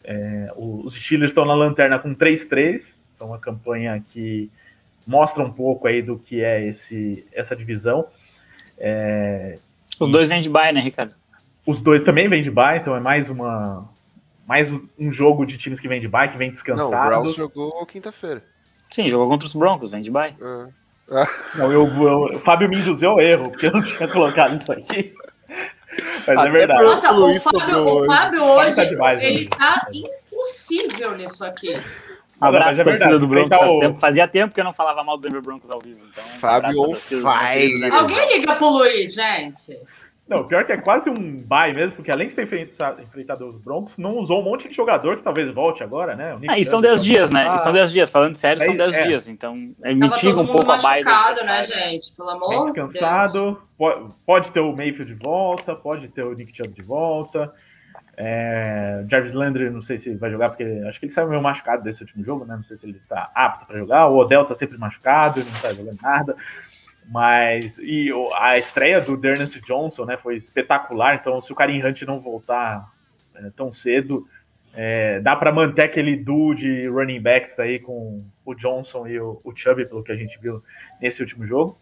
É, 0.03 0.51
os 0.57 0.95
Steelers 0.95 1.31
estão 1.33 1.45
na 1.45 1.55
lanterna 1.55 1.99
com 1.99 2.15
3-3, 2.15 2.83
então 3.15 3.29
uma 3.29 3.39
campanha 3.39 4.03
que 4.11 4.51
mostra 5.07 5.43
um 5.43 5.53
pouco 5.53 5.87
aí 5.87 6.01
do 6.01 6.19
que 6.19 6.43
é 6.43 6.67
esse, 6.67 7.27
essa 7.33 7.55
divisão. 7.55 8.07
É, 8.79 9.59
Os 10.01 10.09
dois 10.09 10.29
vêm 10.29 10.41
de 10.41 10.49
bye, 10.49 10.73
né, 10.73 10.81
Ricardo? 10.81 11.15
os 11.67 11.83
dois 11.83 12.03
também 12.03 12.29
vêm 12.29 12.43
de 12.43 12.51
bye, 12.51 12.79
então 12.79 12.95
é 12.97 13.01
mais 13.01 13.29
uma 13.29 13.89
mais 14.47 14.71
um 14.97 15.11
jogo 15.11 15.45
de 15.45 15.59
times 15.59 15.81
que 15.81 15.89
vem 15.89 16.01
de 16.01 16.07
bye, 16.07 16.29
que 16.31 16.37
vem 16.39 16.49
Não, 16.49 16.53
o 16.53 16.55
descansado. 16.55 17.09
Browns 17.09 17.35
jogou 17.35 17.85
quinta-feira. 17.87 18.45
Sim, 18.93 19.09
jogou 19.09 19.29
contra 19.29 19.47
os 19.47 19.53
Broncos, 19.53 19.91
vem 19.91 20.01
de 20.01 20.11
bye. 20.11 20.35
Ah. 20.41 20.69
Não, 21.57 21.73
eu, 21.73 21.87
eu- 21.89 22.37
o 22.37 22.39
Fábio 22.39 22.69
me 22.69 22.77
induziu 22.79 23.11
ao 23.11 23.21
erro, 23.21 23.51
porque 23.51 23.67
eu 23.67 23.73
não 23.73 23.83
tinha 23.83 24.09
colocado 24.09 24.57
isso 24.61 24.71
aqui. 24.73 25.13
Mas 26.27 26.29
é 26.29 26.33
Até 26.41 26.51
verdade. 26.51 26.81
por- 26.81 26.89
Nossa, 26.91 27.13
o 27.13 27.21
Luiz 27.21 27.43
Fábio, 27.43 27.79
o 27.79 27.95
hoje. 27.97 28.07
Fábio 28.07 28.41
Fábio 28.41 28.45
hoje, 28.45 28.77
tá 28.77 28.85
demais 28.85 29.23
ele 29.23 29.35
hoje. 29.37 29.49
tá 29.49 29.89
impossível 29.93 31.17
nisso 31.17 31.45
aqui. 31.45 31.75
Mas 32.39 32.49
Abraço, 32.49 32.81
é 32.81 32.85
torcida 32.85 33.05
verdade, 33.07 33.19
do 33.21 33.27
Broncos. 33.27 33.73
o- 33.73 33.81
tempo- 33.81 33.99
fazia 34.01 34.29
tempo 34.29 34.55
que 34.55 34.61
eu 34.61 34.65
não 34.65 34.73
falava 34.73 35.03
mal 35.03 35.17
do 35.17 35.23
Denver 35.23 35.41
Broncos 35.41 35.71
ao 35.71 35.79
vivo. 35.81 36.01
Então, 36.11 36.23
um 36.25 36.39
Fábio 36.39 36.95
fire. 36.97 37.79
Broncos. 37.81 37.99
Alguém 37.99 38.39
liga 38.39 38.57
pro 38.57 38.69
Luiz, 38.69 39.15
gente. 39.15 39.79
Não, 40.29 40.45
pior 40.45 40.65
que 40.65 40.73
é 40.73 40.77
quase 40.77 41.09
um 41.09 41.37
bye 41.37 41.73
mesmo, 41.73 41.93
porque 41.97 42.11
além 42.11 42.27
de 42.27 42.35
ter 42.35 42.43
enfrentado, 42.43 43.01
enfrentado 43.01 43.47
os 43.47 43.57
Broncos, 43.57 43.97
não 43.97 44.19
usou 44.19 44.41
um 44.41 44.45
monte 44.45 44.69
de 44.69 44.75
jogador 44.75 45.17
que 45.19 45.23
talvez 45.23 45.49
volte 45.53 45.85
agora, 45.85 46.17
né? 46.17 46.35
O 46.35 46.39
Nick 46.41 46.53
Ah, 46.53 46.59
e 46.59 46.65
são 46.65 46.81
Chubb, 46.81 46.89
10 46.89 47.05
dias, 47.05 47.31
né? 47.31 47.47
Ah, 47.49 47.57
são 47.59 47.73
10 47.73 47.93
dias. 47.93 48.11
Falando 48.11 48.35
sério, 48.35 48.61
são 48.65 48.75
É 48.75 48.77
10 48.77 48.89
isso, 48.91 48.99
é. 48.99 49.07
dias. 49.07 49.29
Então, 49.29 49.71
é, 49.85 49.95
mitiga 49.95 50.41
um 50.41 50.47
pouco 50.47 50.71
a 50.73 50.79
bye 50.79 51.01
do 51.03 51.09
machucado, 51.09 51.45
né, 51.45 51.63
gente? 51.63 52.13
Pelo 52.17 52.31
amor 52.31 52.67
de 52.67 52.73
Deus. 52.73 52.89
descansado. 52.93 53.63
Pode, 53.79 54.15
pode 54.27 54.51
ter 54.51 54.61
o 54.61 54.73
Mayfield 54.77 55.15
de 55.15 55.25
volta, 55.25 55.77
pode 55.77 56.09
ter 56.09 56.25
o 56.25 56.33
Nick 56.35 56.57
Chubb 56.57 56.73
de 56.75 56.83
volta. 56.83 57.53
É, 58.19 59.05
Jarvis 59.11 59.33
Landry, 59.35 59.69
não 59.71 59.83
sei 59.83 59.99
se 59.99 60.15
vai 60.17 60.31
jogar, 60.31 60.49
porque 60.49 60.65
acho 60.89 60.99
que 60.99 61.07
ele 61.07 61.13
saiu 61.13 61.29
meio 61.29 61.43
machucado 61.43 61.83
desse 61.83 62.01
último 62.03 62.25
jogo, 62.25 62.45
né? 62.47 62.57
Não 62.57 62.65
sei 62.65 62.77
se 62.79 62.87
ele 62.87 63.01
tá 63.09 63.31
apto 63.35 63.67
para 63.67 63.79
jogar. 63.79 64.09
O 64.09 64.17
Odell 64.17 64.45
tá 64.45 64.55
sempre 64.55 64.79
machucado, 64.79 65.41
não 65.45 65.61
tá 65.61 65.73
jogando 65.73 65.99
nada. 66.03 66.35
Mas 67.09 67.79
e 67.79 68.11
a 68.35 68.59
estreia 68.59 69.01
do 69.01 69.17
Dernest 69.17 69.61
Johnson, 69.61 70.05
né, 70.05 70.17
foi 70.17 70.37
espetacular. 70.37 71.15
Então, 71.15 71.41
se 71.41 71.53
o 71.53 71.55
Karim 71.55 71.85
Hunt 71.85 72.03
não 72.03 72.21
voltar 72.21 72.93
é, 73.35 73.51
tão 73.57 73.73
cedo, 73.73 74.27
é, 74.75 75.21
dá 75.21 75.35
para 75.35 75.53
manter 75.53 75.83
aquele 75.83 76.17
duo 76.17 76.55
de 76.55 76.87
running 76.89 77.21
backs 77.21 77.59
aí 77.59 77.79
com 77.79 78.25
o 78.45 78.55
Johnson 78.55 79.07
e 79.07 79.19
o, 79.19 79.41
o 79.43 79.55
Chubb, 79.55 79.87
pelo 79.87 80.03
que 80.03 80.13
a 80.13 80.17
gente 80.17 80.39
viu 80.39 80.63
nesse 81.01 81.23
último 81.23 81.47
jogo. 81.47 81.79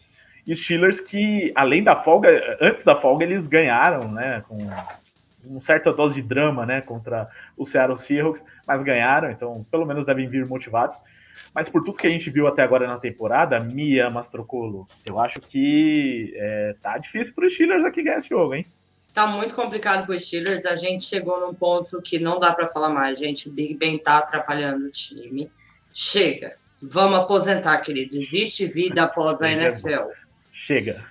E 0.47 0.55
Steelers 0.55 1.01
que, 1.01 1.53
além 1.57 1.83
da 1.83 1.97
folga, 1.97 2.59
antes 2.61 2.85
da 2.85 2.95
folga, 2.95 3.25
eles 3.25 3.47
ganharam, 3.47 4.12
né, 4.12 4.45
com 4.47 4.59
uma 5.45 5.61
certa 5.61 5.93
dose 5.93 6.14
de 6.14 6.22
drama, 6.22 6.66
né, 6.66 6.81
contra 6.83 7.29
o 7.57 7.66
Seattle 7.66 7.99
Seahawks, 7.99 8.45
mas 8.66 8.83
ganharam, 8.83 9.31
então 9.31 9.64
pelo 9.70 9.87
menos 9.87 10.05
devem 10.05 10.29
vir 10.29 10.47
motivados. 10.47 10.97
Mas 11.55 11.68
por 11.68 11.82
tudo 11.82 11.97
que 11.97 12.07
a 12.07 12.11
gente 12.11 12.30
viu 12.30 12.47
até 12.47 12.62
agora 12.62 12.87
na 12.87 12.99
temporada, 12.99 13.59
Mia 13.61 14.11
Mastrocolo, 14.11 14.80
eu 15.05 15.18
acho 15.18 15.41
que 15.41 16.32
é, 16.37 16.74
tá 16.80 16.99
difícil 16.99 17.35
para 17.35 17.47
os 17.47 17.55
Steelers 17.55 17.85
aqui 17.85 18.03
ganhar 18.03 18.18
esse 18.18 18.28
jogo, 18.28 18.55
hein? 18.55 18.66
Tá 19.12 19.28
muito 19.28 19.55
complicado 19.55 20.07
com 20.07 20.12
os 20.12 20.26
Steelers. 20.26 20.66
A 20.66 20.74
gente 20.74 21.05
chegou 21.05 21.41
num 21.41 21.55
ponto 21.55 22.03
que 22.03 22.18
não 22.18 22.41
dá 22.41 22.53
pra 22.53 22.66
falar 22.66 22.89
mais, 22.89 23.18
gente. 23.18 23.49
O 23.49 23.53
Big 23.53 23.74
Ben 23.74 23.97
tá 23.97 24.18
atrapalhando 24.18 24.87
o 24.87 24.91
time. 24.91 25.51
Chega. 25.93 26.57
Vamos 26.82 27.18
aposentar, 27.18 27.80
querido. 27.80 28.16
Existe 28.16 28.66
vida 28.66 29.05
após 29.05 29.41
a 29.41 29.51
NFL. 29.51 30.11
Chega. 30.66 31.05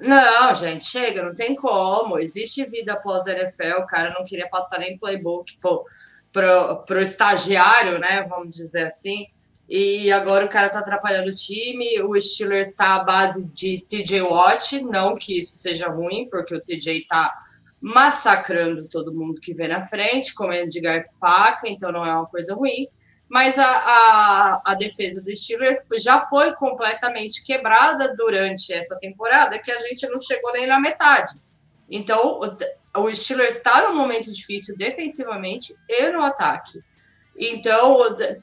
Não, 0.00 0.54
gente, 0.54 0.86
chega, 0.86 1.22
não 1.22 1.34
tem 1.34 1.54
como. 1.54 2.18
Existe 2.18 2.64
vida 2.66 2.92
após 2.92 3.26
a 3.26 3.32
NFL. 3.32 3.80
O 3.80 3.86
cara 3.86 4.10
não 4.10 4.24
queria 4.24 4.48
passar 4.48 4.78
nem 4.78 4.98
playbook 4.98 5.56
pro, 5.58 5.84
pro, 6.32 6.84
pro 6.84 7.00
estagiário, 7.00 7.98
né? 7.98 8.26
Vamos 8.28 8.56
dizer 8.56 8.86
assim. 8.86 9.26
E 9.68 10.10
agora 10.10 10.46
o 10.46 10.48
cara 10.48 10.70
tá 10.70 10.78
atrapalhando 10.78 11.30
o 11.30 11.34
time. 11.34 12.00
O 12.02 12.18
Steelers 12.18 12.74
tá 12.74 12.96
à 12.96 13.04
base 13.04 13.44
de 13.44 13.84
TJ 13.88 14.22
Watt. 14.22 14.80
Não 14.82 15.14
que 15.14 15.38
isso 15.38 15.56
seja 15.58 15.88
ruim, 15.88 16.26
porque 16.30 16.54
o 16.54 16.60
TJ 16.60 17.06
tá 17.06 17.34
massacrando 17.80 18.88
todo 18.88 19.14
mundo 19.14 19.40
que 19.40 19.52
vê 19.52 19.68
na 19.68 19.80
frente, 19.80 20.34
comendo 20.34 20.68
de 20.68 20.80
garfo 20.80 21.18
faca, 21.20 21.68
então 21.68 21.92
não 21.92 22.04
é 22.04 22.12
uma 22.12 22.26
coisa 22.26 22.54
ruim. 22.54 22.88
Mas 23.28 23.58
a, 23.58 23.66
a, 23.66 24.62
a 24.64 24.74
defesa 24.74 25.20
do 25.20 25.34
Steelers 25.36 25.86
já 26.02 26.18
foi 26.20 26.54
completamente 26.54 27.44
quebrada 27.44 28.14
durante 28.16 28.72
essa 28.72 28.96
temporada, 28.96 29.58
que 29.58 29.70
a 29.70 29.78
gente 29.80 30.08
não 30.08 30.18
chegou 30.18 30.50
nem 30.52 30.66
na 30.66 30.80
metade. 30.80 31.32
Então, 31.90 32.40
o 32.96 33.14
Steelers 33.14 33.56
está 33.56 33.88
num 33.88 33.96
momento 33.96 34.32
difícil 34.32 34.76
defensivamente 34.76 35.74
e 35.88 36.10
no 36.10 36.22
ataque. 36.22 36.80
Então, 37.38 37.98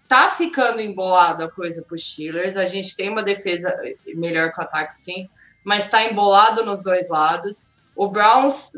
tá 0.07 0.29
ficando 0.29 0.81
embolada 0.81 1.45
a 1.45 1.51
coisa 1.51 1.83
para 1.83 1.95
os 1.95 2.09
Steelers. 2.09 2.55
A 2.55 2.65
gente 2.65 2.95
tem 2.95 3.09
uma 3.09 3.21
defesa 3.21 3.75
melhor 4.07 4.53
que 4.53 4.59
o 4.59 4.63
ataque, 4.63 4.95
sim, 4.95 5.29
mas 5.65 5.85
está 5.85 6.05
embolado 6.05 6.63
nos 6.63 6.81
dois 6.81 7.09
lados. 7.09 7.71
O 7.93 8.07
Browns 8.07 8.71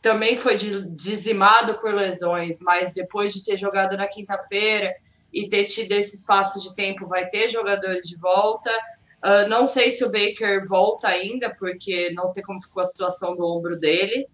também 0.00 0.36
foi 0.36 0.56
dizimado 0.56 1.74
por 1.78 1.92
lesões, 1.92 2.60
mas 2.60 2.92
depois 2.92 3.34
de 3.34 3.44
ter 3.44 3.56
jogado 3.56 3.96
na 3.96 4.06
quinta-feira 4.06 4.94
e 5.32 5.48
ter 5.48 5.64
tido 5.64 5.90
esse 5.90 6.14
espaço 6.14 6.60
de 6.60 6.72
tempo, 6.74 7.08
vai 7.08 7.28
ter 7.28 7.48
jogadores 7.48 8.06
de 8.06 8.16
volta. 8.16 8.70
Uh, 9.24 9.48
não 9.48 9.66
sei 9.66 9.90
se 9.90 10.04
o 10.04 10.10
Baker 10.10 10.64
volta 10.68 11.08
ainda, 11.08 11.52
porque 11.52 12.10
não 12.10 12.28
sei 12.28 12.44
como 12.44 12.62
ficou 12.62 12.80
a 12.80 12.86
situação 12.86 13.34
do 13.34 13.44
ombro 13.44 13.76
dele, 13.76 14.28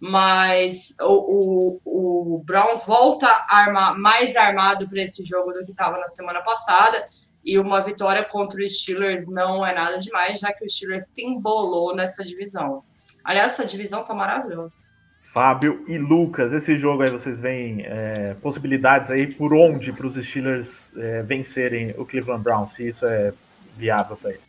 mas 0.00 0.94
o, 1.00 1.78
o, 1.84 2.34
o 2.36 2.38
Browns 2.44 2.84
volta 2.84 3.26
arma, 3.48 3.96
mais 3.98 4.36
armado 4.36 4.88
para 4.88 5.02
esse 5.02 5.24
jogo 5.24 5.52
do 5.52 5.64
que 5.64 5.70
estava 5.70 5.98
na 5.98 6.08
semana 6.08 6.42
passada. 6.42 7.08
E 7.44 7.58
uma 7.58 7.80
vitória 7.80 8.24
contra 8.24 8.60
os 8.60 8.80
Steelers 8.80 9.28
não 9.28 9.64
é 9.64 9.72
nada 9.72 9.98
demais, 9.98 10.40
já 10.40 10.52
que 10.52 10.64
o 10.64 10.68
Steelers 10.68 11.08
se 11.08 11.24
embolou 11.24 11.94
nessa 11.94 12.24
divisão. 12.24 12.82
Aliás, 13.22 13.52
essa 13.52 13.64
divisão 13.64 14.04
tá 14.04 14.12
maravilhosa. 14.12 14.84
Fábio 15.32 15.84
e 15.86 15.98
Lucas, 15.98 16.52
esse 16.52 16.78
jogo 16.78 17.02
aí 17.02 17.10
vocês 17.10 17.38
veem 17.38 17.82
é, 17.84 18.34
possibilidades 18.40 19.10
aí 19.10 19.26
por 19.26 19.52
onde 19.52 19.92
para 19.92 20.06
os 20.06 20.14
Steelers 20.14 20.92
é, 20.96 21.22
vencerem 21.22 21.94
o 21.98 22.06
Cleveland 22.06 22.42
Browns, 22.42 22.72
se 22.72 22.88
isso 22.88 23.06
é 23.06 23.32
viável 23.76 24.16
para 24.16 24.30
eles. 24.30 24.42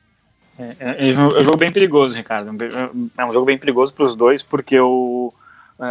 É, 0.59 0.75
é, 0.79 1.09
é, 1.11 1.19
um 1.19 1.43
jogo 1.43 1.57
bem 1.57 1.71
perigoso, 1.71 2.15
Ricardo. 2.15 2.49
É 3.17 3.25
um 3.25 3.34
jogo 3.34 3.45
bem 3.45 3.57
perigoso 3.57 3.93
para 3.93 4.05
os 4.05 4.15
dois, 4.15 4.41
porque 4.41 4.79
o, 4.79 5.34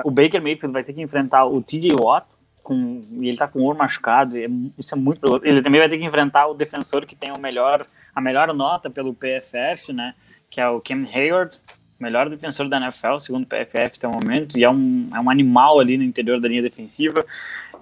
o 0.04 0.10
Baker 0.10 0.42
Mayfield 0.42 0.72
vai 0.72 0.82
ter 0.82 0.92
que 0.92 1.02
enfrentar 1.02 1.46
o 1.46 1.62
TJ 1.62 1.94
Watt, 1.94 2.26
com, 2.62 3.04
e 3.20 3.28
ele 3.28 3.36
tá 3.36 3.46
com 3.46 3.60
o 3.60 3.62
ouro 3.62 3.78
machucado, 3.78 4.36
é, 4.36 4.46
isso 4.76 4.92
é 4.92 4.98
muito 4.98 5.40
Ele 5.44 5.62
também 5.62 5.80
vai 5.80 5.88
ter 5.88 5.98
que 5.98 6.04
enfrentar 6.04 6.48
o 6.48 6.54
defensor 6.54 7.06
que 7.06 7.14
tem 7.14 7.30
o 7.32 7.38
melhor, 7.38 7.86
a 8.12 8.20
melhor 8.20 8.52
nota 8.52 8.90
pelo 8.90 9.14
PFF, 9.14 9.92
né? 9.92 10.14
Que 10.50 10.60
é 10.60 10.68
o 10.68 10.80
Cam 10.80 11.06
Hayward, 11.14 11.56
melhor 11.98 12.28
defensor 12.28 12.68
da 12.68 12.78
NFL, 12.78 13.18
segundo 13.18 13.44
o 13.44 13.46
PFF 13.46 13.92
até 13.96 14.08
o 14.08 14.10
momento, 14.10 14.58
e 14.58 14.64
é 14.64 14.70
um, 14.70 15.06
é 15.14 15.20
um 15.20 15.30
animal 15.30 15.78
ali 15.78 15.96
no 15.96 16.02
interior 16.02 16.40
da 16.40 16.48
linha 16.48 16.62
defensiva. 16.62 17.24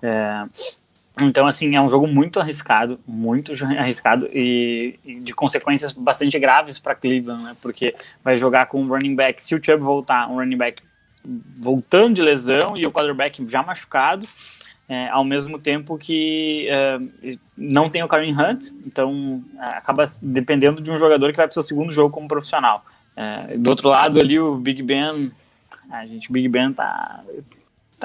É, 0.02 0.44
então, 1.20 1.46
assim, 1.46 1.76
é 1.76 1.80
um 1.80 1.88
jogo 1.88 2.06
muito 2.06 2.40
arriscado, 2.40 2.98
muito 3.06 3.52
arriscado 3.78 4.28
e, 4.32 4.98
e 5.04 5.20
de 5.20 5.32
consequências 5.32 5.92
bastante 5.92 6.38
graves 6.38 6.78
para 6.78 6.94
Cleveland, 6.94 7.44
né? 7.44 7.56
Porque 7.62 7.94
vai 8.22 8.36
jogar 8.36 8.66
com 8.66 8.82
um 8.82 8.88
running 8.88 9.14
back, 9.14 9.42
se 9.42 9.54
o 9.54 9.62
Chubb 9.62 9.82
voltar, 9.82 10.28
um 10.28 10.36
running 10.36 10.56
back 10.56 10.82
voltando 11.58 12.14
de 12.14 12.22
lesão 12.22 12.76
e 12.76 12.86
o 12.86 12.92
quarterback 12.92 13.46
já 13.48 13.62
machucado, 13.62 14.26
é, 14.88 15.08
ao 15.08 15.24
mesmo 15.24 15.58
tempo 15.58 15.96
que 15.96 16.68
é, 16.68 16.98
não 17.56 17.88
tem 17.88 18.02
o 18.02 18.08
Karen 18.08 18.32
Hunt, 18.32 18.66
então 18.84 19.42
é, 19.58 19.76
acaba 19.76 20.04
dependendo 20.20 20.82
de 20.82 20.90
um 20.90 20.98
jogador 20.98 21.30
que 21.30 21.36
vai 21.36 21.46
para 21.46 21.52
o 21.52 21.54
seu 21.54 21.62
segundo 21.62 21.92
jogo 21.92 22.10
como 22.10 22.28
profissional. 22.28 22.84
É, 23.16 23.56
do 23.56 23.70
outro 23.70 23.88
lado 23.88 24.20
ali 24.20 24.38
o 24.38 24.56
Big 24.56 24.82
Ben, 24.82 25.32
a 25.90 26.04
gente, 26.06 26.28
o 26.28 26.32
Big 26.32 26.48
Ben 26.48 26.72
tá, 26.72 27.22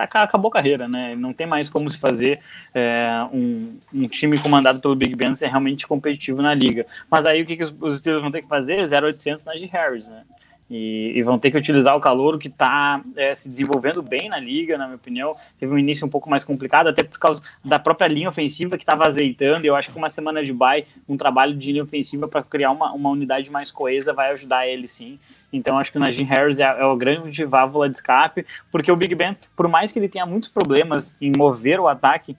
tá 0.07 0.23
acabou 0.23 0.49
a 0.49 0.53
carreira, 0.53 0.88
né? 0.88 1.15
Não 1.15 1.34
tem 1.34 1.47
mais 1.47 1.69
como 1.69 1.89
se 1.89 1.97
fazer 1.97 2.39
é, 2.73 3.09
um, 3.31 3.77
um, 3.93 4.07
time 4.07 4.38
comandado 4.38 4.80
pelo 4.80 4.95
Big 4.95 5.15
Ben 5.15 5.34
ser 5.34 5.47
realmente 5.47 5.88
competitivo 5.88 6.41
na 6.41 6.53
liga. 6.53 6.85
Mas 7.09 7.26
aí 7.26 7.41
o 7.41 7.45
que, 7.45 7.55
que 7.55 7.63
os, 7.63 7.73
os 7.80 7.99
Steelers 7.99 8.21
vão 8.21 8.31
ter 8.31 8.41
que 8.41 8.47
fazer? 8.47 8.80
0800 8.81 9.45
na 9.45 9.53
de 9.53 9.65
Harris, 9.65 10.07
né? 10.07 10.23
E, 10.70 11.14
e, 11.16 11.24
vão 11.24 11.40
ter 11.40 11.50
que 11.50 11.58
utilizar 11.58 11.96
o 11.96 12.00
calor 12.00 12.38
que 12.38 12.48
está 12.48 13.02
é, 13.16 13.34
se 13.34 13.50
desenvolvendo 13.50 14.04
bem 14.04 14.30
na 14.30 14.40
liga, 14.40 14.78
na 14.78 14.86
minha 14.86 14.98
opinião. 14.98 15.36
Teve 15.58 15.74
um 15.74 15.78
início 15.80 16.06
um 16.06 16.10
pouco 16.10 16.30
mais 16.30 16.44
complicado, 16.44 16.88
até 16.88 17.04
por 17.04 17.18
causa 17.18 17.41
da 17.66 17.78
própria 17.80 18.08
linha 18.08 18.30
ofensiva 18.30 18.78
que 18.78 18.84
estava 18.84 19.08
azeitando. 19.08 19.66
Eu 19.66 19.76
acho 19.76 19.91
que 19.91 19.98
uma 19.98 20.10
semana 20.10 20.44
de 20.44 20.54
bye, 20.54 20.86
um 21.08 21.18
trabalho 21.18 21.56
de 21.56 21.72
linha 21.72 21.84
ofensiva 21.84 22.28
para 22.28 22.44
criar 22.44 22.70
uma, 22.72 22.91
uma 22.94 23.10
unidade 23.10 23.52
mais 23.52 23.72
coesa 23.72 24.14
vai 24.14 24.32
ajudar 24.32 24.68
ele 24.68 24.88
sim. 24.88 25.20
Então 25.52 25.80
acho 25.80 25.91
que 25.91 25.98
o 25.98 26.02
Najee 26.02 26.24
Harris 26.24 26.60
é, 26.60 26.64
é 26.64 26.84
a 26.84 26.96
grande 26.96 27.44
válvula 27.46 27.90
de 27.90 27.96
escape, 27.96 28.46
porque 28.72 28.91
o 28.91 28.96
Big 28.96 29.16
Ben, 29.16 29.36
por 29.56 29.68
mais 29.68 29.91
que 29.91 29.98
ele 29.98 30.08
tenha 30.08 30.26
muitos 30.26 30.50
problemas 30.50 31.16
em 31.20 31.32
mover 31.36 31.80
o 31.80 31.88
ataque, 31.88 32.38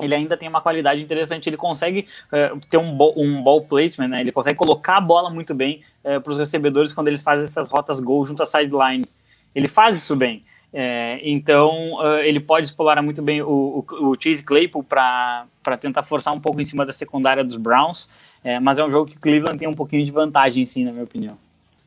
ele 0.00 0.14
ainda 0.14 0.36
tem 0.36 0.48
uma 0.48 0.60
qualidade 0.60 1.02
interessante. 1.02 1.48
Ele 1.48 1.56
consegue 1.56 2.06
uh, 2.30 2.58
ter 2.68 2.76
um, 2.76 2.94
ball, 2.94 3.14
um 3.16 3.42
ball 3.42 3.62
placement, 3.62 4.08
né? 4.08 4.20
Ele 4.20 4.32
consegue 4.32 4.58
colocar 4.58 4.98
a 4.98 5.00
bola 5.00 5.30
muito 5.30 5.54
bem 5.54 5.82
eh, 6.04 6.20
para 6.20 6.30
os 6.30 6.38
recebedores 6.38 6.92
quando 6.92 7.08
eles 7.08 7.22
fazem 7.22 7.44
essas 7.44 7.68
rotas 7.68 7.98
gol 7.98 8.24
junto 8.26 8.42
à 8.42 8.46
sideline. 8.46 9.06
Ele 9.54 9.68
faz 9.68 9.96
isso 9.96 10.14
bem. 10.14 10.44
É, 10.72 11.20
então 11.22 11.94
uh, 11.94 12.18
ele 12.18 12.38
pode 12.38 12.66
explorar 12.66 13.00
muito 13.00 13.22
bem 13.22 13.40
o, 13.40 13.82
o, 13.88 14.10
o 14.10 14.14
Chase 14.20 14.42
Claypool 14.42 14.82
para 14.82 15.46
tentar 15.80 16.02
forçar 16.02 16.34
um 16.34 16.40
pouco 16.40 16.60
em 16.60 16.64
cima 16.66 16.84
da 16.84 16.92
secundária 16.92 17.42
dos 17.42 17.56
Browns. 17.56 18.10
É, 18.44 18.60
mas 18.60 18.76
é 18.76 18.84
um 18.84 18.90
jogo 18.90 19.10
que 19.10 19.18
Cleveland 19.18 19.58
tem 19.58 19.66
um 19.66 19.74
pouquinho 19.74 20.04
de 20.04 20.12
vantagem, 20.12 20.66
sim, 20.66 20.84
na 20.84 20.92
minha 20.92 21.04
opinião. 21.04 21.38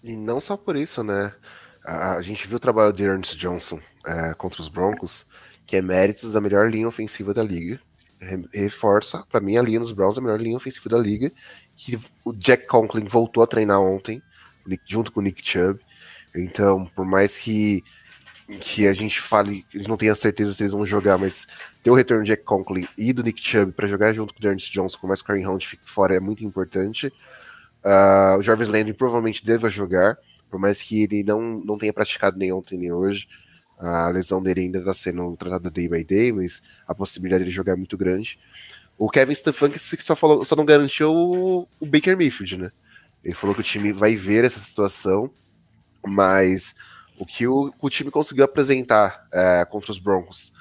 E 0.03 0.15
não 0.15 0.40
só 0.40 0.57
por 0.57 0.76
isso, 0.76 1.03
né? 1.03 1.31
A, 1.86 2.15
a 2.15 2.22
gente 2.23 2.48
viu 2.48 2.57
o 2.57 2.60
trabalho 2.60 2.91
de 2.91 3.03
Ernst 3.03 3.36
Johnson 3.38 3.80
é, 4.03 4.34
contra 4.34 4.61
os 4.61 4.68
Broncos, 4.68 5.27
que 5.68 5.76
é 5.76 5.81
méritos 5.81 6.34
da 6.34 6.41
melhor 6.41 6.72
linha 6.72 6.88
ofensiva 6.88 7.34
da 7.34 7.44
liga 7.44 7.80
reforça, 8.54 9.24
para 9.30 9.40
mim, 9.40 9.58
a 9.58 9.62
linha 9.62 9.80
dos 9.80 9.91
Browns 9.91 10.18
é 10.18 10.20
a 10.20 10.24
melhor 10.24 10.40
linha 10.40 10.58
ofensiva 10.58 10.90
da 10.90 10.98
liga. 10.98 11.32
Que 11.76 11.98
o 12.24 12.34
Jack 12.34 12.68
Conklin 12.68 13.06
voltou 13.06 13.41
a 13.41 13.48
treinar 13.48 13.80
ontem, 13.82 14.22
junto 14.88 15.12
com 15.12 15.20
o 15.20 15.24
Nick 15.24 15.41
Chubb. 15.48 15.80
Então, 16.36 16.86
por 16.96 17.06
mais 17.06 17.38
que, 17.38 17.84
que 18.60 18.88
a 18.88 18.94
gente 18.94 19.22
fale, 19.22 19.66
a 19.74 19.78
gente 19.78 19.88
não 19.88 19.98
tenha 19.98 20.14
certeza 20.16 20.54
se 20.54 20.64
eles 20.64 20.74
vão 20.74 20.86
jogar, 20.86 21.18
mas 21.18 21.48
ter 21.82 21.90
o 21.90 21.96
retorno 21.96 22.24
do 22.24 22.28
Jack 22.28 22.44
Conklin 22.44 22.88
e 22.98 23.14
do 23.14 23.24
Nick 23.24 23.41
Chubb 23.41 23.72
para 23.72 23.88
jogar 23.88 24.14
junto 24.14 24.34
com 24.34 24.44
o 24.44 24.48
Ernest 24.48 24.72
Johnson, 24.72 24.98
com 25.00 25.08
mais 25.08 25.22
Karen 25.22 25.48
Hunt 25.48 25.76
fora, 25.86 26.16
é 26.16 26.20
muito 26.20 26.44
importante. 26.44 27.08
Uh, 27.84 28.38
o 28.38 28.44
Jarvis 28.44 28.68
Landry 28.68 28.94
provavelmente 28.94 29.46
deva 29.46 29.70
jogar, 29.70 30.18
por 30.50 30.60
mais 30.60 30.82
que 30.82 31.04
ele 31.04 31.24
não, 31.24 31.62
não 31.64 31.78
tenha 31.78 31.94
praticado 31.94 32.38
nem 32.38 32.52
ontem 32.52 32.78
nem 32.78 32.91
hoje. 32.91 33.28
A 33.80 34.10
lesão 34.10 34.44
dele 34.44 34.62
ainda 34.62 34.80
está 34.80 34.94
sendo 34.94 35.36
tratada 35.38 35.72
day 35.72 35.88
by 35.88 36.04
day, 36.04 36.34
mas 36.34 36.62
a 36.86 36.94
possibilidade 36.94 37.46
de 37.46 37.50
jogar 37.50 37.74
é 37.74 37.76
muito 37.78 37.98
grande. 37.98 38.38
O 38.98 39.10
Kevin 39.10 39.34
Stefanski 39.34 40.04
só, 40.04 40.16
falou, 40.16 40.44
só 40.44 40.56
não 40.56 40.66
garantiu 40.66 41.14
o, 41.14 41.68
o 41.80 41.86
Baker 41.86 42.18
Mayfield, 42.18 42.58
né? 42.58 42.72
Ele 43.24 43.34
falou 43.34 43.56
que 43.56 43.62
o 43.62 43.64
time 43.64 43.94
vai 43.94 44.18
ver 44.18 44.44
essa 44.44 44.60
situação, 44.60 45.32
mas 46.06 46.76
o 47.18 47.26
que 47.26 47.48
o, 47.48 47.74
o 47.82 47.90
time 47.90 48.12
conseguiu 48.12 48.44
apresentar 48.44 49.28
é, 49.32 49.66
contra 49.66 49.92
os 49.92 50.00
Broncos, 50.00 50.54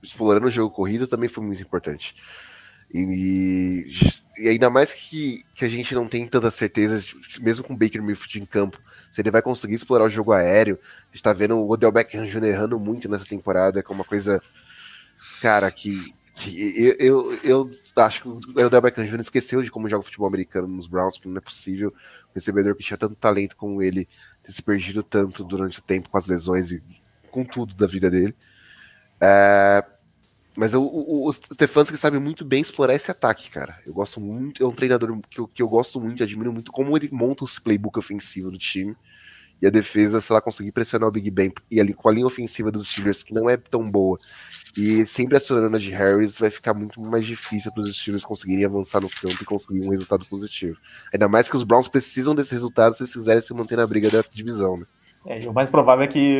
explorando 0.00 0.46
o 0.46 0.50
jogo 0.50 0.74
corrido, 0.74 1.08
também 1.08 1.28
foi 1.28 1.44
muito 1.44 1.62
importante. 1.62 2.14
E, 2.92 3.86
e, 4.36 4.48
ainda 4.48 4.68
mais 4.68 4.92
que, 4.92 5.44
que 5.54 5.64
a 5.64 5.68
gente 5.68 5.94
não 5.94 6.08
tem 6.08 6.26
tanta 6.26 6.50
certeza, 6.50 7.00
mesmo 7.40 7.64
com 7.64 7.74
o 7.74 7.76
Baker 7.76 8.02
Mayfield 8.02 8.40
em 8.40 8.44
campo, 8.44 8.80
se 9.10 9.20
ele 9.20 9.30
vai 9.30 9.42
conseguir 9.42 9.74
explorar 9.74 10.04
o 10.04 10.10
jogo 10.10 10.32
aéreo. 10.32 10.78
A 11.10 11.14
gente 11.14 11.22
tá 11.22 11.32
vendo 11.32 11.56
o 11.56 11.70
Odell 11.70 11.92
Beckham 11.92 12.26
Jr. 12.26 12.44
errando 12.44 12.78
muito 12.78 13.08
nessa 13.08 13.24
temporada, 13.24 13.82
que 13.82 13.90
é 13.90 13.94
uma 13.94 14.04
coisa, 14.04 14.42
cara, 15.40 15.70
que, 15.70 16.12
que 16.34 16.78
eu, 16.78 16.96
eu, 16.98 17.38
eu, 17.44 17.70
acho 17.96 18.22
que 18.22 18.28
o 18.28 18.66
Odell 18.66 18.80
Beckham 18.80 19.06
Jr. 19.06 19.20
esqueceu 19.20 19.62
de 19.62 19.70
como 19.70 19.88
joga 19.88 20.04
futebol 20.04 20.26
americano 20.26 20.66
nos 20.66 20.86
Browns, 20.86 21.16
porque 21.16 21.28
não 21.28 21.38
é 21.38 21.40
possível 21.40 21.94
um 22.30 22.34
recebedor 22.34 22.74
que 22.74 22.82
tinha 22.82 22.98
tanto 22.98 23.14
talento 23.14 23.56
como 23.56 23.82
ele 23.82 24.08
ter 24.42 24.52
se 24.52 24.62
perdido 24.62 25.02
tanto 25.02 25.44
durante 25.44 25.78
o 25.78 25.82
tempo 25.82 26.08
com 26.08 26.18
as 26.18 26.26
lesões 26.26 26.72
e 26.72 26.82
com 27.30 27.44
tudo 27.44 27.74
da 27.74 27.86
vida 27.86 28.10
dele. 28.10 28.34
É, 29.20 29.84
mas 30.56 30.74
o, 30.74 30.82
o, 30.82 31.28
o 31.28 31.32
Stefanski 31.32 31.96
sabe 31.96 32.18
muito 32.18 32.44
bem 32.44 32.60
explorar 32.60 32.94
esse 32.94 33.10
ataque, 33.10 33.50
cara. 33.50 33.78
Eu 33.86 33.92
gosto 33.92 34.20
muito, 34.20 34.62
é 34.62 34.66
um 34.66 34.72
treinador 34.72 35.18
que 35.30 35.40
eu, 35.40 35.48
que 35.48 35.62
eu 35.62 35.68
gosto 35.68 36.00
muito, 36.00 36.22
admiro 36.22 36.52
muito 36.52 36.72
como 36.72 36.96
ele 36.96 37.08
monta 37.12 37.44
esse 37.44 37.60
playbook 37.60 37.98
ofensivo 37.98 38.50
do 38.50 38.58
time. 38.58 38.96
E 39.62 39.66
a 39.66 39.70
defesa, 39.70 40.20
se 40.20 40.32
ela 40.32 40.40
conseguir 40.40 40.72
pressionar 40.72 41.08
o 41.08 41.12
Big 41.12 41.30
Ben 41.30 41.52
e 41.70 41.80
ali 41.80 41.92
com 41.92 42.08
a 42.08 42.12
linha 42.12 42.24
ofensiva 42.24 42.70
dos 42.70 42.88
Steelers, 42.88 43.22
que 43.22 43.34
não 43.34 43.48
é 43.48 43.58
tão 43.58 43.90
boa, 43.90 44.18
e 44.76 45.04
sempre 45.04 45.36
acionando 45.36 45.76
a 45.76 45.78
de 45.78 45.90
Harris, 45.90 46.38
vai 46.38 46.50
ficar 46.50 46.72
muito 46.72 46.98
mais 47.00 47.26
difícil 47.26 47.70
para 47.70 47.82
os 47.82 47.94
Steelers 47.94 48.24
conseguirem 48.24 48.64
avançar 48.64 49.02
no 49.02 49.10
campo 49.10 49.36
e 49.42 49.44
conseguir 49.44 49.84
um 49.86 49.90
resultado 49.90 50.24
positivo. 50.24 50.78
Ainda 51.12 51.28
mais 51.28 51.48
que 51.48 51.56
os 51.56 51.62
Browns 51.62 51.88
precisam 51.88 52.34
desse 52.34 52.52
resultado 52.52 52.96
se 52.96 53.02
eles 53.02 53.12
quiserem 53.12 53.40
se 53.42 53.52
manter 53.52 53.76
na 53.76 53.86
briga 53.86 54.08
da 54.08 54.22
divisão, 54.22 54.78
né? 54.78 54.86
É, 55.26 55.38
o 55.46 55.52
mais 55.52 55.68
provável 55.68 56.04
é 56.04 56.08
que, 56.08 56.36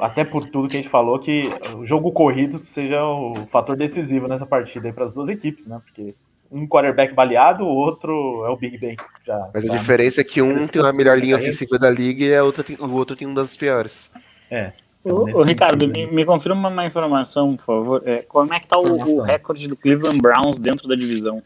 até 0.00 0.24
por 0.24 0.44
tudo 0.44 0.68
que 0.68 0.76
a 0.76 0.80
gente 0.80 0.88
falou, 0.88 1.18
que 1.18 1.42
o 1.76 1.86
jogo 1.86 2.10
corrido 2.10 2.58
seja 2.58 3.02
o 3.04 3.34
fator 3.46 3.76
decisivo 3.76 4.26
nessa 4.26 4.44
partida 4.44 4.92
para 4.92 5.06
as 5.06 5.12
duas 5.12 5.28
equipes, 5.28 5.66
né? 5.66 5.80
Porque 5.84 6.14
um 6.50 6.66
quarterback 6.66 7.14
baleado, 7.14 7.64
o 7.64 7.74
outro 7.74 8.44
é 8.44 8.48
o 8.48 8.56
Big 8.56 8.76
Ben. 8.78 8.96
Já, 9.24 9.50
Mas 9.54 9.70
a 9.70 9.76
diferença 9.76 10.20
é 10.20 10.24
que 10.24 10.42
um 10.42 10.66
tem 10.66 10.84
a 10.84 10.92
melhor 10.92 11.16
linha 11.16 11.36
ofensiva 11.36 11.78
da 11.78 11.90
liga 11.90 12.24
e 12.24 12.34
a 12.34 12.42
outra 12.42 12.64
tem, 12.64 12.76
o 12.78 12.92
outro 12.92 13.16
tem 13.16 13.26
uma 13.26 13.36
das 13.36 13.56
piores. 13.56 14.10
É. 14.50 14.72
Ô, 15.04 15.42
Ricardo, 15.42 15.86
me, 15.86 16.06
me, 16.06 16.24
confirma 16.24 16.68
uma 16.68 16.86
informação, 16.86 17.56
por 17.56 17.64
favor. 17.64 18.02
É, 18.06 18.22
como 18.22 18.54
é 18.54 18.58
que 18.58 18.66
tá 18.66 18.78
o, 18.78 19.18
o 19.18 19.20
recorde 19.20 19.68
do 19.68 19.76
Cleveland 19.76 20.18
Browns 20.18 20.58
dentro 20.58 20.88
da 20.88 20.94
divisão? 20.94 21.42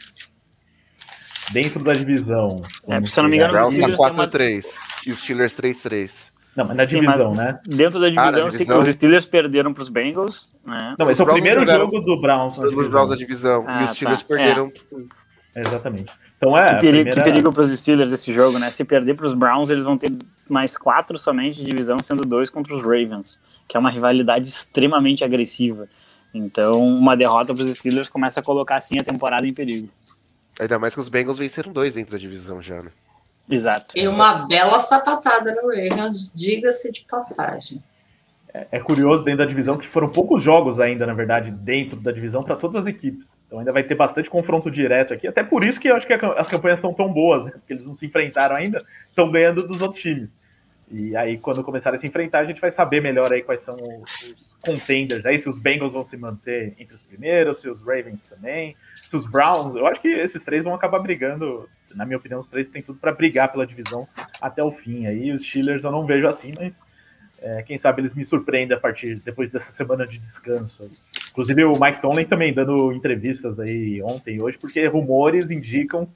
Dentro 1.52 1.82
da 1.82 1.92
divisão. 1.92 2.48
É, 2.86 3.00
se 3.00 3.18
eu 3.18 3.22
não 3.24 3.30
me 3.30 3.36
engano, 3.36 3.52
o 3.52 3.56
Browns 3.56 3.78
tá 3.78 4.10
4-3 4.12 4.64
uma... 4.64 4.72
e 5.06 5.10
os 5.10 5.18
Steelers 5.18 5.56
3-3. 5.56 6.37
Não, 6.58 6.64
mas 6.64 6.76
na 6.76 6.82
Sim, 6.82 7.00
divisão, 7.00 7.34
mas 7.34 7.38
né? 7.38 7.60
Dentro 7.68 8.00
da 8.00 8.08
divisão, 8.08 8.46
ah, 8.46 8.50
divisão. 8.50 8.80
os 8.80 8.86
Steelers 8.88 9.24
perderam 9.24 9.72
para 9.72 9.80
os 9.80 9.88
Bengals. 9.88 10.48
Né? 10.66 10.96
Não, 10.98 11.08
esse 11.08 11.20
é 11.20 11.24
o 11.24 11.28
primeiro 11.28 11.64
jogo 11.64 12.00
do 12.00 12.20
Browns. 12.20 12.58
Os 12.58 12.88
Browns 12.88 13.10
da 13.10 13.14
divisão. 13.14 13.64
Ah, 13.64 13.82
e 13.82 13.84
os 13.84 13.92
Steelers 13.92 14.22
tá. 14.22 14.28
perderam. 14.28 14.72
É. 15.54 15.60
Exatamente. 15.60 16.12
Então 16.36 16.58
é. 16.58 16.74
Que 16.74 16.80
perigo, 16.80 17.04
primeira... 17.10 17.22
perigo 17.22 17.52
para 17.52 17.62
os 17.62 17.78
Steelers 17.78 18.10
esse 18.10 18.32
jogo, 18.32 18.58
né? 18.58 18.72
Se 18.72 18.84
perder 18.84 19.14
para 19.14 19.26
os 19.26 19.34
Browns, 19.34 19.70
eles 19.70 19.84
vão 19.84 19.96
ter 19.96 20.12
mais 20.48 20.76
quatro 20.76 21.16
somente 21.16 21.58
de 21.58 21.64
divisão, 21.64 22.00
sendo 22.00 22.22
dois 22.22 22.50
contra 22.50 22.74
os 22.74 22.82
Ravens, 22.82 23.38
que 23.68 23.76
é 23.76 23.80
uma 23.80 23.90
rivalidade 23.90 24.48
extremamente 24.48 25.22
agressiva. 25.22 25.86
Então, 26.34 26.72
uma 26.72 27.16
derrota 27.16 27.54
para 27.54 27.62
os 27.62 27.70
Steelers 27.70 28.08
começa 28.08 28.40
a 28.40 28.42
colocar 28.42 28.78
assim 28.78 28.98
a 28.98 29.04
temporada 29.04 29.46
em 29.46 29.54
perigo. 29.54 29.88
Ainda 30.58 30.76
mais 30.76 30.92
que 30.92 30.98
os 30.98 31.08
Bengals 31.08 31.38
venceram 31.38 31.72
dois 31.72 31.94
dentro 31.94 32.10
da 32.10 32.18
divisão 32.18 32.60
já, 32.60 32.82
né? 32.82 32.90
Exato. 33.50 33.96
E 33.96 34.06
uma 34.06 34.46
bela 34.46 34.80
sapatada 34.80 35.54
no 35.54 35.68
Ravens, 35.68 36.32
diga-se 36.34 36.90
de 36.90 37.04
passagem. 37.08 37.82
É, 38.52 38.66
é, 38.72 38.80
curioso 38.80 39.22
dentro 39.24 39.38
da 39.38 39.44
divisão 39.44 39.76
que 39.76 39.86
foram 39.86 40.08
poucos 40.08 40.42
jogos 40.42 40.80
ainda, 40.80 41.06
na 41.06 41.12
verdade, 41.12 41.50
dentro 41.50 42.00
da 42.00 42.10
divisão 42.10 42.42
para 42.42 42.56
todas 42.56 42.82
as 42.82 42.86
equipes. 42.86 43.36
Então 43.46 43.58
ainda 43.58 43.72
vai 43.72 43.82
ter 43.82 43.94
bastante 43.94 44.30
confronto 44.30 44.70
direto 44.70 45.12
aqui. 45.12 45.26
Até 45.26 45.42
por 45.42 45.66
isso 45.66 45.78
que 45.80 45.88
eu 45.88 45.96
acho 45.96 46.06
que 46.06 46.12
as 46.12 46.48
campanhas 46.48 46.78
estão 46.78 46.92
tão 46.92 47.12
boas, 47.12 47.44
né? 47.44 47.52
porque 47.52 47.72
eles 47.72 47.82
não 47.82 47.94
se 47.94 48.06
enfrentaram 48.06 48.56
ainda, 48.56 48.78
estão 49.08 49.30
ganhando 49.30 49.66
dos 49.66 49.80
outros 49.82 50.00
times. 50.00 50.30
E 50.90 51.14
aí, 51.14 51.36
quando 51.36 51.62
começarem 51.62 51.98
a 51.98 52.00
se 52.00 52.06
enfrentar, 52.06 52.40
a 52.40 52.44
gente 52.46 52.60
vai 52.60 52.70
saber 52.70 53.02
melhor 53.02 53.30
aí 53.30 53.42
quais 53.42 53.60
são 53.60 53.74
os 53.74 54.56
contenders. 54.64 55.24
Aí, 55.26 55.38
se 55.38 55.48
os 55.48 55.58
Bengals 55.58 55.92
vão 55.92 56.04
se 56.04 56.16
manter 56.16 56.74
entre 56.78 56.94
os 56.94 57.02
primeiros, 57.02 57.60
se 57.60 57.68
os 57.68 57.80
Ravens 57.80 58.22
também, 58.28 58.74
se 58.94 59.14
os 59.14 59.26
Browns. 59.26 59.76
Eu 59.76 59.86
acho 59.86 60.00
que 60.00 60.08
esses 60.08 60.42
três 60.42 60.64
vão 60.64 60.74
acabar 60.74 60.98
brigando 61.00 61.68
na 61.94 62.04
minha 62.04 62.16
opinião, 62.16 62.40
os 62.40 62.48
três 62.48 62.68
têm 62.68 62.82
tudo 62.82 62.98
para 62.98 63.12
brigar 63.12 63.50
pela 63.50 63.66
divisão 63.66 64.06
até 64.40 64.62
o 64.62 64.70
fim. 64.70 65.06
Aí 65.06 65.32
os 65.32 65.46
Steelers 65.46 65.84
eu 65.84 65.90
não 65.90 66.06
vejo 66.06 66.26
assim, 66.26 66.52
mas 66.56 66.72
é, 67.40 67.62
quem 67.62 67.78
sabe 67.78 68.02
eles 68.02 68.14
me 68.14 68.24
surpreendem 68.24 68.76
a 68.76 68.80
partir 68.80 69.16
depois 69.16 69.50
dessa 69.50 69.70
semana 69.72 70.06
de 70.06 70.18
descanso. 70.18 70.90
Inclusive 71.30 71.64
o 71.64 71.72
Mike 71.80 72.00
Tomlin 72.00 72.24
também 72.24 72.52
dando 72.52 72.92
entrevistas 72.92 73.58
aí 73.60 74.02
ontem 74.02 74.36
e 74.36 74.40
hoje, 74.40 74.58
porque 74.58 74.84
rumores 74.86 75.50
indicam 75.50 76.08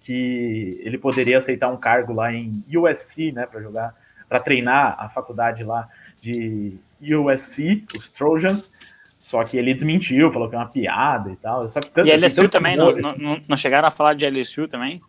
que 0.00 0.80
ele 0.84 0.98
poderia 0.98 1.38
aceitar 1.38 1.68
um 1.68 1.76
cargo 1.76 2.12
lá 2.12 2.32
em 2.32 2.62
USC, 2.68 3.32
né, 3.32 3.44
para 3.46 3.60
jogar, 3.60 3.94
para 4.28 4.38
treinar 4.38 4.94
a 4.98 5.08
faculdade 5.08 5.64
lá 5.64 5.88
de 6.20 6.78
USC, 7.00 7.84
os 7.96 8.08
Trojans. 8.10 8.70
Só 9.18 9.42
que 9.42 9.56
ele 9.56 9.74
desmentiu, 9.74 10.30
falou 10.30 10.48
que 10.48 10.54
é 10.54 10.58
uma 10.58 10.68
piada 10.68 11.32
e 11.32 11.36
tal. 11.36 11.68
Só 11.68 11.80
que 11.80 11.90
tanto, 11.90 12.08
e 12.08 12.16
LSU 12.16 12.48
também? 12.48 12.76
Não, 12.76 12.92
não, 12.92 13.42
não, 13.48 13.56
chegaram 13.56 13.88
a 13.88 13.90
falar 13.90 14.14
de 14.14 14.24
LSU 14.24 14.68
também? 14.68 15.00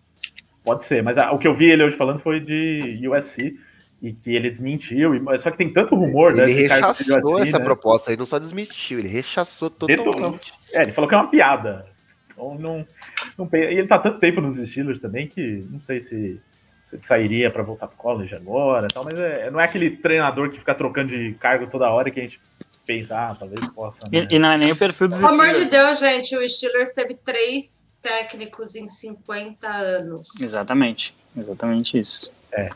Pode 0.68 0.84
ser, 0.84 1.02
mas 1.02 1.18
a, 1.18 1.32
o 1.32 1.40
que 1.40 1.48
eu 1.48 1.56
vi 1.56 1.72
ele 1.72 1.82
hoje 1.82 1.96
falando 1.96 2.20
foi 2.20 2.42
de 2.42 3.00
USC 3.08 3.54
e 4.02 4.12
que 4.12 4.36
ele 4.36 4.50
desmentiu. 4.50 5.16
E, 5.16 5.24
só 5.40 5.50
que 5.50 5.58
tem 5.58 5.72
tanto 5.72 5.96
rumor, 5.96 6.32
ele 6.32 6.42
né? 6.42 6.52
Ele 6.52 6.68
rechaçou 6.68 7.36
USC, 7.36 7.48
essa 7.48 7.60
né? 7.60 7.64
proposta 7.64 8.12
aí, 8.12 8.18
não 8.18 8.26
só 8.26 8.38
desmentiu, 8.38 9.00
ele 9.00 9.08
rechaçou 9.08 9.70
totalmente. 9.70 10.52
É, 10.74 10.82
ele 10.82 10.92
falou 10.92 11.08
que 11.08 11.16
é 11.16 11.18
uma 11.20 11.32
piada. 11.32 11.86
Então 12.30 12.56
não, 12.60 12.86
não, 13.38 13.50
e 13.54 13.58
ele 13.58 13.88
tá 13.88 13.98
tanto 13.98 14.20
tempo 14.20 14.42
nos 14.42 14.58
Steelers 14.70 15.00
também 15.00 15.26
que 15.26 15.66
não 15.72 15.80
sei 15.80 16.02
se, 16.02 16.42
se 16.90 17.02
sairia 17.02 17.50
para 17.50 17.64
voltar 17.64 17.88
pro 17.88 17.96
college 17.96 18.36
agora, 18.36 18.90
tal, 18.90 19.06
mas 19.06 19.18
é, 19.22 19.50
não 19.50 19.62
é 19.62 19.64
aquele 19.64 19.92
treinador 19.92 20.50
que 20.50 20.60
fica 20.60 20.76
trocando 20.76 21.18
de 21.18 21.34
cargo 21.36 21.68
toda 21.68 21.90
hora 21.90 22.12
que 22.12 22.20
a 22.20 22.24
gente 22.24 22.42
pensar, 22.88 23.38
talvez 23.38 23.64
possa. 23.72 24.00
Né? 24.10 24.28
E, 24.32 24.36
e, 24.36 24.40
não 24.40 24.50
é 24.50 24.58
nem 24.58 24.72
o 24.72 24.76
perfil 24.76 25.10
dos 25.10 25.20
Pelo 25.20 25.34
amor 25.34 25.54
de 25.54 25.66
Deus, 25.66 26.00
gente, 26.00 26.36
o 26.36 26.50
Steelers 26.50 26.94
teve 26.94 27.14
três 27.14 27.88
técnicos 28.02 28.74
em 28.76 28.88
50 28.88 29.68
anos. 29.68 30.30
Exatamente, 30.40 31.14
exatamente 31.36 32.00
isso. 32.00 32.32
É. 32.52 32.70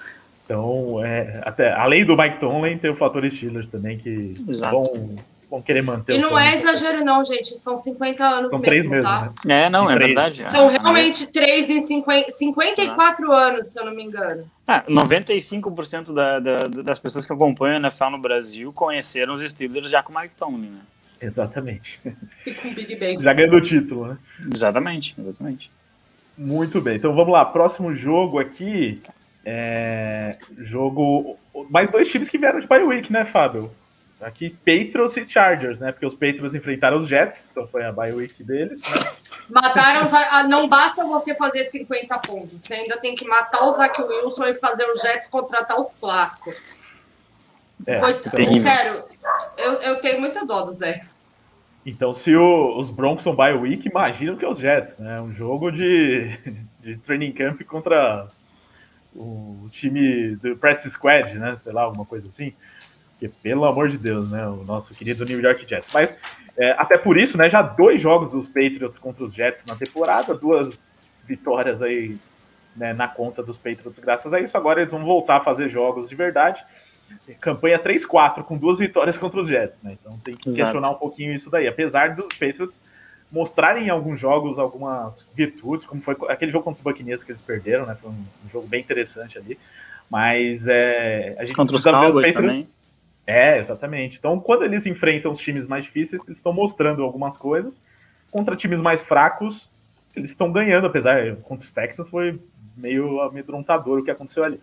Então, 0.45 1.03
é, 1.03 1.41
até, 1.45 1.71
além 1.71 2.05
do 2.05 2.17
Mike 2.17 2.39
Tomlin, 2.41 2.77
tem 2.77 2.91
o 2.91 2.95
fator 2.95 3.27
Steelers 3.27 3.69
também, 3.69 3.97
que 3.97 4.33
Exato. 4.47 4.75
vão, 4.75 5.15
vão 5.51 5.61
querer 5.61 5.81
manter. 5.81 6.15
E 6.15 6.17
não 6.17 6.39
é 6.39 6.55
exagero, 6.55 7.03
não, 7.03 7.25
gente. 7.25 7.57
São 7.57 7.77
50 7.77 8.23
anos 8.23 8.49
São 8.51 8.59
mesmo, 8.59 8.63
três 8.63 8.87
mesmo, 8.87 9.03
tá? 9.03 9.33
Né? 9.45 9.65
É, 9.65 9.69
não, 9.69 9.91
é 9.91 9.97
verdade. 9.97 10.49
São 10.49 10.69
realmente 10.69 11.29
três 11.29 11.69
em 11.69 11.81
50, 11.81 12.31
54 12.31 13.31
anos, 13.33 13.67
se 13.67 13.77
eu 13.77 13.85
não 13.85 13.93
me 13.93 14.01
engano. 14.01 14.49
Ah, 14.65 14.81
95% 14.87 16.13
da, 16.13 16.39
da, 16.39 16.57
das 16.83 16.97
pessoas 16.97 17.25
que 17.25 17.33
acompanham 17.33 17.75
a 17.75 17.79
NFL 17.79 18.11
no 18.11 18.17
Brasil 18.17 18.71
conheceram 18.71 19.33
os 19.33 19.41
Steelers 19.41 19.91
já 19.91 20.01
com 20.01 20.13
o 20.13 20.19
Mike 20.19 20.35
Tomlin, 20.37 20.69
né? 20.69 20.79
Exatamente. 21.21 21.99
E 22.45 22.53
com 22.53 22.69
o 22.69 22.73
Big 22.73 22.95
Ben. 22.95 23.21
Já 23.21 23.33
ganhou 23.33 23.57
o 23.57 23.61
título, 23.61 24.07
né? 24.07 24.17
Exatamente, 24.53 25.13
exatamente. 25.19 25.69
Muito 26.37 26.79
bem. 26.79 26.95
Então 26.95 27.13
vamos 27.13 27.33
lá. 27.33 27.43
Próximo 27.43 27.95
jogo 27.95 28.39
aqui. 28.39 29.01
É... 29.45 30.31
Jogo. 30.57 31.37
Mais 31.69 31.91
dois 31.91 32.09
times 32.09 32.29
que 32.29 32.37
vieram 32.37 32.61
de 32.61 32.67
bye 32.67 32.83
week, 32.83 33.11
né, 33.11 33.25
Fábio? 33.25 33.69
Aqui, 34.21 34.51
Patriots 34.51 35.17
e 35.17 35.27
Chargers, 35.27 35.79
né? 35.79 35.91
Porque 35.91 36.05
os 36.05 36.13
Patriots 36.13 36.53
enfrentaram 36.53 36.99
os 36.99 37.07
Jets, 37.07 37.49
então 37.51 37.67
foi 37.67 37.83
a 37.83 37.91
bye 37.91 38.11
week 38.11 38.43
deles. 38.43 38.81
Né? 38.81 39.11
Mataram. 39.49 40.07
Não 40.47 40.67
basta 40.67 41.03
você 41.05 41.33
fazer 41.33 41.63
50 41.63 42.15
pontos, 42.27 42.61
você 42.61 42.75
ainda 42.75 42.97
tem 42.97 43.15
que 43.15 43.27
matar 43.27 43.63
o 43.63 43.73
Zach 43.73 43.99
Wilson 43.99 44.45
e 44.45 44.53
fazer 44.53 44.85
os 44.91 45.01
Jets 45.01 45.27
contratar 45.27 45.79
o 45.79 45.85
Flaco. 45.85 46.51
É, 47.87 47.95
então... 47.95 48.59
Sério, 48.59 49.03
eu, 49.57 49.73
eu 49.73 49.95
tenho 50.01 50.19
muita 50.19 50.45
dó 50.45 50.65
do 50.65 50.71
Zé. 50.71 51.01
Então, 51.83 52.15
se 52.15 52.31
o, 52.33 52.79
os 52.79 52.91
Broncos 52.91 53.23
são 53.23 53.35
bye 53.35 53.53
week, 53.53 53.87
imagina 53.87 54.33
o 54.33 54.37
que 54.37 54.45
é 54.45 54.49
os 54.49 54.59
Jets, 54.59 54.97
né? 54.99 55.19
Um 55.19 55.33
jogo 55.33 55.71
de, 55.71 56.37
de 56.79 56.97
training 56.97 57.31
camp 57.31 57.61
contra 57.63 58.27
o 59.15 59.67
time 59.71 60.35
do 60.35 60.55
Practice 60.55 60.91
Squad, 60.91 61.33
né? 61.39 61.57
Sei 61.63 61.73
lá, 61.73 61.81
alguma 61.81 62.05
coisa 62.05 62.29
assim. 62.29 62.53
Porque, 63.21 63.29
pelo 63.43 63.65
amor 63.65 63.89
de 63.89 63.99
Deus, 63.99 64.31
né? 64.31 64.47
O 64.47 64.63
nosso 64.63 64.95
querido 64.95 65.23
New 65.25 65.39
York 65.39 65.67
Jets. 65.69 65.93
Mas, 65.93 66.17
é, 66.57 66.71
até 66.71 66.97
por 66.97 67.17
isso, 67.17 67.37
né? 67.37 67.49
Já 67.51 67.61
dois 67.61 68.01
jogos 68.01 68.31
dos 68.31 68.47
Patriots 68.47 68.97
contra 68.97 69.23
os 69.23 69.33
Jets 69.33 69.63
na 69.67 69.75
temporada, 69.75 70.33
duas 70.33 70.79
vitórias 71.27 71.81
aí 71.83 72.17
né, 72.75 72.93
na 72.93 73.07
conta 73.07 73.43
dos 73.43 73.57
Patriots 73.57 73.99
graças 73.99 74.33
a 74.33 74.39
isso. 74.39 74.57
Agora 74.57 74.81
eles 74.81 74.91
vão 74.91 75.01
voltar 75.01 75.37
a 75.37 75.41
fazer 75.41 75.69
jogos 75.69 76.09
de 76.09 76.15
verdade. 76.15 76.59
Campanha 77.39 77.77
3-4, 77.77 78.43
com 78.43 78.57
duas 78.57 78.79
vitórias 78.79 79.17
contra 79.17 79.41
os 79.41 79.47
Jets, 79.47 79.79
né? 79.83 79.97
Então 80.01 80.17
tem 80.19 80.33
que 80.33 80.49
Exato. 80.49 80.63
questionar 80.63 80.89
um 80.89 80.97
pouquinho 80.97 81.33
isso 81.33 81.49
daí. 81.49 81.67
Apesar 81.67 82.15
dos 82.15 82.33
Patriots 82.33 82.79
mostrarem 83.31 83.85
em 83.85 83.89
alguns 83.89 84.19
jogos 84.19 84.57
algumas 84.57 85.27
virtudes, 85.35 85.85
como 85.85 86.01
foi 86.01 86.15
aquele 86.27 86.51
jogo 86.51 86.63
contra 86.63 86.79
os 86.79 86.83
Buccaneers 86.83 87.23
que 87.23 87.31
eles 87.33 87.41
perderam, 87.41 87.85
né? 87.85 87.95
Foi 88.01 88.09
um, 88.09 88.25
um 88.45 88.49
jogo 88.51 88.67
bem 88.67 88.81
interessante 88.81 89.37
ali. 89.37 89.59
Mas 90.09 90.65
é, 90.67 91.35
a 91.37 91.45
gente 91.45 91.55
contra 91.55 91.75
os 91.75 91.83
Cowboys 91.83 92.33
também. 92.33 92.67
É, 93.25 93.59
exatamente. 93.59 94.17
Então, 94.17 94.39
quando 94.39 94.63
eles 94.63 94.85
enfrentam 94.85 95.31
os 95.31 95.39
times 95.39 95.67
mais 95.67 95.85
difíceis, 95.85 96.21
eles 96.25 96.37
estão 96.37 96.53
mostrando 96.53 97.03
algumas 97.03 97.37
coisas. 97.37 97.79
Contra 98.31 98.55
times 98.55 98.81
mais 98.81 99.01
fracos, 99.01 99.69
eles 100.15 100.31
estão 100.31 100.51
ganhando, 100.51 100.87
apesar 100.87 101.35
contra 101.37 101.65
os 101.65 101.71
Texans 101.71 102.09
foi 102.09 102.39
meio 102.75 103.21
amedrontador 103.21 103.99
o 103.99 104.03
que 104.03 104.11
aconteceu 104.11 104.43
ali. 104.43 104.59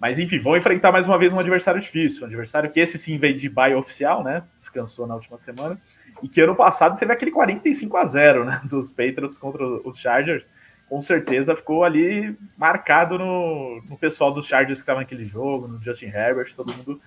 Mas 0.00 0.18
enfim, 0.18 0.38
vão 0.38 0.56
enfrentar 0.56 0.92
mais 0.92 1.06
uma 1.06 1.18
vez 1.18 1.32
um 1.32 1.40
adversário 1.40 1.80
difícil, 1.80 2.22
um 2.22 2.26
adversário 2.26 2.70
que 2.70 2.78
esse 2.78 2.98
sim 2.98 3.18
veio 3.18 3.36
de 3.36 3.48
bye 3.48 3.74
oficial, 3.74 4.22
né? 4.22 4.44
Descansou 4.58 5.06
na 5.06 5.14
última 5.14 5.38
semana. 5.38 5.80
E 6.22 6.28
que 6.28 6.40
ano 6.40 6.54
passado 6.54 6.98
teve 6.98 7.12
aquele 7.12 7.30
45 7.30 7.96
a 7.96 8.06
0 8.06 8.44
né? 8.44 8.60
Dos 8.66 8.90
Patriots 8.90 9.38
contra 9.38 9.64
os 9.64 9.98
Chargers. 9.98 10.48
Com 10.88 11.02
certeza 11.02 11.56
ficou 11.56 11.82
ali 11.82 12.36
marcado 12.56 13.18
no, 13.18 13.82
no 13.88 13.98
pessoal 13.98 14.32
dos 14.32 14.46
Chargers 14.46 14.78
que 14.78 14.82
estava 14.84 15.00
naquele 15.00 15.24
jogo, 15.24 15.66
no 15.66 15.82
Justin 15.82 16.06
Herbert, 16.06 16.54
todo 16.54 16.72
mundo 16.72 17.00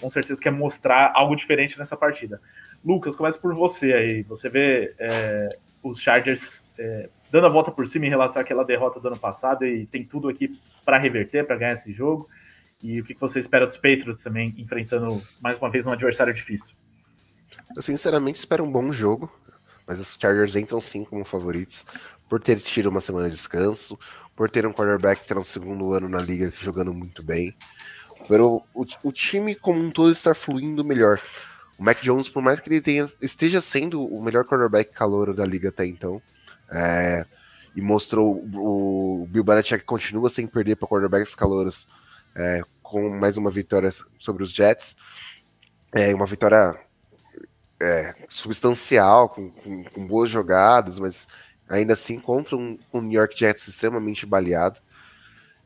com 0.00 0.10
certeza 0.10 0.40
quer 0.40 0.50
mostrar 0.50 1.12
algo 1.14 1.34
diferente 1.36 1.78
nessa 1.78 1.96
partida. 1.96 2.40
Lucas, 2.84 3.14
começa 3.14 3.38
por 3.38 3.54
você 3.54 3.92
aí. 3.92 4.22
Você 4.24 4.48
vê 4.48 4.94
é, 4.98 5.48
os 5.82 6.00
Chargers 6.00 6.62
é, 6.78 7.08
dando 7.30 7.46
a 7.46 7.50
volta 7.50 7.70
por 7.70 7.86
cima 7.88 8.06
em 8.06 8.10
relação 8.10 8.40
àquela 8.40 8.64
derrota 8.64 8.98
do 8.98 9.08
ano 9.08 9.18
passado 9.18 9.66
e 9.66 9.86
tem 9.86 10.04
tudo 10.04 10.28
aqui 10.28 10.50
para 10.84 10.98
reverter, 10.98 11.46
para 11.46 11.56
ganhar 11.56 11.74
esse 11.74 11.92
jogo. 11.92 12.28
E 12.82 13.00
o 13.00 13.04
que 13.04 13.14
você 13.14 13.40
espera 13.40 13.66
dos 13.66 13.76
Patriots 13.76 14.22
também, 14.22 14.54
enfrentando 14.56 15.22
mais 15.40 15.58
uma 15.58 15.70
vez 15.70 15.86
um 15.86 15.92
adversário 15.92 16.32
difícil? 16.32 16.74
Eu 17.76 17.82
sinceramente 17.82 18.38
espero 18.38 18.64
um 18.64 18.70
bom 18.70 18.90
jogo, 18.92 19.30
mas 19.86 20.00
os 20.00 20.16
Chargers 20.18 20.56
entram 20.56 20.80
sim 20.80 21.04
como 21.04 21.24
favoritos, 21.24 21.86
por 22.28 22.40
ter 22.40 22.58
tido 22.60 22.88
uma 22.88 23.00
semana 23.00 23.28
de 23.28 23.34
descanso, 23.34 23.98
por 24.34 24.48
ter 24.48 24.64
um 24.64 24.72
quarterback 24.72 25.18
que 25.18 25.24
está 25.24 25.34
no 25.34 25.44
segundo 25.44 25.92
ano 25.92 26.08
na 26.08 26.18
liga 26.18 26.50
jogando 26.58 26.94
muito 26.94 27.22
bem. 27.22 27.54
Pero 28.30 28.62
o, 28.72 28.86
o 29.02 29.10
time 29.10 29.56
como 29.56 29.80
um 29.82 29.90
todo 29.90 30.12
está 30.12 30.32
fluindo 30.32 30.84
melhor. 30.84 31.20
O 31.76 31.82
Mac 31.82 32.00
Jones, 32.00 32.28
por 32.28 32.40
mais 32.40 32.60
que 32.60 32.68
ele 32.68 32.80
tenha, 32.80 33.04
esteja 33.20 33.60
sendo 33.60 34.06
o 34.06 34.22
melhor 34.22 34.44
quarterback 34.44 34.92
calouro 34.92 35.34
da 35.34 35.44
liga 35.44 35.70
até 35.70 35.84
então, 35.84 36.22
é, 36.70 37.26
e 37.74 37.82
mostrou 37.82 38.36
o, 38.36 39.22
o 39.22 39.26
Bill 39.26 39.42
Belichick 39.42 39.84
continua 39.84 40.30
sem 40.30 40.46
perder 40.46 40.76
para 40.76 40.86
quarterbacks 40.86 41.34
calouros, 41.34 41.88
é, 42.36 42.62
com 42.84 43.10
mais 43.10 43.36
uma 43.36 43.50
vitória 43.50 43.90
sobre 44.16 44.44
os 44.44 44.52
Jets, 44.52 44.94
é 45.92 46.14
uma 46.14 46.26
vitória 46.26 46.78
é, 47.82 48.14
substancial, 48.28 49.28
com, 49.28 49.50
com, 49.50 49.82
com, 49.82 50.06
boas 50.06 50.30
jogadas, 50.30 51.00
mas 51.00 51.26
ainda 51.68 51.94
assim 51.94 52.20
contra 52.20 52.56
um, 52.56 52.78
um 52.94 53.00
New 53.00 53.18
York 53.18 53.36
Jets 53.36 53.66
extremamente 53.66 54.24
baleado. 54.24 54.78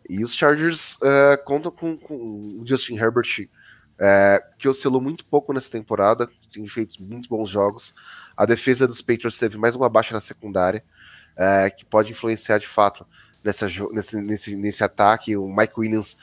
E 0.09 0.23
os 0.23 0.35
Chargers 0.35 0.97
uh, 0.97 1.43
contam 1.45 1.71
com, 1.71 1.97
com 1.97 2.15
o 2.61 2.63
Justin 2.67 2.97
Herbert, 2.97 3.49
uh, 3.95 4.59
que 4.59 4.69
oscilou 4.69 5.01
muito 5.01 5.25
pouco 5.25 5.53
nessa 5.53 5.71
temporada, 5.71 6.29
tem 6.53 6.67
feito 6.67 7.03
muitos 7.03 7.27
bons 7.27 7.49
jogos. 7.49 7.95
A 8.37 8.45
defesa 8.45 8.87
dos 8.87 9.01
Patriots 9.01 9.39
teve 9.39 9.57
mais 9.57 9.75
uma 9.75 9.89
baixa 9.89 10.13
na 10.13 10.21
secundária, 10.21 10.85
uh, 11.33 11.75
que 11.77 11.85
pode 11.85 12.11
influenciar 12.11 12.59
de 12.59 12.67
fato 12.67 13.07
nessa, 13.43 13.67
nesse, 13.93 14.21
nesse, 14.21 14.57
nesse 14.57 14.85
ataque. 14.85 15.37
O 15.37 15.49
Mike 15.49 15.75
Williams 15.79 16.17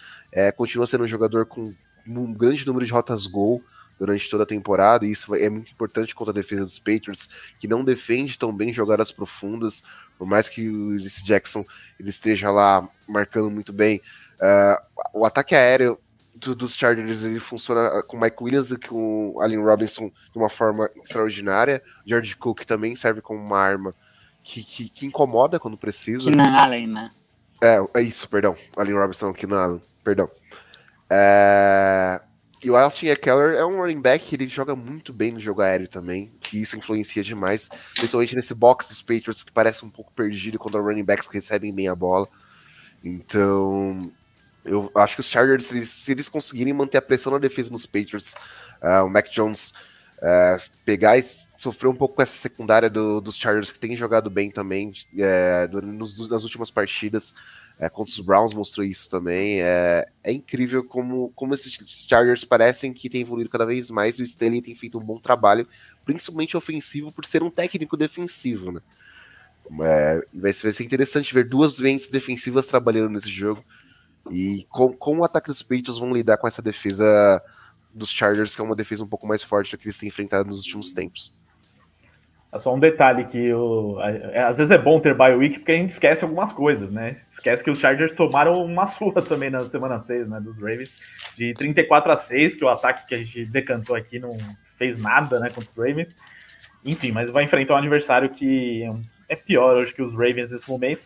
continua 0.55 0.87
sendo 0.87 1.03
um 1.03 1.07
jogador 1.07 1.45
com 1.45 1.73
um 2.07 2.33
grande 2.33 2.65
número 2.65 2.85
de 2.85 2.91
rotas 2.93 3.27
gol 3.27 3.61
durante 4.01 4.27
toda 4.31 4.41
a 4.41 4.47
temporada, 4.47 5.05
e 5.05 5.11
isso 5.11 5.35
é 5.35 5.47
muito 5.47 5.71
importante 5.71 6.15
contra 6.15 6.31
a 6.31 6.33
defesa 6.33 6.63
dos 6.63 6.79
Patriots, 6.79 7.29
que 7.59 7.67
não 7.67 7.83
defende 7.83 8.35
tão 8.35 8.51
bem 8.51 8.73
jogadas 8.73 9.11
profundas, 9.11 9.83
por 10.17 10.25
mais 10.25 10.49
que 10.49 10.67
o 10.67 10.87
Ulysses 10.87 11.21
Jackson 11.21 11.63
ele 11.99 12.09
esteja 12.09 12.49
lá 12.49 12.89
marcando 13.07 13.51
muito 13.51 13.71
bem. 13.71 14.01
Uh, 14.39 15.19
o 15.19 15.23
ataque 15.23 15.53
aéreo 15.53 15.99
do, 16.33 16.55
dos 16.55 16.75
Chargers 16.75 17.23
ele 17.23 17.39
funciona 17.39 18.01
com 18.01 18.17
o 18.17 18.19
Mike 18.19 18.37
Williams 18.41 18.71
e 18.71 18.77
com 18.79 19.33
o 19.35 19.39
Allen 19.39 19.63
Robinson 19.63 20.11
de 20.31 20.39
uma 20.39 20.49
forma 20.49 20.89
extraordinária. 20.95 21.79
George 22.03 22.35
Cook 22.35 22.61
também 22.61 22.95
serve 22.95 23.21
como 23.21 23.39
uma 23.39 23.59
arma 23.59 23.93
que, 24.43 24.63
que, 24.63 24.89
que 24.89 25.05
incomoda 25.05 25.59
quando 25.59 25.77
precisa. 25.77 26.31
Keenan 26.31 26.57
Allen, 26.57 26.87
né? 26.87 27.11
É, 27.61 27.77
é 27.93 28.01
isso, 28.01 28.27
perdão. 28.27 28.55
Allen 28.75 28.95
Robinson, 28.95 29.31
Keenan 29.31 29.59
Allen, 29.59 29.81
perdão. 30.03 30.27
É, 31.07 32.19
e 32.63 32.69
o 32.69 32.75
Austin 32.75 33.07
Eckler 33.07 33.55
é 33.55 33.65
um 33.65 33.77
running 33.77 34.01
back 34.01 34.25
que 34.25 34.35
ele 34.35 34.47
joga 34.47 34.75
muito 34.75 35.11
bem 35.11 35.31
no 35.31 35.39
jogo 35.39 35.61
aéreo 35.61 35.87
também, 35.87 36.31
que 36.39 36.61
isso 36.61 36.77
influencia 36.77 37.23
demais, 37.23 37.69
principalmente 37.95 38.35
nesse 38.35 38.53
box 38.53 38.87
dos 38.87 39.01
Patriots 39.01 39.43
que 39.43 39.51
parece 39.51 39.83
um 39.83 39.89
pouco 39.89 40.11
perdido 40.13 40.59
quando 40.59 40.77
os 40.77 40.85
running 40.85 41.03
backs 41.03 41.27
recebem 41.27 41.73
bem 41.73 41.87
a 41.87 41.95
bola. 41.95 42.27
Então, 43.03 43.97
eu 44.63 44.91
acho 44.95 45.15
que 45.15 45.21
os 45.21 45.27
Chargers, 45.27 45.65
se, 45.65 45.85
se 45.85 46.11
eles 46.11 46.29
conseguirem 46.29 46.73
manter 46.73 46.97
a 46.97 47.01
pressão 47.01 47.31
na 47.31 47.39
defesa 47.39 47.71
dos 47.71 47.85
Patriots, 47.85 48.35
uh, 48.81 49.05
o 49.05 49.09
Mac 49.09 49.27
Jones 49.29 49.73
é, 50.21 50.57
pegar 50.85 51.17
e 51.17 51.23
sofrer 51.57 51.89
um 51.89 51.95
pouco 51.95 52.15
com 52.15 52.21
essa 52.21 52.37
secundária 52.37 52.89
do, 52.89 53.19
dos 53.19 53.35
Chargers 53.35 53.71
que 53.71 53.79
tem 53.79 53.95
jogado 53.95 54.29
bem 54.29 54.51
também 54.51 54.93
é, 55.17 55.67
nos, 55.67 56.29
nas 56.29 56.43
últimas 56.43 56.69
partidas. 56.69 57.33
É, 57.81 57.89
contra 57.89 58.13
os 58.13 58.19
Browns 58.19 58.53
mostrou 58.53 58.85
isso 58.85 59.09
também. 59.09 59.59
É, 59.59 60.07
é, 60.23 60.31
incrível 60.31 60.83
como, 60.83 61.31
como 61.35 61.55
esses 61.55 61.73
Chargers 62.07 62.45
parecem 62.45 62.93
que 62.93 63.09
têm 63.09 63.21
evoluído 63.21 63.49
cada 63.49 63.65
vez 63.65 63.89
mais. 63.89 64.19
O 64.19 64.23
Stanley 64.23 64.61
tem 64.61 64.75
feito 64.75 64.99
um 64.99 65.03
bom 65.03 65.19
trabalho, 65.19 65.67
principalmente 66.05 66.55
ofensivo, 66.55 67.11
por 67.11 67.25
ser 67.25 67.41
um 67.41 67.49
técnico 67.49 67.97
defensivo. 67.97 68.71
Né? 68.71 68.81
É, 69.81 70.21
vai, 70.31 70.53
ser, 70.53 70.61
vai 70.61 70.71
ser 70.71 70.83
interessante 70.83 71.33
ver 71.33 71.49
duas 71.49 71.79
mentes 71.79 72.07
defensivas 72.07 72.67
trabalhando 72.67 73.09
nesse 73.09 73.31
jogo. 73.31 73.65
E 74.29 74.67
com, 74.69 74.93
como 74.93 75.21
o 75.21 75.25
ataque 75.25 75.47
dos 75.47 75.63
Patriots 75.63 75.97
vão 75.97 76.13
lidar 76.13 76.37
com 76.37 76.47
essa 76.47 76.61
defesa 76.61 77.41
dos 77.91 78.09
Chargers, 78.09 78.53
que 78.53 78.61
é 78.61 78.63
uma 78.63 78.75
defesa 78.75 79.03
um 79.03 79.07
pouco 79.07 79.25
mais 79.25 79.41
forte 79.41 79.71
do 79.71 79.79
que 79.79 79.87
eles 79.87 79.97
têm 79.97 80.09
enfrentado 80.09 80.47
nos 80.47 80.59
últimos 80.59 80.91
tempos. 80.91 81.33
É 82.53 82.59
só 82.59 82.75
um 82.75 82.79
detalhe 82.79 83.25
que 83.25 83.53
o, 83.53 83.97
é, 84.01 84.43
às 84.43 84.57
vezes 84.57 84.71
é 84.71 84.77
bom 84.77 84.99
ter 84.99 85.13
bye 85.13 85.33
week 85.33 85.59
porque 85.59 85.71
a 85.71 85.75
gente 85.75 85.91
esquece 85.91 86.25
algumas 86.25 86.51
coisas, 86.51 86.91
né? 86.91 87.21
Esquece 87.31 87.63
que 87.63 87.69
os 87.69 87.79
Chargers 87.79 88.13
tomaram 88.13 88.53
uma 88.65 88.87
surra 88.91 89.21
também 89.21 89.49
na 89.49 89.61
semana 89.61 89.99
6, 90.01 90.27
né, 90.27 90.39
dos 90.41 90.59
Ravens, 90.59 90.91
de 91.37 91.53
34 91.53 92.11
a 92.11 92.17
6, 92.17 92.55
que 92.55 92.65
o 92.65 92.69
ataque 92.69 93.07
que 93.07 93.15
a 93.15 93.17
gente 93.19 93.45
decantou 93.45 93.95
aqui 93.95 94.19
não 94.19 94.31
fez 94.77 95.01
nada, 95.01 95.39
né, 95.39 95.47
contra 95.49 95.69
os 95.71 95.77
Ravens. 95.77 96.13
Enfim, 96.83 97.13
mas 97.13 97.29
vai 97.29 97.45
enfrentar 97.45 97.75
um 97.75 97.77
adversário 97.77 98.29
que 98.29 98.83
é 99.29 99.35
pior 99.35 99.77
hoje 99.77 99.93
que 99.93 100.01
os 100.01 100.11
Ravens 100.11 100.51
nesse 100.51 100.69
momento. 100.69 101.05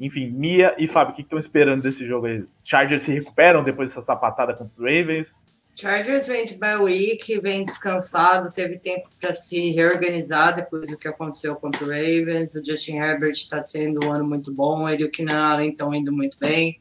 Enfim, 0.00 0.28
Mia 0.30 0.74
e 0.76 0.88
Fábio, 0.88 1.12
o 1.12 1.14
que 1.14 1.22
estão 1.22 1.38
esperando 1.38 1.82
desse 1.82 2.04
jogo 2.06 2.26
aí? 2.26 2.44
Chargers 2.64 3.04
se 3.04 3.12
recuperam 3.12 3.62
depois 3.62 3.90
dessa 3.90 4.02
sapatada 4.02 4.54
contra 4.54 4.72
os 4.72 4.78
Ravens? 4.78 5.28
Chargers 5.74 6.26
vem 6.26 6.44
de 6.44 6.54
bye 6.54 6.76
week, 6.76 7.40
vem 7.40 7.64
descansado, 7.64 8.52
teve 8.52 8.78
tempo 8.78 9.08
para 9.18 9.32
se 9.32 9.70
reorganizar 9.70 10.54
depois 10.54 10.90
do 10.90 10.98
que 10.98 11.08
aconteceu 11.08 11.56
contra 11.56 11.84
o 11.84 11.88
Ravens. 11.88 12.54
O 12.54 12.64
Justin 12.64 12.96
Herbert 12.96 13.32
está 13.32 13.62
tendo 13.62 14.04
um 14.04 14.12
ano 14.12 14.26
muito 14.26 14.52
bom, 14.52 14.88
ele 14.88 15.02
e 15.02 15.06
o 15.06 15.10
Keenan 15.10 15.40
Allen 15.40 15.70
estão 15.70 15.94
indo 15.94 16.12
muito 16.12 16.36
bem. 16.38 16.78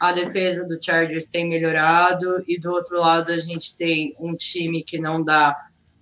A 0.00 0.12
defesa 0.12 0.64
do 0.64 0.82
Chargers 0.82 1.26
tem 1.26 1.46
melhorado 1.46 2.42
e 2.46 2.58
do 2.58 2.70
outro 2.70 2.98
lado 2.98 3.32
a 3.32 3.38
gente 3.38 3.76
tem 3.76 4.14
um 4.18 4.34
time 4.34 4.82
que 4.82 4.98
não 4.98 5.22
dá 5.22 5.54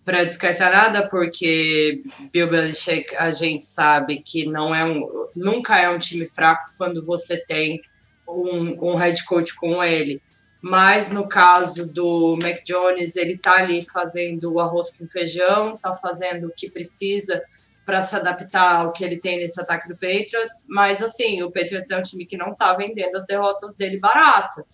para 0.05 0.23
descartar 0.23 0.71
nada, 0.71 1.09
porque 1.09 2.05
Bill 2.33 2.49
Belichick 2.49 3.17
a 3.17 3.33
gente 3.33 3.65
sabe 3.65 4.23
que 4.23 4.47
não 4.47 4.73
é 4.73 4.85
um, 4.85 5.29
nunca 5.35 5.81
é 5.81 5.91
um 5.91 5.99
time 5.99 6.25
fraco 6.25 6.73
quando 6.79 7.05
você 7.05 7.39
tem 7.45 7.81
um, 8.29 8.93
um 8.93 8.97
head 8.97 9.25
coach 9.25 9.53
com 9.57 9.83
ele 9.83 10.23
mas 10.69 11.13
no 11.13 11.29
caso 11.29 11.87
do 11.87 12.37
Mac 12.43 12.65
Jones, 12.65 13.15
ele 13.15 13.35
está 13.35 13.59
ali 13.59 13.89
fazendo 13.89 14.53
o 14.53 14.59
arroz 14.59 14.91
com 14.91 15.07
feijão, 15.07 15.77
está 15.77 15.95
fazendo 15.95 16.49
o 16.49 16.53
que 16.53 16.69
precisa 16.69 17.41
para 17.85 18.03
se 18.03 18.17
adaptar 18.17 18.81
ao 18.81 18.91
que 18.91 19.05
ele 19.05 19.17
tem 19.17 19.39
nesse 19.39 19.61
ataque 19.61 19.87
do 19.87 19.95
Patriots, 19.95 20.67
mas 20.69 21.01
assim, 21.01 21.41
o 21.41 21.53
Patriots 21.53 21.89
é 21.93 21.97
um 21.97 22.03
time 22.03 22.27
que 22.27 22.37
não 22.37 22.51
está 22.51 22.75
vendendo 22.75 23.15
as 23.15 23.25
derrotas 23.27 23.77
dele 23.77 24.01
barato. 24.01 24.67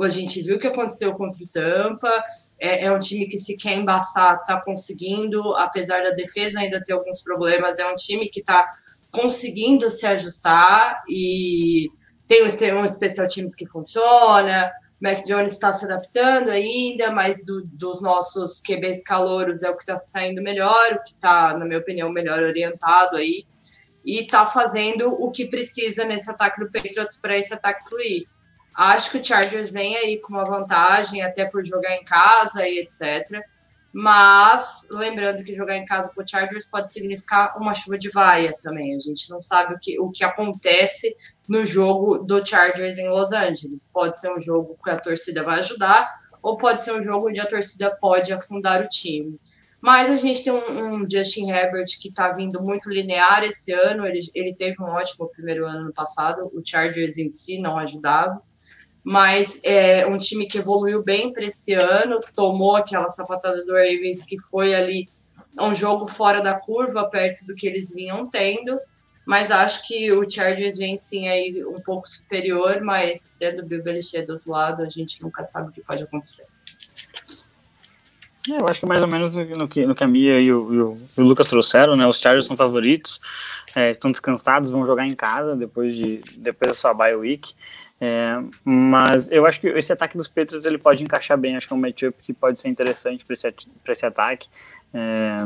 A 0.00 0.08
gente 0.08 0.40
viu 0.40 0.56
o 0.56 0.58
que 0.58 0.66
aconteceu 0.66 1.12
contra 1.12 1.44
o 1.44 1.48
Tampa, 1.48 2.24
é, 2.58 2.86
é 2.86 2.90
um 2.90 2.98
time 2.98 3.26
que 3.26 3.36
se 3.36 3.58
quer 3.58 3.74
embaçar, 3.74 4.36
está 4.36 4.58
conseguindo, 4.62 5.54
apesar 5.56 6.02
da 6.02 6.12
defesa 6.12 6.58
ainda 6.58 6.82
ter 6.82 6.94
alguns 6.94 7.22
problemas, 7.22 7.78
é 7.78 7.86
um 7.86 7.94
time 7.94 8.30
que 8.30 8.40
está 8.40 8.66
conseguindo 9.10 9.90
se 9.90 10.06
ajustar 10.06 11.02
e 11.06 11.90
tem 12.26 12.42
um, 12.42 12.80
um 12.80 12.84
especial 12.86 13.26
times 13.26 13.54
que 13.54 13.66
funciona, 13.66 14.72
Mac 15.04 15.22
Jones 15.26 15.52
está 15.52 15.70
se 15.70 15.84
adaptando 15.84 16.50
ainda, 16.50 17.12
mas 17.12 17.44
do, 17.44 17.62
dos 17.66 18.00
nossos 18.00 18.58
QBs 18.62 19.02
calouros 19.02 19.62
é 19.62 19.68
o 19.68 19.76
que 19.76 19.82
está 19.82 19.98
saindo 19.98 20.40
melhor, 20.40 20.92
o 20.92 21.02
que 21.02 21.10
está, 21.10 21.54
na 21.54 21.66
minha 21.66 21.78
opinião, 21.78 22.08
melhor 22.08 22.42
orientado 22.42 23.18
aí, 23.18 23.44
e 24.02 24.20
está 24.20 24.46
fazendo 24.46 25.12
o 25.12 25.30
que 25.30 25.44
precisa 25.44 26.06
nesse 26.06 26.30
ataque 26.30 26.58
do 26.58 26.72
Patriots 26.72 27.18
para 27.18 27.36
esse 27.36 27.52
ataque 27.52 27.86
fluir. 27.86 28.26
Acho 28.74 29.10
que 29.10 29.18
o 29.18 29.24
Chargers 29.24 29.70
vem 29.70 29.94
aí 29.94 30.18
com 30.20 30.32
uma 30.32 30.42
vantagem, 30.42 31.20
até 31.20 31.44
por 31.44 31.62
jogar 31.62 31.94
em 31.96 32.04
casa 32.04 32.66
e 32.66 32.78
etc. 32.78 33.42
Mas 33.96 34.88
lembrando 34.90 35.44
que 35.44 35.54
jogar 35.54 35.76
em 35.76 35.84
casa 35.84 36.10
com 36.12 36.20
o 36.20 36.26
Chargers 36.26 36.66
pode 36.66 36.92
significar 36.92 37.56
uma 37.56 37.72
chuva 37.72 37.96
de 37.96 38.10
vaia 38.10 38.52
também. 38.60 38.92
A 38.92 38.98
gente 38.98 39.30
não 39.30 39.40
sabe 39.40 39.72
o 39.72 39.78
que, 39.78 40.00
o 40.00 40.10
que 40.10 40.24
acontece 40.24 41.14
no 41.48 41.64
jogo 41.64 42.18
do 42.18 42.44
Chargers 42.44 42.98
em 42.98 43.08
Los 43.08 43.30
Angeles. 43.30 43.88
Pode 43.92 44.18
ser 44.18 44.34
um 44.34 44.40
jogo 44.40 44.76
que 44.82 44.90
a 44.90 44.98
torcida 44.98 45.44
vai 45.44 45.60
ajudar, 45.60 46.12
ou 46.42 46.56
pode 46.56 46.82
ser 46.82 46.92
um 46.92 47.00
jogo 47.00 47.28
onde 47.28 47.38
a 47.38 47.46
torcida 47.46 47.96
pode 48.00 48.32
afundar 48.32 48.82
o 48.82 48.88
time. 48.88 49.38
Mas 49.80 50.10
a 50.10 50.16
gente 50.16 50.42
tem 50.42 50.52
um, 50.52 51.02
um 51.02 51.08
Justin 51.08 51.52
Herbert 51.52 51.86
que 52.00 52.08
está 52.08 52.32
vindo 52.32 52.60
muito 52.60 52.90
linear 52.90 53.44
esse 53.44 53.70
ano. 53.70 54.04
Ele, 54.04 54.18
ele 54.34 54.56
teve 54.56 54.82
um 54.82 54.86
ótimo 54.86 55.28
primeiro 55.28 55.66
ano 55.66 55.84
no 55.84 55.92
passado. 55.92 56.50
O 56.52 56.66
Chargers 56.66 57.16
em 57.16 57.28
si 57.28 57.60
não 57.60 57.78
ajudava 57.78 58.42
mas 59.04 59.60
é 59.62 60.06
um 60.06 60.16
time 60.16 60.46
que 60.46 60.58
evoluiu 60.58 61.04
bem 61.04 61.30
para 61.30 61.44
esse 61.44 61.74
ano, 61.74 62.18
tomou 62.34 62.74
aquela 62.74 63.08
sapatada 63.08 63.64
do 63.66 63.72
Ravens 63.72 64.24
que 64.24 64.40
foi 64.40 64.74
ali 64.74 65.08
um 65.60 65.74
jogo 65.74 66.06
fora 66.06 66.40
da 66.40 66.54
curva, 66.54 67.08
perto 67.08 67.44
do 67.44 67.54
que 67.54 67.66
eles 67.66 67.92
vinham 67.92 68.26
tendo, 68.26 68.80
mas 69.26 69.50
acho 69.50 69.86
que 69.86 70.10
o 70.10 70.28
Chargers 70.28 70.78
vem 70.78 70.96
sim 70.96 71.28
aí 71.28 71.62
um 71.64 71.82
pouco 71.84 72.08
superior, 72.08 72.80
mas 72.82 73.34
tendo 73.38 73.62
o 73.62 73.66
Bill 73.66 73.82
Belichick 73.82 74.26
do 74.26 74.32
outro 74.32 74.50
lado, 74.50 74.82
a 74.82 74.88
gente 74.88 75.22
nunca 75.22 75.42
sabe 75.42 75.68
o 75.68 75.72
que 75.72 75.82
pode 75.82 76.02
acontecer. 76.02 76.46
É, 78.50 78.60
eu 78.60 78.68
acho 78.68 78.80
que 78.80 78.86
mais 78.86 79.00
ou 79.00 79.08
menos 79.08 79.34
no 79.34 79.66
que, 79.66 79.86
no 79.86 79.94
que 79.94 80.04
a 80.04 80.06
Mia 80.06 80.38
e 80.38 80.52
o, 80.52 80.74
e 80.74 80.78
o, 80.80 80.92
o 80.92 81.22
Lucas 81.22 81.48
trouxeram, 81.48 81.96
né? 81.96 82.06
Os 82.06 82.20
Chargers 82.20 82.44
são 82.44 82.54
favoritos, 82.54 83.18
é, 83.74 83.90
estão 83.90 84.10
descansados, 84.10 84.70
vão 84.70 84.84
jogar 84.84 85.06
em 85.06 85.14
casa 85.14 85.56
depois, 85.56 85.94
de, 85.94 86.20
depois 86.36 86.72
da 86.72 86.74
sua 86.74 86.92
bye 86.92 87.14
week. 87.16 87.54
É, 88.06 88.38
mas 88.62 89.30
eu 89.30 89.46
acho 89.46 89.58
que 89.58 89.68
esse 89.68 89.90
ataque 89.90 90.14
dos 90.14 90.28
Petros 90.28 90.66
ele 90.66 90.76
pode 90.76 91.02
encaixar 91.02 91.38
bem. 91.38 91.56
Acho 91.56 91.66
que 91.66 91.72
é 91.72 91.76
um 91.76 91.80
matchup 91.80 92.22
que 92.22 92.34
pode 92.34 92.58
ser 92.58 92.68
interessante 92.68 93.24
para 93.24 93.32
esse, 93.32 93.54
esse 93.88 94.04
ataque. 94.04 94.48
É, 94.92 95.36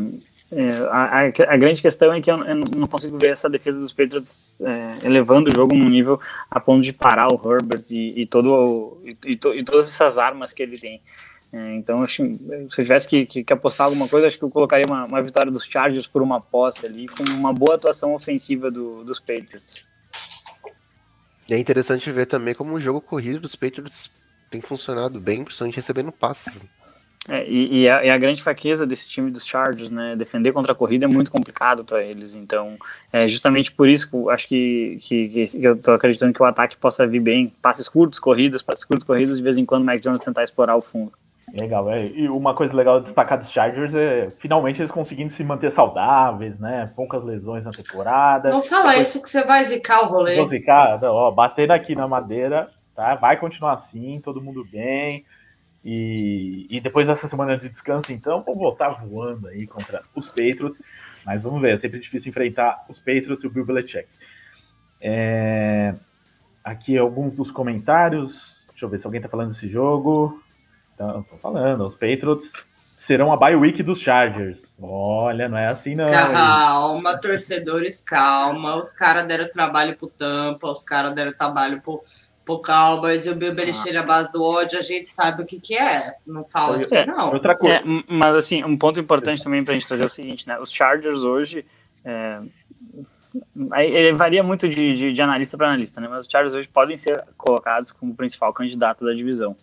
é, 0.51 0.71
a, 0.91 1.53
a, 1.53 1.57
grande 1.57 1.81
questão 1.81 2.13
é 2.13 2.21
que 2.21 2.31
eu, 2.31 2.43
eu, 2.43 2.57
não 2.77 2.89
consigo 2.89 3.17
ver 3.17 3.31
essa 3.31 3.49
defesa 3.49 3.79
dos 3.79 3.93
Patriots 3.93 4.61
é, 4.63 5.07
elevando 5.07 5.51
o 5.51 5.55
jogo 5.55 5.75
num 5.75 5.89
nível 5.89 6.19
a 6.51 6.59
ponto 6.59 6.83
de 6.83 6.93
parar 6.93 7.29
o 7.29 7.41
Herbert 7.53 7.85
e, 7.91 8.23
e 8.23 8.27
todo 8.27 8.51
o, 8.51 9.03
e, 9.25 9.37
to, 9.37 9.55
e, 9.55 9.63
todas 9.63 9.87
essas 9.87 10.19
armas 10.19 10.53
que 10.53 10.63
ele 10.63 10.77
tem. 10.77 11.01
É, 11.53 11.77
então, 11.77 11.97
acho, 12.03 12.25
se 12.25 12.81
eu 12.81 12.85
tivesse 12.85 13.07
que, 13.07 13.25
que, 13.25 13.45
que, 13.45 13.53
apostar 13.53 13.87
alguma 13.87 14.09
coisa, 14.09 14.27
acho 14.27 14.39
que 14.39 14.45
eu 14.45 14.51
colocaria 14.51 14.85
uma, 14.89 15.05
uma, 15.05 15.23
vitória 15.23 15.53
dos 15.53 15.65
Chargers 15.65 16.07
por 16.07 16.23
uma 16.23 16.41
posse 16.41 16.85
ali, 16.85 17.07
com 17.07 17.23
uma 17.31 17.53
boa 17.53 17.77
atuação 17.77 18.15
ofensiva 18.15 18.71
do, 18.71 19.05
dos 19.05 19.21
Patriots. 19.21 19.88
É 21.51 21.59
interessante 21.59 22.11
ver 22.13 22.27
também 22.27 22.55
como 22.55 22.75
o 22.75 22.81
jogo 22.81 23.01
corrido 23.01 23.41
dos 23.41 23.57
Patriots 23.57 24.11
tem 24.51 24.61
funcionado 24.61 25.21
bem, 25.21 25.45
principalmente 25.45 25.77
recebendo 25.77 26.13
passes. 26.13 26.67
É, 27.29 27.47
e, 27.47 27.83
e, 27.83 27.91
a, 27.91 28.05
e, 28.07 28.11
a, 28.11 28.17
grande 28.17 28.43
fraqueza 28.43 28.87
desse 28.87 29.09
time 29.09 29.31
dos 29.31 29.45
Chargers, 29.45 29.91
né? 29.91 30.17
Defender 30.17 30.51
contra 30.51 30.73
a 30.73 30.75
corrida 30.75 31.05
é 31.05 31.09
muito 31.09 31.31
complicado 31.31 31.85
para 31.85 32.03
eles. 32.03 32.35
Então, 32.35 32.77
é 33.13 33.29
justamente 33.29 33.71
por 33.71 33.87
isso 33.87 34.11
que 34.11 34.31
acho 34.31 34.49
que, 34.49 34.99
que, 35.03 35.29
que, 35.29 35.63
eu 35.63 35.77
tô 35.77 35.93
acreditando 35.93 36.33
que 36.33 36.43
o 36.43 36.47
ataque 36.47 36.77
possa 36.77 37.07
vir 37.07 37.21
bem. 37.21 37.53
Passes 37.61 37.87
curtos, 37.87 38.19
corridas, 38.19 38.63
passes 38.63 38.85
curtos, 38.85 39.05
corridas, 39.05 39.37
de 39.37 39.43
vez 39.43 39.59
em 39.59 39.67
quando 39.67 39.83
o 39.83 39.85
Mac 39.85 40.01
Jones 40.01 40.23
tentar 40.23 40.43
explorar 40.43 40.77
o 40.77 40.81
fundo. 40.81 41.13
Legal, 41.53 41.91
é. 41.91 42.07
E 42.07 42.29
uma 42.29 42.55
coisa 42.55 42.75
legal 42.75 42.99
de 42.99 43.07
destacar 43.07 43.39
dos 43.39 43.51
Chargers 43.51 43.95
é 43.95 44.31
finalmente 44.39 44.81
eles 44.81 44.91
conseguindo 44.91 45.33
se 45.33 45.43
manter 45.43 45.73
saudáveis, 45.73 46.59
né? 46.59 46.91
Poucas 46.95 47.25
lesões 47.25 47.65
na 47.65 47.71
temporada. 47.71 48.51
Não 48.51 48.63
fala 48.63 48.91
Depois, 48.91 49.09
isso 49.09 49.23
que 49.23 49.29
você 49.29 49.45
vai 49.45 49.65
zicar 49.65 50.03
o 50.03 50.07
rolê. 50.07 50.37
Vou 50.37 50.49
zicar, 50.49 50.99
ó, 51.05 51.31
batendo 51.31 51.73
aqui 51.73 51.95
na 51.95 52.07
madeira, 52.07 52.71
tá? 52.95 53.15
Vai 53.15 53.37
continuar 53.37 53.75
assim, 53.75 54.21
todo 54.23 54.43
mundo 54.43 54.65
bem. 54.71 55.25
E, 55.85 56.67
e 56.71 56.81
depois 56.81 57.07
dessa 57.07 57.29
semana 57.29 57.57
de 57.57 57.69
descanso, 57.69 58.13
então, 58.13 58.37
vou 58.45 58.57
voltar 58.57 58.91
voando 58.91 59.49
aí 59.49 59.67
contra 59.67 60.03
os 60.15 60.29
Patriots. 60.29 60.79
Mas 61.25 61.43
vamos 61.43 61.61
ver, 61.61 61.75
é 61.75 61.77
sempre 61.77 62.01
difícil 62.01 62.31
enfrentar 62.31 62.85
os 62.89 62.99
Patriots 62.99 63.43
e 63.43 63.47
o 63.47 63.51
Bill 63.51 63.65
Belichick. 63.65 64.09
É... 65.01 65.95
Aqui 66.63 66.99
alguns 66.99 67.35
dos 67.35 67.51
comentários. 67.51 68.65
Deixa 68.71 68.85
eu 68.85 68.89
ver 68.89 69.01
se 69.01 69.07
alguém 69.07 69.21
tá 69.21 69.29
falando 69.29 69.49
desse 69.49 69.69
jogo. 69.69 70.43
Então, 70.99 71.23
tô 71.23 71.37
falando, 71.37 71.87
os 71.87 71.95
Patriots 71.95 72.51
serão 72.73 73.33
a 73.33 73.37
bye 73.37 73.55
week 73.55 73.85
dos 73.85 74.01
Chargers. 74.01 74.59
Olha, 74.83 75.49
não 75.49 75.57
é 75.57 75.69
assim 75.69 75.95
não. 75.95 76.07
Calma, 76.07 77.13
hein? 77.13 77.19
torcedores, 77.23 78.03
calma. 78.03 78.75
Os 78.75 78.91
caras 78.91 79.25
deram 79.25 79.49
trabalho 79.49 79.97
pro 79.97 80.09
Tampa, 80.09 80.67
os 80.67 80.83
caras 80.83 81.15
deram 81.15 81.33
trabalho 81.33 81.81
pro, 81.81 82.01
pro 82.45 82.61
Cowboys 82.61 83.27
e 83.27 83.31
o 83.31 83.37
Bill 83.37 83.55
Belichick 83.55 83.97
ah. 83.97 84.03
base 84.03 84.33
do 84.33 84.43
ódio, 84.43 84.77
a 84.77 84.83
gente 84.83 85.07
sabe 85.07 85.45
o 85.45 85.47
que 85.47 85.61
que 85.61 85.79
é. 85.79 86.17
Não 86.27 86.45
fala 86.45 86.75
assim, 86.75 86.97
é, 86.97 87.07
não. 87.07 87.33
Outra 87.33 87.57
coisa. 87.57 87.77
É, 87.77 87.83
mas 88.09 88.35
assim, 88.35 88.65
um 88.65 88.77
ponto 88.77 88.99
importante 88.99 89.45
também 89.45 89.65
pra 89.65 89.75
gente 89.75 89.87
trazer 89.87 90.03
é 90.03 90.07
o 90.07 90.11
seguinte, 90.11 90.49
né? 90.49 90.59
Os 90.59 90.73
Chargers 90.73 91.21
hoje... 91.21 91.65
É, 92.05 92.41
ele 93.77 94.13
varia 94.15 94.43
muito 94.43 94.69
de, 94.69 94.95
de, 94.95 95.13
de 95.13 95.23
analista 95.23 95.57
para 95.57 95.69
analista, 95.69 96.01
né? 96.01 96.09
Mas 96.09 96.25
os 96.25 96.31
Chargers 96.31 96.55
hoje 96.55 96.67
podem 96.67 96.97
ser 96.97 97.23
colocados 97.37 97.93
como 97.93 98.17
principal 98.17 98.53
candidato 98.53 99.05
da 99.05 99.13
divisão 99.13 99.55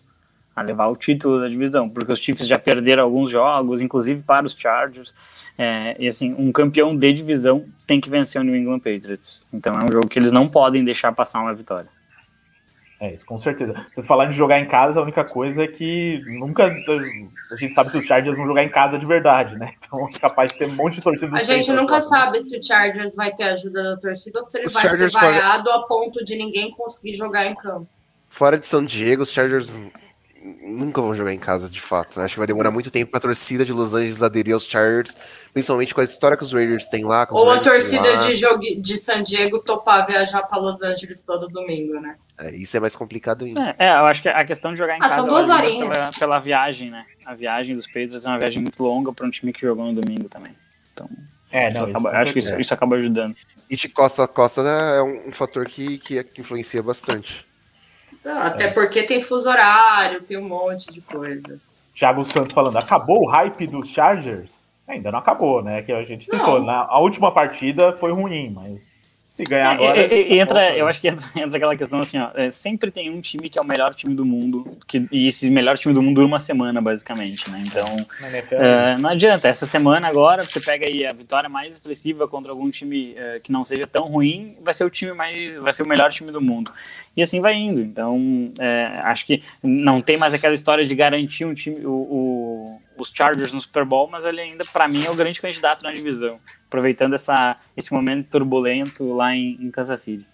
a 0.56 0.62
levar 0.62 0.88
o 0.88 0.96
título 0.96 1.42
da 1.42 1.50
divisão, 1.50 1.90
porque 1.90 2.12
os 2.12 2.20
Chiefs 2.20 2.48
já 2.48 2.58
perderam 2.58 3.04
alguns 3.04 3.30
jogos, 3.30 3.82
inclusive 3.82 4.24
para 4.24 4.46
os 4.46 4.54
Chargers. 4.54 5.14
É, 5.58 5.96
e 6.00 6.08
assim, 6.08 6.34
um 6.38 6.52
campeão 6.52 6.96
de 6.96 7.14
divisão 7.14 7.66
tem 7.88 8.00
que 8.00 8.10
vencer 8.10 8.40
o 8.40 8.44
New 8.44 8.56
England 8.56 8.80
Patriots. 8.80 9.46
Então 9.52 9.80
é 9.80 9.84
um 9.84 9.92
jogo 9.92 10.08
que 10.08 10.18
eles 10.18 10.32
não 10.32 10.48
podem 10.48 10.84
deixar 10.84 11.12
passar 11.12 11.42
uma 11.42 11.54
vitória. 11.54 11.90
É 13.00 13.14
isso, 13.14 13.26
com 13.26 13.38
certeza. 13.38 13.86
Vocês 13.94 14.08
falaram 14.08 14.32
de 14.32 14.38
jogar 14.38 14.60
em 14.60 14.68
casa, 14.68 15.00
a 15.00 15.04
única 15.04 15.26
coisa 15.26 15.64
é 15.64 15.68
que 15.68 16.22
nunca 16.40 16.66
a 16.66 17.56
gente 17.58 17.74
sabe 17.74 17.92
se 17.92 17.98
os 17.98 18.06
Chargers 18.06 18.38
vão 18.38 18.48
jogar 18.48 18.64
em 18.64 18.70
casa 18.70 18.98
de 18.98 19.06
verdade, 19.06 19.58
né? 19.58 19.74
Então 19.86 20.08
é 20.08 20.20
capaz 20.20 20.52
de 20.52 20.58
ter 20.58 20.66
um 20.68 20.76
monte 20.76 20.96
de 20.96 21.04
torcida. 21.04 21.38
A 21.38 21.44
gente 21.44 21.72
nunca 21.74 22.00
sabe 22.02 22.42
se 22.42 22.58
o 22.58 22.64
Chargers 22.64 23.14
vai 23.14 23.34
ter 23.34 23.44
ajuda 23.44 23.84
da 23.84 23.98
torcida 23.98 24.40
ou 24.40 24.46
se 24.46 24.58
ele 24.58 24.68
os 24.68 24.74
vai 24.74 24.84
Chargers 24.84 25.12
ser 25.12 25.20
vaiado 25.20 25.70
a 25.70 25.86
ponto 25.86 26.24
de 26.24 26.38
ninguém 26.38 26.72
conseguir 26.72 27.14
jogar 27.14 27.46
em 27.46 27.56
campo. 27.56 27.88
Fora 28.30 28.58
de 28.58 28.66
São 28.66 28.84
Diego, 28.84 29.24
os 29.24 29.32
Chargers 29.32 29.78
nunca 30.62 31.02
vão 31.02 31.16
jogar 31.16 31.34
em 31.34 31.40
casa, 31.40 31.68
de 31.68 31.82
fato. 31.82 32.22
Acho 32.22 32.36
que 32.36 32.40
vai 32.40 32.48
demorar 32.48 32.70
muito 32.70 32.92
tempo 32.92 33.12
para 33.12 33.18
a 33.18 33.22
torcida 33.22 33.66
de 33.66 33.74
Los 33.74 33.94
Angeles 33.94 34.22
aderir 34.22 34.54
aos 34.54 34.66
Chargers, 34.66 35.16
principalmente 35.52 35.94
com 35.94 36.02
a 36.02 36.04
história 36.04 36.38
que 36.38 36.44
os 36.44 36.54
Raiders 36.54 36.86
têm 36.86 37.04
lá. 37.04 37.28
Ou 37.32 37.50
a 37.50 37.60
torcida 37.60 38.18
de, 38.18 38.36
jogo, 38.36 38.60
de 38.60 38.98
San 38.98 39.24
Diego 39.24 39.60
topar 39.60 40.06
viajar 40.06 40.44
para 40.44 40.62
Los 40.62 40.82
Angeles 40.84 41.24
todo 41.24 41.48
domingo, 41.48 42.00
né? 42.00 42.16
É, 42.38 42.56
isso 42.56 42.78
é 42.78 42.80
mais 42.80 42.96
complicado 42.96 43.46
ainda. 43.46 43.76
É, 43.80 43.88
é, 43.88 43.90
eu 43.90 44.06
acho 44.06 44.22
que 44.22 44.30
a 44.30 44.46
questão 44.46 44.72
de 44.72 44.78
jogar 44.78 44.96
em 44.96 44.98
ah, 44.98 45.10
casa 45.10 45.16
são 45.16 45.28
duas 45.28 45.50
horinhas. 45.50 45.90
Pela, 45.90 46.10
pela, 46.20 46.40
viagem, 46.40 46.92
né? 46.92 47.06
A 47.26 47.34
viagem 47.34 47.76
dos 47.76 47.88
Patriots 47.88 48.26
é 48.26 48.30
uma 48.30 48.38
viagem 48.38 48.62
muito 48.62 48.82
longa 48.84 49.12
para 49.12 49.26
um 49.26 49.30
time 49.32 49.52
que 49.52 49.62
jogou 49.62 49.86
no 49.86 50.00
domingo 50.00 50.30
também. 50.30 50.56
Então, 50.94 51.10
é, 51.52 51.72
não, 51.72 51.86
acaba, 51.86 52.10
acho 52.12 52.34
que 52.34 52.40
isso, 52.40 52.60
isso, 52.60 52.74
acaba 52.74 52.98
ajudando. 52.98 53.36
E 53.70 53.76
de 53.76 53.90
costa 53.90 54.24
a 54.24 54.28
costa 54.28 54.62
né, 54.62 54.98
é 54.98 55.02
um, 55.02 55.30
um 55.30 55.32
fator 55.32 55.66
que, 55.66 55.98
que 55.98 56.26
influencia 56.38 56.84
bastante. 56.84 57.46
Até 58.26 58.68
porque 58.70 59.04
tem 59.04 59.22
fuso 59.22 59.48
horário, 59.50 60.22
tem 60.22 60.38
um 60.38 60.48
monte 60.48 60.92
de 60.92 61.02
coisa. 61.02 61.60
Thiago 61.96 62.26
Santos 62.26 62.54
falando, 62.54 62.78
acabou 62.78 63.24
o 63.24 63.30
hype 63.30 63.68
dos 63.68 63.90
Chargers? 63.90 64.50
Ainda 64.88 65.12
não 65.12 65.20
acabou, 65.20 65.64
né? 65.64 65.82
Que 65.82 65.92
a 65.92 66.04
gente 66.04 66.26
citou. 66.26 66.62
Na, 66.62 66.86
a 66.86 67.00
última 67.00 67.32
partida 67.32 67.94
foi 67.94 68.12
ruim, 68.12 68.52
mas 68.52 68.82
se 69.36 69.44
ganhar 69.44 69.72
é, 69.72 69.76
agora. 69.76 70.00
É, 70.00 70.14
é, 70.14 70.38
entra, 70.38 70.76
eu 70.78 70.88
acho 70.88 71.02
que 71.02 71.10
entra, 71.10 71.30
entra, 71.36 71.58
aquela 71.58 71.76
questão 71.76 72.00
assim, 72.00 72.18
ó. 72.18 72.32
É, 72.34 72.50
sempre 72.50 72.90
tem 72.90 73.10
um 73.10 73.20
time 73.20 73.50
que 73.50 73.60
é 73.60 73.62
o 73.62 73.66
melhor 73.66 73.94
time 73.94 74.16
do 74.16 74.26
mundo, 74.26 74.64
que, 74.88 75.06
e 75.12 75.28
esse 75.28 75.50
melhor 75.50 75.78
time 75.78 75.94
do 75.94 76.02
mundo 76.02 76.16
dura 76.16 76.28
uma 76.28 76.40
semana, 76.40 76.82
basicamente, 76.82 77.50
né? 77.50 77.62
Então, 77.66 77.86
é, 78.52 78.98
não 78.98 79.10
adianta. 79.10 79.50
Essa 79.50 79.66
semana 79.66 80.08
agora, 80.08 80.44
você 80.44 80.60
pega 80.62 80.88
aí 80.88 81.06
a 81.06 81.14
vitória 81.14 81.50
mais 81.50 81.74
expressiva 81.74 82.28
contra 82.28 82.52
algum 82.52 82.70
time 82.70 83.14
é, 83.18 83.40
que 83.42 83.52
não 83.52 83.66
seja 83.66 83.86
tão 83.86 84.08
ruim, 84.08 84.56
vai 84.62 84.74
ser 84.74 84.86
o 84.86 84.90
time 84.90 85.14
mais. 85.14 85.56
vai 85.56 85.74
ser 85.74 85.84
o 85.84 85.88
melhor 85.88 86.10
time 86.12 86.32
do 86.32 86.40
mundo. 86.40 86.72
E 87.16 87.22
assim 87.22 87.42
vai 87.42 87.56
indo. 87.56 87.82
Então, 87.82 88.18
acho 89.04 89.26
que 89.26 89.44
não 89.62 90.00
tem 90.00 90.18
mais 90.18 90.34
aquela 90.34 90.54
história 90.54 90.86
de 90.86 90.96
garantir 90.96 91.44
um 91.44 91.54
time, 91.54 91.86
o, 91.86 91.92
o 91.92 92.80
os 92.98 93.12
Chargers 93.14 93.52
no 93.52 93.60
Super 93.60 93.84
Bowl, 93.84 94.08
mas 94.10 94.24
ele 94.24 94.40
ainda, 94.40 94.64
para 94.72 94.88
mim, 94.88 95.04
é 95.06 95.10
o 95.10 95.16
grande 95.16 95.42
candidato 95.42 95.84
na 95.84 95.92
divisão 95.92 96.40
aproveitando 96.76 97.14
essa, 97.14 97.56
esse 97.76 97.94
momento 97.94 98.30
turbulento 98.30 99.14
lá 99.14 99.34
em, 99.34 99.58
em 99.62 99.72
Kansas 99.72 100.02
City. 100.02 100.26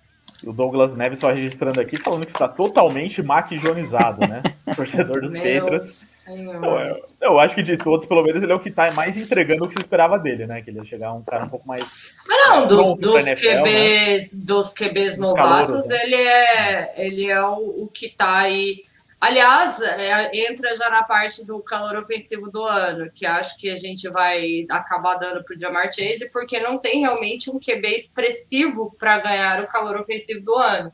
O 0.44 0.52
Douglas 0.52 0.96
Neves 0.96 1.20
só 1.20 1.32
registrando 1.32 1.80
aqui, 1.80 1.98
falando 1.98 2.26
que 2.26 2.32
está 2.32 2.48
totalmente 2.48 3.22
maquijonizado, 3.22 4.22
né? 4.28 4.42
Torcedor 4.76 5.22
dos 5.22 5.34
Patriots. 5.34 6.08
Eu, 6.28 7.10
eu, 7.22 7.40
acho 7.40 7.54
que 7.54 7.62
de 7.62 7.78
todos, 7.78 8.08
pelo 8.08 8.24
menos, 8.24 8.42
ele 8.42 8.52
é 8.52 8.56
o 8.56 8.60
que 8.60 8.70
está 8.70 8.92
mais 8.92 9.16
entregando 9.16 9.66
o 9.66 9.68
que 9.68 9.76
se 9.76 9.82
esperava 9.82 10.18
dele, 10.18 10.48
né? 10.48 10.62
Que 10.62 10.72
ele 10.72 10.80
ia 10.80 10.86
chegar 10.86 11.14
um 11.14 11.22
cara 11.22 11.46
um 11.46 11.50
pouco 11.50 11.68
mais. 11.68 11.84
Não, 12.28 12.68
dos, 12.68 12.98
dos, 12.98 13.28
NFL, 13.28 13.62
QBs, 13.62 14.34
né? 14.34 14.46
dos 14.46 14.74
QBs 14.74 15.18
novatos, 15.20 15.88
né? 15.88 16.04
ele 16.04 16.16
é, 16.16 16.94
ele 16.98 17.30
é 17.30 17.42
o, 17.42 17.84
o 17.84 17.88
que 17.88 18.08
está 18.08 18.40
aí 18.40 18.84
Aliás, 19.22 19.80
é, 19.80 20.32
entra 20.50 20.76
já 20.76 20.90
na 20.90 21.04
parte 21.04 21.46
do 21.46 21.60
calor 21.60 21.96
ofensivo 21.96 22.50
do 22.50 22.64
ano, 22.64 23.08
que 23.14 23.24
acho 23.24 23.56
que 23.60 23.70
a 23.70 23.76
gente 23.76 24.10
vai 24.10 24.66
acabar 24.68 25.14
dando 25.14 25.44
para 25.44 25.56
o 25.56 25.60
Jamar 25.60 25.94
Chase, 25.94 26.28
porque 26.32 26.60
não 26.60 26.80
tem 26.80 27.02
realmente 27.02 27.48
um 27.52 27.60
QB 27.60 27.88
expressivo 27.88 28.96
para 28.98 29.20
ganhar 29.20 29.62
o 29.62 29.68
calor 29.68 29.96
ofensivo 29.96 30.44
do 30.44 30.56
ano. 30.56 30.92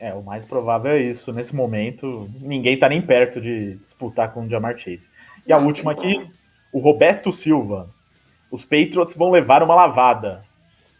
É, 0.00 0.12
o 0.12 0.20
mais 0.24 0.44
provável 0.44 0.90
é 0.90 0.98
isso. 0.98 1.32
Nesse 1.32 1.54
momento, 1.54 2.28
ninguém 2.40 2.74
está 2.74 2.88
nem 2.88 3.00
perto 3.00 3.40
de 3.40 3.76
disputar 3.76 4.32
com 4.32 4.44
o 4.44 4.48
Jamar 4.48 4.76
Chase. 4.76 5.06
E 5.46 5.52
a 5.52 5.58
última 5.58 5.92
aqui, 5.92 6.28
o 6.72 6.80
Roberto 6.80 7.32
Silva. 7.32 7.88
Os 8.50 8.64
Patriots 8.64 9.14
vão 9.14 9.30
levar 9.30 9.62
uma 9.62 9.76
lavada. 9.76 10.44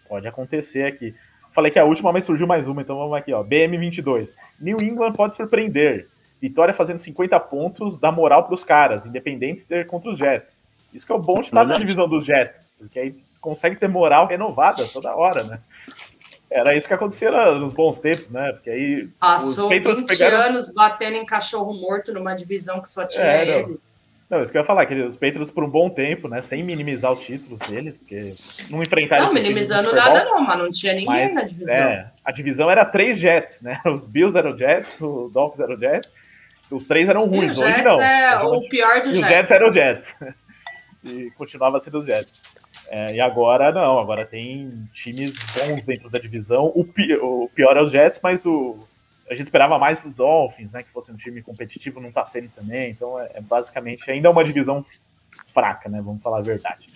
Pode 0.09 0.29
acontecer 0.29 0.85
aqui. 0.85 1.13
Falei 1.53 1.73
que 1.73 1.79
é 1.79 1.83
a 1.83 1.85
última, 1.85 2.13
mas 2.13 2.25
surgiu 2.25 2.47
mais 2.47 2.69
uma, 2.69 2.83
então 2.83 2.97
vamos 2.97 3.15
aqui, 3.15 3.33
ó. 3.33 3.43
BM22. 3.43 4.29
New 4.61 4.77
England 4.81 5.15
pode 5.15 5.35
surpreender. 5.35 6.07
Vitória 6.41 6.73
fazendo 6.73 6.99
50 6.99 7.39
pontos 7.41 7.99
dá 7.99 8.13
moral 8.13 8.45
para 8.45 8.55
os 8.55 8.65
caras, 8.65 9.05
independente 9.05 9.61
de 9.61 9.67
ser 9.67 9.87
contra 9.87 10.11
os 10.11 10.19
Jets. 10.19 10.67
Isso 10.93 11.05
que 11.05 11.13
é 11.13 11.15
o 11.15 11.21
bom 11.21 11.41
de 11.41 11.47
estar 11.47 11.65
na 11.67 11.77
divisão 11.77 12.09
dos 12.09 12.25
Jets, 12.25 12.73
porque 12.79 12.99
aí 12.99 13.15
consegue 13.41 13.77
ter 13.77 13.89
moral 13.89 14.27
renovada 14.27 14.83
toda 14.93 15.15
hora, 15.15 15.43
né? 15.45 15.61
Era 16.51 16.75
isso 16.77 16.89
que 16.89 16.95
acontecia 16.95 17.31
nos 17.55 17.75
bons 17.75 17.99
tempos, 17.99 18.31
né? 18.31 18.53
Porque 18.53 18.71
aí. 18.71 19.09
Passou 19.21 19.69
20 19.69 20.05
pegaram... 20.07 20.39
anos 20.39 20.73
batendo 20.73 21.17
em 21.17 21.27
cachorro 21.27 21.75
morto 21.75 22.13
numa 22.13 22.35
divisão 22.35 22.81
que 22.81 22.89
só 22.89 23.05
tinha 23.05 23.25
é, 23.25 23.61
eles. 23.61 23.83
Não, 24.31 24.43
isso 24.43 24.53
que 24.53 24.59
eu 24.59 24.61
ia 24.61 24.67
falar, 24.67 24.85
que 24.85 24.95
os 24.95 25.17
Patriots 25.17 25.51
por 25.51 25.65
um 25.65 25.71
bom 25.71 25.89
tempo, 25.91 26.29
né? 26.29 26.43
Sem 26.43 26.63
minimizar 26.63 27.13
os 27.13 27.21
títulos 27.21 27.59
deles, 27.61 27.97
porque 27.97 28.21
não 28.71 28.83
enfrentaram. 28.83 29.27
Não, 29.27 29.33
minimizando 29.33 29.95
nada, 29.95 30.25
não, 30.25 30.41
mas 30.41 30.59
não 30.59 30.71
tinha 30.71 30.93
ninguém 30.93 31.07
mas, 31.07 31.35
na 31.35 31.43
divisão. 31.43 31.75
É, 31.75 32.11
a 32.25 32.33
divisão 32.33 32.71
era 32.71 32.85
três 32.85 33.19
Jets, 33.19 33.61
né? 33.61 33.81
Os 33.87 34.07
Bills 34.07 34.37
eram 34.37 34.57
Jets, 34.57 35.01
o 35.01 35.31
Dolphins 35.33 35.61
eram 35.61 35.79
Jets, 35.79 36.11
os 36.71 36.87
três 36.87 37.09
eram 37.09 37.27
ruins, 37.27 37.57
e 37.57 37.65
hoje 37.65 37.83
não. 37.83 38.01
É 38.01 38.43
o 38.43 38.69
pior 38.69 39.01
dos 39.01 39.17
Jets. 39.17 39.23
Os 39.23 39.29
Jets 39.29 39.51
eram 39.51 39.69
os 39.69 39.75
Jets. 39.75 40.15
e 41.05 41.31
continuava 41.33 41.81
sendo 41.81 41.99
os 41.99 42.07
Jets. 42.07 42.43
É, 42.91 43.15
e 43.17 43.21
agora 43.21 43.71
não, 43.71 43.99
agora 43.99 44.25
tem 44.25 44.89
times 44.95 45.35
bons 45.55 45.83
dentro 45.85 46.09
da 46.09 46.19
divisão. 46.19 46.73
O, 46.75 46.85
pi 46.85 47.15
o 47.17 47.51
pior 47.55 47.77
é 47.77 47.83
os 47.83 47.91
Jets, 47.91 48.19
mas 48.23 48.45
o, 48.47 48.79
a 49.31 49.35
gente 49.35 49.45
esperava 49.45 49.79
mais 49.79 50.01
dos 50.01 50.15
Dolphins, 50.15 50.71
né? 50.73 50.83
Que 50.83 50.91
fosse 50.91 51.11
um 51.11 51.17
time 51.17 51.43
competitivo, 51.43 52.01
não 52.01 52.11
tá 52.11 52.25
sendo 52.27 52.49
também. 52.51 52.91
Então 52.91 53.21
é, 53.21 53.31
é 53.35 53.41
basicamente 53.41 54.11
ainda 54.11 54.31
uma 54.31 54.45
divisão 54.45 54.85
fraca, 55.53 55.89
né? 55.89 56.01
Vamos 56.03 56.23
falar 56.23 56.39
a 56.39 56.43
verdade. 56.43 56.87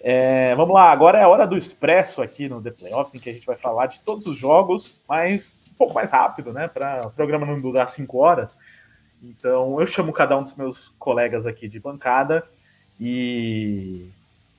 É, 0.00 0.54
vamos 0.54 0.74
lá, 0.74 0.90
agora 0.90 1.18
é 1.18 1.22
a 1.22 1.28
hora 1.28 1.46
do 1.46 1.56
expresso 1.56 2.20
aqui 2.20 2.46
no 2.46 2.60
The 2.60 2.72
Playoffs, 2.72 3.14
em 3.14 3.22
que 3.22 3.30
a 3.30 3.32
gente 3.32 3.46
vai 3.46 3.56
falar 3.56 3.86
de 3.86 4.00
todos 4.00 4.26
os 4.26 4.36
jogos, 4.36 5.00
mas 5.08 5.58
um 5.70 5.74
pouco 5.76 5.94
mais 5.94 6.10
rápido, 6.10 6.52
né? 6.52 6.68
Para 6.68 7.00
o 7.06 7.10
programa 7.10 7.46
não 7.46 7.60
durar 7.60 7.90
cinco 7.94 8.18
horas. 8.18 8.54
Então 9.30 9.80
eu 9.80 9.86
chamo 9.86 10.12
cada 10.12 10.36
um 10.36 10.42
dos 10.42 10.54
meus 10.54 10.92
colegas 10.98 11.46
aqui 11.46 11.68
de 11.68 11.80
bancada 11.80 12.44
e, 13.00 14.08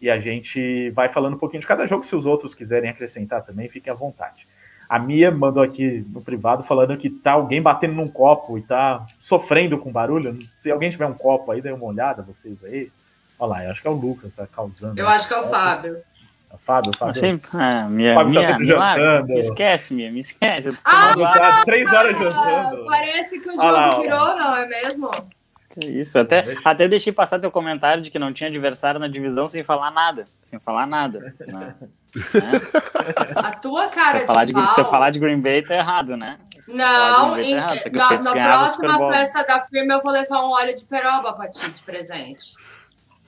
e 0.01 0.09
a 0.09 0.19
gente 0.19 0.89
vai 0.91 1.09
falando 1.09 1.35
um 1.35 1.39
pouquinho 1.39 1.61
de 1.61 1.67
cada 1.67 1.85
jogo. 1.85 2.05
Se 2.05 2.15
os 2.15 2.25
outros 2.25 2.55
quiserem 2.55 2.89
acrescentar 2.89 3.43
também, 3.43 3.69
fiquem 3.69 3.91
à 3.91 3.95
vontade. 3.95 4.47
A 4.87 4.99
Mia 4.99 5.31
mandou 5.31 5.63
aqui 5.63 6.05
no 6.09 6.21
privado 6.21 6.63
falando 6.63 6.95
que 6.97 7.09
tá 7.09 7.31
alguém 7.31 7.61
batendo 7.61 7.95
num 7.95 8.07
copo 8.07 8.57
e 8.57 8.61
tá 8.61 9.05
sofrendo 9.19 9.77
com 9.77 9.91
barulho. 9.91 10.37
Se 10.59 10.69
alguém 10.69 10.91
tiver 10.91 11.07
um 11.07 11.13
copo 11.13 11.51
aí, 11.51 11.61
dê 11.61 11.71
uma 11.71 11.85
olhada, 11.85 12.21
vocês 12.21 12.63
aí. 12.63 12.91
Olha 13.39 13.49
lá, 13.49 13.63
eu 13.63 13.71
acho 13.71 13.81
que 13.81 13.87
é 13.87 13.91
o 13.91 13.95
Lucas 13.95 14.31
que 14.31 14.37
tá 14.37 14.47
causando. 14.47 14.99
Eu 14.99 15.07
acho 15.07 15.27
que 15.27 15.33
é 15.33 15.37
o 15.37 15.43
Fábio. 15.43 15.97
Fábio, 16.57 16.91
Fábio. 16.97 17.15
Sempre, 17.15 17.49
ah, 17.53 17.87
minha, 17.89 18.15
Fábio 18.15 18.29
minha, 18.31 18.53
tá 18.53 18.59
me, 18.59 18.71
larga, 18.73 19.23
me 19.23 19.39
esquece, 19.39 19.93
minha, 19.93 20.11
me 20.11 20.19
esquece. 20.21 20.69
Eu 20.69 20.75
ah, 20.85 21.13
tá 21.15 21.63
três 21.65 21.91
horas 21.91 22.17
jantando. 22.17 22.85
Parece 22.85 23.39
que 23.39 23.49
o 23.49 23.51
jogo 23.51 23.71
lá, 23.71 23.89
virou, 23.99 24.37
não 24.37 24.55
é 24.55 24.65
mesmo? 24.67 25.11
Isso, 25.83 26.17
até, 26.17 26.45
até 26.63 26.87
deixei 26.87 27.11
passar 27.11 27.39
teu 27.39 27.51
comentário 27.51 28.01
de 28.01 28.09
que 28.09 28.17
não 28.17 28.31
tinha 28.31 28.49
adversário 28.49 28.99
na 28.99 29.07
divisão 29.07 29.47
sem 29.47 29.63
falar 29.63 29.91
nada. 29.91 30.25
Sem 30.41 30.57
falar 30.59 30.87
nada. 30.87 31.35
Né? 31.39 31.75
A 33.35 33.51
tua 33.51 33.87
cara 33.89 34.19
se 34.19 34.25
falar 34.25 34.45
de, 34.45 34.53
de 34.53 34.73
Se 34.73 34.79
eu 34.81 34.85
falar 34.85 35.09
de 35.09 35.19
Green 35.19 35.41
Bay, 35.41 35.61
tá 35.61 35.75
errado, 35.75 36.15
né? 36.15 36.37
Não, 36.67 37.33
tá 37.33 37.41
em, 37.41 37.55
tá 37.57 38.21
na, 38.23 38.33
na 38.33 38.57
próxima 38.57 39.11
festa 39.11 39.43
da 39.43 39.59
firma 39.65 39.93
eu 39.93 40.01
vou 40.01 40.11
levar 40.11 40.45
um 40.45 40.51
óleo 40.51 40.75
de 40.75 40.85
peroba 40.85 41.33
pra 41.33 41.49
ti 41.49 41.69
de 41.69 41.83
presente. 41.83 42.53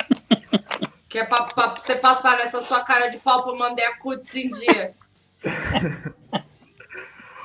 Que 1.10 1.20
é 1.20 1.24
pra, 1.24 1.44
pra, 1.44 1.68
você 1.70 1.96
passar 1.96 2.38
nessa 2.38 2.62
sua 2.62 2.84
cara 2.84 3.08
de 3.08 3.18
pau 3.18 3.44
pra 3.44 3.54
mandar 3.56 3.88
a 3.88 3.98
cutis 3.98 4.36
em 4.36 4.50
dia. 4.50 4.94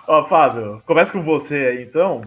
Ó, 0.07 0.27
Fábio, 0.27 0.83
começa 0.85 1.13
com 1.13 1.23
você 1.23 1.55
aí, 1.55 1.83
então. 1.83 2.23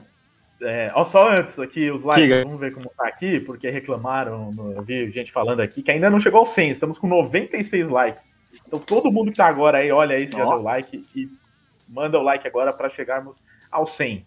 É, 0.61 0.89
ó, 0.95 1.03
só 1.03 1.29
antes 1.29 1.59
aqui, 1.59 1.91
os 1.91 2.03
likes, 2.03 2.23
Diga. 2.23 2.43
vamos 2.43 2.59
ver 2.59 2.73
como 2.73 2.85
tá 2.95 3.05
aqui, 3.07 3.41
porque 3.41 3.69
reclamaram, 3.69 4.51
no, 4.53 4.71
eu 4.71 4.81
vi 4.81 5.11
gente 5.11 5.31
falando 5.31 5.59
aqui, 5.59 5.83
que 5.83 5.91
ainda 5.91 6.09
não 6.09 6.19
chegou 6.19 6.39
ao 6.39 6.45
100, 6.45 6.71
estamos 6.71 6.97
com 6.97 7.07
96 7.07 7.89
likes. 7.89 8.39
Então 8.65 8.79
todo 8.79 9.11
mundo 9.11 9.31
que 9.31 9.37
tá 9.37 9.47
agora 9.47 9.81
aí, 9.81 9.91
olha 9.91 10.15
aí 10.15 10.27
se 10.27 10.35
já 10.35 10.45
deu 10.45 10.61
like 10.61 11.05
e 11.13 11.29
manda 11.89 12.17
o 12.17 12.23
like 12.23 12.47
agora 12.47 12.71
para 12.71 12.89
chegarmos 12.89 13.35
ao 13.69 13.85
100. 13.85 14.25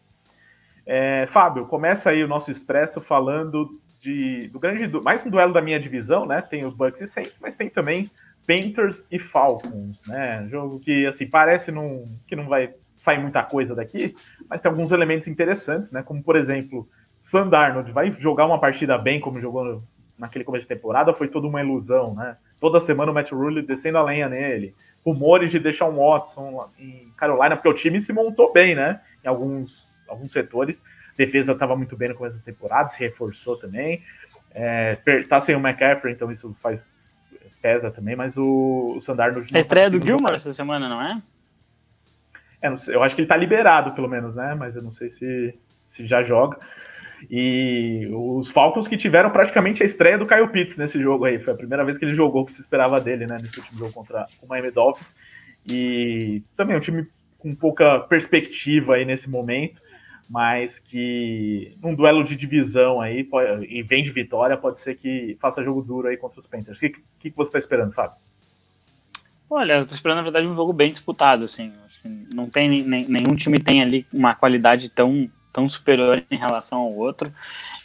É, 0.85 1.27
Fábio, 1.31 1.67
começa 1.67 2.11
aí 2.11 2.23
o 2.23 2.29
nosso 2.29 2.51
expresso 2.51 3.01
falando 3.01 3.81
de, 4.01 4.49
do 4.49 4.59
grande 4.59 4.87
mais 5.03 5.25
um 5.25 5.31
duelo 5.31 5.53
da 5.53 5.61
minha 5.61 5.81
divisão, 5.81 6.27
né? 6.27 6.41
Tem 6.43 6.65
os 6.65 6.75
Bucks 6.75 7.01
e 7.01 7.09
Saints, 7.09 7.37
mas 7.41 7.57
tem 7.57 7.69
também 7.69 8.11
Panthers 8.47 9.03
e 9.11 9.19
Falcons, 9.19 10.01
né? 10.07 10.47
Jogo 10.51 10.81
que 10.81 11.07
assim 11.07 11.27
parece 11.27 11.71
não, 11.71 12.05
que 12.27 12.37
não 12.37 12.47
vai 12.47 12.75
sair 13.01 13.19
muita 13.19 13.43
coisa 13.43 13.75
daqui, 13.75 14.15
mas 14.49 14.61
tem 14.61 14.71
alguns 14.71 14.93
elementos 14.93 15.29
interessantes, 15.29 15.93
né? 15.93 16.03
Como 16.03 16.23
por 16.23 16.37
exemplo 16.37 16.87
Sandarnold 17.23 17.91
vai 17.93 18.15
jogar 18.19 18.47
uma 18.47 18.59
partida 18.59 18.97
bem 18.97 19.21
como 19.21 19.41
jogou 19.41 19.83
naquele 20.19 20.45
começo 20.45 20.63
de 20.63 20.75
temporada, 20.75 21.15
foi 21.15 21.29
toda 21.29 21.47
uma 21.47 21.63
ilusão, 21.63 22.15
né? 22.15 22.37
Toda 22.61 22.81
semana 22.81 23.13
o 23.13 23.15
Matt 23.15 23.31
Rule 23.31 23.63
descendo 23.63 23.99
a 23.99 24.03
lenha 24.03 24.29
nele. 24.29 24.75
Rumores 25.05 25.51
de 25.51 25.61
deixar 25.61 25.89
um 25.89 25.97
Watson 25.97 26.69
em 26.79 27.07
Carolina, 27.17 27.57
porque 27.57 27.69
o 27.69 27.75
time 27.75 28.01
se 28.01 28.13
montou 28.13 28.53
bem, 28.53 28.75
né? 28.75 29.01
Em 29.25 29.29
alguns, 29.29 29.97
alguns 30.09 30.33
setores. 30.33 30.83
Defesa 31.19 31.53
estava 31.53 31.77
muito 31.77 31.97
bem 31.97 32.09
no 32.09 32.15
começo 32.15 32.39
da 32.39 32.43
temporada, 32.43 32.89
se 32.89 32.99
reforçou 33.01 33.59
também. 33.59 34.03
É, 34.53 34.97
tá 35.29 35.41
sem 35.41 35.55
o 35.55 35.59
McCaffrey, 35.59 36.15
então 36.15 36.33
isso 36.33 36.57
faz 36.63 36.97
pesa 37.61 37.91
também, 37.91 38.15
mas 38.17 38.37
o, 38.37 38.99
o. 38.99 39.01
É 39.53 39.57
a 39.57 39.61
estreia 39.61 39.91
do 39.91 40.01
Gilmore 40.01 40.37
essa 40.37 40.53
semana, 40.53 40.87
não 40.87 41.03
é? 41.03 41.21
é 42.63 42.71
não 42.71 42.79
sei, 42.79 42.95
eu 42.95 43.03
acho 43.03 43.15
que 43.15 43.21
ele 43.21 43.29
tá 43.29 43.37
liberado, 43.37 43.93
pelo 43.93 44.09
menos, 44.09 44.35
né? 44.37 44.55
Mas 44.59 44.77
eu 44.77 44.83
não 44.83 44.93
sei 44.93 45.11
se, 45.11 45.55
se 45.83 46.07
já 46.07 46.23
joga. 46.23 46.59
E 47.29 48.09
os 48.13 48.49
Falcons 48.49 48.87
que 48.87 48.97
tiveram 48.97 49.31
praticamente 49.31 49.83
a 49.83 49.87
estreia 49.87 50.17
do 50.17 50.27
Kyle 50.27 50.47
Pitts 50.49 50.77
nesse 50.77 51.03
jogo 51.03 51.25
aí. 51.25 51.41
Foi 51.41 51.53
a 51.53 51.57
primeira 51.57 51.85
vez 51.85 51.99
que 51.99 52.05
ele 52.05 52.15
jogou 52.15 52.47
que 52.47 52.53
se 52.53 52.61
esperava 52.61 53.01
dele, 53.01 53.27
né? 53.27 53.39
Nesse 53.43 53.59
último 53.59 53.79
jogo 53.81 53.93
contra 53.93 54.25
o 54.41 54.47
Miami 54.47 54.71
Dolphins. 54.71 55.09
E 55.67 56.45
também 56.57 56.77
um 56.77 56.81
time 56.81 57.09
com 57.39 57.55
pouca 57.55 58.01
perspectiva 58.01 58.95
aí 58.95 59.05
nesse 59.05 59.29
momento, 59.29 59.81
mas 60.29 60.79
que 60.79 61.75
num 61.83 61.95
duelo 61.95 62.23
de 62.23 62.37
divisão 62.37 63.01
aí, 63.01 63.25
pode, 63.25 63.65
e 63.65 63.83
vem 63.83 64.03
de 64.03 64.11
vitória, 64.11 64.57
pode 64.57 64.81
ser 64.81 64.97
que 64.97 65.37
faça 65.41 65.65
jogo 65.65 65.83
duro 65.83 66.09
aí 66.09 66.17
contra 66.17 66.39
os 66.39 66.47
Panthers. 66.47 66.79
O 66.79 66.81
que, 66.81 66.91
que, 67.19 67.31
você 67.31 67.49
está 67.49 67.59
esperando, 67.59 67.93
Fábio? 67.93 68.17
Olha, 69.49 69.75
eu 69.75 69.87
tô 69.87 69.95
esperando, 69.95 70.19
na 70.19 70.23
verdade, 70.23 70.47
um 70.47 70.55
jogo 70.55 70.73
bem 70.75 70.93
disputado, 70.93 71.45
assim. 71.45 71.73
Não 72.05 72.49
tem 72.49 72.69
nenhum 72.69 73.35
time 73.35 73.59
tem 73.59 73.83
ali 73.83 74.07
uma 74.13 74.35
qualidade 74.35 74.91
tão 74.91 75.29
tão 75.51 75.69
superior 75.69 76.23
em 76.31 76.37
relação 76.37 76.79
ao 76.79 76.95
outro. 76.95 77.33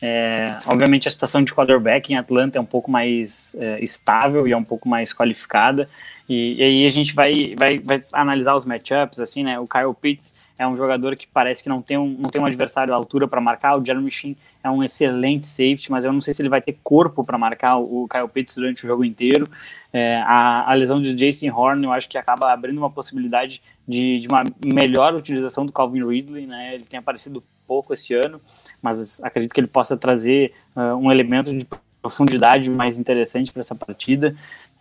É, 0.01 0.57
obviamente 0.67 1.07
a 1.07 1.11
situação 1.11 1.41
de 1.41 1.53
quarterback 1.53 2.11
em 2.11 2.17
Atlanta 2.17 2.57
é 2.57 2.61
um 2.61 2.65
pouco 2.65 2.91
mais 2.91 3.55
é, 3.57 3.81
estável 3.81 4.47
e 4.47 4.51
é 4.51 4.57
um 4.57 4.63
pouco 4.63 4.87
mais 4.87 5.13
qualificada. 5.13 5.89
E, 6.27 6.55
e, 6.55 6.63
aí 6.63 6.85
a 6.85 6.89
gente 6.89 7.15
vai, 7.15 7.53
vai, 7.55 7.79
vai 7.79 7.99
analisar 8.13 8.53
os 8.53 8.65
matchups, 8.65 9.19
assim, 9.19 9.43
né? 9.43 9.57
O 9.59 9.67
Kyle 9.67 9.93
Pitts 9.99 10.35
é 10.57 10.67
um 10.67 10.77
jogador 10.77 11.15
que 11.15 11.27
parece 11.27 11.63
que 11.63 11.69
não 11.69 11.81
tem 11.81 11.97
um, 11.97 12.07
não 12.07 12.29
tem 12.29 12.41
um 12.41 12.45
adversário 12.45 12.93
à 12.93 12.97
altura 12.97 13.27
para 13.27 13.41
marcar. 13.41 13.77
O 13.77 13.85
Jeremy 13.85 14.11
Sheen 14.11 14.37
é 14.63 14.69
um 14.69 14.83
excelente 14.83 15.47
safety, 15.47 15.91
mas 15.91 16.05
eu 16.05 16.13
não 16.13 16.21
sei 16.21 16.33
se 16.33 16.41
ele 16.41 16.49
vai 16.49 16.61
ter 16.61 16.77
corpo 16.83 17.23
para 17.23 17.37
marcar 17.37 17.77
o 17.77 18.07
Kyle 18.07 18.27
Pitts 18.27 18.55
durante 18.55 18.85
o 18.85 18.87
jogo 18.87 19.03
inteiro. 19.03 19.47
É, 19.91 20.17
a, 20.25 20.71
a, 20.71 20.73
lesão 20.73 21.01
de 21.01 21.13
Jason 21.13 21.51
Horn, 21.51 21.83
eu 21.83 21.91
acho 21.91 22.07
que 22.07 22.17
acaba 22.17 22.51
abrindo 22.51 22.77
uma 22.77 22.89
possibilidade 22.89 23.61
de, 23.87 24.19
de 24.19 24.27
uma 24.27 24.43
melhor 24.63 25.15
utilização 25.15 25.65
do 25.65 25.71
Calvin 25.71 26.05
Ridley, 26.05 26.45
né? 26.45 26.75
Ele 26.75 26.85
tem 26.85 26.99
aparecido 26.99 27.43
pouco 27.67 27.93
esse 27.93 28.13
ano, 28.13 28.39
mas 28.81 29.23
acredito 29.23 29.53
que 29.53 29.59
ele 29.59 29.67
possa 29.67 29.97
trazer 29.97 30.53
uh, 30.75 30.95
um 30.95 31.11
elemento 31.11 31.55
de 31.55 31.65
profundidade 32.03 32.69
mais 32.69 32.99
interessante 32.99 33.51
para 33.51 33.61
essa 33.61 33.73
partida. 33.73 34.35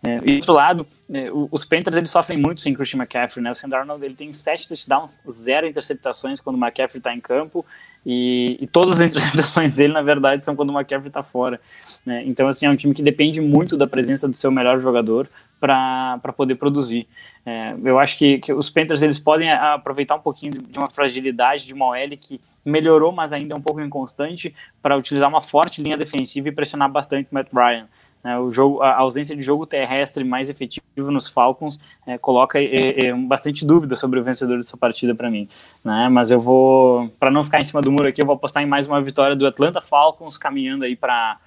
É, 0.05 0.17
e 0.17 0.19
do 0.19 0.35
outro 0.35 0.53
lado, 0.53 0.85
é, 1.13 1.29
os 1.31 1.63
Panthers 1.63 1.95
eles 1.95 2.09
sofrem 2.09 2.37
muito 2.37 2.59
sem 2.59 2.73
Christian 2.73 2.99
McCaffrey, 2.99 3.41
né? 3.41 3.51
O 3.51 3.55
Sam 3.55 3.69
Darnold 3.69 4.03
ele 4.03 4.15
tem 4.15 4.33
sete 4.33 4.67
touchdowns, 4.67 5.21
zero 5.29 5.65
interceptações 5.65 6.41
quando 6.41 6.57
o 6.57 6.59
McCaffrey 6.59 6.99
está 6.99 7.13
em 7.13 7.21
campo 7.21 7.65
e, 8.05 8.57
e, 8.59 8.67
todas 8.67 9.01
as 9.01 9.09
interceptações 9.11 9.75
dele, 9.77 9.93
na 9.93 10.01
verdade, 10.01 10.43
são 10.43 10.55
quando 10.55 10.71
o 10.71 10.73
McCaffrey 10.73 11.07
está 11.07 11.23
fora. 11.23 11.59
Né? 12.05 12.23
Então, 12.25 12.49
assim, 12.49 12.65
é 12.65 12.69
um 12.69 12.75
time 12.75 12.93
que 12.93 13.01
depende 13.01 13.39
muito 13.39 13.77
da 13.77 13.87
presença 13.87 14.27
do 14.27 14.35
seu 14.35 14.51
melhor 14.51 14.79
jogador 14.79 15.29
para 15.57 16.33
poder 16.35 16.55
produzir. 16.55 17.07
É, 17.45 17.73
eu 17.81 17.97
acho 17.97 18.17
que, 18.17 18.39
que, 18.39 18.51
os 18.51 18.69
Panthers 18.69 19.01
eles 19.01 19.17
podem 19.17 19.49
aproveitar 19.49 20.15
um 20.15 20.19
pouquinho 20.19 20.51
de 20.51 20.77
uma 20.77 20.89
fragilidade 20.89 21.65
de 21.65 21.73
uma 21.73 21.87
OL 21.87 22.17
que 22.19 22.41
melhorou, 22.65 23.13
mas 23.13 23.31
ainda 23.31 23.55
é 23.55 23.57
um 23.57 23.61
pouco 23.61 23.79
inconstante, 23.79 24.53
para 24.81 24.97
utilizar 24.97 25.29
uma 25.29 25.41
forte 25.41 25.81
linha 25.81 25.95
defensiva 25.95 26.49
e 26.49 26.51
pressionar 26.51 26.91
bastante 26.91 27.29
o 27.31 27.33
Matt 27.33 27.47
Ryan. 27.53 27.87
Né, 28.23 28.39
o 28.39 28.53
jogo, 28.53 28.81
a 28.81 28.95
ausência 28.95 29.35
de 29.35 29.41
jogo 29.41 29.65
terrestre 29.65 30.23
mais 30.23 30.49
efetivo 30.49 31.11
nos 31.11 31.27
Falcons 31.27 31.79
é, 32.07 32.17
coloca 32.17 32.57
é, 32.57 33.07
é, 33.07 33.13
bastante 33.13 33.65
dúvida 33.65 33.95
sobre 33.95 34.19
o 34.19 34.23
vencedor 34.23 34.57
dessa 34.57 34.77
partida 34.77 35.13
para 35.13 35.29
mim. 35.29 35.49
Né? 35.83 36.07
Mas 36.09 36.31
eu 36.31 36.39
vou, 36.39 37.09
para 37.19 37.29
não 37.29 37.43
ficar 37.43 37.59
em 37.59 37.65
cima 37.65 37.81
do 37.81 37.91
muro 37.91 38.07
aqui, 38.07 38.21
eu 38.21 38.25
vou 38.25 38.35
apostar 38.35 38.63
em 38.63 38.65
mais 38.65 38.87
uma 38.87 39.01
vitória 39.01 39.35
do 39.35 39.45
Atlanta 39.45 39.81
Falcons, 39.81 40.37
caminhando 40.37 40.85
aí 40.85 40.95
para 40.95 41.37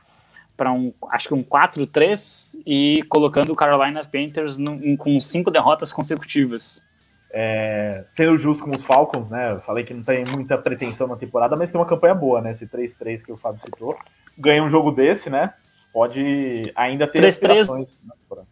para 0.56 0.72
um, 0.72 0.90
acho 1.10 1.28
que 1.28 1.34
um 1.34 1.44
4-3 1.44 2.62
e 2.66 3.02
colocando 3.10 3.52
o 3.52 3.54
Carolina 3.54 4.00
Panthers 4.00 4.56
no, 4.56 4.96
com 4.96 5.20
cinco 5.20 5.50
derrotas 5.50 5.92
consecutivas. 5.92 6.82
É, 7.30 8.04
sendo 8.12 8.38
justo 8.38 8.64
com 8.64 8.70
os 8.70 8.82
Falcons, 8.82 9.28
né? 9.28 9.52
Eu 9.52 9.60
falei 9.60 9.84
que 9.84 9.92
não 9.92 10.02
tem 10.02 10.24
muita 10.24 10.56
pretensão 10.56 11.06
na 11.06 11.16
temporada, 11.16 11.54
mas 11.54 11.70
tem 11.70 11.78
uma 11.78 11.86
campanha 11.86 12.14
boa, 12.14 12.40
né? 12.40 12.52
Esse 12.52 12.66
3-3 12.66 13.22
que 13.22 13.30
o 13.30 13.36
Fábio 13.36 13.60
citou. 13.60 13.98
Ganha 14.38 14.64
um 14.64 14.70
jogo 14.70 14.90
desse, 14.90 15.28
né? 15.28 15.52
Pode 15.96 16.70
ainda 16.76 17.06
ter 17.06 17.20
3 17.20 17.40
-3 17.40 17.88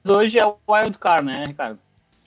Hoje 0.08 0.38
é 0.38 0.46
o 0.46 0.56
wild 0.66 0.98
card, 0.98 1.26
né, 1.26 1.44
Ricardo? 1.46 1.78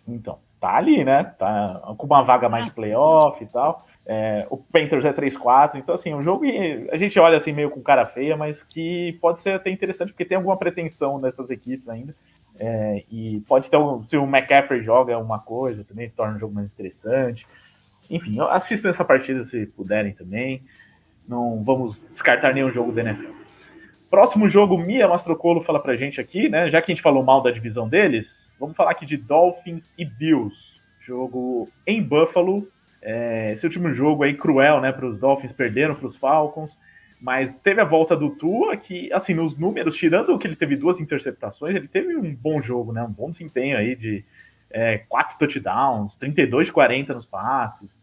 Então, 0.07 0.37
tá 0.59 0.75
ali, 0.75 1.03
né? 1.03 1.23
Tá 1.39 1.81
com 1.97 2.05
uma 2.05 2.21
vaga 2.21 2.47
mais 2.47 2.65
de 2.65 2.71
playoff 2.71 3.43
e 3.43 3.47
tal. 3.47 3.83
É, 4.05 4.45
o 4.51 4.57
Panthers 4.57 5.03
é 5.05 5.11
3-4, 5.11 5.79
então 5.79 5.95
assim, 5.95 6.13
um 6.13 6.21
jogo 6.21 6.41
que 6.41 6.87
a 6.91 6.97
gente 6.99 7.17
olha 7.19 7.35
assim 7.35 7.51
meio 7.51 7.71
com 7.71 7.81
cara 7.81 8.05
feia, 8.05 8.37
mas 8.37 8.61
que 8.61 9.17
pode 9.19 9.39
ser 9.41 9.53
até 9.55 9.71
interessante, 9.71 10.09
porque 10.09 10.23
tem 10.23 10.37
alguma 10.37 10.55
pretensão 10.55 11.17
nessas 11.17 11.49
equipes 11.49 11.89
ainda. 11.89 12.15
É, 12.59 13.03
e 13.11 13.39
pode 13.47 13.71
ter 13.71 13.77
um, 13.77 14.03
se 14.03 14.15
o 14.17 14.23
McCaffrey 14.23 14.83
joga 14.83 15.13
é 15.13 15.17
uma 15.17 15.39
coisa, 15.39 15.83
também 15.83 16.11
torna 16.11 16.35
o 16.35 16.39
jogo 16.39 16.53
mais 16.53 16.67
interessante. 16.67 17.47
Enfim, 18.07 18.37
assistam 18.51 18.89
essa 18.89 19.03
partida 19.03 19.43
se 19.45 19.65
puderem 19.65 20.13
também. 20.13 20.61
Não 21.27 21.63
vamos 21.63 22.05
descartar 22.11 22.53
nenhum 22.53 22.69
jogo 22.69 22.91
da 22.91 23.01
NFL. 23.01 23.36
Próximo 24.09 24.47
jogo, 24.47 24.77
Mia 24.77 25.07
Mastrocolo 25.07 25.61
fala 25.61 25.81
pra 25.81 25.97
gente 25.97 26.21
aqui, 26.21 26.47
né? 26.47 26.69
Já 26.69 26.81
que 26.81 26.91
a 26.91 26.95
gente 26.95 27.01
falou 27.01 27.23
mal 27.23 27.41
da 27.41 27.51
divisão 27.51 27.89
deles, 27.89 28.49
vamos 28.57 28.75
falar 28.75 28.91
aqui 28.91 29.05
de 29.05 29.17
Dolphins 29.17 29.91
e 29.97 30.05
Bills. 30.05 30.77
Jogo 31.01 31.69
em 31.85 32.01
Buffalo, 32.01 32.67
é, 33.01 33.53
esse 33.53 33.65
último 33.65 33.93
jogo 33.93 34.23
aí 34.23 34.35
cruel, 34.35 34.81
né, 34.81 34.91
para 34.91 35.05
os 35.05 35.19
Dolphins, 35.19 35.53
perderam 35.53 35.95
para 35.95 36.07
os 36.07 36.17
Falcons, 36.17 36.77
mas 37.21 37.57
teve 37.57 37.81
a 37.81 37.85
volta 37.85 38.15
do 38.15 38.29
Tua, 38.31 38.75
que, 38.77 39.11
assim, 39.13 39.33
nos 39.33 39.57
números, 39.57 39.95
tirando 39.95 40.37
que 40.37 40.47
ele 40.47 40.55
teve 40.55 40.75
duas 40.75 40.99
interceptações, 40.99 41.75
ele 41.75 41.87
teve 41.87 42.15
um 42.15 42.35
bom 42.35 42.61
jogo, 42.61 42.91
né, 42.91 43.03
um 43.03 43.11
bom 43.11 43.31
desempenho 43.31 43.77
aí 43.77 43.95
de 43.95 44.23
é, 44.69 44.99
quatro 45.09 45.37
touchdowns, 45.37 46.17
32 46.17 46.67
de 46.67 46.73
40 46.73 47.13
nos 47.13 47.25
passes. 47.25 47.96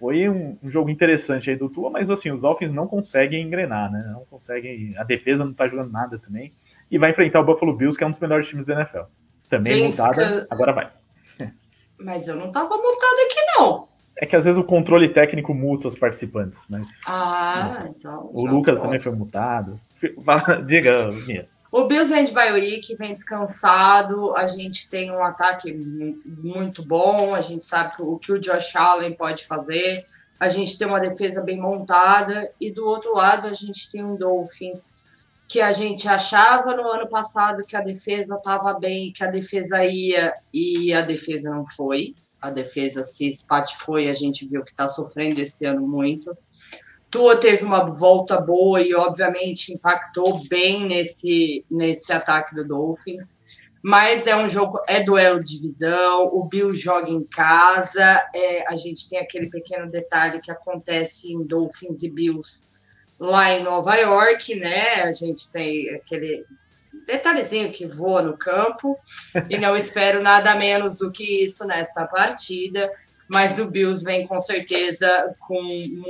Foi 0.00 0.26
um, 0.30 0.56
um, 0.62 0.70
jogo 0.70 0.88
interessante 0.88 1.50
aí 1.50 1.56
do 1.56 1.68
Tua, 1.68 1.90
mas, 1.90 2.10
assim, 2.10 2.30
os 2.30 2.40
Dolphins 2.40 2.72
não 2.72 2.86
conseguem 2.86 3.42
engrenar, 3.42 3.92
né, 3.92 4.10
não 4.10 4.24
conseguem, 4.24 4.96
a 4.96 5.04
defesa 5.04 5.44
não 5.44 5.52
tá 5.52 5.68
jogando 5.68 5.92
nada 5.92 6.18
também, 6.18 6.54
e 6.90 6.98
vai 6.98 7.10
enfrentar 7.10 7.40
o 7.40 7.44
Buffalo 7.44 7.76
Bills, 7.76 7.98
que 7.98 8.02
é 8.02 8.06
um 8.06 8.10
dos 8.10 8.18
melhores 8.18 8.48
times 8.48 8.64
da 8.64 8.74
NFL. 8.74 9.02
Também 9.50 9.88
mutada, 9.88 10.46
agora 10.48 10.72
vai. 10.72 10.90
Mas 12.00 12.26
eu 12.28 12.36
não 12.36 12.50
tava 12.50 12.74
mutado 12.78 13.16
aqui, 13.26 13.58
não. 13.58 13.88
É 14.16 14.24
que 14.24 14.34
às 14.34 14.44
vezes 14.44 14.58
o 14.58 14.64
controle 14.64 15.10
técnico 15.10 15.52
muta 15.52 15.88
os 15.88 15.98
participantes, 15.98 16.62
mas. 16.68 16.86
Ah, 17.06 17.88
então. 17.88 18.28
O 18.34 18.44
Lucas 18.44 18.74
pode. 18.74 18.86
também 18.86 19.00
foi 19.00 19.12
mutado. 19.12 19.80
Diga, 20.66 21.08
Mia. 21.26 21.48
O 21.72 21.84
Bills 21.84 22.12
vem 22.12 22.24
de 22.24 22.34
week, 22.34 22.96
vem 22.96 23.14
descansado. 23.14 24.34
A 24.36 24.46
gente 24.46 24.90
tem 24.90 25.10
um 25.10 25.22
ataque 25.22 25.72
muito 25.72 26.84
bom. 26.84 27.34
A 27.34 27.40
gente 27.40 27.64
sabe 27.64 27.94
o 28.00 28.18
que 28.18 28.32
o 28.32 28.40
Josh 28.40 28.74
Allen 28.74 29.14
pode 29.14 29.46
fazer. 29.46 30.04
A 30.38 30.48
gente 30.48 30.76
tem 30.76 30.88
uma 30.88 31.00
defesa 31.00 31.40
bem 31.40 31.60
montada. 31.60 32.50
E 32.60 32.70
do 32.70 32.86
outro 32.86 33.14
lado, 33.14 33.46
a 33.46 33.52
gente 33.52 33.90
tem 33.90 34.04
um 34.04 34.16
Dolphins 34.16 35.00
que 35.46 35.60
a 35.60 35.72
gente 35.72 36.08
achava 36.08 36.76
no 36.76 36.88
ano 36.88 37.08
passado 37.08 37.64
que 37.64 37.76
a 37.76 37.80
defesa 37.80 38.36
estava 38.36 38.72
bem, 38.74 39.12
que 39.12 39.24
a 39.24 39.30
defesa 39.30 39.84
ia 39.84 40.32
e 40.52 40.92
a 40.92 41.02
defesa 41.02 41.50
não 41.50 41.66
foi 41.66 42.14
a 42.40 42.50
defesa 42.50 43.02
se 43.02 43.26
espatifou 43.26 43.98
e 43.98 44.08
a 44.08 44.14
gente 44.14 44.46
viu 44.46 44.64
que 44.64 44.70
está 44.70 44.88
sofrendo 44.88 45.40
esse 45.40 45.66
ano 45.66 45.86
muito. 45.86 46.36
Tua 47.10 47.36
teve 47.36 47.64
uma 47.64 47.84
volta 47.88 48.40
boa 48.40 48.80
e, 48.80 48.94
obviamente, 48.94 49.72
impactou 49.72 50.40
bem 50.48 50.86
nesse, 50.86 51.64
nesse 51.70 52.12
ataque 52.12 52.54
do 52.54 52.62
Dolphins. 52.62 53.40
Mas 53.82 54.26
é 54.26 54.36
um 54.36 54.48
jogo, 54.48 54.78
é 54.86 55.02
duelo 55.02 55.40
de 55.40 55.56
divisão, 55.56 56.26
o 56.26 56.44
Bill 56.44 56.74
joga 56.74 57.10
em 57.10 57.22
casa, 57.22 58.28
é, 58.34 58.70
a 58.70 58.76
gente 58.76 59.08
tem 59.08 59.18
aquele 59.18 59.48
pequeno 59.48 59.90
detalhe 59.90 60.38
que 60.40 60.50
acontece 60.50 61.32
em 61.32 61.42
Dolphins 61.42 62.02
e 62.02 62.10
Bills 62.10 62.68
lá 63.18 63.52
em 63.52 63.62
Nova 63.62 63.94
York, 63.96 64.54
né? 64.54 65.02
A 65.02 65.12
gente 65.12 65.50
tem 65.50 65.88
aquele 65.94 66.44
detalhezinho 67.06 67.72
que 67.72 67.86
voa 67.86 68.22
no 68.22 68.36
campo 68.36 68.98
e 69.48 69.58
não 69.58 69.76
espero 69.76 70.22
nada 70.22 70.54
menos 70.54 70.96
do 70.96 71.10
que 71.10 71.44
isso 71.44 71.64
nesta 71.64 72.06
partida. 72.06 72.90
Mas 73.30 73.60
o 73.60 73.70
Bills 73.70 74.02
vem 74.02 74.26
com 74.26 74.40
certeza 74.40 75.36
com 75.38 75.62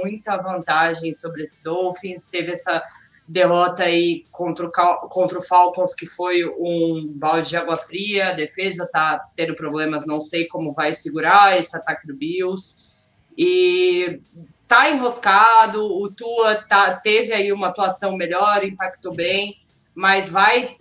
muita 0.03 0.39
vantagem 0.39 1.13
sobre 1.13 1.43
esse 1.43 1.63
Dolphins. 1.63 2.25
Teve 2.25 2.53
essa 2.53 2.83
derrota 3.29 3.83
aí 3.83 4.25
contra 4.33 4.67
o, 4.67 4.71
contra 5.11 5.39
o 5.39 5.43
Falcons, 5.43 5.93
que 5.93 6.07
foi 6.07 6.47
um 6.47 7.13
balde 7.15 7.51
de 7.51 7.59
água 7.59 7.77
fria. 7.77 8.31
A 8.31 8.33
defesa 8.33 8.89
tá 8.91 9.23
tendo 9.37 9.55
problemas, 9.55 10.07
não 10.07 10.19
sei 10.19 10.47
como 10.47 10.73
vai 10.73 10.95
segurar 10.95 11.59
esse 11.59 11.77
ataque 11.77 12.07
do 12.07 12.17
Bills. 12.17 12.89
E 13.37 14.23
tá 14.67 14.89
enroscado, 14.89 15.85
o 15.85 16.11
Tua 16.11 16.55
tá, 16.55 16.97
teve 16.97 17.35
aí 17.35 17.53
uma 17.53 17.69
atuação 17.69 18.17
melhor, 18.17 18.65
impactou 18.65 19.15
bem, 19.15 19.61
mas 19.95 20.31
vai 20.31 20.75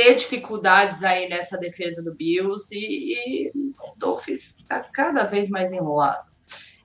ter 0.00 0.14
dificuldades 0.14 1.04
aí 1.04 1.28
nessa 1.28 1.58
defesa 1.58 2.02
do 2.02 2.14
Bills 2.14 2.74
e, 2.74 3.12
e 3.14 3.50
o 3.54 3.94
Dolphins 3.98 4.56
está 4.56 4.80
cada 4.80 5.24
vez 5.24 5.50
mais 5.50 5.72
enrolado. 5.72 6.30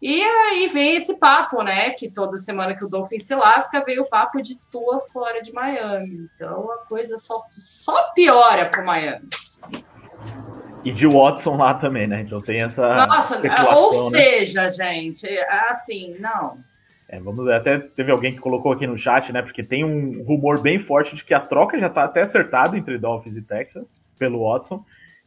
E 0.01 0.21
aí 0.21 0.67
vem 0.67 0.97
esse 0.97 1.17
papo, 1.17 1.63
né? 1.63 1.91
Que 1.91 2.11
toda 2.11 2.37
semana 2.37 2.75
que 2.75 2.83
o 2.83 2.89
Dolphins 2.89 3.25
se 3.25 3.33
lasca, 3.33 3.85
veio 3.85 4.03
o 4.03 4.09
papo 4.09 4.41
de 4.41 4.59
tua 4.69 4.99
fora 4.99 5.41
de 5.41 5.53
Miami. 5.53 6.29
Então 6.35 6.69
a 6.69 6.79
coisa 6.79 7.17
só, 7.17 7.41
só 7.47 8.11
piora 8.11 8.65
para 8.65 8.83
Miami. 8.83 9.29
E 10.83 10.91
de 10.91 11.07
Watson 11.07 11.55
lá 11.55 11.73
também, 11.75 12.07
né? 12.07 12.21
Então 12.21 12.41
tem 12.41 12.63
essa. 12.63 12.95
Nossa, 12.95 13.41
ou 13.77 14.11
né? 14.11 14.19
seja, 14.19 14.69
gente, 14.69 15.25
assim, 15.69 16.15
não. 16.19 16.59
É, 17.07 17.19
vamos 17.19 17.45
ver, 17.45 17.53
até 17.53 17.77
teve 17.77 18.11
alguém 18.11 18.33
que 18.33 18.39
colocou 18.39 18.71
aqui 18.71 18.87
no 18.87 18.97
chat, 18.97 19.31
né? 19.31 19.41
Porque 19.41 19.63
tem 19.63 19.83
um 19.83 20.23
rumor 20.23 20.59
bem 20.61 20.79
forte 20.79 21.15
de 21.15 21.23
que 21.23 21.33
a 21.33 21.39
troca 21.39 21.79
já 21.79 21.87
está 21.87 22.03
até 22.03 22.21
acertada 22.21 22.77
entre 22.77 22.97
Dolphins 22.97 23.37
e 23.37 23.41
Texas 23.41 23.85
pelo 24.17 24.49
Watson, 24.49 24.83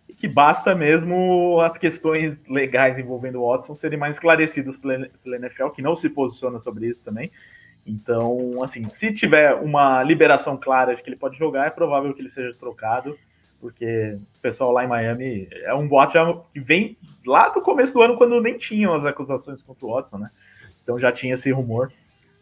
e 0.09 0.15
que 0.15 0.27
basta 0.27 0.75
mesmo 0.75 1.61
as 1.61 1.79
questões 1.79 2.45
legais 2.49 2.99
envolvendo 2.99 3.41
o 3.41 3.49
Watson 3.49 3.75
serem 3.77 3.99
mais 3.99 4.17
esclarecidas 4.17 4.77
pela, 4.77 5.09
pela 5.23 5.37
NFL, 5.37 5.69
que 5.69 5.83
não 5.83 5.95
se 5.95 6.09
posiciona 6.09 6.59
sobre 6.59 6.87
isso 6.87 7.05
também. 7.05 7.31
Então, 7.87 8.63
assim, 8.63 8.85
se 8.89 9.13
tiver 9.13 9.55
uma 9.55 10.03
liberação 10.03 10.57
clara 10.57 10.97
de 10.97 11.03
que 11.03 11.09
ele 11.09 11.17
pode 11.17 11.39
jogar, 11.39 11.67
é 11.67 11.71
provável 11.71 12.13
que 12.13 12.21
ele 12.21 12.31
seja 12.31 12.57
trocado, 12.59 13.17
porque 13.61 14.19
o 14.37 14.41
pessoal 14.41 14.73
lá 14.73 14.85
em 14.85 14.89
Miami 14.89 15.49
é 15.51 15.75
um 15.75 15.87
boato 15.87 16.45
que 16.53 16.61
vem 16.61 16.97
lá 17.27 17.49
do 17.49 17.61
começo 17.61 17.93
do 17.93 18.03
ano, 18.03 18.17
quando 18.17 18.41
nem 18.41 18.59
tinham 18.59 18.95
as 18.95 19.05
acusações 19.05 19.63
contra 19.63 19.87
o 19.87 19.95
Watson, 19.95 20.19
né? 20.19 20.31
Então 20.89 20.99
já 20.99 21.13
tinha 21.13 21.35
esse 21.35 21.53
rumor. 21.53 21.93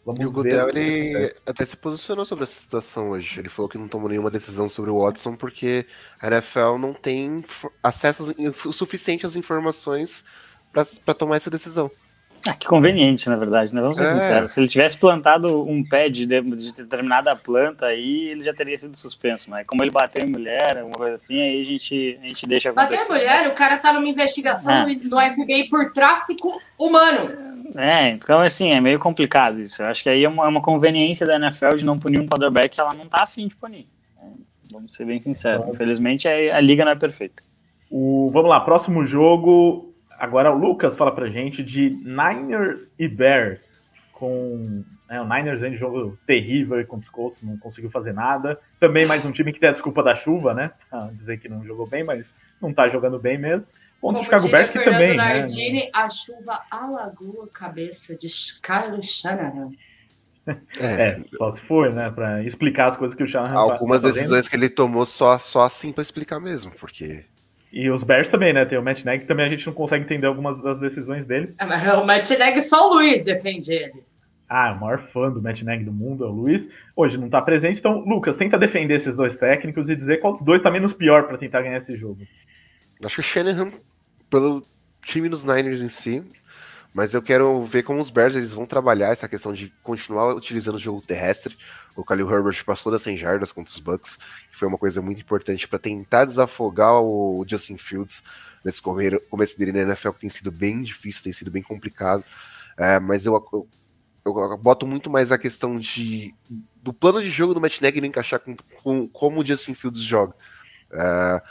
Vamos 0.04 0.20
e 0.20 0.24
o 0.24 0.30
Goodell, 0.30 0.68
ele 0.68 1.34
até 1.44 1.66
se 1.66 1.76
posicionou 1.76 2.24
sobre 2.24 2.44
essa 2.44 2.54
situação 2.54 3.10
hoje. 3.10 3.40
Ele 3.40 3.48
falou 3.48 3.68
que 3.68 3.76
não 3.76 3.88
tomou 3.88 4.08
nenhuma 4.08 4.30
decisão 4.30 4.68
sobre 4.68 4.88
o 4.88 5.02
Watson 5.02 5.34
porque 5.34 5.84
a 6.22 6.28
NFL 6.28 6.78
não 6.78 6.94
tem 6.94 7.44
acesso 7.82 8.32
o 8.64 8.72
suficiente 8.72 9.26
às 9.26 9.34
informações 9.34 10.24
para 10.72 11.12
tomar 11.12 11.34
essa 11.34 11.50
decisão. 11.50 11.90
Ah, 12.46 12.54
que 12.54 12.68
conveniente, 12.68 13.28
na 13.28 13.34
verdade, 13.34 13.74
né? 13.74 13.80
Vamos 13.80 13.98
ser 13.98 14.04
é. 14.04 14.12
sinceros. 14.12 14.52
Se 14.52 14.60
ele 14.60 14.68
tivesse 14.68 14.96
plantado 14.96 15.68
um 15.68 15.82
pé 15.82 16.08
de, 16.08 16.24
de, 16.24 16.72
determinada 16.72 17.34
planta 17.34 17.86
aí, 17.86 18.28
ele 18.28 18.44
já 18.44 18.54
teria 18.54 18.78
sido 18.78 18.96
suspenso. 18.96 19.50
Mas 19.50 19.66
como 19.66 19.82
ele 19.82 19.90
bateu 19.90 20.24
em 20.24 20.30
mulher, 20.30 20.78
alguma 20.78 20.96
coisa 20.96 21.14
assim, 21.14 21.42
aí 21.42 21.60
a 21.60 21.64
gente, 21.64 22.20
a 22.22 22.26
gente 22.28 22.46
deixa 22.46 22.70
acontecer. 22.70 23.08
Bateu 23.08 23.16
em 23.16 23.18
mulher, 23.18 23.48
o 23.48 23.54
cara 23.54 23.76
tá 23.78 23.92
numa 23.92 24.06
investigação 24.06 24.72
é. 24.72 24.94
no 24.94 25.20
FBI 25.20 25.68
por 25.68 25.92
tráfico 25.92 26.62
humano. 26.78 27.45
É, 27.76 28.10
então 28.10 28.40
assim, 28.40 28.70
é 28.70 28.80
meio 28.80 28.98
complicado 28.98 29.60
isso. 29.60 29.82
Eu 29.82 29.88
acho 29.88 30.02
que 30.02 30.08
aí 30.08 30.24
é 30.24 30.28
uma, 30.28 30.44
é 30.44 30.48
uma 30.48 30.62
conveniência 30.62 31.26
da 31.26 31.36
NFL 31.36 31.76
de 31.76 31.84
não 31.84 31.98
punir 31.98 32.20
um 32.20 32.26
quarterback 32.26 32.74
que 32.74 32.80
ela 32.80 32.94
não 32.94 33.06
tá 33.06 33.22
afim 33.22 33.48
de 33.48 33.56
punir. 33.56 33.86
É, 34.22 34.26
vamos 34.72 34.92
ser 34.92 35.04
bem 35.04 35.20
sinceros. 35.20 35.66
Infelizmente 35.68 36.28
a, 36.28 36.56
a 36.56 36.60
liga 36.60 36.84
não 36.84 36.92
é 36.92 36.96
perfeita. 36.96 37.42
O, 37.90 38.30
vamos 38.32 38.50
lá, 38.50 38.60
próximo 38.60 39.06
jogo. 39.06 39.94
Agora 40.18 40.50
o 40.52 40.58
Lucas 40.58 40.96
fala 40.96 41.12
pra 41.12 41.28
gente 41.28 41.62
de 41.62 41.90
Niners 41.90 42.90
e 42.98 43.08
Bears. 43.08 43.90
Com 44.12 44.82
né, 45.08 45.20
o 45.20 45.24
Niners 45.24 45.62
em 45.62 45.76
jogo 45.76 46.18
terrível 46.26 46.84
contra 46.86 47.04
os 47.04 47.10
Colts, 47.10 47.42
não 47.42 47.56
conseguiu 47.58 47.90
fazer 47.90 48.12
nada. 48.12 48.58
Também 48.80 49.06
mais 49.06 49.24
um 49.24 49.30
time 49.30 49.52
que 49.52 49.60
tem 49.60 49.68
a 49.68 49.72
desculpa 49.72 50.02
da 50.02 50.16
chuva, 50.16 50.54
né? 50.54 50.70
Ah, 50.90 51.10
dizer 51.12 51.38
que 51.38 51.48
não 51.48 51.64
jogou 51.64 51.86
bem, 51.86 52.02
mas 52.02 52.26
não 52.60 52.72
tá 52.72 52.88
jogando 52.88 53.18
bem 53.18 53.38
mesmo. 53.38 53.66
Contra 54.00 54.20
o 54.20 54.24
Chicago 54.24 54.48
Bears 54.48 54.70
que 54.70 54.78
também, 54.80 55.08
né? 55.08 55.14
Nardini, 55.14 55.84
né? 55.84 55.90
a 55.92 56.08
chuva 56.08 56.60
alagou 56.70 57.42
a 57.44 57.48
cabeça 57.48 58.16
de 58.16 58.28
Carlos 58.62 59.06
Shanahan. 59.06 59.70
É, 60.78 61.02
é, 61.02 61.18
só 61.18 61.50
se 61.50 61.60
for, 61.62 61.92
né, 61.92 62.08
para 62.08 62.44
explicar 62.44 62.90
as 62.90 62.96
coisas 62.96 63.16
que 63.16 63.22
o 63.24 63.26
Shanahan 63.26 63.56
Algumas 63.56 64.00
tá 64.00 64.08
decisões 64.08 64.46
que 64.46 64.54
ele 64.54 64.68
tomou 64.68 65.04
só, 65.04 65.40
só 65.40 65.62
assim 65.62 65.92
para 65.92 66.02
explicar 66.02 66.38
mesmo, 66.38 66.70
porque 66.78 67.24
e 67.72 67.90
os 67.90 68.02
Bears 68.02 68.30
também, 68.30 68.54
né? 68.54 68.64
Tem 68.64 68.78
o 68.78 68.82
Matt 68.82 69.04
Nagy, 69.04 69.26
também 69.26 69.44
a 69.44 69.48
gente 69.50 69.66
não 69.66 69.74
consegue 69.74 70.04
entender 70.04 70.26
algumas 70.26 70.62
das 70.62 70.80
decisões 70.80 71.26
dele. 71.26 71.50
Mas 71.60 71.86
o 71.94 72.06
Matt 72.06 72.30
Nagy 72.30 72.62
só 72.62 72.88
o 72.88 72.94
Luiz 72.94 73.22
defende 73.22 73.70
ele. 73.70 74.02
Ah, 74.48 74.72
o 74.72 74.80
maior 74.80 74.98
fã 74.98 75.30
do 75.30 75.42
Matt 75.42 75.60
Nagy 75.62 75.84
do 75.84 75.92
mundo 75.92 76.24
é 76.24 76.26
o 76.26 76.30
Luiz. 76.30 76.66
Hoje 76.94 77.18
não 77.18 77.28
tá 77.28 77.42
presente, 77.42 77.80
então, 77.80 77.98
Lucas, 77.98 78.36
tenta 78.36 78.56
defender 78.56 78.94
esses 78.94 79.14
dois 79.14 79.36
técnicos 79.36 79.90
e 79.90 79.96
dizer 79.96 80.20
qual 80.20 80.32
dos 80.32 80.42
dois 80.42 80.62
tá 80.62 80.70
menos 80.70 80.94
pior 80.94 81.24
para 81.24 81.36
tentar 81.36 81.60
ganhar 81.60 81.76
esse 81.76 81.96
jogo. 81.96 82.20
Acho 83.04 83.16
que 83.16 83.20
o 83.20 83.24
Shanahan, 83.24 83.72
pelo 84.30 84.66
time 85.02 85.28
dos 85.28 85.44
Niners 85.44 85.80
em 85.80 85.88
si, 85.88 86.24
mas 86.96 87.12
eu 87.12 87.20
quero 87.20 87.62
ver 87.62 87.82
como 87.82 88.00
os 88.00 88.08
Bears 88.08 88.34
eles 88.34 88.52
vão 88.52 88.64
trabalhar 88.64 89.08
essa 89.08 89.28
questão 89.28 89.52
de 89.52 89.68
continuar 89.82 90.34
utilizando 90.34 90.76
o 90.76 90.78
jogo 90.78 91.06
terrestre. 91.06 91.56
O 91.94 92.02
Khalil 92.02 92.30
Herbert 92.30 92.64
passou 92.64 92.90
das 92.90 93.02
100 93.02 93.18
jardas 93.18 93.52
contra 93.52 93.70
os 93.70 93.78
Bucks, 93.78 94.16
que 94.50 94.58
foi 94.58 94.66
uma 94.66 94.78
coisa 94.78 95.02
muito 95.02 95.20
importante 95.20 95.68
para 95.68 95.78
tentar 95.78 96.24
desafogar 96.24 97.00
o 97.02 97.44
Justin 97.46 97.76
Fields 97.76 98.22
nesse 98.64 98.80
começo 98.82 99.58
dele 99.58 99.72
na 99.72 99.80
NFL, 99.80 100.10
que 100.12 100.20
tem 100.20 100.30
sido 100.30 100.50
bem 100.50 100.82
difícil, 100.82 101.22
tem 101.22 101.32
sido 101.32 101.50
bem 101.50 101.62
complicado. 101.62 102.24
É, 102.78 102.98
mas 102.98 103.26
eu, 103.26 103.34
eu, 103.52 103.68
eu, 104.24 104.58
boto 104.58 104.86
muito 104.86 105.08
mais 105.08 105.30
a 105.30 105.38
questão 105.38 105.78
de 105.78 106.34
do 106.82 106.92
plano 106.92 107.22
de 107.22 107.30
jogo 107.30 107.52
do 107.52 107.60
Matt 107.60 107.80
Nagy 107.80 108.00
não 108.00 108.08
encaixar 108.08 108.40
com, 108.40 108.56
com 108.82 109.08
como 109.08 109.40
o 109.40 109.46
Justin 109.46 109.74
Fields 109.74 110.02
joga. 110.02 110.34
É, 110.90 111.42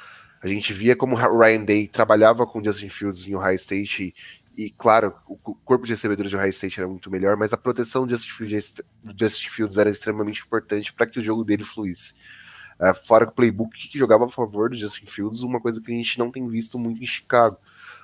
a 0.45 0.47
gente 0.47 0.73
via 0.73 0.95
como 0.95 1.15
o 1.15 1.39
Ryan 1.39 1.63
Day 1.63 1.87
trabalhava 1.87 2.45
com 2.45 2.59
o 2.59 2.63
Justin 2.63 2.89
Fields 2.89 3.27
em 3.27 3.35
Ohio 3.35 3.55
State 3.55 4.15
e, 4.55 4.65
e, 4.65 4.69
claro, 4.69 5.13
o 5.27 5.35
corpo 5.37 5.85
de 5.85 5.93
recebedores 5.93 6.29
de 6.29 6.37
Ohio 6.37 6.51
State 6.51 6.79
era 6.79 6.87
muito 6.87 7.09
melhor, 7.09 7.35
mas 7.35 7.51
a 7.51 7.57
proteção 7.57 8.05
do 8.05 8.11
Justin 8.11 8.31
Fields, 8.31 8.75
Justin 9.19 9.49
Fields 9.49 9.77
era 9.77 9.89
extremamente 9.89 10.43
importante 10.43 10.93
para 10.93 11.07
que 11.07 11.19
o 11.19 11.23
jogo 11.23 11.43
dele 11.43 11.63
fluísse. 11.63 12.13
Uh, 12.79 12.93
fora 13.05 13.25
o 13.25 13.31
playbook 13.31 13.75
que 13.89 13.97
jogava 13.97 14.25
a 14.25 14.29
favor 14.29 14.69
do 14.69 14.77
Justin 14.77 15.05
Fields, 15.07 15.41
uma 15.41 15.59
coisa 15.59 15.81
que 15.81 15.91
a 15.91 15.95
gente 15.95 16.19
não 16.19 16.29
tem 16.29 16.47
visto 16.47 16.77
muito 16.77 17.01
em 17.01 17.07
Chicago. 17.07 17.57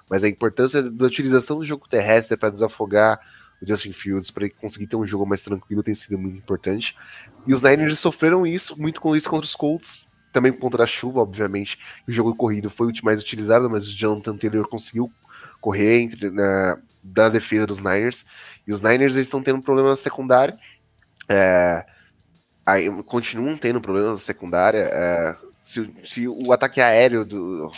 Mas 0.10 0.24
a 0.24 0.28
importância 0.28 0.82
da 0.82 1.06
utilização 1.06 1.60
do 1.60 1.64
jogo 1.64 1.88
terrestre 1.88 2.36
para 2.36 2.50
desafogar 2.50 3.20
o 3.62 3.68
Justin 3.68 3.94
Fields, 3.94 4.32
para 4.32 4.50
conseguir 4.50 4.88
ter 4.88 4.96
um 4.96 5.06
jogo 5.06 5.26
mais 5.26 5.44
tranquilo, 5.44 5.84
tem 5.84 5.94
sido 5.94 6.18
muito 6.18 6.38
importante. 6.38 6.98
E 7.46 7.54
os 7.54 7.62
Niners 7.62 8.00
sofreram 8.00 8.48
isso, 8.48 8.80
muito 8.82 9.00
com 9.00 9.16
isso 9.16 9.30
contra 9.30 9.46
os 9.46 9.56
Colts, 9.56 10.11
também 10.32 10.52
contra 10.52 10.84
a 10.84 10.88
chuva, 10.88 11.22
obviamente. 11.22 11.78
O 12.08 12.12
jogo 12.12 12.36
corrido 12.36 12.70
foi 12.70 12.88
o 12.88 12.94
mais 13.04 13.22
utilizado, 13.22 13.70
mas 13.70 13.88
o 13.88 13.96
Jonathan 13.96 14.38
Taylor 14.38 14.68
conseguiu 14.68 15.12
correr 15.60 16.02
entre, 16.02 16.30
na, 16.30 16.78
da 17.04 17.30
defesa 17.30 17.68
dos 17.68 17.80
Niners. 17.80 18.26
E 18.66 18.74
os 18.74 18.82
Niners 18.82 19.16
estão 19.16 19.42
tendo 19.42 19.62
problema 19.62 19.90
na 19.90 19.96
secundária. 19.96 20.58
É, 21.28 21.86
aí, 22.66 22.90
continuam 23.04 23.58
tendo 23.58 23.82
problemas 23.82 24.12
na 24.12 24.18
secundária. 24.18 24.90
É, 24.92 25.36
se, 25.62 25.94
se, 26.04 26.28
o 26.28 26.52
ataque 26.52 26.82
aéreo 26.82 27.24
do, 27.24 27.72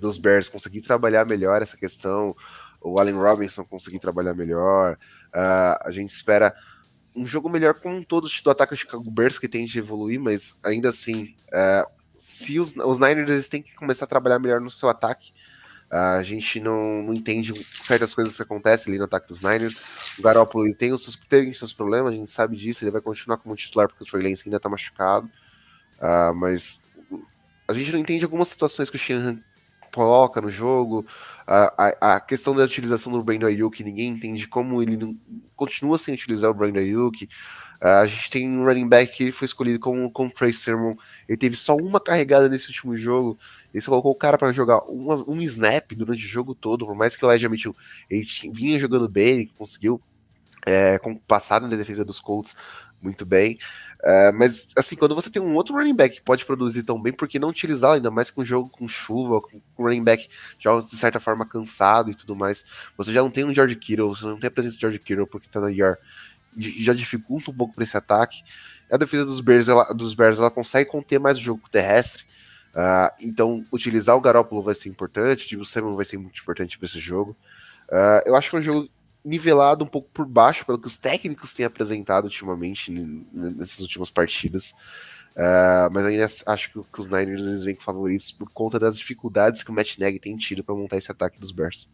dos 0.00 0.18
Bears 0.18 0.48
conseguir 0.48 0.80
trabalhar 0.80 1.26
melhor 1.26 1.62
essa 1.62 1.76
questão, 1.76 2.34
o 2.80 2.98
Allen 2.98 3.14
Robinson 3.14 3.64
conseguir 3.64 3.98
trabalhar 3.98 4.34
melhor, 4.34 4.94
uh, 5.28 5.78
a 5.82 5.90
gente 5.90 6.10
espera 6.10 6.54
um 7.14 7.26
jogo 7.26 7.48
melhor 7.48 7.74
com 7.74 8.02
todo 8.02 8.28
do 8.28 8.50
ataque 8.50 8.74
do 8.74 8.78
Chicago 8.78 9.10
Bears 9.10 9.38
que 9.38 9.48
tem 9.48 9.64
de 9.64 9.78
evoluir, 9.78 10.20
mas 10.20 10.58
ainda 10.62 10.88
assim, 10.88 11.34
uh, 11.48 11.97
se 12.18 12.58
os, 12.58 12.76
os 12.76 12.98
Niners 12.98 13.30
eles 13.30 13.48
têm 13.48 13.62
que 13.62 13.74
começar 13.74 14.04
a 14.04 14.08
trabalhar 14.08 14.38
melhor 14.38 14.60
no 14.60 14.70
seu 14.70 14.88
ataque. 14.88 15.32
A 15.90 16.22
gente 16.22 16.60
não, 16.60 17.02
não 17.02 17.14
entende 17.14 17.54
certas 17.82 18.12
coisas 18.12 18.36
que 18.36 18.42
acontecem 18.42 18.90
ali 18.90 18.98
no 18.98 19.04
ataque 19.04 19.28
dos 19.28 19.40
Niners. 19.40 19.80
O 20.18 20.22
Garoppolo 20.22 20.66
ele 20.66 20.74
tem, 20.74 20.92
os 20.92 21.02
seus, 21.02 21.16
tem 21.16 21.48
os 21.48 21.58
seus 21.58 21.72
problemas, 21.72 22.12
a 22.12 22.16
gente 22.16 22.30
sabe 22.30 22.56
disso. 22.56 22.84
Ele 22.84 22.90
vai 22.90 23.00
continuar 23.00 23.38
como 23.38 23.56
titular 23.56 23.88
porque 23.88 24.04
o 24.04 24.06
Trey 24.06 24.28
Lance 24.28 24.42
ainda 24.44 24.60
tá 24.60 24.68
machucado. 24.68 25.30
Uh, 25.98 26.34
mas 26.34 26.82
a 27.66 27.72
gente 27.72 27.90
não 27.90 27.98
entende 27.98 28.24
algumas 28.24 28.48
situações 28.48 28.90
que 28.90 28.96
o 28.96 28.98
Shanahan 28.98 29.40
coloca 29.94 30.40
no 30.40 30.50
jogo. 30.50 31.00
Uh, 31.46 31.72
a, 31.78 32.16
a, 32.16 32.20
questão 32.20 32.54
da 32.54 32.64
utilização 32.64 33.10
do 33.10 33.22
Brandon 33.22 33.46
Ayuk, 33.46 33.82
ninguém 33.82 34.08
entende 34.08 34.46
como 34.46 34.82
ele 34.82 34.96
não, 34.96 35.16
continua 35.56 35.96
sem 35.96 36.14
utilizar 36.14 36.50
o 36.50 36.54
Brandon 36.54 36.80
Ayuk. 36.80 37.28
Uh, 37.80 38.02
a 38.02 38.06
gente 38.06 38.30
tem 38.30 38.48
um 38.48 38.64
running 38.64 38.88
back 38.88 39.16
que 39.16 39.30
foi 39.30 39.46
escolhido 39.46 39.78
como, 39.78 40.10
como 40.10 40.30
Trey 40.30 40.52
Sermon. 40.52 40.94
Ele 41.28 41.38
teve 41.38 41.56
só 41.56 41.76
uma 41.76 42.00
carregada 42.00 42.48
nesse 42.48 42.66
último 42.68 42.96
jogo. 42.96 43.38
Ele 43.72 43.84
colocou 43.84 44.10
o 44.12 44.16
cara 44.16 44.36
para 44.36 44.50
jogar 44.52 44.78
uma, 44.84 45.24
um 45.28 45.40
snap 45.42 45.92
durante 45.92 46.24
o 46.24 46.28
jogo 46.28 46.54
todo. 46.54 46.86
Por 46.86 46.96
mais 46.96 47.14
que 47.14 47.24
o 47.24 47.30
Elijah 47.30 47.48
Mitchell 47.48 47.76
ele 48.10 48.26
vinha 48.52 48.78
jogando 48.78 49.08
bem, 49.08 49.34
ele 49.34 49.52
conseguiu 49.56 50.00
é, 50.66 50.98
passar 51.26 51.60
na 51.60 51.68
defesa 51.68 52.04
dos 52.04 52.18
Colts 52.18 52.56
muito 53.00 53.24
bem. 53.24 53.58
Uh, 54.00 54.32
mas, 54.34 54.68
assim, 54.76 54.94
quando 54.94 55.14
você 55.14 55.30
tem 55.30 55.42
um 55.42 55.54
outro 55.54 55.74
running 55.74 55.94
back 55.94 56.16
que 56.16 56.22
pode 56.22 56.44
produzir 56.44 56.82
tão 56.84 57.00
bem, 57.00 57.12
por 57.12 57.26
que 57.26 57.38
não 57.38 57.48
utilizar 57.48 57.94
ainda 57.94 58.10
mais 58.10 58.30
com 58.30 58.42
um 58.42 58.44
jogo 58.44 58.68
com 58.68 58.86
chuva, 58.86 59.40
com 59.40 59.60
um 59.78 59.84
running 59.84 60.04
back 60.04 60.28
já 60.58 60.80
de 60.80 60.96
certa 60.96 61.18
forma 61.18 61.46
cansado 61.46 62.10
e 62.10 62.14
tudo 62.14 62.36
mais? 62.36 62.64
Você 62.96 63.12
já 63.12 63.22
não 63.22 63.30
tem 63.30 63.44
um 63.44 63.54
George 63.54 63.76
Kittle, 63.76 64.14
você 64.14 64.24
não 64.24 64.38
tem 64.38 64.48
a 64.48 64.50
presença 64.50 64.76
de 64.76 64.80
George 64.80 64.98
Kittle 64.98 65.26
porque 65.26 65.48
tá 65.48 65.60
no 65.60 65.70
IR 65.70 65.96
já 66.56 66.92
dificulta 66.92 67.50
um 67.50 67.54
pouco 67.54 67.74
para 67.74 67.84
esse 67.84 67.96
ataque. 67.96 68.42
A 68.90 68.96
defesa 68.96 69.24
dos 69.24 69.40
Bears, 69.40 69.68
ela, 69.68 69.84
dos 69.92 70.14
Bears, 70.14 70.38
ela 70.38 70.50
consegue 70.50 70.90
conter 70.90 71.18
mais 71.18 71.38
o 71.38 71.42
jogo 71.42 71.62
terrestre. 71.70 72.24
Uh, 72.74 73.10
então, 73.20 73.66
utilizar 73.72 74.16
o 74.16 74.20
Garópolo 74.20 74.62
vai 74.62 74.74
ser 74.74 74.88
importante. 74.88 75.56
O 75.56 75.64
Samuel 75.64 75.96
vai 75.96 76.04
ser 76.04 76.18
muito 76.18 76.40
importante 76.40 76.78
para 76.78 76.86
esse 76.86 76.98
jogo. 76.98 77.36
Uh, 77.88 78.22
eu 78.26 78.36
acho 78.36 78.50
que 78.50 78.56
é 78.56 78.58
um 78.58 78.62
jogo 78.62 78.88
nivelado 79.24 79.84
um 79.84 79.88
pouco 79.88 80.08
por 80.12 80.26
baixo 80.26 80.64
pelo 80.64 80.78
que 80.78 80.86
os 80.86 80.96
técnicos 80.96 81.52
têm 81.52 81.66
apresentado 81.66 82.24
ultimamente 82.24 82.90
nessas 82.90 83.80
últimas 83.80 84.10
partidas. 84.10 84.72
Uh, 85.32 85.90
mas 85.92 86.04
ainda 86.04 86.26
acho 86.46 86.72
que, 86.72 86.80
que, 86.82 87.00
os 87.00 87.08
Niners 87.08 87.46
eles 87.46 87.62
vêm 87.62 87.76
favoritos 87.76 88.32
por 88.32 88.50
conta 88.50 88.78
das 88.78 88.98
dificuldades 88.98 89.62
que 89.62 89.70
o 89.70 89.74
Matt 89.74 89.96
Nagy 89.98 90.18
tem 90.18 90.36
tido 90.36 90.64
para 90.64 90.74
montar 90.74 90.96
esse 90.96 91.12
ataque 91.12 91.38
dos 91.38 91.52
Bears. 91.52 91.88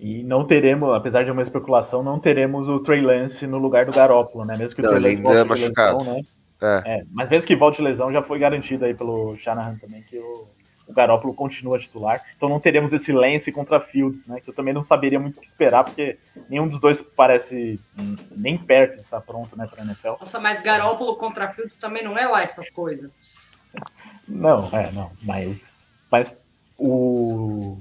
E 0.00 0.22
não 0.22 0.46
teremos, 0.46 0.94
apesar 0.94 1.24
de 1.24 1.30
uma 1.30 1.42
especulação, 1.42 2.02
não 2.02 2.18
teremos 2.18 2.66
o 2.68 2.80
Trey 2.80 3.02
Lance 3.02 3.46
no 3.46 3.58
lugar 3.58 3.84
do 3.84 3.92
Garópolo, 3.92 4.46
né? 4.46 4.56
Mesmo 4.56 4.74
que 4.74 4.80
o 4.80 4.84
não, 4.84 4.90
Trey 4.92 5.12
ele 5.12 5.16
ainda 5.16 5.40
é 5.40 5.44
machucado. 5.44 5.98
Lesão, 5.98 6.14
né? 6.14 6.22
é. 6.62 6.82
É, 6.86 7.04
mas 7.12 7.28
mesmo 7.28 7.46
que 7.46 7.54
volte 7.54 7.82
lesão, 7.82 8.10
já 8.10 8.22
foi 8.22 8.38
garantido 8.38 8.86
aí 8.86 8.94
pelo 8.94 9.36
Shanahan 9.36 9.76
também 9.76 10.02
que 10.02 10.18
o, 10.18 10.48
o 10.86 10.92
Garópolo 10.94 11.34
continua 11.34 11.78
titular. 11.78 12.18
Então 12.34 12.48
não 12.48 12.58
teremos 12.58 12.94
esse 12.94 13.12
Lance 13.12 13.52
contra 13.52 13.78
Fields, 13.78 14.26
né? 14.26 14.40
Que 14.40 14.48
eu 14.48 14.54
também 14.54 14.72
não 14.72 14.82
saberia 14.82 15.20
muito 15.20 15.36
o 15.36 15.40
que 15.40 15.46
esperar, 15.46 15.84
porque 15.84 16.18
nenhum 16.48 16.66
dos 16.66 16.80
dois 16.80 17.02
parece 17.02 17.78
nem 18.34 18.56
perto 18.56 18.94
de 18.94 19.02
estar 19.02 19.20
pronto, 19.20 19.54
né, 19.56 19.68
para 19.70 19.84
NFL. 19.84 20.16
Nossa, 20.18 20.40
mas 20.40 20.62
Garópolo 20.62 21.14
contra 21.16 21.50
Fields 21.50 21.78
também 21.78 22.02
não 22.02 22.16
é 22.16 22.26
lá 22.26 22.42
essas 22.42 22.70
coisas. 22.70 23.10
Não, 24.26 24.66
é, 24.72 24.90
não. 24.92 25.10
Mas, 25.22 25.98
mas 26.10 26.32
o 26.78 27.76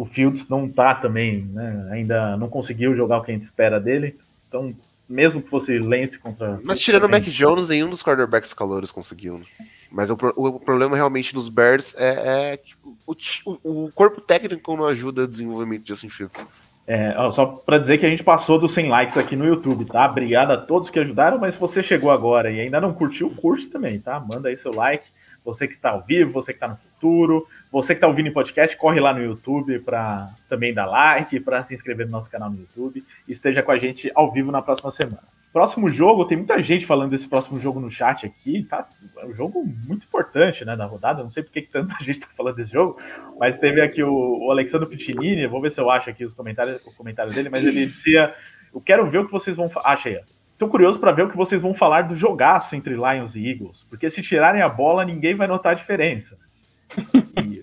o 0.00 0.06
Fields 0.06 0.48
não 0.48 0.66
tá 0.66 0.94
também, 0.94 1.42
né? 1.52 1.88
Ainda 1.90 2.34
não 2.38 2.48
conseguiu 2.48 2.96
jogar 2.96 3.18
o 3.18 3.22
que 3.22 3.32
a 3.32 3.34
gente 3.34 3.42
espera 3.42 3.78
dele. 3.78 4.16
Então, 4.48 4.74
mesmo 5.06 5.42
que 5.42 5.50
fosse 5.50 5.78
Lance 5.78 6.18
contra. 6.18 6.58
Mas 6.64 6.80
tirando 6.80 7.04
o 7.04 7.08
Mac 7.08 7.24
Jones, 7.24 7.68
nenhum 7.68 7.90
dos 7.90 8.02
quarterbacks 8.02 8.54
calores 8.54 8.90
conseguiu. 8.90 9.36
Né? 9.36 9.44
Mas 9.92 10.08
o, 10.08 10.16
o, 10.36 10.58
problema 10.58 10.96
realmente 10.96 11.34
dos 11.34 11.50
Bears 11.50 11.94
é, 11.98 12.52
é 12.52 12.56
que 12.56 12.74
o, 13.06 13.58
o, 13.62 13.92
corpo 13.92 14.22
técnico 14.22 14.74
não 14.74 14.86
ajuda 14.86 15.24
o 15.24 15.28
desenvolvimento 15.28 15.82
de 15.82 15.88
Justin 15.88 16.08
Fields. 16.08 16.46
É, 16.86 17.14
ó, 17.18 17.30
só 17.30 17.44
para 17.44 17.76
dizer 17.76 17.98
que 17.98 18.06
a 18.06 18.10
gente 18.10 18.24
passou 18.24 18.58
dos 18.58 18.72
100 18.72 18.88
likes 18.88 19.18
aqui 19.18 19.36
no 19.36 19.44
YouTube, 19.44 19.84
tá? 19.84 20.06
Obrigado 20.06 20.52
a 20.52 20.56
todos 20.56 20.88
que 20.88 20.98
ajudaram, 20.98 21.36
mas 21.36 21.56
se 21.56 21.60
você 21.60 21.82
chegou 21.82 22.10
agora 22.10 22.50
e 22.50 22.58
ainda 22.58 22.80
não 22.80 22.94
curtiu, 22.94 23.26
o 23.26 23.36
curso 23.36 23.68
também, 23.68 24.00
tá? 24.00 24.18
Manda 24.18 24.48
aí 24.48 24.56
seu 24.56 24.72
like. 24.74 25.04
Você 25.44 25.68
que 25.68 25.74
está 25.74 25.90
ao 25.90 26.02
vivo, 26.02 26.32
você 26.32 26.54
que 26.54 26.56
está 26.56 26.68
no 26.68 26.78
futuro, 27.00 27.46
você 27.72 27.94
que 27.94 27.98
está 27.98 28.06
ouvindo 28.06 28.28
em 28.28 28.32
podcast, 28.32 28.76
corre 28.76 29.00
lá 29.00 29.14
no 29.14 29.22
YouTube 29.22 29.78
para 29.80 30.28
também 30.48 30.74
dar 30.74 30.84
like, 30.84 31.40
para 31.40 31.62
se 31.62 31.74
inscrever 31.74 32.04
no 32.06 32.12
nosso 32.12 32.28
canal 32.28 32.50
no 32.50 32.58
YouTube 32.58 33.02
e 33.26 33.32
esteja 33.32 33.62
com 33.62 33.72
a 33.72 33.78
gente 33.78 34.12
ao 34.14 34.30
vivo 34.30 34.52
na 34.52 34.60
próxima 34.60 34.92
semana. 34.92 35.22
Próximo 35.52 35.88
jogo, 35.88 36.26
tem 36.26 36.36
muita 36.36 36.62
gente 36.62 36.86
falando 36.86 37.10
desse 37.10 37.26
próximo 37.26 37.58
jogo 37.58 37.80
no 37.80 37.90
chat 37.90 38.24
aqui, 38.24 38.62
tá? 38.62 38.86
É 39.18 39.26
um 39.26 39.34
jogo 39.34 39.64
muito 39.64 40.06
importante, 40.06 40.64
né, 40.64 40.76
da 40.76 40.84
rodada. 40.84 41.24
Não 41.24 41.30
sei 41.30 41.42
porque 41.42 41.62
que 41.62 41.72
tanta 41.72 41.96
gente 42.04 42.20
está 42.20 42.28
falando 42.36 42.56
desse 42.56 42.72
jogo, 42.72 43.00
mas 43.38 43.58
teve 43.58 43.80
aqui 43.80 44.02
o, 44.02 44.46
o 44.46 44.50
Alexandre 44.50 44.88
Pitinini, 44.88 45.48
vou 45.48 45.60
ver 45.60 45.72
se 45.72 45.80
eu 45.80 45.90
acho 45.90 46.08
aqui 46.08 46.24
os 46.24 46.34
comentários, 46.34 46.84
o 46.86 46.94
comentário 46.94 47.32
dele, 47.32 47.48
mas 47.48 47.64
ele 47.64 47.86
dizia: 47.86 48.32
Eu 48.72 48.80
quero 48.80 49.08
ver 49.10 49.18
o 49.18 49.26
que 49.26 49.32
vocês 49.32 49.56
vão 49.56 49.68
falar. 49.68 49.94
Achei. 49.94 50.20
Tô 50.56 50.68
curioso 50.68 51.00
para 51.00 51.10
ver 51.10 51.22
o 51.22 51.30
que 51.30 51.36
vocês 51.36 51.60
vão 51.60 51.72
falar 51.72 52.02
do 52.02 52.14
jogaço 52.14 52.76
entre 52.76 52.94
Lions 52.94 53.34
e 53.34 53.48
Eagles, 53.48 53.86
porque 53.88 54.10
se 54.10 54.20
tirarem 54.20 54.60
a 54.60 54.68
bola, 54.68 55.06
ninguém 55.06 55.34
vai 55.34 55.48
notar 55.48 55.72
a 55.72 55.74
diferença. 55.74 56.36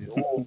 O, 0.10 0.46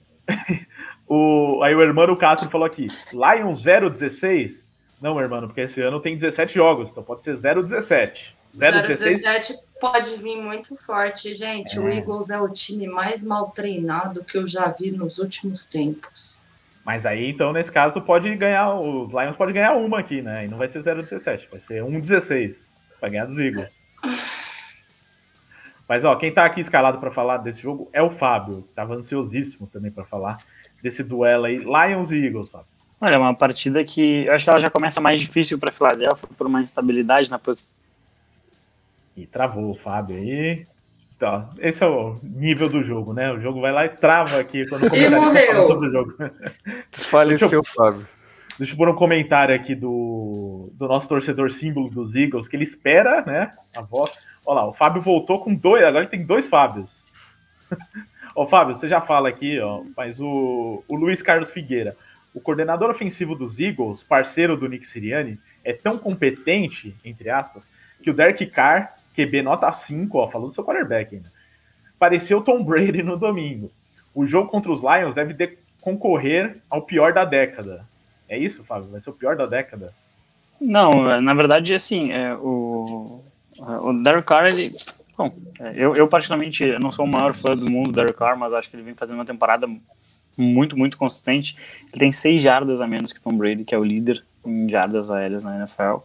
o, 1.58 1.62
aí 1.62 1.74
o 1.74 1.82
irmão 1.82 2.14
Castro 2.16 2.50
falou 2.50 2.66
aqui: 2.66 2.86
Lion 3.12 3.54
016? 3.54 4.64
Não, 5.00 5.18
irmão, 5.18 5.40
porque 5.46 5.62
esse 5.62 5.80
ano 5.80 6.00
tem 6.00 6.16
17 6.16 6.54
jogos, 6.54 6.90
então 6.90 7.02
pode 7.02 7.22
ser 7.22 7.36
017. 7.36 8.36
017 8.52 9.54
pode 9.80 10.16
vir 10.16 10.36
muito 10.42 10.76
forte, 10.76 11.32
gente. 11.34 11.78
É. 11.78 11.80
O 11.80 11.88
Eagles 11.88 12.30
é 12.30 12.40
o 12.40 12.48
time 12.48 12.86
mais 12.86 13.22
mal 13.22 13.50
treinado 13.50 14.24
que 14.24 14.36
eu 14.36 14.46
já 14.46 14.68
vi 14.68 14.90
nos 14.90 15.18
últimos 15.18 15.64
tempos. 15.64 16.38
Mas 16.84 17.06
aí, 17.06 17.30
então, 17.30 17.52
nesse 17.52 17.70
caso, 17.70 18.00
pode 18.00 18.34
ganhar. 18.36 18.74
Os 18.74 19.10
Lions 19.10 19.36
podem 19.36 19.54
ganhar 19.54 19.74
uma 19.74 20.00
aqui, 20.00 20.20
né? 20.20 20.44
E 20.44 20.48
não 20.48 20.58
vai 20.58 20.68
ser 20.68 20.82
017, 20.82 21.48
vai 21.50 21.60
ser 21.60 21.82
1-16. 21.82 22.56
Vai 23.00 23.10
ganhar 23.10 23.26
dos 23.26 23.38
Eagles. 23.38 23.68
Mas 25.90 26.04
ó, 26.04 26.14
quem 26.14 26.32
tá 26.32 26.44
aqui 26.44 26.60
escalado 26.60 26.98
para 26.98 27.10
falar 27.10 27.38
desse 27.38 27.60
jogo 27.60 27.90
é 27.92 28.00
o 28.00 28.12
Fábio, 28.12 28.62
que 28.62 28.74
tava 28.74 28.94
ansiosíssimo 28.94 29.66
também 29.66 29.90
para 29.90 30.04
falar 30.04 30.36
desse 30.80 31.02
duelo 31.02 31.46
aí, 31.46 31.56
Lions 31.56 32.12
e 32.12 32.26
Eagles, 32.26 32.48
Fábio. 32.48 32.68
Olha, 33.00 33.16
é 33.16 33.18
uma 33.18 33.34
partida 33.34 33.82
que 33.82 34.24
eu 34.24 34.32
acho 34.32 34.44
que 34.44 34.50
ela 34.50 34.60
já 34.60 34.70
começa 34.70 35.00
mais 35.00 35.20
difícil 35.20 35.58
para 35.58 35.72
Filadélfia 35.72 36.28
por 36.38 36.46
uma 36.46 36.62
instabilidade 36.62 37.28
na 37.28 37.40
posição. 37.40 37.68
E 39.16 39.26
travou 39.26 39.68
o 39.68 39.74
Fábio 39.74 40.16
aí. 40.16 40.64
Então, 41.16 41.50
esse 41.58 41.82
é 41.82 41.86
o 41.88 42.20
nível 42.22 42.68
do 42.68 42.84
jogo, 42.84 43.12
né? 43.12 43.32
O 43.32 43.40
jogo 43.40 43.60
vai 43.60 43.72
lá 43.72 43.84
e 43.84 43.88
trava 43.88 44.38
aqui 44.38 44.64
quando 44.68 44.84
e 44.94 45.08
morreu. 45.10 45.66
sobre 45.66 45.88
o 45.88 45.90
jogo. 45.90 46.14
Desfaleceu, 46.88 47.64
Fábio. 47.64 48.06
Deixa 48.56 48.74
eu 48.74 48.76
pôr 48.76 48.88
um 48.88 48.94
comentário 48.94 49.56
aqui 49.56 49.74
do, 49.74 50.70
do 50.74 50.86
nosso 50.86 51.08
torcedor 51.08 51.50
símbolo 51.50 51.90
dos 51.90 52.14
Eagles, 52.14 52.46
que 52.46 52.54
ele 52.54 52.62
espera, 52.62 53.22
né? 53.22 53.50
A 53.74 53.82
voz. 53.82 54.29
Olha 54.46 54.60
lá, 54.60 54.68
o 54.68 54.72
Fábio 54.72 55.02
voltou 55.02 55.40
com 55.40 55.54
dois, 55.54 55.84
agora 55.84 56.04
ele 56.04 56.10
tem 56.10 56.24
dois 56.24 56.48
Fábios. 56.48 56.90
ó, 58.34 58.46
Fábio, 58.46 58.74
você 58.74 58.88
já 58.88 59.00
fala 59.00 59.28
aqui, 59.28 59.60
ó, 59.60 59.82
mas 59.96 60.20
o, 60.20 60.82
o 60.88 60.94
Luiz 60.96 61.22
Carlos 61.22 61.50
Figueira, 61.50 61.96
o 62.34 62.40
coordenador 62.40 62.90
ofensivo 62.90 63.34
dos 63.34 63.58
Eagles, 63.58 64.02
parceiro 64.02 64.56
do 64.56 64.68
Nick 64.68 64.86
Siriani, 64.86 65.38
é 65.64 65.72
tão 65.72 65.98
competente, 65.98 66.94
entre 67.04 67.28
aspas, 67.28 67.68
que 68.02 68.10
o 68.10 68.14
Derek 68.14 68.46
Carr, 68.46 68.94
QB 69.14 69.42
nota 69.42 69.70
5, 69.72 70.18
ó, 70.18 70.28
falando 70.28 70.48
do 70.48 70.54
seu 70.54 70.64
quarterback 70.64 71.14
ainda, 71.14 71.30
pareceu 71.98 72.40
Tom 72.40 72.64
Brady 72.64 73.02
no 73.02 73.16
domingo. 73.16 73.70
O 74.14 74.26
jogo 74.26 74.48
contra 74.48 74.72
os 74.72 74.80
Lions 74.80 75.14
deve 75.14 75.58
concorrer 75.80 76.56
ao 76.68 76.82
pior 76.82 77.12
da 77.12 77.24
década. 77.24 77.86
É 78.28 78.38
isso, 78.38 78.64
Fábio? 78.64 78.90
Vai 78.90 79.00
ser 79.00 79.10
o 79.10 79.14
pior 79.14 79.36
da 79.36 79.46
década? 79.46 79.92
Não, 80.60 81.20
na 81.20 81.34
verdade, 81.34 81.74
assim, 81.74 82.12
é, 82.12 82.34
o, 82.34 83.22
o 83.60 84.02
Derek 84.02 84.26
Carr, 84.26 84.46
ele. 84.46 84.70
Bom, 85.16 85.32
eu, 85.74 85.94
eu 85.94 86.08
particularmente 86.08 86.64
não 86.80 86.90
sou 86.90 87.04
o 87.04 87.08
maior 87.08 87.34
fã 87.34 87.54
do 87.54 87.70
mundo 87.70 87.90
do 87.90 87.92
Derek 87.92 88.14
Carr, 88.14 88.38
mas 88.38 88.52
acho 88.52 88.70
que 88.70 88.76
ele 88.76 88.82
vem 88.82 88.94
fazendo 88.94 89.16
uma 89.16 89.24
temporada 89.24 89.66
muito, 90.36 90.76
muito 90.76 90.96
consistente. 90.96 91.56
Ele 91.92 92.00
tem 92.00 92.12
seis 92.12 92.42
jardas 92.42 92.80
a 92.80 92.86
menos 92.86 93.12
que 93.12 93.20
Tom 93.20 93.36
Brady, 93.36 93.64
que 93.64 93.74
é 93.74 93.78
o 93.78 93.84
líder 93.84 94.24
em 94.44 94.68
jardas 94.68 95.10
aéreas 95.10 95.44
na 95.44 95.56
NFL. 95.58 95.98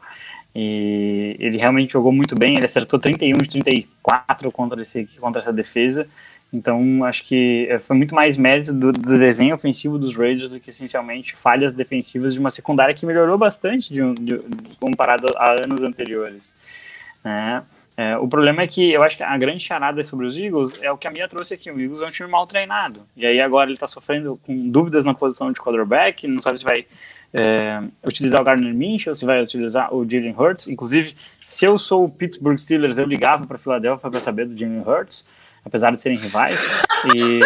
E 0.54 1.36
ele 1.40 1.58
realmente 1.58 1.94
jogou 1.94 2.14
muito 2.14 2.36
bem, 2.36 2.56
ele 2.56 2.66
acertou 2.66 2.98
31 2.98 3.38
de 3.38 3.50
34 3.50 4.52
contra, 4.52 4.82
esse, 4.82 5.06
contra 5.20 5.42
essa 5.42 5.52
defesa. 5.52 6.08
Então, 6.54 7.04
acho 7.04 7.26
que 7.26 7.68
eh, 7.70 7.80
foi 7.80 7.98
muito 7.98 8.16
mais 8.16 8.38
mérito 8.38 8.72
do, 8.72 8.94
do, 8.94 9.20
desenho 9.20 9.56
ofensivo 9.56 9.98
dos 9.98 10.16
Raiders 10.16 10.52
do 10.52 10.60
que 10.60 10.70
essencialmente 10.70 11.36
falhas 11.36 11.74
defensivas 11.74 12.34
de 12.34 12.40
uma 12.40 12.50
secundária 12.50 12.96
que 12.96 13.06
melhorou 13.06 13.38
bastante 13.38 13.94
de, 13.94 14.00
de 14.14 14.40
comparado 14.80 15.28
a 15.36 15.64
anos 15.64 15.82
anteriores. 15.82 16.54
Né? 17.26 17.64
É, 17.98 18.18
o 18.18 18.28
problema 18.28 18.62
é 18.62 18.68
que 18.68 18.92
eu 18.92 19.02
acho 19.02 19.18
que 19.18 19.24
a 19.24 19.38
grande 19.38 19.64
charada 19.64 20.04
sobre 20.04 20.26
os 20.26 20.38
Eagles 20.38 20.82
é 20.84 20.92
o 20.92 20.98
que 20.98 21.08
a 21.08 21.12
minha 21.12 21.28
trouxe 21.28 21.56
aqui. 21.56 21.72
O 21.72 21.80
Eagles 21.80 22.02
é 22.02 22.06
um 22.06 22.10
time 22.10 22.30
mal 22.30 22.46
treinado. 22.46 23.02
E 23.18 23.26
aí 23.26 23.42
agora 23.42 23.66
ele 23.66 23.74
está 23.74 23.88
sofrendo 23.88 24.40
com 24.46 24.70
dúvidas 24.70 25.06
na 25.06 25.14
posição 25.14 25.52
de 25.52 25.60
quarterback, 25.60 26.28
não 26.28 26.42
sabe 26.42 26.60
se 26.60 26.64
vai 26.64 26.86
é, 27.34 27.82
utilizar 28.06 28.42
o 28.42 28.44
Gardner 28.44 28.74
Minshew, 28.74 29.16
se 29.16 29.26
vai 29.26 29.42
utilizar 29.42 29.94
o 29.94 30.08
Jalen 30.10 30.36
Hurts. 30.38 30.68
Inclusive, 30.68 31.16
se 31.46 31.66
eu 31.66 31.78
sou 31.78 32.06
o 32.06 32.10
Pittsburgh 32.10 32.58
Steelers, 32.58 32.98
eu 32.98 33.06
ligava 33.06 33.48
para 33.48 33.58
Philadelphia 33.58 34.10
para 34.10 34.20
saber 34.20 34.46
do 34.46 34.58
Jalen 34.58 34.84
Hurts, 34.86 35.26
apesar 35.64 35.92
de 35.92 36.02
serem 36.02 36.18
rivais. 36.18 36.70
E 37.16 37.40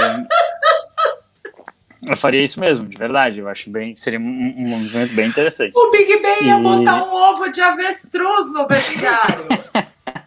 eu 2.01 2.17
faria 2.17 2.43
isso 2.43 2.59
mesmo, 2.59 2.85
de 2.88 2.97
verdade. 2.97 3.39
Eu 3.39 3.47
acho 3.47 3.69
bem, 3.69 3.95
seria 3.95 4.19
um, 4.19 4.23
um 4.23 4.69
movimento 4.69 5.13
bem 5.13 5.27
interessante. 5.27 5.73
O 5.76 5.91
Big 5.91 6.21
Ben 6.21 6.47
ia 6.47 6.59
e... 6.59 6.63
botar 6.63 7.03
um 7.03 7.13
ovo 7.13 7.51
de 7.51 7.61
avestruz 7.61 8.51
no 8.51 8.67
vestiário. 8.67 9.47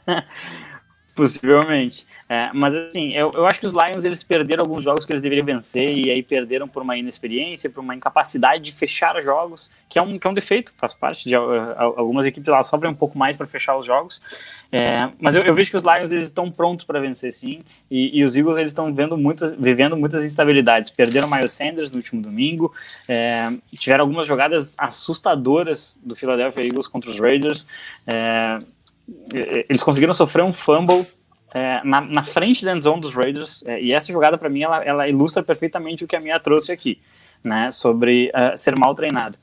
Possivelmente. 1.14 2.06
É, 2.26 2.50
mas 2.54 2.74
assim, 2.74 3.12
eu, 3.12 3.30
eu 3.34 3.46
acho 3.46 3.60
que 3.60 3.66
os 3.66 3.74
Lions 3.74 4.04
eles 4.04 4.22
perderam 4.22 4.62
alguns 4.62 4.82
jogos 4.82 5.04
que 5.04 5.12
eles 5.12 5.20
deveriam 5.20 5.44
vencer 5.44 5.94
e 5.94 6.10
aí 6.10 6.22
perderam 6.22 6.66
por 6.66 6.82
uma 6.82 6.96
inexperiência, 6.96 7.68
por 7.68 7.80
uma 7.80 7.94
incapacidade 7.94 8.64
de 8.64 8.72
fechar 8.72 9.20
jogos, 9.20 9.70
que 9.90 9.98
é 9.98 10.02
um, 10.02 10.18
que 10.18 10.26
é 10.26 10.30
um 10.30 10.32
defeito, 10.32 10.72
faz 10.78 10.94
parte 10.94 11.28
de 11.28 11.36
uh, 11.36 11.74
algumas 11.76 12.24
equipes 12.24 12.48
elas 12.48 12.66
sofrem 12.66 12.90
um 12.90 12.94
pouco 12.94 13.18
mais 13.18 13.36
para 13.36 13.46
fechar 13.46 13.76
os 13.76 13.84
jogos. 13.84 14.22
É, 14.74 15.10
mas 15.20 15.34
eu, 15.34 15.42
eu, 15.42 15.54
vejo 15.54 15.70
que 15.70 15.76
os 15.76 15.82
Lions 15.82 16.10
eles 16.12 16.24
estão 16.24 16.50
prontos 16.50 16.86
para 16.86 16.98
vencer 16.98 17.30
sim, 17.30 17.60
e, 17.90 18.18
e, 18.18 18.24
os 18.24 18.34
Eagles 18.34 18.56
eles 18.56 18.72
estão 18.72 18.86
vivendo 18.86 19.18
muitas, 19.18 19.54
vivendo 19.58 19.94
muitas 19.94 20.24
instabilidades. 20.24 20.88
Perderam 20.88 21.28
o 21.28 21.30
Miles 21.30 21.52
Sanders 21.52 21.90
no 21.90 21.98
último 21.98 22.22
domingo, 22.22 22.72
é, 23.06 23.52
tiveram 23.76 24.04
algumas 24.04 24.26
jogadas 24.26 24.74
assustadoras 24.78 26.00
do 26.02 26.16
Philadelphia 26.16 26.64
Eagles 26.64 26.88
contra 26.88 27.10
os 27.10 27.20
Raiders. 27.20 27.66
Eles 29.68 29.82
conseguiram 29.82 30.12
sofrer 30.12 30.42
um 30.42 30.52
fumble 30.52 31.06
é, 31.54 31.82
na, 31.84 32.00
na, 32.00 32.22
frente 32.22 32.64
da 32.64 32.74
endzone 32.74 33.00
dos 33.00 33.14
Raiders, 33.14 33.62
é, 33.66 33.80
e 33.80 33.92
essa 33.92 34.10
jogada 34.10 34.38
para 34.38 34.48
mim 34.48 34.62
ela, 34.62 34.82
ela, 34.82 35.08
ilustra 35.08 35.42
perfeitamente 35.42 36.02
o 36.02 36.08
que 36.08 36.16
a 36.16 36.20
minha 36.20 36.40
trouxe 36.40 36.72
aqui, 36.72 36.98
né, 37.44 37.70
sobre 37.70 38.30
uh, 38.30 38.56
ser 38.56 38.74
mal 38.78 38.94
treinado, 38.94 39.38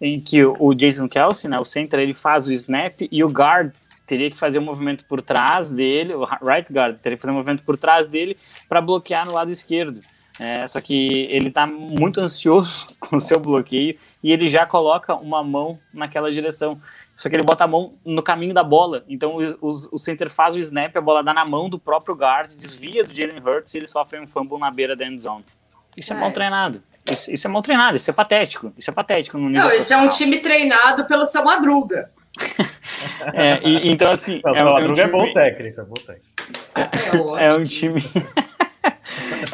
em 0.00 0.20
que 0.20 0.44
o, 0.44 0.56
o 0.58 0.74
Jason 0.74 1.08
Kelsey, 1.08 1.48
né, 1.48 1.58
o 1.58 1.64
center, 1.64 2.00
ele 2.00 2.14
faz 2.14 2.48
o 2.48 2.52
snap 2.52 3.02
e 3.08 3.22
o 3.22 3.28
guard 3.28 3.72
teria 4.04 4.30
que 4.30 4.36
fazer 4.36 4.58
um 4.58 4.64
movimento 4.64 5.04
por 5.06 5.22
trás 5.22 5.70
dele, 5.70 6.14
o 6.14 6.24
right 6.24 6.72
guard 6.72 6.96
teria 6.98 7.16
que 7.16 7.22
fazer 7.22 7.32
um 7.32 7.36
movimento 7.36 7.62
por 7.62 7.76
trás 7.76 8.06
dele 8.08 8.36
para 8.68 8.80
bloquear 8.80 9.24
no 9.24 9.32
lado 9.32 9.50
esquerdo. 9.50 10.00
É, 10.38 10.66
só 10.66 10.80
que 10.80 11.28
ele 11.30 11.48
tá 11.48 11.64
muito 11.64 12.20
ansioso 12.20 12.88
com 12.98 13.16
o 13.16 13.20
seu 13.20 13.38
bloqueio 13.38 13.96
e 14.22 14.32
ele 14.32 14.48
já 14.48 14.66
coloca 14.66 15.14
uma 15.14 15.44
mão 15.44 15.78
naquela 15.92 16.30
direção. 16.30 16.80
Só 17.16 17.28
que 17.28 17.36
ele 17.36 17.42
bota 17.42 17.64
a 17.64 17.66
mão 17.66 17.92
no 18.04 18.22
caminho 18.22 18.52
da 18.52 18.64
bola. 18.64 19.04
Então 19.08 19.36
o, 19.36 19.44
o, 19.60 19.68
o 19.92 19.98
center 19.98 20.28
faz 20.28 20.54
o 20.54 20.58
snap, 20.58 20.96
a 20.96 21.00
bola 21.00 21.22
dá 21.22 21.32
na 21.32 21.44
mão 21.44 21.68
do 21.68 21.78
próprio 21.78 22.14
guard, 22.14 22.54
desvia 22.56 23.04
do 23.04 23.14
Jalen 23.14 23.40
Hurts 23.40 23.72
e 23.74 23.78
ele 23.78 23.86
sofre 23.86 24.20
um 24.20 24.26
fumble 24.26 24.58
na 24.58 24.70
beira 24.70 24.96
da 24.96 25.06
end 25.06 25.22
zone. 25.22 25.44
Isso 25.96 26.12
é, 26.12 26.16
é 26.16 26.20
mal 26.20 26.32
treinado. 26.32 26.82
Isso, 27.10 27.30
isso, 27.30 27.46
é 27.46 27.50
mal 27.50 27.62
treinado, 27.62 27.96
isso 27.96 28.10
é 28.10 28.14
patético. 28.14 28.72
Isso 28.76 28.90
é 28.90 28.92
patético 28.92 29.38
no 29.38 29.48
nível 29.48 29.68
Não, 29.68 29.76
isso 29.76 29.92
é 29.92 29.96
um 29.96 30.08
time 30.08 30.38
treinado 30.38 31.04
pelo 31.04 31.26
seu 31.26 31.44
Madruga. 31.44 32.10
é, 33.32 33.60
e, 33.62 33.90
então, 33.90 34.10
assim. 34.10 34.40
Não, 34.42 34.56
é, 34.56 34.64
Madruga 34.64 35.02
é, 35.02 35.06
um 35.06 35.08
time... 35.08 35.08
é 35.08 35.08
bom 35.08 35.32
técnico, 35.32 35.80
é 35.80 35.84
bom 35.84 35.94
técnico. 35.94 37.36
É, 37.36 37.46
é 37.46 37.54
um 37.54 37.62
time. 37.62 38.02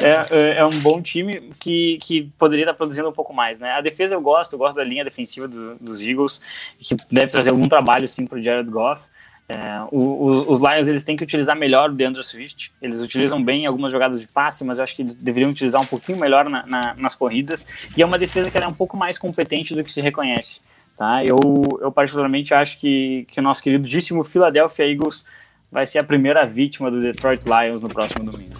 É, 0.01 0.35
é, 0.35 0.57
é, 0.57 0.65
um 0.65 0.79
bom 0.79 1.01
time 1.01 1.51
que, 1.59 1.99
que 2.01 2.31
poderia 2.37 2.63
estar 2.63 2.73
produzindo 2.73 3.07
um 3.07 3.13
pouco 3.13 3.33
mais, 3.33 3.59
né? 3.59 3.71
A 3.73 3.81
defesa 3.81 4.15
eu 4.15 4.21
gosto, 4.21 4.53
eu 4.53 4.57
gosto 4.57 4.77
da 4.77 4.83
linha 4.83 5.03
defensiva 5.03 5.47
do, 5.47 5.75
dos 5.75 6.01
Eagles, 6.01 6.41
que 6.79 6.95
deve 7.11 7.27
trazer 7.27 7.51
algum 7.51 7.67
trabalho, 7.67 8.07
sim, 8.07 8.25
para 8.25 8.39
o 8.39 8.41
Jared 8.41 8.71
Goff. 8.71 9.09
É, 9.47 9.85
os, 9.91 10.47
os, 10.47 10.59
Lions 10.59 10.87
eles 10.87 11.03
têm 11.03 11.17
que 11.17 11.23
utilizar 11.23 11.55
melhor 11.55 11.89
o 11.89 11.93
DeAndre 11.93 12.23
Swift. 12.23 12.71
Eles 12.81 13.01
utilizam 13.01 13.43
bem 13.43 13.65
algumas 13.65 13.91
jogadas 13.91 14.21
de 14.21 14.27
passe, 14.27 14.63
mas 14.63 14.77
eu 14.77 14.83
acho 14.83 14.95
que 14.95 15.01
eles 15.01 15.13
deveriam 15.13 15.51
utilizar 15.51 15.81
um 15.81 15.85
pouquinho 15.85 16.17
melhor 16.17 16.49
na, 16.49 16.65
na, 16.65 16.93
nas 16.95 17.15
corridas. 17.15 17.65
E 17.95 18.01
é 18.01 18.05
uma 18.05 18.17
defesa 18.17 18.49
que 18.49 18.57
é 18.57 18.67
um 18.67 18.73
pouco 18.73 18.95
mais 18.95 19.17
competente 19.17 19.75
do 19.75 19.83
que 19.83 19.91
se 19.91 19.99
reconhece. 19.99 20.61
Tá? 20.97 21.23
Eu, 21.25 21.37
eu 21.81 21.91
particularmente 21.91 22.53
acho 22.53 22.79
que, 22.79 23.27
que 23.29 23.39
o 23.39 23.43
nosso 23.43 23.61
queridíssimo 23.61 24.23
Philadelphia 24.23 24.89
Eagles 24.89 25.25
vai 25.69 25.85
ser 25.85 25.99
a 25.99 26.03
primeira 26.03 26.45
vítima 26.45 26.89
do 26.89 27.01
Detroit 27.01 27.43
Lions 27.45 27.81
no 27.81 27.89
próximo 27.89 28.31
domingo. 28.31 28.55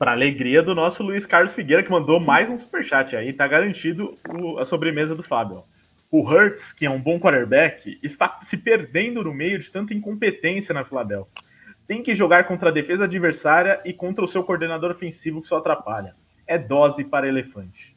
Para 0.00 0.12
alegria 0.12 0.62
do 0.62 0.74
nosso 0.74 1.02
Luiz 1.02 1.26
Carlos 1.26 1.52
Figueira, 1.52 1.82
que 1.82 1.90
mandou 1.90 2.18
mais 2.18 2.50
um 2.50 2.58
superchat 2.58 3.14
aí, 3.14 3.34
tá 3.34 3.46
garantido 3.46 4.14
o, 4.30 4.58
a 4.58 4.64
sobremesa 4.64 5.14
do 5.14 5.22
Fábio. 5.22 5.62
O 6.10 6.26
Hurts, 6.26 6.72
que 6.72 6.86
é 6.86 6.90
um 6.90 6.98
bom 6.98 7.20
quarterback, 7.20 8.00
está 8.02 8.40
se 8.42 8.56
perdendo 8.56 9.22
no 9.22 9.34
meio 9.34 9.58
de 9.58 9.70
tanta 9.70 9.92
incompetência 9.92 10.72
na 10.72 10.86
Filadélfia. 10.86 11.44
Tem 11.86 12.02
que 12.02 12.14
jogar 12.14 12.44
contra 12.44 12.70
a 12.70 12.72
defesa 12.72 13.04
adversária 13.04 13.78
e 13.84 13.92
contra 13.92 14.24
o 14.24 14.28
seu 14.28 14.42
coordenador 14.42 14.90
ofensivo 14.90 15.42
que 15.42 15.48
só 15.48 15.58
atrapalha. 15.58 16.14
É 16.46 16.56
dose 16.56 17.04
para 17.04 17.28
elefante. 17.28 17.89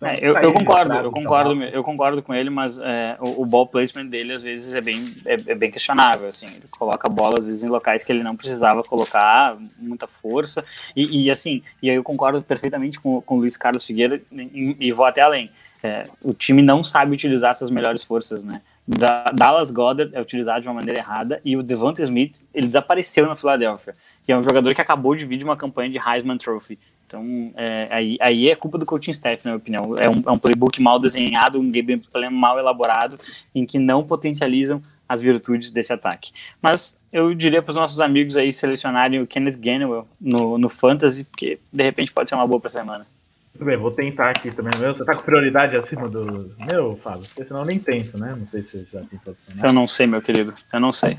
Então, 0.00 0.08
é, 0.08 0.18
eu, 0.22 0.34
eu 0.34 0.52
concordo, 0.52 0.96
eu 0.96 1.12
concordo, 1.12 1.62
eu 1.62 1.84
concordo 1.84 2.22
com 2.22 2.32
ele, 2.32 2.48
mas 2.48 2.78
é, 2.78 3.18
o, 3.20 3.42
o, 3.42 3.46
ball 3.46 3.66
placement 3.66 4.06
dele 4.06 4.32
às 4.32 4.40
vezes 4.40 4.72
é 4.72 4.80
bem, 4.80 5.04
é, 5.26 5.34
é, 5.34 5.54
bem 5.54 5.70
questionável. 5.70 6.26
Assim, 6.26 6.46
ele 6.46 6.64
coloca 6.70 7.06
a 7.06 7.10
bola 7.10 7.34
às 7.36 7.44
vezes 7.44 7.62
em 7.62 7.68
locais 7.68 8.02
que 8.02 8.10
ele 8.10 8.22
não 8.22 8.34
precisava 8.34 8.82
colocar, 8.82 9.58
muita 9.78 10.06
força. 10.06 10.64
E, 10.96 11.24
e 11.24 11.30
assim, 11.30 11.62
e 11.82 11.90
aí 11.90 11.96
eu 11.96 12.02
concordo 12.02 12.40
perfeitamente 12.40 12.98
com, 12.98 13.20
com 13.20 13.36
o 13.36 13.38
Luiz 13.40 13.58
Carlos 13.58 13.84
Figueira 13.84 14.22
e, 14.32 14.74
e 14.80 14.90
vou 14.90 15.04
até 15.04 15.20
além. 15.20 15.50
É, 15.82 16.02
o 16.22 16.32
time 16.32 16.62
não 16.62 16.82
sabe 16.82 17.12
utilizar 17.12 17.50
essas 17.50 17.70
melhores 17.70 18.02
forças, 18.02 18.42
né? 18.42 18.60
Da, 18.86 19.24
Dallas 19.32 19.70
Goddard 19.70 20.14
é 20.14 20.20
utilizado 20.20 20.62
de 20.62 20.68
uma 20.68 20.74
maneira 20.74 20.98
errada 20.98 21.40
e 21.44 21.56
o 21.56 21.62
Devonta 21.62 22.02
Smith 22.02 22.44
ele 22.54 22.66
desapareceu 22.66 23.26
na 23.26 23.36
Filadélfia 23.36 23.94
que 24.24 24.32
é 24.32 24.36
um 24.36 24.42
jogador 24.42 24.74
que 24.74 24.80
acabou 24.80 25.14
de 25.14 25.24
vir 25.26 25.38
de 25.38 25.44
uma 25.44 25.56
campanha 25.56 25.90
de 25.90 25.98
Heisman 25.98 26.36
Trophy. 26.36 26.78
Então, 27.06 27.20
é, 27.56 27.88
aí, 27.90 28.16
aí 28.20 28.48
é 28.48 28.54
culpa 28.54 28.78
do 28.78 28.86
coaching 28.86 29.10
staff, 29.10 29.44
na 29.44 29.52
minha 29.52 29.58
opinião. 29.58 29.96
É 29.98 30.08
um, 30.08 30.18
é 30.26 30.30
um 30.30 30.38
playbook 30.38 30.80
mal 30.80 30.98
desenhado, 30.98 31.58
um 31.58 31.70
gameplay 31.70 32.30
mal 32.30 32.58
elaborado, 32.58 33.18
em 33.54 33.66
que 33.66 33.78
não 33.78 34.04
potencializam 34.04 34.82
as 35.08 35.20
virtudes 35.20 35.72
desse 35.72 35.92
ataque. 35.92 36.30
Mas 36.62 36.96
eu 37.12 37.34
diria 37.34 37.60
para 37.60 37.70
os 37.70 37.76
nossos 37.76 38.00
amigos 38.00 38.36
aí 38.36 38.52
selecionarem 38.52 39.20
o 39.20 39.26
Kenneth 39.26 39.56
Gainwell 39.58 40.06
no, 40.20 40.56
no 40.56 40.68
Fantasy, 40.68 41.24
porque 41.24 41.58
de 41.72 41.82
repente 41.82 42.12
pode 42.12 42.30
ser 42.30 42.36
uma 42.36 42.46
boa 42.46 42.60
para 42.60 42.70
semana. 42.70 43.06
Tudo 43.52 43.64
bem, 43.64 43.76
vou 43.76 43.90
tentar 43.90 44.30
aqui 44.30 44.50
também. 44.52 44.70
Meu, 44.78 44.94
você 44.94 45.04
tá 45.04 45.14
com 45.16 45.24
prioridade 45.24 45.76
acima 45.76 46.08
do 46.08 46.54
meu, 46.60 46.96
Fábio? 47.02 47.24
Porque 47.26 47.44
senão 47.44 47.60
eu 47.60 47.66
nem 47.66 47.78
tento, 47.78 48.16
né? 48.16 48.36
Não 48.38 48.46
sei 48.46 48.62
se 48.62 48.84
você 48.84 48.86
já 48.92 49.00
tem 49.00 49.20
né? 49.56 49.62
Eu 49.64 49.72
não 49.72 49.88
sei, 49.88 50.06
meu 50.06 50.22
querido. 50.22 50.52
Eu 50.72 50.80
não 50.80 50.92
sei. 50.92 51.18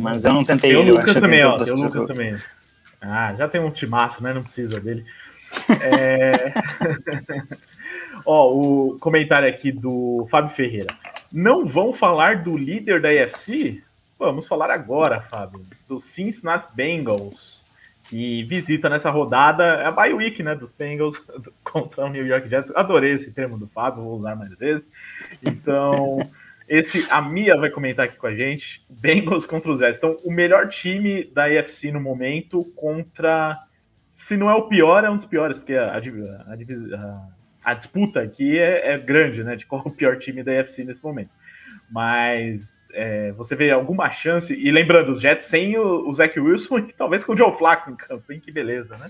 Mas 0.00 0.24
eu 0.24 0.32
não 0.32 0.44
tentei. 0.44 0.72
Tem 0.72 0.80
o 0.80 0.94
Lucas 0.94 1.14
também, 1.14 1.44
ó. 1.44 1.56
O 1.56 1.74
Lucas 1.74 1.92
também. 1.92 2.34
Ah, 3.00 3.34
já 3.34 3.48
tem 3.48 3.60
um 3.60 3.70
timaço, 3.70 4.22
né? 4.22 4.32
Não 4.32 4.42
precisa 4.42 4.80
dele. 4.80 5.04
É... 5.82 6.52
ó, 8.26 8.52
o 8.52 8.98
comentário 8.98 9.48
aqui 9.48 9.70
do 9.70 10.26
Fábio 10.30 10.54
Ferreira. 10.54 10.94
Não 11.32 11.64
vão 11.64 11.92
falar 11.92 12.42
do 12.42 12.56
líder 12.56 13.00
da 13.00 13.08
UFC? 13.08 13.82
Vamos 14.18 14.48
falar 14.48 14.70
agora, 14.70 15.20
Fábio. 15.20 15.64
Do 15.86 16.00
Cincinnati 16.00 16.74
Bengals 16.74 17.58
que 18.08 18.42
visita 18.44 18.88
nessa 18.88 19.10
rodada 19.10 19.64
é 19.64 19.86
a 19.86 19.90
bye 19.90 20.14
week, 20.14 20.42
né, 20.42 20.54
dos 20.54 20.72
Bengals 20.72 21.22
contra 21.62 22.06
o 22.06 22.08
New 22.08 22.26
York 22.26 22.48
Jets. 22.48 22.72
Adorei 22.74 23.12
esse 23.12 23.30
termo 23.30 23.58
do 23.58 23.68
Fábio, 23.68 24.02
vou 24.02 24.18
usar 24.18 24.34
mais 24.34 24.56
vezes. 24.56 24.88
Então, 25.44 26.18
esse 26.70 27.06
a 27.10 27.20
Mia 27.20 27.56
vai 27.56 27.70
comentar 27.70 28.06
aqui 28.06 28.16
com 28.16 28.26
a 28.26 28.34
gente, 28.34 28.84
Bengals 28.88 29.46
contra 29.46 29.70
os 29.70 29.78
Jets. 29.78 29.98
Então, 29.98 30.16
o 30.24 30.30
melhor 30.30 30.68
time 30.68 31.24
da 31.24 31.44
AFC 31.44 31.90
no 31.90 32.00
momento 32.00 32.64
contra 32.76 33.58
se 34.18 34.36
não 34.36 34.50
é 34.50 34.54
o 34.54 34.66
pior, 34.66 35.04
é 35.04 35.10
um 35.10 35.16
dos 35.16 35.26
piores, 35.26 35.58
porque 35.58 35.74
a, 35.74 35.92
a, 35.92 35.98
a, 35.98 37.28
a 37.62 37.74
disputa 37.74 38.20
aqui 38.20 38.58
é, 38.58 38.92
é, 38.92 38.98
grande, 38.98 39.44
né, 39.44 39.54
de 39.54 39.64
qual 39.64 39.80
o 39.84 39.92
pior 39.92 40.18
time 40.18 40.42
da 40.42 40.60
AFC 40.60 40.82
nesse 40.82 41.02
momento. 41.04 41.30
Mas 41.88 42.88
é, 42.92 43.30
você 43.32 43.54
vê 43.54 43.70
alguma 43.70 44.10
chance, 44.10 44.52
e 44.52 44.70
lembrando, 44.72 45.12
os 45.12 45.20
Jets 45.20 45.44
sem 45.44 45.78
o, 45.78 46.08
o 46.08 46.12
Zach 46.12 46.38
Wilson 46.38 46.78
e 46.78 46.92
talvez 46.92 47.22
com 47.22 47.32
o 47.32 47.36
Joe 47.36 47.56
Flacco 47.56 47.92
em 47.92 47.96
campo, 47.96 48.32
hein? 48.32 48.40
Que 48.40 48.50
beleza, 48.50 48.96
né? 48.96 49.08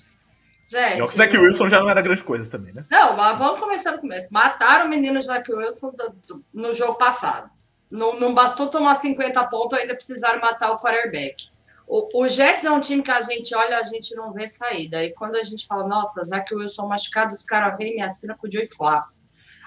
Gente, 0.68 1.02
o 1.02 1.06
Zach 1.06 1.36
Wilson 1.36 1.68
já 1.68 1.80
não 1.80 1.88
era 1.88 2.02
grande 2.02 2.22
coisa 2.22 2.48
também, 2.48 2.74
né? 2.74 2.84
Não, 2.90 3.16
mas 3.16 3.38
vamos 3.38 3.58
começar 3.58 3.92
no 3.92 4.00
começo. 4.00 4.28
Mataram 4.30 4.86
o 4.86 4.88
menino 4.88 5.20
Zach 5.22 5.50
Wilson 5.50 5.90
do, 5.92 6.14
do, 6.26 6.44
no 6.52 6.74
jogo 6.74 6.94
passado. 6.94 7.50
Não, 7.90 8.20
não 8.20 8.34
bastou 8.34 8.68
tomar 8.68 8.94
50 8.96 9.48
pontos, 9.48 9.78
ainda 9.78 9.94
precisaram 9.94 10.40
matar 10.40 10.72
o 10.72 10.78
quarterback. 10.78 11.48
O, 11.86 12.22
o, 12.22 12.28
Jets 12.28 12.64
é 12.64 12.70
um 12.70 12.80
time 12.80 13.02
que 13.02 13.10
a 13.10 13.22
gente 13.22 13.54
olha, 13.54 13.78
a 13.78 13.82
gente 13.82 14.14
não 14.14 14.30
vê 14.30 14.46
saída. 14.46 15.02
E 15.02 15.14
quando 15.14 15.36
a 15.36 15.42
gente 15.42 15.66
fala, 15.66 15.88
nossa, 15.88 16.22
Zach 16.22 16.54
Wilson 16.54 16.86
machucado, 16.86 17.32
os 17.32 17.42
caras 17.42 17.78
vêm 17.78 17.92
e 17.92 17.96
me 17.96 18.02
assinam 18.02 18.36
com 18.36 18.46
o 18.46 18.52
Joey 18.52 18.66
Flacco. 18.66 19.14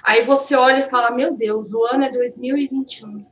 Aí 0.03 0.23
você 0.23 0.55
olha 0.55 0.81
e 0.81 0.89
fala, 0.89 1.09
meu 1.09 1.35
Deus, 1.35 1.73
o 1.73 1.83
ano 1.83 2.05
é 2.05 2.11
2021 2.11 3.25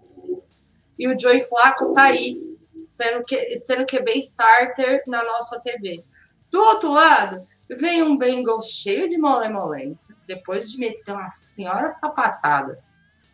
e 1.00 1.08
o 1.08 1.18
Joey 1.18 1.40
Flaco 1.40 1.94
tá 1.94 2.04
aí, 2.04 2.38
sendo 2.84 3.24
que 3.24 3.56
sendo 3.56 3.86
QB 3.86 4.12
starter 4.20 5.02
na 5.08 5.24
nossa 5.24 5.60
TV. 5.62 6.04
Do 6.52 6.60
outro 6.60 6.92
lado, 6.92 7.48
vem 7.70 8.02
um 8.02 8.18
Bengals 8.18 8.68
cheio 8.72 9.08
de 9.08 9.18
malemolência, 9.18 10.16
depois 10.26 10.72
de 10.72 10.80
meter 10.80 11.12
uma 11.12 11.30
senhora 11.30 11.90
sapatada 11.90 12.84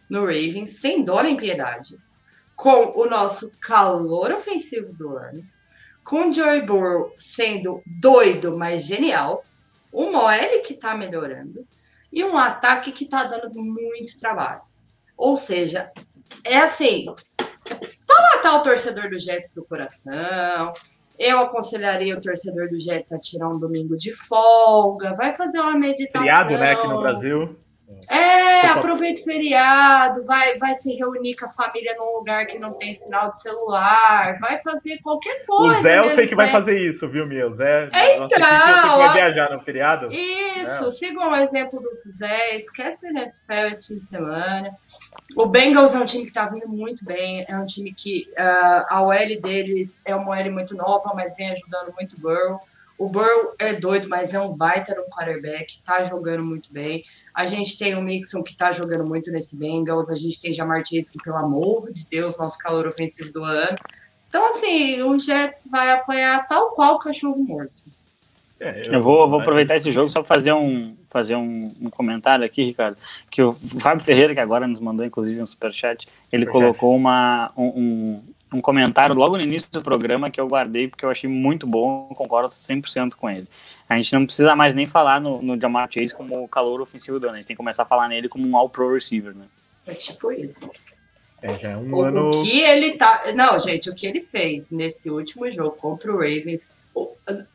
no 0.10 0.22
Ravens, 0.22 0.80
sem 0.80 1.04
dó 1.04 1.22
nem 1.22 1.38
piedade, 1.38 1.98
com 2.56 2.94
o 3.00 3.06
nosso 3.06 3.52
calor 3.60 4.32
ofensivo 4.32 4.94
do 4.94 5.18
ano, 5.18 5.44
com 6.04 6.30
o 6.30 6.32
Joey 6.32 6.62
Burrow 6.62 7.14
sendo 7.18 7.82
doido, 7.86 8.58
mas 8.58 8.86
genial, 8.86 9.44
um 9.92 10.16
OL 10.16 10.62
que 10.64 10.74
tá 10.74 10.96
melhorando 10.96 11.66
e 12.12 12.24
um 12.24 12.38
ataque 12.38 12.92
que 12.92 13.06
tá 13.06 13.24
dando 13.24 13.62
muito 13.62 14.18
trabalho. 14.18 14.62
Ou 15.18 15.36
seja, 15.36 15.92
é 16.44 16.58
assim, 16.58 17.06
para 18.06 18.36
matar 18.36 18.60
o 18.60 18.64
torcedor 18.64 19.10
do 19.10 19.20
Jets 19.20 19.54
do 19.54 19.66
coração, 19.66 20.72
eu 21.18 21.40
aconselharia 21.40 22.16
o 22.16 22.22
torcedor 22.22 22.70
do 22.70 22.80
Jets 22.80 23.12
a 23.12 23.20
tirar 23.20 23.50
um 23.50 23.60
domingo 23.60 23.96
de 23.96 24.12
folga, 24.14 25.14
vai 25.16 25.34
fazer 25.34 25.60
uma 25.60 25.78
meditação. 25.78 26.22
Feriado, 26.22 26.58
né, 26.58 26.72
aqui 26.74 26.88
no 26.88 27.00
Brasil. 27.00 27.56
É, 28.10 28.45
aproveita 28.66 29.22
o 29.22 29.24
feriado, 29.24 30.24
vai, 30.24 30.56
vai 30.58 30.76
se 30.76 30.96
reunir 30.96 31.36
com 31.36 31.46
a 31.46 31.50
família 31.50 31.96
num 31.98 32.18
lugar 32.18 32.46
que 32.46 32.60
não 32.60 32.74
tem 32.74 32.94
sinal 32.94 33.30
de 33.30 33.42
celular, 33.42 34.36
vai 34.40 34.60
fazer 34.62 35.00
qualquer 35.02 35.46
coisa. 35.46 35.80
O 35.80 35.82
Zé 35.82 36.00
eu 36.00 36.16
sei 36.16 36.28
que 36.28 36.36
vai 36.36 36.48
fazer 36.48 36.80
isso, 36.80 37.08
viu, 37.08 37.26
meu? 37.26 37.54
Zé, 37.54 37.90
então, 38.16 38.98
vai 38.98 39.14
viajar 39.14 39.52
no 39.52 39.62
feriado. 39.62 40.08
Isso, 40.08 40.86
é. 40.86 40.92
sigam 40.92 41.32
o 41.32 41.36
exemplo 41.36 41.80
do 41.80 42.14
Zé, 42.14 42.58
esquece 42.58 43.12
nesse 43.12 43.42
esse 43.48 43.88
fim 43.88 44.00
de 44.00 44.06
semana. 44.06 44.72
O 45.36 45.46
Bengals 45.46 45.94
é 45.94 46.00
um 46.00 46.06
time 46.06 46.24
que 46.24 46.32
está 46.32 46.48
vindo 46.48 46.68
muito 46.68 47.04
bem, 47.06 47.46
é 47.48 47.58
um 47.58 47.66
time 47.66 47.94
que 47.94 48.28
uh, 48.32 48.86
a 48.90 49.02
OL 49.02 49.42
deles 49.42 50.02
é 50.06 50.16
uma 50.16 50.32
OL 50.32 50.52
muito 50.52 50.76
nova, 50.76 51.12
mas 51.16 51.36
vem 51.36 51.52
ajudando 51.52 51.94
muito 51.96 52.16
o 52.16 52.20
Burrow. 52.20 52.60
O 52.98 53.10
Burrow 53.10 53.54
é 53.60 53.74
doido, 53.74 54.08
mas 54.08 54.34
é 54.34 54.40
um 54.40 54.56
baita 54.56 54.96
no 54.96 55.04
quarterback, 55.10 55.82
tá 55.84 56.02
jogando 56.04 56.44
muito 56.44 56.72
bem. 56.72 57.04
A 57.34 57.46
gente 57.46 57.78
tem 57.78 57.96
o 57.96 58.02
Mixon 58.02 58.42
que 58.42 58.56
tá 58.56 58.72
jogando 58.72 59.06
muito 59.06 59.32
nesse 59.32 59.60
Bengals, 59.60 60.10
a 60.10 60.16
gente 60.16 60.42
tem 60.42 60.54
Jamar 60.54 60.82
Chase 60.86 61.12
que, 61.12 61.22
pelo 61.22 61.36
amor 61.36 61.92
de 61.92 62.06
Deus, 62.06 62.40
nosso 62.40 62.58
calor 62.58 62.88
ofensivo 62.88 63.34
do 63.34 63.44
ano. 63.44 63.78
Então, 64.30 64.48
assim, 64.50 65.02
o 65.02 65.18
Jets 65.18 65.70
vai 65.70 65.92
apanhar 65.92 66.48
tal 66.48 66.72
qual 66.72 66.96
o 66.96 67.00
cachorro 67.00 67.38
morto. 67.38 67.84
É, 68.60 68.88
eu, 68.88 68.94
eu, 68.94 69.04
vou, 69.04 69.30
vou 69.30 69.42
aproveitar 69.42 69.76
esse 69.76 69.92
jogo 69.92 70.10
só 70.10 70.22
para 70.22 70.34
fazer, 70.36 70.54
um, 70.54 70.96
fazer 71.10 71.36
um, 71.36 71.74
um, 71.82 71.90
comentário 71.90 72.46
aqui, 72.46 72.64
Ricardo. 72.64 72.98
Que 73.30 73.42
o 73.42 73.54
Fábio 73.54 74.04
Ferreira, 74.04 74.34
que 74.34 74.40
agora 74.40 74.66
nos 74.68 74.80
mandou 74.80 75.06
inclusive 75.06 75.42
um 75.42 75.46
superchat, 75.46 76.08
ele 76.32 76.46
colocou 76.46 76.96
uma, 76.96 77.52
um, 77.58 77.66
um 77.66 78.24
comentário 78.62 79.16
logo 79.16 79.38
no 79.38 79.44
início 79.44 79.70
do 79.72 79.82
programa 79.82 80.30
que 80.30 80.40
eu 80.40 80.48
guardei 80.48 80.88
porque 80.88 81.06
eu 81.06 81.10
achei 81.10 81.30
muito 81.30 81.66
bom, 81.66 82.08
concordo 82.16 82.50
100% 82.50 83.16
com 83.16 83.30
ele. 83.30 83.48
A 83.88 83.96
gente 83.96 84.14
não 84.14 84.26
precisa 84.26 84.56
mais 84.56 84.74
nem 84.74 84.86
falar 84.86 85.22
no, 85.22 85.42
no 85.42 85.60
Jamar 85.60 85.90
Chase 85.92 86.14
como 86.14 86.44
o 86.44 86.48
calor 86.48 86.82
ofensivo 86.82 87.20
do 87.20 87.28
ano, 87.28 87.36
a 87.36 87.40
gente 87.40 87.48
tem 87.48 87.56
que 87.56 87.62
começar 87.62 87.84
a 87.84 87.86
falar 87.86 88.08
nele 88.08 88.30
como 88.30 88.48
um 88.48 88.58
all-pro 88.58 88.94
receiver, 88.94 89.36
né? 89.36 89.46
É 89.88 89.94
tipo 89.94 90.32
isso. 90.32 90.70
É, 91.42 91.60
já 91.60 91.72
é 91.72 91.78
um 91.78 91.94
O, 91.94 92.02
ano. 92.02 92.28
o 92.30 92.44
que 92.44 92.62
ele 92.62 92.98
tá. 92.98 93.24
Não, 93.36 93.60
gente, 93.60 93.90
o 93.90 93.96
que 93.96 94.08
ele 94.08 94.22
fez 94.22 94.72
nesse 94.72 95.10
último 95.10 95.52
jogo 95.52 95.72
contra 95.76 96.12
o 96.12 96.18
Ravens, 96.18 96.72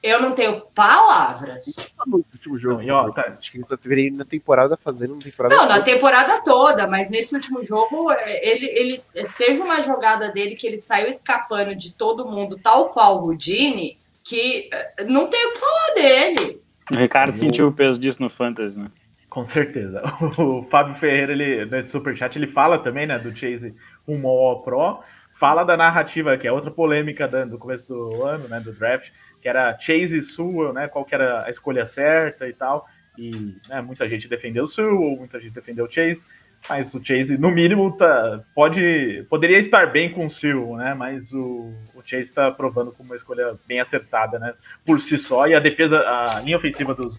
eu 0.02 0.20
não 0.20 0.32
tenho 0.32 0.61
palavras. 0.74 1.93
No 2.07 2.19
último 2.32 2.57
jogo. 2.59 2.77
Não, 2.77 2.82
e 2.82 2.90
ó, 2.90 3.11
tá- 3.11 3.35
Acho 3.39 3.51
que 3.51 3.59
ele 3.59 3.66
deveria 3.82 4.07
ir 4.09 4.11
na 4.12 4.24
temporada 4.24 4.77
fazendo 4.77 5.12
uma 5.15 5.20
temporada. 5.23 5.55
Não, 5.57 5.66
na 5.66 5.81
temporada 5.81 6.40
toda, 6.43 6.86
mas 6.86 7.11
nesse 7.11 7.35
último 7.35 7.65
jogo, 7.65 8.11
é, 8.12 8.48
ele, 8.48 8.66
ele 8.66 9.02
teve 9.36 9.61
uma 9.61 9.81
jogada 9.82 10.31
dele 10.31 10.55
que 10.55 10.66
ele 10.66 10.78
saiu 10.78 11.09
escapando 11.09 11.74
de 11.74 11.94
todo 11.94 12.27
mundo, 12.28 12.57
tal 12.62 12.90
qual 12.90 13.16
o 13.16 13.27
Rudini, 13.27 13.98
que 14.23 14.69
é, 14.73 15.05
não 15.05 15.27
tem 15.27 15.44
o 15.47 15.52
que 15.52 15.59
falar 15.59 15.94
dele. 15.94 16.61
O 16.93 16.97
Ricardo 16.97 17.31
Eu- 17.31 17.35
sentiu 17.35 17.69
o 17.69 17.73
peso 17.73 17.98
disso 17.98 18.23
no 18.23 18.28
Fantasy, 18.31 18.78
né? 18.78 18.89
Com 19.31 19.44
certeza. 19.44 20.02
O 20.36 20.65
Fábio 20.65 20.97
Ferreira, 20.97 21.32
ele, 21.32 21.65
nesse 21.65 21.90
superchat, 21.90 22.36
ele 22.36 22.48
fala 22.48 22.81
também, 22.81 23.07
né, 23.07 23.19
do 23.19 23.35
Chase 23.35 23.74
rumo 24.07 24.28
ao 24.28 24.62
Pro, 24.62 25.01
fala 25.39 25.65
da 25.65 25.77
narrativa, 25.77 26.36
que 26.36 26.47
é 26.47 26.52
outra 26.52 26.70
polêmica 26.70 27.27
do 27.47 27.57
começo 27.57 27.86
do 27.86 28.24
ano, 28.24 28.48
né, 28.48 28.61
do 28.61 28.73
draft, 28.73 29.11
que 29.40 29.48
era 29.48 29.78
Chase 29.78 30.20
Sewell, 30.20 30.73
né, 30.73 30.89
qual 30.89 31.05
que 31.05 31.15
era 31.15 31.47
a 31.47 31.51
escolha 31.51 31.86
certa 31.86 32.47
e 32.48 32.52
tal, 32.52 32.86
e 33.16 33.57
né, 33.69 33.81
muita 33.81 34.09
gente 34.09 34.28
defendeu 34.28 34.65
o 34.65 34.69
Sewell, 34.69 35.16
muita 35.16 35.40
gente 35.40 35.55
defendeu 35.55 35.86
o 35.86 35.90
Chase, 35.90 36.23
mas 36.69 36.95
o 36.95 37.03
Chase, 37.03 37.37
no 37.37 37.51
mínimo, 37.51 37.97
tá, 37.97 38.45
pode, 38.55 39.27
poderia 39.28 39.59
estar 39.59 39.91
bem 39.91 40.12
com 40.12 40.27
o 40.27 40.31
Sewell, 40.31 40.77
né, 40.77 40.95
mas 40.95 41.32
o, 41.32 41.73
o 41.95 42.03
Chase 42.05 42.24
está 42.24 42.51
provando 42.51 42.93
como 42.93 43.09
uma 43.09 43.16
escolha 43.16 43.59
bem 43.66 43.81
acertada, 43.81 44.39
né, 44.39 44.55
por 44.85 45.01
si 45.01 45.19
só, 45.19 45.47
e 45.47 45.55
a 45.55 45.61
defesa, 45.61 45.99
a 45.99 46.41
linha 46.41 46.57
ofensiva 46.57 46.95
dos, 46.95 47.19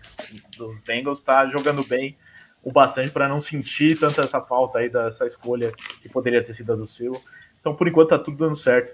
dos 0.58 0.80
Bengals 0.82 1.20
está 1.20 1.48
jogando 1.48 1.84
bem 1.86 2.16
o 2.64 2.72
bastante 2.72 3.10
para 3.10 3.28
não 3.28 3.42
sentir 3.42 4.00
tanta 4.00 4.22
essa 4.22 4.40
falta 4.40 4.80
aí 4.80 4.90
dessa 4.90 5.26
escolha 5.26 5.72
que 6.02 6.08
poderia 6.08 6.44
ter 6.44 6.54
sido 6.54 6.74
a 6.74 6.76
do 6.76 6.88
seu. 6.88 7.12
Então, 7.60 7.76
por 7.76 7.88
enquanto, 7.88 8.10
tá 8.10 8.20
tudo 8.20 8.38
dando 8.38 8.56
certo. 8.56 8.94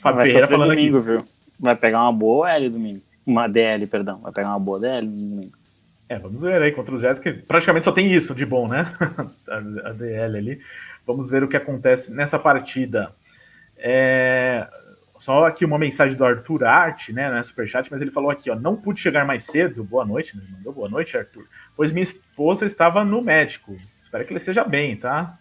Fábio 0.00 0.18
Vai 0.18 0.26
Ferreira 0.26 0.48
falando 0.48 0.70
domingo, 0.70 0.98
aqui. 0.98 1.06
viu? 1.06 1.18
Vai 1.58 1.76
pegar 1.76 2.02
uma 2.02 2.12
boa 2.12 2.52
L 2.52 2.68
domingo. 2.68 3.02
Uma 3.24 3.48
DL, 3.48 3.86
perdão. 3.86 4.20
Vai 4.20 4.32
pegar 4.32 4.48
uma 4.48 4.58
boa 4.58 4.80
DL 4.80 5.06
domingo. 5.06 5.52
É, 6.08 6.18
vamos 6.18 6.42
ver 6.42 6.60
aí 6.60 6.72
contra 6.72 6.94
os 6.94 7.00
Jets, 7.00 7.20
que 7.20 7.32
praticamente 7.32 7.84
só 7.84 7.92
tem 7.92 8.12
isso 8.12 8.34
de 8.34 8.44
bom, 8.44 8.68
né? 8.68 8.88
a, 9.48 9.92
DL 9.92 10.36
ali. 10.36 10.60
Vamos 11.06 11.30
ver 11.30 11.42
o 11.42 11.48
que 11.48 11.56
acontece 11.56 12.12
nessa 12.12 12.38
partida. 12.38 13.14
É, 13.76 14.68
Só 15.18 15.46
aqui 15.46 15.64
uma 15.64 15.78
mensagem 15.78 16.16
do 16.16 16.24
Arthur 16.24 16.64
Arte, 16.64 17.12
né, 17.12 17.30
na 17.30 17.42
Superchat, 17.42 17.90
mas 17.90 18.00
ele 18.00 18.10
falou 18.10 18.30
aqui, 18.30 18.50
ó, 18.50 18.54
não 18.54 18.76
pude 18.76 19.00
chegar 19.00 19.24
mais 19.24 19.44
cedo, 19.44 19.82
boa 19.82 20.04
noite, 20.04 20.36
né, 20.36 20.42
mandou 20.50 20.72
boa 20.72 20.88
noite, 20.88 21.16
Arthur, 21.16 21.46
pois 21.76 21.90
minha 21.90 22.04
esposa 22.04 22.66
estava 22.66 23.04
no 23.04 23.22
médico, 23.22 23.76
espero 24.02 24.24
que 24.24 24.32
ele 24.32 24.38
esteja 24.38 24.64
bem, 24.64 24.96
tá? 24.96 25.38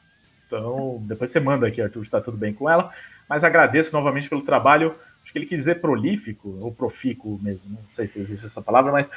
Então, 0.47 1.01
depois 1.05 1.31
você 1.31 1.39
manda 1.39 1.67
aqui, 1.67 1.81
Arthur, 1.81 2.03
está 2.03 2.21
tudo 2.21 2.37
bem 2.37 2.53
com 2.53 2.69
ela, 2.69 2.91
mas 3.27 3.43
agradeço 3.43 3.93
novamente 3.93 4.29
pelo 4.29 4.41
trabalho, 4.41 4.95
acho 5.23 5.31
que 5.31 5.37
ele 5.37 5.45
quis 5.45 5.59
dizer 5.59 5.81
prolífico, 5.81 6.57
ou 6.61 6.73
profícuo 6.73 7.39
mesmo, 7.41 7.63
não 7.69 7.79
sei 7.93 8.07
se 8.07 8.19
existe 8.19 8.45
essa 8.45 8.61
palavra, 8.61 8.91
mas 8.91 9.07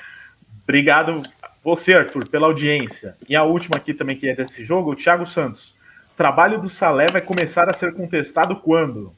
obrigado 0.67 1.23
você, 1.63 1.95
Arthur, 1.95 2.29
pela 2.29 2.47
audiência. 2.47 3.17
E 3.29 3.35
a 3.35 3.43
última 3.43 3.77
aqui 3.77 3.93
também, 3.93 4.17
que 4.17 4.29
é 4.29 4.35
desse 4.37 4.65
jogo, 4.65 4.93
o 4.93 4.97
Thiago 4.97 5.27
Santos. 5.27 5.75
O 6.13 6.17
trabalho 6.17 6.61
do 6.61 6.69
Salé 6.69 7.07
vai 7.11 7.21
começar 7.21 7.69
a 7.69 7.77
ser 7.77 7.93
contestado 7.93 8.57
quando? 8.57 9.13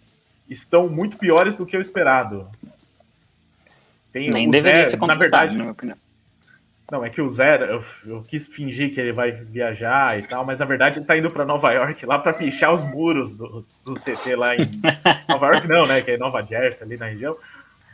Estão 0.48 0.88
muito 0.88 1.18
piores 1.18 1.54
do 1.54 1.66
que 1.66 1.76
o 1.76 1.82
esperado. 1.82 2.48
Tem 4.12 4.30
Nem 4.30 4.50
deveria 4.50 4.84
Zé, 4.84 4.90
ser 4.90 4.96
na 4.96 5.00
contestado, 5.00 5.30
verdade, 5.30 5.52
na 5.56 5.62
minha 5.62 5.72
opinião. 5.72 5.96
não, 6.90 7.04
é 7.04 7.10
que 7.10 7.20
o 7.20 7.30
Zé, 7.30 7.62
eu, 7.70 7.84
eu 8.06 8.22
quis 8.22 8.46
fingir 8.46 8.94
que 8.94 9.00
ele 9.00 9.12
vai 9.12 9.30
viajar 9.30 10.18
e 10.18 10.22
tal, 10.22 10.44
mas 10.46 10.58
na 10.58 10.64
verdade 10.64 10.98
ele 10.98 11.04
tá 11.04 11.18
indo 11.18 11.30
para 11.30 11.44
Nova 11.44 11.70
York 11.70 12.06
lá 12.06 12.18
para 12.18 12.32
pichar 12.32 12.72
os 12.72 12.82
muros 12.82 13.36
do, 13.36 13.66
do 13.84 13.94
CT 14.00 14.34
lá 14.36 14.56
em 14.56 14.70
Nova 15.28 15.48
York, 15.48 15.68
não, 15.68 15.86
né? 15.86 16.00
Que 16.00 16.12
é 16.12 16.16
Nova 16.16 16.40
Jersey, 16.42 16.86
ali 16.86 16.96
na 16.98 17.06
região. 17.06 17.36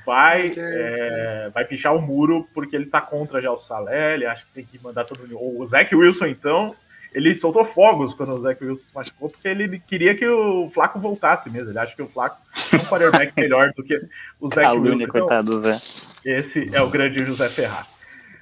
Vai, 0.04 0.52
Jersey. 0.52 1.08
é, 1.08 1.50
vai 1.52 1.64
pichar 1.64 1.94
o 1.94 2.00
muro 2.02 2.46
porque 2.52 2.76
ele 2.76 2.86
tá 2.86 3.00
contra 3.00 3.40
já 3.40 3.50
o 3.50 3.58
Salé, 3.58 4.14
ele 4.14 4.26
acha 4.26 4.44
que 4.44 4.52
tem 4.52 4.64
que 4.64 4.82
mandar 4.82 5.04
todo 5.04 5.20
mundo. 5.20 5.38
O 5.40 5.66
Zach 5.66 5.94
Wilson, 5.94 6.26
então, 6.26 6.74
ele 7.14 7.34
soltou 7.34 7.64
fogos 7.64 8.12
quando 8.14 8.30
o 8.30 8.40
Zach 8.40 8.62
Wilson 8.62 8.82
se 8.90 8.96
machucou, 8.98 9.28
porque 9.30 9.48
ele 9.48 9.78
queria 9.78 10.14
que 10.14 10.26
o 10.26 10.70
Flaco 10.74 10.98
voltasse 10.98 11.50
mesmo. 11.52 11.70
Ele 11.70 11.78
acha 11.78 11.94
que 11.94 12.02
o 12.02 12.08
Flaco 12.08 12.36
é 12.72 12.76
um 12.76 12.78
quarterback 12.80 13.32
melhor 13.40 13.72
do 13.76 13.82
que 13.84 13.94
o 14.40 14.48
Zach 14.48 14.58
Wilson. 14.58 14.62
Calúnia, 14.62 15.04
Então, 15.04 15.20
coitado 15.20 15.44
do 15.44 15.54
Zé. 15.60 15.76
esse 16.24 16.76
é 16.76 16.82
o 16.82 16.90
grande 16.90 17.24
José 17.24 17.48
Ferraz. 17.48 17.86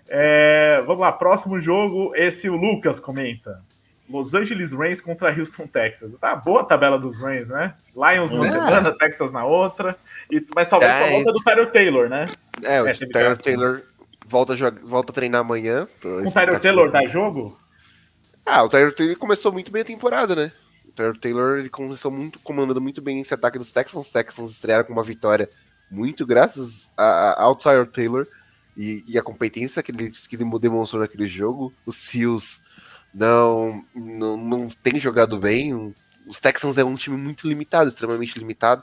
É, 0.09 0.83
vamos 0.83 1.01
lá, 1.01 1.13
próximo 1.13 1.61
jogo. 1.61 2.13
Esse 2.17 2.49
o 2.51 2.57
Lucas 2.57 2.99
comenta. 3.01 3.63
Los 4.13 4.35
Angeles 4.35 4.71
Rams 4.73 5.01
contra 5.01 5.31
Houston 5.37 5.67
Texas. 5.67 6.13
Tá 6.21 6.37
boa 6.37 6.61
a 6.61 6.65
tabela 6.65 6.99
dos 6.99 7.17
Rams, 7.19 7.49
né? 7.49 7.75
Lions 7.97 8.31
numa 8.31 8.47
É. 8.47 8.51
semana, 8.51 8.93
Texas 8.99 9.33
na 9.33 9.45
outra. 9.45 9.97
E, 10.31 10.45
mas 10.55 10.69
talvez 10.69 10.93
com 10.93 10.99
a 10.99 11.07
É, 11.07 11.13
volta 11.13 11.33
do 11.33 11.41
Tyler 11.41 11.73
Taylor, 11.73 12.09
né? 12.09 12.31
É, 12.63 12.83
o 12.83 12.87
É, 12.87 12.93
que- 12.95 13.07
Taylor 13.07 13.83
volta 14.27 14.53
a, 14.53 14.57
jogar, 14.57 14.81
volta 14.83 15.11
a 15.13 15.15
treinar 15.15 15.41
amanhã. 15.41 15.85
O 16.27 16.33
Tyler 16.33 16.61
Taylor 16.61 16.91
dá 16.91 17.05
jogo? 17.07 17.59
Ah, 18.47 18.63
o 18.63 18.69
Tyler 18.69 18.95
Taylor 18.95 19.17
começou 19.19 19.53
muito 19.53 19.71
bem 19.71 19.83
a 19.83 19.85
temporada, 19.85 20.35
né? 20.37 20.53
O 20.87 20.93
Tyler 20.93 21.19
Taylor 21.19 21.59
ele 21.59 21.69
começou 21.71 22.11
muito, 22.11 22.39
comandando 22.41 22.81
muito 22.81 23.03
bem 23.03 23.21
esse 23.21 23.33
ataque 23.33 23.59
dos 23.59 23.73
Texans. 23.73 24.07
Os 24.07 24.13
Texans 24.13 24.51
estrearam 24.51 24.85
com 24.85 24.93
uma 24.93 25.03
vitória 25.03 25.49
muito 25.91 26.27
graças 26.27 26.91
a- 26.97 27.03
a- 27.33 27.43
ao 27.43 27.55
Tyler 27.57 27.87
Taylor 27.87 28.27
e, 28.77 29.05
e 29.07 29.19
a 29.19 29.23
competência 29.23 29.83
que 29.83 29.93
ele, 29.93 30.11
que 30.11 30.37
ele 30.37 30.45
demonstrou 30.59 31.01
naquele 31.03 31.27
jogo. 31.27 31.73
Os 31.87 31.97
Seals 31.97 32.63
não, 33.15 33.85
não, 33.95 34.37
não 34.37 34.69
tem 34.69 34.99
jogado 34.99 35.39
bem. 35.39 35.95
Os 36.27 36.41
Texans 36.41 36.79
é 36.79 36.85
um 36.85 36.95
time 36.95 37.17
muito 37.17 37.49
limitado, 37.49 37.89
extremamente 37.89 38.39
limitado. 38.39 38.83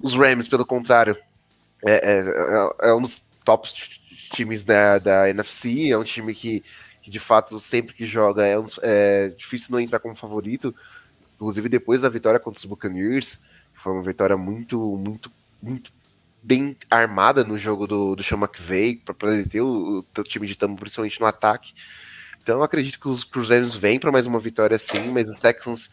Os 0.00 0.14
Rams, 0.14 0.48
pelo 0.48 0.66
contrário, 0.66 1.16
é, 1.84 1.92
é, 1.92 2.20
é- 2.86 2.90
é 2.90 2.94
um 2.94 3.02
dos 3.02 3.22
tops 3.44 3.72
times 4.32 4.64
da, 4.64 4.98
da 4.98 5.30
NFC. 5.30 5.90
É 5.90 5.98
um 5.98 6.04
time 6.04 6.34
que 6.34 6.62
que 7.02 7.10
de 7.10 7.20
fato 7.20 7.60
sempre 7.60 7.94
que 7.94 8.04
joga 8.04 8.44
é, 8.46 8.58
um 8.58 8.64
é 8.82 9.28
difícil 9.28 9.68
não 9.70 9.78
entrar 9.78 10.00
como 10.00 10.16
favorito, 10.16 10.74
inclusive 11.34 11.68
depois 11.68 12.00
da 12.00 12.08
vitória 12.08 12.40
contra 12.40 12.58
os 12.58 12.64
Buccaneers, 12.64 13.36
que 13.74 13.82
foi 13.82 13.92
uma 13.92 14.02
vitória 14.02 14.36
muito, 14.36 14.78
muito, 14.96 15.30
muito 15.62 15.92
bem 16.42 16.76
armada 16.90 17.44
no 17.44 17.58
jogo 17.58 17.86
do, 17.86 18.16
do 18.16 18.22
Sean 18.24 18.38
McVay, 18.38 18.96
para 19.18 19.32
deter 19.36 19.62
o, 19.62 20.00
o 20.00 20.22
time 20.24 20.46
de 20.46 20.56
Tampa, 20.56 20.80
principalmente 20.80 21.20
no 21.20 21.26
ataque. 21.26 21.74
Então 22.46 22.58
eu 22.58 22.62
acredito 22.62 23.00
que 23.00 23.08
os 23.08 23.24
Cruzeiros 23.24 23.74
vêm 23.74 23.98
para 23.98 24.12
mais 24.12 24.24
uma 24.24 24.38
vitória 24.38 24.78
sim, 24.78 25.10
mas 25.10 25.28
os 25.28 25.40
Texans, 25.40 25.90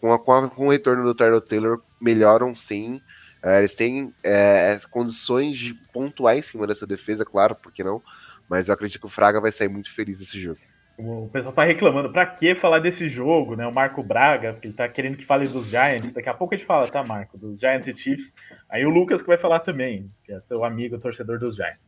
com, 0.00 0.12
a- 0.12 0.18
com, 0.20 0.32
a- 0.32 0.48
com 0.48 0.66
o 0.68 0.70
retorno 0.70 1.02
do 1.02 1.12
Tyler 1.12 1.40
Taylor, 1.40 1.82
melhoram 2.00 2.54
sim. 2.54 3.00
É, 3.42 3.58
eles 3.58 3.74
têm 3.74 4.14
é, 4.22 4.70
as 4.70 4.84
condições 4.86 5.58
de 5.58 5.74
pontuar 5.92 6.36
em 6.36 6.42
cima 6.42 6.64
dessa 6.64 6.86
defesa, 6.86 7.24
claro, 7.24 7.56
por 7.56 7.72
que 7.72 7.82
não? 7.82 8.00
Mas 8.48 8.68
eu 8.68 8.74
acredito 8.74 9.00
que 9.00 9.06
o 9.06 9.08
Fraga 9.08 9.40
vai 9.40 9.50
sair 9.50 9.66
muito 9.66 9.92
feliz 9.92 10.20
desse 10.20 10.38
jogo. 10.40 10.60
O 10.96 11.28
pessoal 11.32 11.52
tá 11.52 11.64
reclamando. 11.64 12.12
Pra 12.12 12.24
que 12.24 12.54
falar 12.54 12.78
desse 12.78 13.08
jogo, 13.08 13.56
né? 13.56 13.66
O 13.66 13.72
Marco 13.72 14.00
Braga, 14.00 14.52
porque 14.52 14.68
ele 14.68 14.74
tá 14.74 14.88
querendo 14.88 15.16
que 15.16 15.26
fale 15.26 15.48
dos 15.48 15.66
Giants. 15.66 16.12
Daqui 16.12 16.28
a 16.28 16.34
pouco 16.34 16.54
a 16.54 16.56
gente 16.56 16.66
fala, 16.68 16.86
tá, 16.86 17.02
Marco? 17.02 17.36
Dos 17.36 17.58
Giants 17.58 17.88
e 17.88 17.94
Chiefs. 18.00 18.32
Aí 18.70 18.86
o 18.86 18.90
Lucas 18.90 19.20
que 19.20 19.26
vai 19.26 19.36
falar 19.38 19.58
também, 19.58 20.08
que 20.24 20.32
é 20.32 20.40
seu 20.40 20.64
amigo, 20.64 20.96
torcedor 21.00 21.40
dos 21.40 21.56
Giants. 21.56 21.84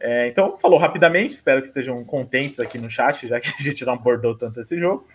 É, 0.00 0.28
então, 0.28 0.58
falou 0.58 0.78
rapidamente, 0.78 1.34
espero 1.34 1.60
que 1.60 1.68
estejam 1.68 2.04
contentes 2.04 2.60
aqui 2.60 2.78
no 2.78 2.90
chat, 2.90 3.26
já 3.26 3.40
que 3.40 3.48
a 3.48 3.62
gente 3.62 3.84
não 3.84 3.94
abordou 3.94 4.36
tanto 4.36 4.60
esse 4.60 4.78
jogo. 4.78 5.06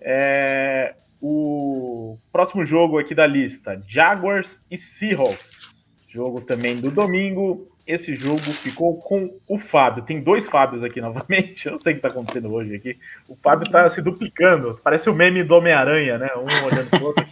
É, 0.00 0.94
o 1.20 2.18
próximo 2.30 2.64
jogo 2.64 2.98
aqui 2.98 3.14
da 3.14 3.26
lista: 3.26 3.80
Jaguars 3.86 4.60
e 4.70 4.76
Seahawks. 4.76 5.74
Jogo 6.08 6.40
também 6.40 6.76
do 6.76 6.90
domingo. 6.90 7.68
Esse 7.86 8.16
jogo 8.16 8.40
ficou 8.40 8.96
com 8.98 9.28
o 9.48 9.58
Fábio. 9.58 10.02
Tem 10.02 10.20
dois 10.20 10.46
Fábios 10.48 10.82
aqui 10.82 11.00
novamente. 11.02 11.66
Eu 11.66 11.72
não 11.72 11.80
sei 11.80 11.92
o 11.92 11.96
que 11.96 11.98
está 11.98 12.08
acontecendo 12.08 12.52
hoje 12.52 12.74
aqui. 12.74 12.98
O 13.28 13.36
Fábio 13.36 13.64
está 13.64 13.88
se 13.88 14.02
duplicando. 14.02 14.78
Parece 14.82 15.08
o 15.08 15.14
meme 15.14 15.44
do 15.44 15.56
Homem-Aranha, 15.56 16.18
né? 16.18 16.30
Um 16.36 16.66
olhando 16.66 16.90
pro 16.90 17.04
outro. 17.04 17.24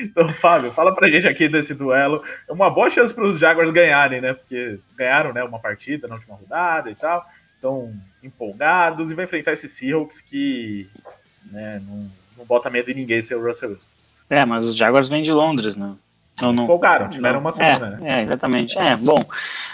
Então, 0.00 0.32
Fábio, 0.34 0.70
fala 0.70 0.94
pra 0.94 1.08
gente 1.08 1.26
aqui 1.26 1.48
desse 1.48 1.74
duelo. 1.74 2.22
É 2.48 2.52
uma 2.52 2.70
boa 2.70 2.90
chance 2.90 3.12
para 3.12 3.26
os 3.26 3.38
Jaguars 3.38 3.70
ganharem, 3.70 4.20
né? 4.20 4.34
Porque 4.34 4.78
ganharam 4.96 5.32
né, 5.32 5.42
uma 5.44 5.58
partida 5.58 6.08
na 6.08 6.14
última 6.16 6.36
rodada 6.36 6.90
e 6.90 6.94
tal. 6.94 7.24
Estão 7.54 7.92
empolgados 8.22 9.10
e 9.10 9.14
vai 9.14 9.24
enfrentar 9.24 9.52
esse 9.52 9.68
Seahawks 9.68 10.20
que 10.20 10.88
né, 11.50 11.82
não, 11.86 12.10
não 12.38 12.44
bota 12.44 12.70
medo 12.70 12.90
em 12.90 12.94
ninguém 12.94 13.22
ser 13.22 13.34
o 13.34 13.46
Russell 13.46 13.70
Wilson. 13.70 13.84
É, 14.30 14.44
mas 14.44 14.66
os 14.66 14.76
Jaguars 14.76 15.08
vêm 15.08 15.22
de 15.22 15.32
Londres, 15.32 15.76
né? 15.76 15.94
Não, 16.40 16.52
não. 16.52 16.64
Empolgaram, 16.64 17.10
tiveram 17.10 17.40
uma 17.40 17.52
semana, 17.52 17.98
é, 17.98 18.00
né? 18.00 18.20
É, 18.20 18.22
exatamente. 18.22 18.78
É, 18.78 18.96
bom, 18.96 19.22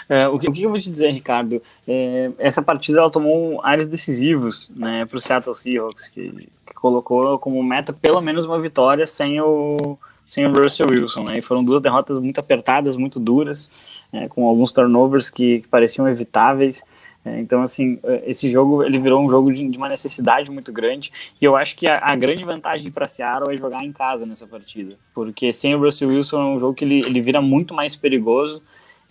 é, 0.09 0.27
o, 0.27 0.37
que, 0.37 0.49
o 0.49 0.53
que 0.53 0.63
eu 0.63 0.69
vou 0.69 0.79
te 0.79 0.89
dizer, 0.89 1.11
Ricardo? 1.11 1.61
É, 1.87 2.31
essa 2.39 2.61
partida 2.61 2.99
ela 2.99 3.11
tomou 3.11 3.61
áreas 3.63 3.87
decisivos 3.87 4.69
né, 4.75 5.05
para 5.05 5.17
o 5.17 5.19
Seattle 5.21 5.55
Seahawks, 5.55 6.09
que, 6.09 6.31
que 6.65 6.73
colocou 6.73 7.39
como 7.39 7.61
meta 7.63 7.93
pelo 7.93 8.21
menos 8.21 8.45
uma 8.45 8.59
vitória 8.59 9.05
sem 9.05 9.39
o, 9.41 9.97
sem 10.27 10.45
o 10.45 10.53
Russell 10.53 10.87
Wilson, 10.89 11.23
né? 11.23 11.37
E 11.37 11.41
foram 11.41 11.63
duas 11.63 11.81
derrotas 11.81 12.19
muito 12.19 12.39
apertadas, 12.39 12.95
muito 12.95 13.19
duras, 13.19 13.71
é, 14.11 14.27
com 14.27 14.45
alguns 14.45 14.73
turnovers 14.73 15.29
que, 15.29 15.61
que 15.61 15.67
pareciam 15.67 16.07
evitáveis. 16.07 16.83
É, 17.23 17.39
então, 17.39 17.61
assim, 17.61 17.99
é, 18.03 18.23
esse 18.29 18.51
jogo 18.51 18.83
ele 18.83 18.99
virou 18.99 19.23
um 19.23 19.29
jogo 19.29 19.51
de, 19.51 19.67
de 19.67 19.77
uma 19.77 19.87
necessidade 19.87 20.51
muito 20.51 20.71
grande. 20.71 21.11
E 21.41 21.45
eu 21.45 21.55
acho 21.55 21.75
que 21.75 21.87
a, 21.87 21.97
a 22.01 22.15
grande 22.15 22.43
vantagem 22.43 22.91
para 22.91 23.07
Seattle 23.07 23.53
é 23.53 23.57
jogar 23.57 23.83
em 23.83 23.91
casa 23.91 24.25
nessa 24.25 24.45
partida, 24.45 24.97
porque 25.13 25.53
sem 25.53 25.73
o 25.75 25.79
Russell 25.79 26.09
Wilson 26.09 26.41
é 26.41 26.45
um 26.55 26.59
jogo 26.59 26.73
que 26.73 26.83
ele, 26.83 26.99
ele 27.05 27.21
vira 27.21 27.41
muito 27.41 27.73
mais 27.73 27.95
perigoso. 27.95 28.61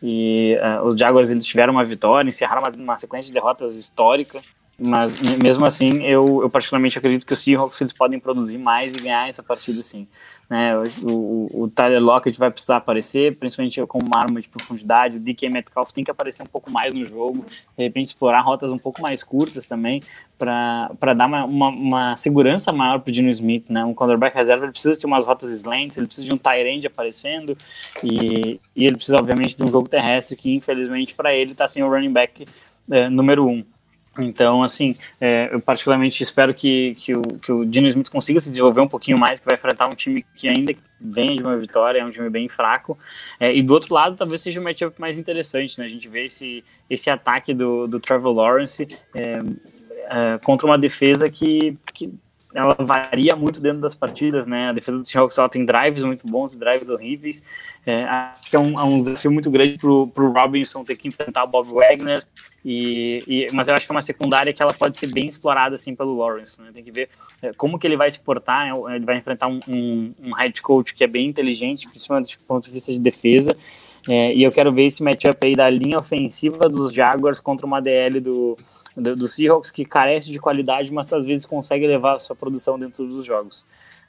E 0.02 0.58
uh, 0.60 0.84
os 0.84 0.94
Jaguars 0.94 1.30
eles 1.30 1.46
tiveram 1.46 1.72
uma 1.72 1.84
vitória, 1.84 2.28
encerraram 2.28 2.60
uma, 2.60 2.70
uma 2.70 2.96
sequência 2.98 3.28
de 3.28 3.32
derrotas 3.32 3.76
histórica. 3.76 4.38
Mas 4.78 5.20
mesmo 5.42 5.64
assim, 5.64 6.04
eu, 6.04 6.42
eu 6.42 6.50
particularmente 6.50 6.98
acredito 6.98 7.26
que 7.26 7.32
os 7.32 7.38
Seahawks 7.38 7.80
eles 7.80 7.94
podem 7.94 8.20
produzir 8.20 8.58
mais 8.58 8.94
e 8.94 9.02
ganhar 9.02 9.26
essa 9.26 9.42
partida 9.42 9.82
sim. 9.82 10.06
Né, 10.48 10.76
o, 11.02 11.10
o, 11.10 11.62
o 11.62 11.68
Tyler 11.68 12.00
Lockett 12.00 12.38
vai 12.38 12.50
precisar 12.50 12.76
aparecer, 12.76 13.36
principalmente 13.36 13.84
com 13.86 13.98
uma 13.98 14.18
arma 14.20 14.40
de 14.40 14.48
profundidade. 14.48 15.16
O 15.16 15.20
DK 15.20 15.48
Metcalf 15.48 15.90
tem 15.92 16.04
que 16.04 16.10
aparecer 16.10 16.42
um 16.42 16.46
pouco 16.46 16.70
mais 16.70 16.94
no 16.94 17.04
jogo, 17.04 17.44
de 17.76 17.84
repente 17.84 18.08
explorar 18.08 18.42
rotas 18.42 18.70
um 18.70 18.78
pouco 18.78 19.00
mais 19.00 19.24
curtas 19.24 19.64
também, 19.64 20.00
para 20.38 21.14
dar 21.16 21.26
uma, 21.26 21.44
uma, 21.44 21.68
uma, 21.68 22.16
segurança 22.16 22.70
maior 22.70 23.00
para 23.00 23.08
o 23.08 23.12
Dino 23.12 23.30
Smith. 23.30 23.64
Né? 23.70 23.82
Um 23.82 23.94
quarterback 23.94 24.36
reserva 24.36 24.66
ele 24.66 24.72
precisa 24.72 24.96
de 24.96 25.06
umas 25.06 25.24
rotas 25.24 25.50
slants, 25.50 25.96
ele 25.96 26.06
precisa 26.06 26.28
de 26.28 26.34
um 26.34 26.38
tight 26.38 26.68
end 26.68 26.86
aparecendo, 26.86 27.56
e, 28.04 28.60
e 28.76 28.86
ele 28.86 28.96
precisa, 28.96 29.16
obviamente, 29.16 29.56
de 29.56 29.64
um 29.64 29.68
jogo 29.68 29.88
terrestre 29.88 30.36
que, 30.36 30.54
infelizmente, 30.54 31.14
para 31.14 31.34
ele 31.34 31.52
está 31.52 31.66
sem 31.66 31.82
o 31.82 31.88
running 31.88 32.12
back 32.12 32.44
é, 32.90 33.08
número 33.08 33.48
um. 33.48 33.64
Então, 34.18 34.62
assim, 34.62 34.96
é, 35.20 35.48
eu 35.52 35.60
particularmente 35.60 36.22
espero 36.22 36.54
que, 36.54 36.94
que, 36.94 37.14
o, 37.14 37.22
que 37.22 37.52
o 37.52 37.64
Dino 37.64 37.88
Smith 37.88 38.10
consiga 38.10 38.40
se 38.40 38.50
desenvolver 38.50 38.80
um 38.80 38.88
pouquinho 38.88 39.18
mais, 39.18 39.40
que 39.40 39.46
vai 39.46 39.54
enfrentar 39.54 39.88
um 39.88 39.94
time 39.94 40.24
que 40.34 40.48
ainda 40.48 40.74
vem 41.00 41.36
de 41.36 41.42
uma 41.42 41.56
vitória, 41.56 42.00
é 42.00 42.04
um 42.04 42.10
time 42.10 42.30
bem 42.30 42.48
fraco. 42.48 42.98
É, 43.38 43.54
e 43.54 43.62
do 43.62 43.74
outro 43.74 43.94
lado, 43.94 44.16
talvez 44.16 44.40
seja 44.40 44.60
um 44.60 44.64
matchup 44.64 45.00
mais 45.00 45.18
interessante, 45.18 45.78
né? 45.78 45.86
A 45.86 45.88
gente 45.88 46.08
vê 46.08 46.26
esse, 46.26 46.64
esse 46.88 47.10
ataque 47.10 47.52
do, 47.52 47.86
do 47.86 48.00
Trevor 48.00 48.32
Lawrence 48.32 48.86
é, 49.14 49.40
é, 50.08 50.38
contra 50.42 50.66
uma 50.66 50.78
defesa 50.78 51.28
que, 51.28 51.76
que 51.92 52.12
ela 52.54 52.76
varia 52.78 53.34
muito 53.36 53.60
dentro 53.60 53.80
das 53.80 53.94
partidas, 53.94 54.46
né? 54.46 54.70
A 54.70 54.72
defesa 54.72 54.98
do 54.98 55.06
Seahawks 55.06 55.36
ela 55.36 55.48
tem 55.48 55.64
drives 55.64 56.02
muito 56.02 56.26
bons, 56.26 56.56
drives 56.56 56.88
horríveis. 56.88 57.42
É, 57.84 58.04
acho 58.04 58.50
que 58.50 58.56
é 58.56 58.58
um, 58.58 58.74
é 58.74 58.82
um 58.82 58.98
desafio 58.98 59.30
muito 59.30 59.50
grande 59.50 59.78
para 59.78 59.90
o 59.90 60.32
Robinson 60.32 60.84
ter 60.84 60.96
que 60.96 61.08
enfrentar 61.08 61.44
o 61.44 61.50
Bob 61.50 61.68
Wagner. 61.68 62.24
E, 62.64 63.18
e, 63.28 63.46
mas 63.52 63.68
eu 63.68 63.74
acho 63.74 63.86
que 63.86 63.92
é 63.92 63.94
uma 63.94 64.02
secundária 64.02 64.52
que 64.52 64.60
ela 64.60 64.72
pode 64.72 64.98
ser 64.98 65.12
bem 65.12 65.26
explorada 65.26 65.74
assim 65.74 65.94
pelo 65.94 66.16
Lawrence. 66.16 66.60
Né? 66.60 66.70
Tem 66.72 66.82
que 66.82 66.90
ver 66.90 67.08
é, 67.42 67.52
como 67.52 67.78
que 67.78 67.86
ele 67.86 67.96
vai 67.96 68.10
se 68.10 68.18
portar. 68.18 68.68
Ele 68.90 69.04
vai 69.04 69.16
enfrentar 69.16 69.48
um, 69.48 69.60
um, 69.68 70.14
um 70.22 70.34
head 70.34 70.60
coach 70.62 70.94
que 70.94 71.04
é 71.04 71.06
bem 71.06 71.28
inteligente, 71.28 71.88
principalmente 71.88 72.36
do 72.36 72.44
ponto 72.44 72.66
de 72.66 72.72
vista 72.72 72.92
de 72.92 72.98
defesa. 72.98 73.56
É, 74.10 74.34
e 74.34 74.42
eu 74.42 74.50
quero 74.50 74.72
ver 74.72 74.86
esse 74.86 75.02
matchup 75.02 75.46
aí 75.46 75.54
da 75.54 75.68
linha 75.68 75.98
ofensiva 75.98 76.68
dos 76.68 76.92
Jaguars 76.92 77.40
contra 77.40 77.66
uma 77.66 77.80
DL 77.80 78.20
do, 78.20 78.56
do, 78.96 79.14
do 79.14 79.28
Seahawks 79.28 79.70
que 79.70 79.84
carece 79.84 80.30
de 80.30 80.38
qualidade, 80.38 80.92
mas 80.92 81.12
às 81.12 81.26
vezes 81.26 81.44
consegue 81.44 81.86
levar 81.86 82.18
sua 82.18 82.34
produção 82.34 82.78
dentro 82.78 83.06
dos 83.06 83.24
jogos. 83.24 83.66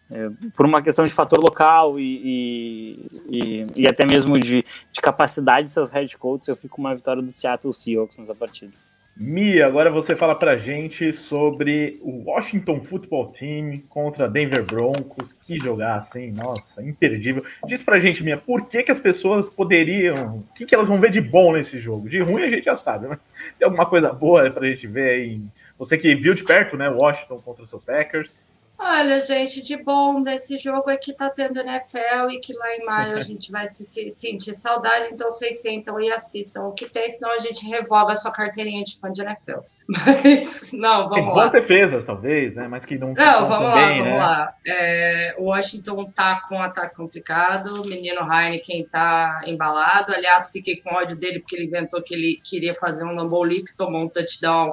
É, 0.09 0.29
por 0.55 0.65
uma 0.65 0.81
questão 0.81 1.03
de 1.03 1.11
fator 1.11 1.37
local 1.39 1.99
e, 1.99 3.09
e, 3.29 3.63
e, 3.75 3.87
até 3.87 4.05
mesmo 4.05 4.39
de, 4.39 4.63
de 4.91 5.01
capacidade 5.01 5.65
de 5.65 5.71
seus 5.71 5.89
head 5.89 6.17
coaches, 6.17 6.47
eu 6.47 6.55
fico 6.55 6.77
com 6.77 6.81
uma 6.81 6.95
vitória 6.95 7.21
do 7.21 7.29
Seattle 7.29 7.73
Seahawks 7.73 8.17
nessa 8.17 8.33
partida. 8.33 8.71
Mia, 9.19 9.65
agora 9.65 9.89
você 9.89 10.15
fala 10.15 10.35
pra 10.35 10.57
gente 10.57 11.11
sobre 11.11 11.97
o 12.03 12.29
Washington 12.29 12.79
Football 12.81 13.29
Team 13.29 13.81
contra 13.89 14.29
Denver 14.29 14.63
Broncos. 14.63 15.33
Que 15.33 15.57
jogaço, 15.57 16.19
hein? 16.19 16.35
Nossa, 16.37 16.83
imperdível. 16.83 17.43
Diz 17.65 17.81
pra 17.81 17.99
gente, 17.99 18.23
Mia, 18.23 18.37
por 18.37 18.67
que, 18.67 18.83
que 18.83 18.91
as 18.91 18.99
pessoas 18.99 19.49
poderiam. 19.49 20.37
O 20.37 20.53
que, 20.53 20.67
que 20.67 20.75
elas 20.75 20.87
vão 20.87 20.99
ver 20.99 21.09
de 21.09 21.19
bom 21.19 21.53
nesse 21.53 21.79
jogo? 21.79 22.07
De 22.07 22.19
ruim 22.19 22.43
a 22.43 22.49
gente 22.49 22.65
já 22.65 22.77
sabe, 22.77 23.07
mas 23.07 23.17
tem 23.57 23.65
alguma 23.65 23.87
coisa 23.87 24.13
boa 24.13 24.51
pra 24.51 24.67
gente 24.67 24.85
ver 24.85 25.09
aí? 25.09 25.41
Você 25.79 25.97
que 25.97 26.13
viu 26.13 26.35
de 26.35 26.43
perto, 26.43 26.77
né? 26.77 26.87
Washington 26.87 27.39
contra 27.39 27.63
o 27.63 27.67
seu 27.67 27.79
Packers. 27.79 28.31
Olha, 28.79 29.25
gente, 29.25 29.63
de 29.63 29.75
bom 29.75 30.21
desse 30.21 30.59
jogo 30.59 30.87
é 30.91 30.97
que 30.97 31.11
tá 31.11 31.31
tendo 31.31 31.59
NFL 31.59 32.29
e 32.31 32.39
que 32.39 32.53
lá 32.53 32.75
em 32.75 32.85
maio 32.85 33.17
a 33.17 33.21
gente 33.21 33.51
vai 33.51 33.65
se, 33.65 33.83
se 33.83 34.07
sentir 34.11 34.53
saudade, 34.53 35.09
então 35.11 35.31
vocês 35.31 35.61
sentam 35.63 35.99
e 35.99 36.11
assistam 36.11 36.61
o 36.65 36.73
que 36.73 36.87
tem, 36.87 37.09
senão 37.09 37.31
a 37.31 37.39
gente 37.39 37.65
revoga 37.65 38.13
a 38.13 38.15
sua 38.15 38.29
carteirinha 38.29 38.83
de 38.83 38.99
fã 38.99 39.11
de 39.11 39.23
NFL. 39.23 39.61
Mas, 39.87 40.73
não, 40.73 41.09
vamos 41.09 41.35
lá. 41.35 41.49
Tem 41.49 41.61
defesas, 41.61 42.03
talvez, 42.05 42.53
né? 42.53 42.67
Mas 42.67 42.85
que 42.85 42.99
não. 42.99 43.13
Não, 43.13 43.47
vamos 43.47 43.69
lá, 43.69 43.87
vamos 43.87 44.05
né? 44.05 44.17
lá. 44.17 44.53
É, 44.67 45.35
o 45.39 45.45
Washington 45.45 46.11
tá 46.11 46.41
com 46.47 46.55
um 46.55 46.61
ataque 46.61 46.95
complicado, 46.95 47.81
o 47.81 47.87
menino 47.87 48.21
Heineken 48.21 48.85
tá 48.85 49.41
embalado. 49.47 50.13
Aliás, 50.13 50.51
fiquei 50.51 50.81
com 50.81 50.93
ódio 50.93 51.15
dele 51.15 51.39
porque 51.39 51.55
ele 51.55 51.65
inventou 51.65 52.01
que 52.03 52.13
ele 52.13 52.39
queria 52.43 52.75
fazer 52.75 53.05
um 53.05 53.15
Lambeau 53.15 53.43
Leap, 53.43 53.67
tomou 53.75 54.03
um 54.03 54.09
touchdown 54.09 54.71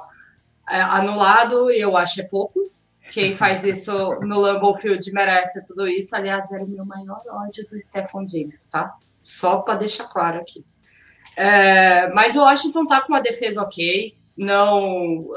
é, 0.69 0.81
anulado, 0.81 1.71
e 1.71 1.81
eu 1.81 1.97
acho 1.97 2.21
é 2.21 2.25
pouco 2.25 2.74
quem 3.15 3.31
faz 3.31 3.63
isso 3.63 3.93
no 4.23 4.41
Lambeau 4.41 4.75
Field 4.75 5.09
merece 5.13 5.63
tudo 5.63 5.87
isso. 5.87 6.17
Aliás, 6.17 6.51
era 6.51 6.65
o 6.65 6.69
meu 6.69 6.85
maior 6.85 7.23
ódio 7.29 7.65
do 7.65 7.81
Stephon 7.81 8.25
Diggs, 8.25 8.69
tá? 8.69 8.93
Só 9.23 9.59
para 9.59 9.79
deixar 9.79 10.09
claro 10.09 10.41
aqui. 10.41 10.67
É, 11.37 12.09
mas 12.09 12.35
o 12.35 12.41
Washington 12.41 12.85
tá 12.85 13.01
com 13.03 13.13
uma 13.13 13.23
defesa 13.23 13.63
ok. 13.63 14.17
Não 14.37 15.29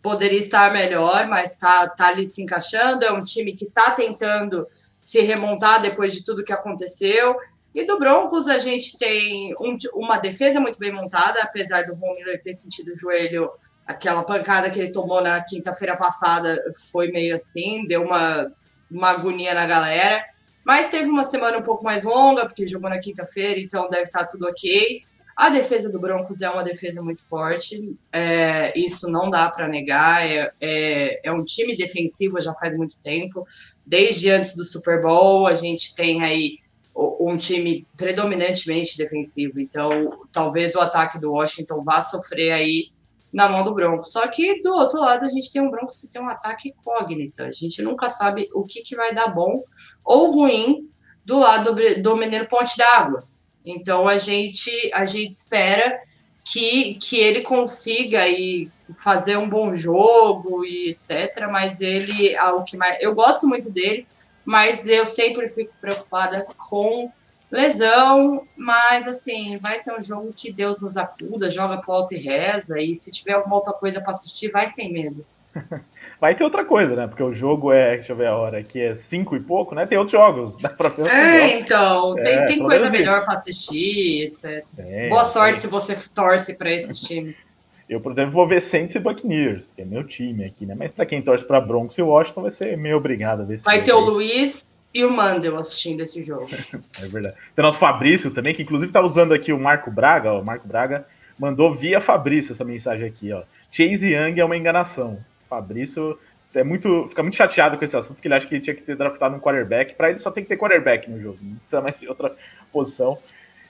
poderia 0.00 0.38
estar 0.38 0.72
melhor, 0.72 1.26
mas 1.26 1.56
tá, 1.56 1.88
tá 1.88 2.06
ali 2.06 2.24
se 2.24 2.40
encaixando. 2.40 3.04
É 3.04 3.10
um 3.10 3.24
time 3.24 3.56
que 3.56 3.66
tá 3.66 3.90
tentando 3.90 4.64
se 4.96 5.20
remontar 5.20 5.82
depois 5.82 6.14
de 6.14 6.24
tudo 6.24 6.44
que 6.44 6.52
aconteceu. 6.52 7.34
E 7.74 7.84
do 7.84 7.98
Broncos, 7.98 8.46
a 8.46 8.58
gente 8.58 8.96
tem 8.96 9.52
um, 9.58 9.76
uma 9.94 10.18
defesa 10.18 10.60
muito 10.60 10.78
bem 10.78 10.92
montada, 10.92 11.42
apesar 11.42 11.84
do 11.84 11.96
Von 11.96 12.14
Miller 12.14 12.40
ter 12.40 12.54
sentido 12.54 12.92
o 12.92 12.96
joelho 12.96 13.50
aquela 13.86 14.22
pancada 14.22 14.70
que 14.70 14.78
ele 14.78 14.92
tomou 14.92 15.22
na 15.22 15.42
quinta-feira 15.42 15.96
passada 15.96 16.62
foi 16.90 17.10
meio 17.10 17.34
assim, 17.34 17.86
deu 17.86 18.02
uma, 18.02 18.50
uma 18.90 19.10
agonia 19.10 19.54
na 19.54 19.66
galera. 19.66 20.24
Mas 20.64 20.88
teve 20.88 21.10
uma 21.10 21.24
semana 21.24 21.58
um 21.58 21.62
pouco 21.62 21.84
mais 21.84 22.04
longa, 22.04 22.46
porque 22.46 22.66
jogou 22.66 22.88
na 22.88 22.98
quinta-feira, 22.98 23.60
então 23.60 23.88
deve 23.90 24.04
estar 24.04 24.24
tudo 24.24 24.46
ok. 24.46 25.02
A 25.36 25.48
defesa 25.50 25.90
do 25.90 25.98
Broncos 25.98 26.40
é 26.40 26.48
uma 26.48 26.62
defesa 26.62 27.02
muito 27.02 27.20
forte, 27.22 27.98
é, 28.12 28.72
isso 28.78 29.10
não 29.10 29.28
dá 29.28 29.50
para 29.50 29.68
negar. 29.68 30.24
É, 30.24 30.52
é, 30.60 31.28
é, 31.28 31.32
um 31.32 31.44
time 31.44 31.76
defensivo 31.76 32.40
já 32.40 32.54
faz 32.54 32.74
muito 32.76 32.98
tempo, 33.00 33.46
desde 33.84 34.30
antes 34.30 34.54
do 34.56 34.64
Super 34.64 35.02
Bowl, 35.02 35.46
a 35.46 35.54
gente 35.54 35.94
tem 35.94 36.22
aí 36.22 36.58
um 36.94 37.36
time 37.36 37.84
predominantemente 37.96 38.96
defensivo, 38.96 39.58
então 39.58 40.08
talvez 40.30 40.76
o 40.76 40.80
ataque 40.80 41.18
do 41.18 41.32
Washington 41.32 41.82
vá 41.82 42.00
sofrer 42.00 42.52
aí 42.52 42.93
na 43.34 43.48
mão 43.48 43.64
do 43.64 43.74
Broncos. 43.74 44.12
Só 44.12 44.28
que 44.28 44.62
do 44.62 44.72
outro 44.72 45.00
lado 45.00 45.26
a 45.26 45.28
gente 45.28 45.52
tem 45.52 45.60
um 45.60 45.70
Broncos 45.70 45.96
que 45.96 46.06
tem 46.06 46.22
um 46.22 46.28
ataque 46.28 46.68
incógnito. 46.68 47.42
A 47.42 47.50
gente 47.50 47.82
nunca 47.82 48.08
sabe 48.08 48.48
o 48.54 48.62
que, 48.62 48.82
que 48.82 48.94
vai 48.94 49.12
dar 49.12 49.26
bom 49.26 49.64
ou 50.04 50.30
ruim 50.30 50.88
do 51.24 51.40
lado 51.40 51.74
do, 51.74 52.02
do 52.02 52.16
Mineiro 52.16 52.46
Ponte 52.46 52.78
d'Água. 52.78 53.24
Então 53.64 54.06
a 54.06 54.18
gente 54.18 54.70
a 54.94 55.04
gente 55.04 55.32
espera 55.32 56.00
que, 56.44 56.94
que 56.94 57.16
ele 57.16 57.42
consiga 57.42 58.28
e 58.28 58.70
fazer 58.96 59.36
um 59.36 59.48
bom 59.48 59.74
jogo 59.74 60.64
e 60.64 60.90
etc. 60.90 61.48
Mas 61.50 61.80
ele, 61.80 62.36
algo 62.36 62.64
que 62.64 62.76
mais 62.76 63.02
eu 63.02 63.14
gosto 63.16 63.48
muito 63.48 63.68
dele, 63.68 64.06
mas 64.44 64.86
eu 64.86 65.04
sempre 65.04 65.48
fico 65.48 65.72
preocupada 65.80 66.46
com 66.68 67.10
lesão, 67.50 68.46
mas 68.56 69.06
assim, 69.06 69.58
vai 69.58 69.78
ser 69.78 69.98
um 69.98 70.02
jogo 70.02 70.32
que 70.34 70.52
Deus 70.52 70.80
nos 70.80 70.96
acuda, 70.96 71.50
joga 71.50 71.78
pro 71.78 71.92
alto 71.92 72.14
e 72.14 72.18
reza, 72.18 72.80
e 72.80 72.94
se 72.94 73.10
tiver 73.10 73.34
alguma 73.34 73.56
outra 73.56 73.72
coisa 73.72 74.00
para 74.00 74.10
assistir, 74.12 74.50
vai 74.50 74.66
sem 74.66 74.92
medo. 74.92 75.24
Vai 76.20 76.34
ter 76.34 76.44
outra 76.44 76.64
coisa, 76.64 76.94
né? 76.94 77.06
Porque 77.06 77.22
o 77.22 77.34
jogo 77.34 77.70
é, 77.70 77.96
deixa 77.96 78.12
eu 78.12 78.16
ver 78.16 78.28
a 78.28 78.36
hora, 78.36 78.58
aqui 78.58 78.80
é 78.80 78.96
cinco 78.96 79.36
e 79.36 79.40
pouco, 79.40 79.74
né? 79.74 79.84
Tem 79.84 79.98
outros 79.98 80.12
jogos, 80.12 80.56
dá 80.62 80.70
pra 80.70 80.88
ver. 80.88 81.06
É, 81.06 81.58
então, 81.58 82.14
tem, 82.14 82.34
é, 82.34 82.44
tem 82.46 82.58
coisa 82.60 82.88
melhor 82.88 83.24
para 83.24 83.34
assistir, 83.34 84.28
etc. 84.28 84.64
É, 84.78 85.08
Boa 85.10 85.24
sorte 85.24 85.54
é. 85.54 85.56
se 85.58 85.66
você 85.66 85.94
torce 86.14 86.54
para 86.54 86.72
esses 86.72 87.00
times. 87.00 87.52
Eu, 87.86 88.00
por 88.00 88.12
exemplo, 88.12 88.32
vou 88.32 88.48
ver 88.48 88.62
Saints 88.62 88.94
e 88.94 88.98
Buccaneers, 88.98 89.64
que 89.76 89.82
é 89.82 89.84
meu 89.84 90.02
time 90.04 90.44
aqui, 90.44 90.64
né? 90.64 90.74
Mas 90.74 90.90
para 90.90 91.04
quem 91.04 91.20
torce 91.20 91.44
para 91.44 91.60
Broncos 91.60 91.98
e 91.98 92.02
Washington, 92.02 92.42
vai 92.42 92.50
ser 92.50 92.78
meio 92.78 92.96
obrigado 92.96 93.42
a 93.42 93.44
ver. 93.44 93.58
Vai 93.58 93.82
ter 93.82 93.92
o 93.92 94.00
Luiz 94.00 94.73
e 94.94 95.04
o 95.04 95.10
Mandel 95.10 95.58
assistindo 95.58 96.02
esse 96.02 96.22
jogo. 96.22 96.48
é 97.02 97.08
verdade. 97.08 97.34
Tem 97.54 97.62
o 97.64 97.66
nosso 97.66 97.78
Fabrício 97.78 98.30
também, 98.30 98.54
que 98.54 98.62
inclusive 98.62 98.92
tá 98.92 99.00
usando 99.00 99.34
aqui 99.34 99.52
o 99.52 99.58
Marco 99.58 99.90
Braga, 99.90 100.32
ó, 100.32 100.40
o 100.40 100.44
Marco 100.44 100.68
Braga 100.68 101.04
mandou 101.38 101.74
via 101.74 102.00
Fabrício 102.00 102.52
essa 102.52 102.64
mensagem 102.64 103.06
aqui, 103.06 103.32
ó. 103.32 103.42
Chase 103.72 104.06
Young 104.06 104.38
é 104.38 104.44
uma 104.44 104.56
enganação. 104.56 105.18
Fabrício 105.50 106.16
é 106.54 106.62
muito, 106.62 107.08
fica 107.08 107.22
muito 107.22 107.36
chateado 107.36 107.76
com 107.76 107.84
esse 107.84 107.96
assunto, 107.96 108.14
porque 108.14 108.28
ele 108.28 108.34
acha 108.34 108.46
que 108.46 108.54
ele 108.54 108.62
tinha 108.62 108.76
que 108.76 108.82
ter 108.82 108.96
draftado 108.96 109.34
um 109.34 109.40
quarterback. 109.40 109.94
Para 109.94 110.10
ele 110.10 110.20
só 110.20 110.30
tem 110.30 110.44
que 110.44 110.48
ter 110.48 110.56
quarterback 110.56 111.10
no 111.10 111.20
jogo, 111.20 111.38
não 111.42 111.56
precisa 111.56 111.80
mais 111.80 111.98
de 111.98 112.08
outra 112.08 112.34
posição. 112.72 113.18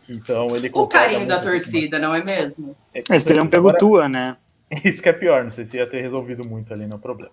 Então 0.06 0.46
ele 0.55 0.70
O 0.74 0.86
carinho 0.86 1.26
da 1.26 1.40
torcida, 1.40 1.98
não 1.98 2.14
é 2.14 2.22
mesmo? 2.22 2.76
É, 2.94 3.02
Eles 3.09 3.24
teriam 3.24 3.46
pego 3.46 3.72
tua, 3.78 4.06
né? 4.09 4.36
Isso 4.84 5.01
que 5.01 5.09
é 5.09 5.12
pior, 5.12 5.44
não 5.44 5.52
sei 5.52 5.64
se 5.64 5.78
ia 5.78 5.86
ter 5.86 6.02
resolvido 6.02 6.46
muito 6.46 6.74
ali 6.74 6.86
no 6.86 6.98
problema. 6.98 7.32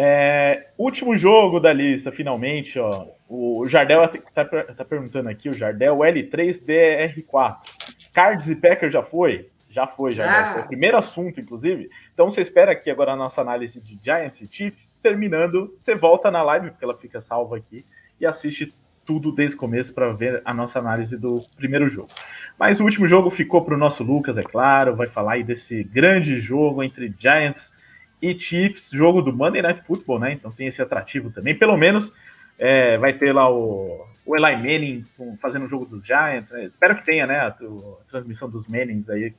É, 0.00 0.68
último 0.78 1.16
jogo 1.16 1.58
da 1.58 1.72
lista, 1.72 2.12
finalmente, 2.12 2.78
ó. 2.78 3.08
O 3.28 3.64
Jardel 3.66 4.08
tá, 4.32 4.44
tá 4.44 4.84
perguntando 4.84 5.28
aqui, 5.28 5.48
o 5.48 5.52
Jardel 5.52 5.96
L3DR4. 5.96 7.56
Cards 8.14 8.48
e 8.48 8.54
Packers 8.54 8.92
já 8.92 9.02
foi? 9.02 9.48
Já 9.68 9.88
foi, 9.88 10.12
Jardel. 10.12 10.36
Ah. 10.36 10.52
Foi 10.52 10.62
o 10.62 10.68
primeiro 10.68 10.96
assunto, 10.96 11.40
inclusive. 11.40 11.90
Então 12.14 12.30
você 12.30 12.42
espera 12.42 12.70
aqui 12.70 12.92
agora 12.92 13.12
a 13.12 13.16
nossa 13.16 13.40
análise 13.40 13.80
de 13.80 13.98
Giants 14.00 14.40
e 14.40 14.48
Chiefs. 14.48 14.96
Terminando, 15.02 15.76
você 15.80 15.96
volta 15.96 16.30
na 16.30 16.44
live, 16.44 16.70
porque 16.70 16.84
ela 16.84 16.96
fica 16.96 17.20
salva 17.20 17.56
aqui, 17.56 17.84
e 18.20 18.24
assiste 18.24 18.72
tudo 19.04 19.32
desde 19.32 19.56
o 19.56 19.58
começo 19.58 19.92
para 19.92 20.12
ver 20.12 20.42
a 20.44 20.54
nossa 20.54 20.78
análise 20.78 21.16
do 21.16 21.40
primeiro 21.56 21.88
jogo. 21.88 22.10
Mas 22.56 22.78
o 22.78 22.84
último 22.84 23.08
jogo 23.08 23.30
ficou 23.30 23.64
para 23.64 23.74
o 23.74 23.78
nosso 23.78 24.04
Lucas, 24.04 24.38
é 24.38 24.44
claro, 24.44 24.94
vai 24.94 25.08
falar 25.08 25.32
aí 25.32 25.42
desse 25.42 25.82
grande 25.82 26.38
jogo 26.38 26.84
entre 26.84 27.12
Giants 27.18 27.72
e 28.20 28.38
Chiefs, 28.38 28.90
jogo 28.90 29.22
do 29.22 29.32
Monday 29.32 29.62
Night 29.62 29.82
Football, 29.86 30.18
né? 30.20 30.32
Então 30.32 30.50
tem 30.50 30.66
esse 30.66 30.82
atrativo 30.82 31.30
também. 31.30 31.54
Pelo 31.54 31.76
menos 31.76 32.12
é, 32.58 32.98
vai 32.98 33.12
ter 33.12 33.32
lá 33.32 33.50
o, 33.50 34.06
o 34.26 34.36
Eli 34.36 34.56
Manning 34.56 35.04
fazendo 35.40 35.66
o 35.66 35.68
jogo 35.68 35.86
dos 35.86 36.04
Giants. 36.04 36.50
Né? 36.50 36.64
Espero 36.64 36.96
que 36.96 37.04
tenha, 37.04 37.26
né? 37.26 37.38
A, 37.38 37.46
a, 37.48 38.10
transmissão 38.10 38.50
dos 38.50 38.66
Mannings 38.66 39.08
aí 39.08 39.32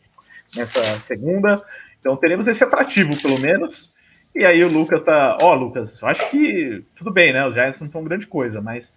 nessa 0.56 0.81
segunda. 1.01 1.61
Então 1.99 2.15
teremos 2.15 2.47
esse 2.47 2.64
atrativo, 2.64 3.10
pelo 3.22 3.39
menos. 3.39 3.91
E 4.34 4.45
aí 4.45 4.64
o 4.64 4.72
Lucas 4.72 5.03
tá. 5.03 5.38
Ó, 5.41 5.51
oh, 5.51 5.56
Lucas, 5.56 5.99
eu 6.01 6.07
acho 6.07 6.30
que 6.30 6.84
tudo 6.95 7.11
bem, 7.11 7.34
né? 7.34 7.45
Os 7.45 7.53
Giants 7.53 7.80
não 7.81 7.91
são 7.91 8.03
grande 8.03 8.27
coisa, 8.27 8.61
mas 8.61 8.91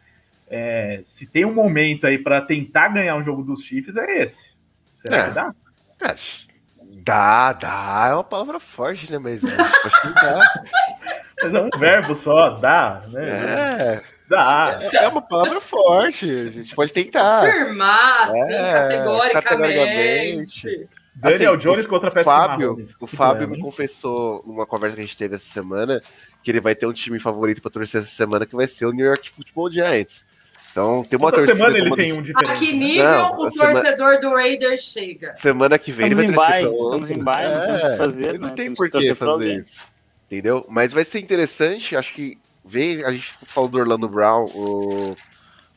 é, 0.48 1.02
se 1.06 1.26
tem 1.26 1.44
um 1.44 1.54
momento 1.54 2.06
aí 2.06 2.18
para 2.18 2.40
tentar 2.40 2.88
ganhar 2.88 3.16
um 3.16 3.24
jogo 3.24 3.42
dos 3.42 3.62
Chiefs, 3.62 3.96
é 3.96 4.22
esse. 4.22 4.52
Será 5.00 5.16
é. 5.16 5.28
que 5.28 5.34
dá? 5.34 5.54
É, 6.02 6.14
dá, 7.04 7.52
dá. 7.52 8.06
É 8.10 8.14
uma 8.14 8.24
palavra 8.24 8.60
forte, 8.60 9.10
né? 9.10 9.18
Mas 9.18 9.42
acho 9.44 10.02
que 10.02 10.14
dá. 10.14 10.40
Mas 11.42 11.54
é 11.54 11.60
um 11.60 11.70
verbo 11.78 12.14
só, 12.14 12.50
dá, 12.50 13.00
né? 13.08 13.28
É. 13.28 14.02
Dá. 14.28 14.78
É, 14.80 15.04
é 15.04 15.08
uma 15.08 15.22
palavra 15.22 15.60
forte. 15.60 16.24
A 16.24 16.50
gente 16.50 16.74
pode 16.74 16.92
tentar. 16.92 17.38
Afirmar, 17.38 18.22
assim, 18.22 18.52
é, 18.52 18.72
categoricamente. 18.72 19.42
categoricamente. 19.42 20.88
Daniel 21.14 21.54
assim, 21.54 21.62
Jones 21.62 21.86
contra 21.86 22.08
Patrick 22.08 22.24
Fábio, 22.24 22.68
Mahomes. 22.68 22.96
O 22.98 23.06
Fábio 23.06 23.48
me 23.48 23.60
confessou 23.60 24.42
numa 24.46 24.64
conversa 24.64 24.96
que 24.96 25.02
a 25.02 25.04
gente 25.04 25.18
teve 25.18 25.34
essa 25.34 25.44
semana 25.44 26.00
que 26.42 26.50
ele 26.50 26.60
vai 26.60 26.74
ter 26.74 26.86
um 26.86 26.92
time 26.92 27.18
favorito 27.18 27.60
para 27.60 27.70
torcer 27.70 28.00
essa 28.00 28.10
semana 28.10 28.46
que 28.46 28.56
vai 28.56 28.66
ser 28.66 28.86
o 28.86 28.92
New 28.92 29.04
York 29.04 29.30
Football 29.30 29.70
Giants. 29.70 30.24
Então 30.72 31.04
tem 31.04 31.18
uma 31.18 31.30
Toda 31.30 31.46
torcida. 31.46 31.70
semana 31.70 31.78
ele 31.78 31.94
tem 31.94 32.12
um 32.14 32.22
diferente. 32.22 32.50
A 32.50 32.56
que 32.56 32.72
nível 32.72 33.04
não, 33.04 33.32
o 33.34 33.50
torcedor 33.50 34.20
do 34.20 34.30
Raiders 34.30 34.80
chega? 34.80 35.34
Semana 35.34 35.78
que 35.78 35.92
vem 35.92 36.08
estamos 36.08 36.24
ele 36.24 36.36
vai 36.36 36.62
torcer 36.62 36.82
Estamos 36.82 37.10
em 37.10 37.18
baile, 37.22 37.52
é, 37.52 37.60
temos 37.60 37.82
que 37.82 37.96
fazer. 37.96 38.40
Não 38.40 38.48
né? 38.48 38.54
tem 38.54 38.74
por 38.74 38.90
que 38.90 39.14
fazer 39.14 39.56
isso. 39.56 39.86
Entendeu? 40.26 40.64
Mas 40.68 40.92
vai 40.94 41.04
ser 41.04 41.20
interessante, 41.20 41.94
acho 41.94 42.14
que 42.14 42.38
ver, 42.64 43.04
a 43.04 43.12
gente 43.12 43.26
falou 43.46 43.68
do 43.68 43.76
Orlando 43.78 44.08
Brown, 44.08 44.46
o, 44.46 45.14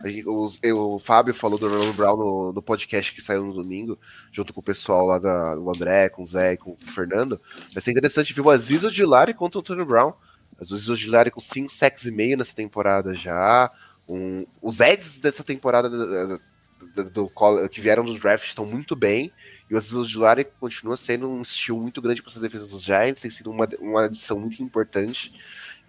gente, 0.05 0.25
os, 0.25 0.61
o 0.63 0.97
Fábio 0.97 1.33
falou 1.33 1.59
do 1.59 1.65
Orlando 1.65 1.91
Brown 1.91 2.15
no, 2.15 2.53
no, 2.53 2.61
podcast 2.61 3.13
que 3.13 3.21
saiu 3.21 3.43
no 3.43 3.53
domingo, 3.53 3.99
junto 4.31 4.53
com 4.53 4.61
o 4.61 4.63
pessoal 4.63 5.05
lá 5.05 5.19
da, 5.19 5.55
do 5.55 5.69
André, 5.69 6.07
com 6.07 6.21
o 6.21 6.25
Zé 6.25 6.53
e 6.53 6.57
com 6.57 6.71
o 6.71 6.77
Fernando. 6.77 7.41
Vai 7.73 7.81
ser 7.81 7.91
interessante 7.91 8.33
ver 8.33 8.41
o 8.41 8.49
Aziz 8.49 8.85
Odilari 8.85 9.33
contra 9.33 9.59
o 9.59 9.61
Tony 9.61 9.83
Brown. 9.83 10.13
Aziz 10.57 10.87
Odilari 10.87 11.31
com 11.31 11.41
5 11.41 11.69
sacks 11.69 12.05
e 12.05 12.11
meio 12.11 12.37
nessa 12.37 12.55
temporada 12.55 13.13
já. 13.13 13.69
Um, 14.07 14.45
os 14.61 14.79
Eds 14.79 15.19
dessa 15.19 15.43
temporada 15.43 15.89
do, 15.89 16.39
do, 16.95 17.09
do, 17.09 17.69
que 17.69 17.81
vieram 17.81 18.05
dos 18.05 18.19
drafts 18.19 18.49
estão 18.49 18.65
muito 18.65 18.95
bem. 18.95 19.31
E 19.69 19.73
o 19.73 19.77
Aziz 19.77 19.93
Odilari 19.93 20.45
continua 20.59 20.95
sendo 20.95 21.29
um 21.29 21.41
estilo 21.41 21.81
muito 21.81 22.01
grande 22.01 22.21
para 22.21 22.31
essas 22.31 22.41
defesas 22.41 22.71
dos 22.71 22.83
Giants. 22.83 23.21
Tem 23.21 23.31
sido 23.31 23.51
uma, 23.51 23.67
uma 23.79 24.05
adição 24.05 24.39
muito 24.39 24.61
importante. 24.61 25.33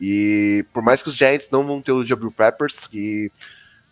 E 0.01 0.65
por 0.73 0.83
mais 0.83 1.03
que 1.03 1.09
os 1.09 1.15
Giants 1.15 1.51
não 1.51 1.67
vão 1.67 1.81
ter 1.81 1.93
o 1.93 2.05
Jabril 2.05 2.31
Peppers, 2.31 2.87
que 2.87 3.31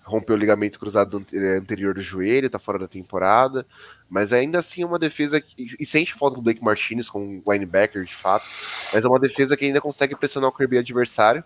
rompeu 0.05 0.37
o 0.37 0.39
ligamento 0.39 0.79
cruzado 0.79 1.25
anterior 1.59 1.95
do 1.95 2.03
joelho, 2.03 2.51
tá 2.51 2.59
fora 2.59 2.79
da 2.79 2.87
temporada, 2.87 3.67
mas 4.09 4.33
ainda 4.35 4.59
assim 4.59 4.83
é 4.83 4.87
uma 4.87 4.99
defesa 4.99 5.41
que, 5.41 5.77
e 5.81 5.87
sente 5.87 6.13
falta 6.13 6.37
do 6.37 6.43
Blake 6.43 6.63
Martinez 6.63 7.09
como 7.09 7.43
linebacker 7.49 8.05
de 8.05 8.15
fato, 8.15 8.45
mas 8.93 9.05
é 9.05 9.09
uma 9.09 9.19
defesa 9.19 9.57
que 9.57 9.65
ainda 9.65 9.81
consegue 9.81 10.15
pressionar 10.15 10.51
o 10.51 10.53
QB 10.53 10.79
adversário. 10.79 11.43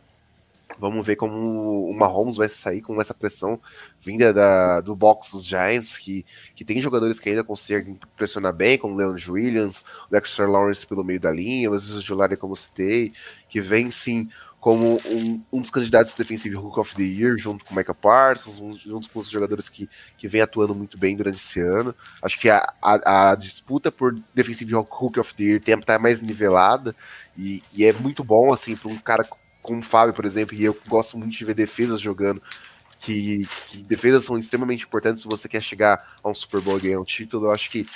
Vamos 0.78 1.06
ver 1.06 1.16
como 1.16 1.88
o 1.88 1.94
Mahomes 1.94 2.36
vai 2.36 2.48
sair 2.48 2.80
com 2.80 3.00
essa 3.00 3.14
pressão 3.14 3.60
vinda 4.00 4.32
da, 4.32 4.80
do 4.80 4.94
box 4.94 5.32
dos 5.32 5.44
Giants, 5.44 5.96
que, 5.96 6.24
que 6.54 6.64
tem 6.64 6.80
jogadores 6.80 7.18
que 7.18 7.28
ainda 7.28 7.42
conseguem 7.42 7.98
pressionar 8.16 8.52
bem, 8.52 8.78
como 8.78 8.94
o 8.94 8.96
Leandro 8.96 9.32
Williams, 9.32 9.84
o 10.08 10.12
Dexter 10.12 10.48
Lawrence 10.48 10.86
pelo 10.86 11.02
meio 11.02 11.18
da 11.18 11.30
linha, 11.30 11.70
o 11.70 11.78
Julari, 11.78 12.36
como 12.36 12.54
citei, 12.54 13.12
que 13.48 13.60
vem 13.60 13.90
sim 13.90 14.28
como 14.60 14.96
um, 15.06 15.42
um 15.52 15.60
dos 15.60 15.70
candidatos 15.70 16.14
Defensive 16.14 16.56
Hook 16.56 16.78
of 16.78 16.94
the 16.96 17.02
Year, 17.02 17.36
junto 17.38 17.64
com 17.64 17.72
o 17.72 17.76
Micah 17.76 17.94
Parsons, 17.94 18.60
um, 18.60 18.72
junto 18.76 19.08
com 19.08 19.20
os 19.20 19.28
jogadores 19.28 19.68
que, 19.68 19.88
que 20.16 20.26
vem 20.26 20.40
atuando 20.40 20.74
muito 20.74 20.98
bem 20.98 21.16
durante 21.16 21.36
esse 21.36 21.60
ano. 21.60 21.94
Acho 22.20 22.38
que 22.38 22.50
a, 22.50 22.72
a, 22.82 23.30
a 23.30 23.34
disputa 23.34 23.92
por 23.92 24.18
Defensive 24.34 24.74
Hook 24.74 25.18
of 25.18 25.34
the 25.34 25.44
Year 25.44 25.60
tem 25.60 25.78
tá 25.80 25.98
mais 25.98 26.20
nivelada 26.20 26.94
e, 27.36 27.62
e 27.72 27.84
é 27.84 27.92
muito 27.92 28.24
bom, 28.24 28.52
assim, 28.52 28.76
para 28.76 28.90
um 28.90 28.96
cara 28.96 29.24
como 29.62 29.80
o 29.80 29.82
Fábio, 29.82 30.14
por 30.14 30.24
exemplo, 30.24 30.54
e 30.54 30.64
eu 30.64 30.76
gosto 30.88 31.18
muito 31.18 31.32
de 31.32 31.44
ver 31.44 31.54
defesas 31.54 32.00
jogando, 32.00 32.42
que, 33.00 33.42
que 33.68 33.78
defesas 33.78 34.24
são 34.24 34.38
extremamente 34.38 34.84
importantes 34.84 35.22
se 35.22 35.28
você 35.28 35.48
quer 35.48 35.62
chegar 35.62 36.14
a 36.22 36.28
um 36.28 36.34
Super 36.34 36.60
Bowl 36.60 36.78
ganhar 36.78 37.00
um 37.00 37.04
título. 37.04 37.46
Eu 37.46 37.52
acho 37.52 37.70
que 37.70 37.86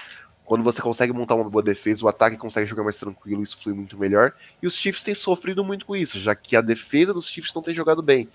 quando 0.44 0.62
você 0.62 0.82
consegue 0.82 1.12
montar 1.12 1.34
uma 1.34 1.48
boa 1.48 1.62
defesa, 1.62 2.04
o 2.04 2.08
ataque 2.08 2.36
consegue 2.36 2.66
jogar 2.66 2.84
mais 2.84 2.98
tranquilo, 2.98 3.42
isso 3.42 3.56
flui 3.56 3.74
muito 3.74 3.96
melhor. 3.96 4.34
E 4.60 4.66
os 4.66 4.76
Chiefs 4.76 5.02
têm 5.02 5.14
sofrido 5.14 5.64
muito 5.64 5.86
com 5.86 5.96
isso, 5.96 6.20
já 6.20 6.34
que 6.34 6.56
a 6.56 6.60
defesa 6.60 7.14
dos 7.14 7.26
Chiefs 7.28 7.54
não 7.54 7.62
tem 7.62 7.74
jogado 7.74 8.02
bem. 8.02 8.28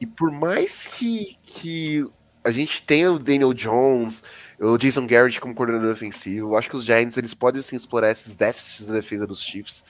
E 0.00 0.06
por 0.06 0.30
mais 0.30 0.86
que, 0.86 1.36
que 1.44 2.04
a 2.42 2.50
gente 2.50 2.82
tenha 2.82 3.12
o 3.12 3.18
Daniel 3.18 3.52
Jones, 3.52 4.22
o 4.58 4.76
Jason 4.78 5.06
Garrett 5.06 5.40
como 5.40 5.54
coordenador 5.54 5.92
ofensivo, 5.92 6.48
eu 6.48 6.56
acho 6.56 6.70
que 6.70 6.76
os 6.76 6.84
Giants 6.84 7.16
eles 7.16 7.34
podem 7.34 7.60
sim 7.62 7.76
explorar 7.76 8.10
esses 8.10 8.34
déficits 8.34 8.86
na 8.86 8.94
defesa 8.94 9.26
dos 9.26 9.42
Chiefs. 9.42 9.84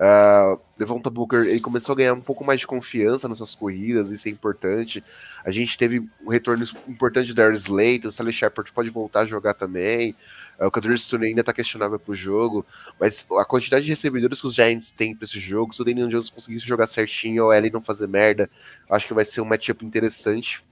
Uh, 0.00 0.58
Devonta 0.78 1.10
Booker 1.10 1.40
ele 1.40 1.60
começou 1.60 1.92
a 1.92 1.96
ganhar 1.96 2.14
um 2.14 2.22
pouco 2.22 2.42
mais 2.42 2.58
de 2.58 2.66
confiança 2.66 3.28
nas 3.28 3.36
suas 3.36 3.54
corridas, 3.54 4.10
isso 4.10 4.28
é 4.28 4.30
importante. 4.30 5.04
A 5.44 5.50
gente 5.50 5.76
teve 5.76 6.08
um 6.24 6.30
retorno 6.30 6.64
importante 6.88 7.28
do 7.28 7.34
Darius 7.34 7.64
Slate, 7.64 8.06
o 8.06 8.12
Sally 8.12 8.32
Shepard 8.32 8.72
pode 8.72 8.88
voltar 8.88 9.20
a 9.20 9.26
jogar 9.26 9.52
também. 9.52 10.16
Uh, 10.58 10.66
o 10.66 10.70
Kadri 10.70 10.94
ainda 11.22 11.44
tá 11.44 11.52
questionável 11.52 11.98
pro 11.98 12.14
jogo, 12.14 12.64
mas 12.98 13.26
a 13.38 13.44
quantidade 13.44 13.84
de 13.84 13.90
recebedores 13.90 14.40
que 14.40 14.46
os 14.46 14.54
Giants 14.54 14.90
têm 14.90 15.14
para 15.14 15.26
esse 15.26 15.38
jogo, 15.38 15.74
se 15.74 15.82
o 15.82 15.84
Daniel 15.84 16.08
Jones 16.08 16.30
conseguir 16.30 16.60
jogar 16.60 16.86
certinho, 16.86 17.44
ou 17.44 17.52
ele 17.52 17.68
não 17.68 17.82
fazer 17.82 18.06
merda, 18.06 18.48
acho 18.88 19.06
que 19.06 19.12
vai 19.12 19.26
ser 19.26 19.42
um 19.42 19.46
matchup 19.46 19.84
interessante. 19.84 20.64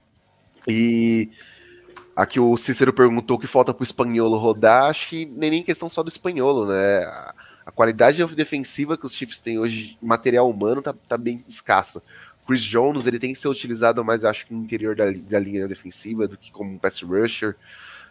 E 0.67 1.29
aqui 2.15 2.39
o 2.39 2.57
Cícero 2.57 2.91
perguntou 2.91 3.37
o 3.37 3.39
que 3.39 3.45
falta 3.47 3.75
pro 3.75 3.83
espanholo 3.83 4.37
rodar, 4.37 4.85
acho 4.85 5.07
que 5.09 5.27
nem, 5.27 5.51
nem 5.51 5.63
questão 5.63 5.87
só 5.87 6.01
do 6.01 6.09
espanholo, 6.09 6.65
né? 6.65 7.05
Qualidade 7.71 8.23
defensiva 8.35 8.97
que 8.97 9.05
os 9.05 9.13
Chiefs 9.13 9.39
têm 9.39 9.59
hoje, 9.59 9.97
material 10.01 10.49
humano, 10.49 10.81
tá, 10.81 10.93
tá 11.07 11.17
bem 11.17 11.43
escassa. 11.47 12.01
Chris 12.49 12.63
Jones, 12.63 13.05
ele 13.05 13.19
tem 13.19 13.31
que 13.31 13.37
ser 13.37 13.47
utilizado 13.47 14.03
mais, 14.03 14.25
acho 14.25 14.47
que 14.47 14.53
no 14.53 14.63
interior 14.63 14.95
da, 14.95 15.05
da 15.11 15.39
linha 15.39 15.67
defensiva 15.67 16.27
do 16.27 16.35
que 16.35 16.51
como 16.51 16.79
pass 16.79 17.01
rusher. 17.01 17.55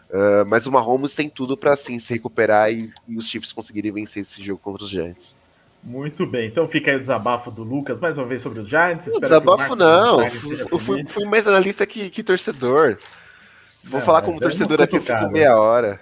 Uh, 0.08 0.46
mas 0.46 0.66
o 0.66 0.72
Mahomes 0.72 1.14
tem 1.14 1.28
tudo 1.28 1.56
para 1.56 1.72
assim, 1.72 1.98
se 1.98 2.14
recuperar 2.14 2.72
e, 2.72 2.90
e, 3.06 3.16
os 3.16 3.26
Chiefs 3.28 3.52
conseguirem 3.52 3.92
vencer 3.92 4.22
esse 4.22 4.42
jogo 4.42 4.60
contra 4.62 4.84
os 4.84 4.90
Giants. 4.90 5.36
Muito 5.82 6.24
bem, 6.24 6.48
então 6.48 6.66
fica 6.66 6.90
aí 6.90 6.96
o 6.96 7.00
desabafo 7.00 7.50
do 7.50 7.62
Lucas 7.62 8.00
mais 8.00 8.16
uma 8.16 8.26
vez 8.26 8.40
sobre 8.40 8.60
os 8.60 8.68
Giants. 8.68 9.06
Não, 9.06 9.20
desabafo 9.20 9.76
não, 9.76 10.22
eu 10.22 10.78
fui, 10.78 11.04
fui, 11.06 11.24
mais 11.24 11.46
analista 11.46 11.84
que, 11.84 12.08
que 12.08 12.22
torcedor. 12.22 12.96
Vou 13.84 14.00
falar 14.00 14.22
como 14.22 14.40
torcedor 14.40 14.80
aqui, 14.80 14.96
eu 14.96 15.00
fico 15.00 15.30
meia 15.30 15.56
hora. 15.58 16.00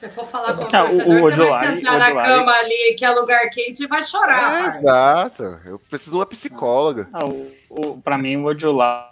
Se 0.00 0.14
for 0.14 0.26
falar 0.26 0.56
com 0.56 0.64
o 0.64 0.70
torcedor, 0.70 1.14
o, 1.14 1.20
você 1.20 1.36
vai 1.36 1.66
sentar 1.66 1.98
na 1.98 2.24
cama 2.24 2.52
ali, 2.52 2.94
que 2.96 3.04
é 3.04 3.10
lugar 3.10 3.50
quente, 3.50 3.84
e 3.84 3.86
vai 3.86 4.02
chorar. 4.02 4.64
É, 4.64 4.66
exato. 4.68 5.42
Eu 5.66 5.78
preciso 5.78 6.12
de 6.12 6.16
uma 6.16 6.24
psicóloga. 6.24 7.06
Ah, 7.12 7.26
o, 7.26 7.52
o, 7.68 8.00
pra 8.00 8.16
mim, 8.16 8.36
o 8.36 8.46
Odilari 8.46 9.10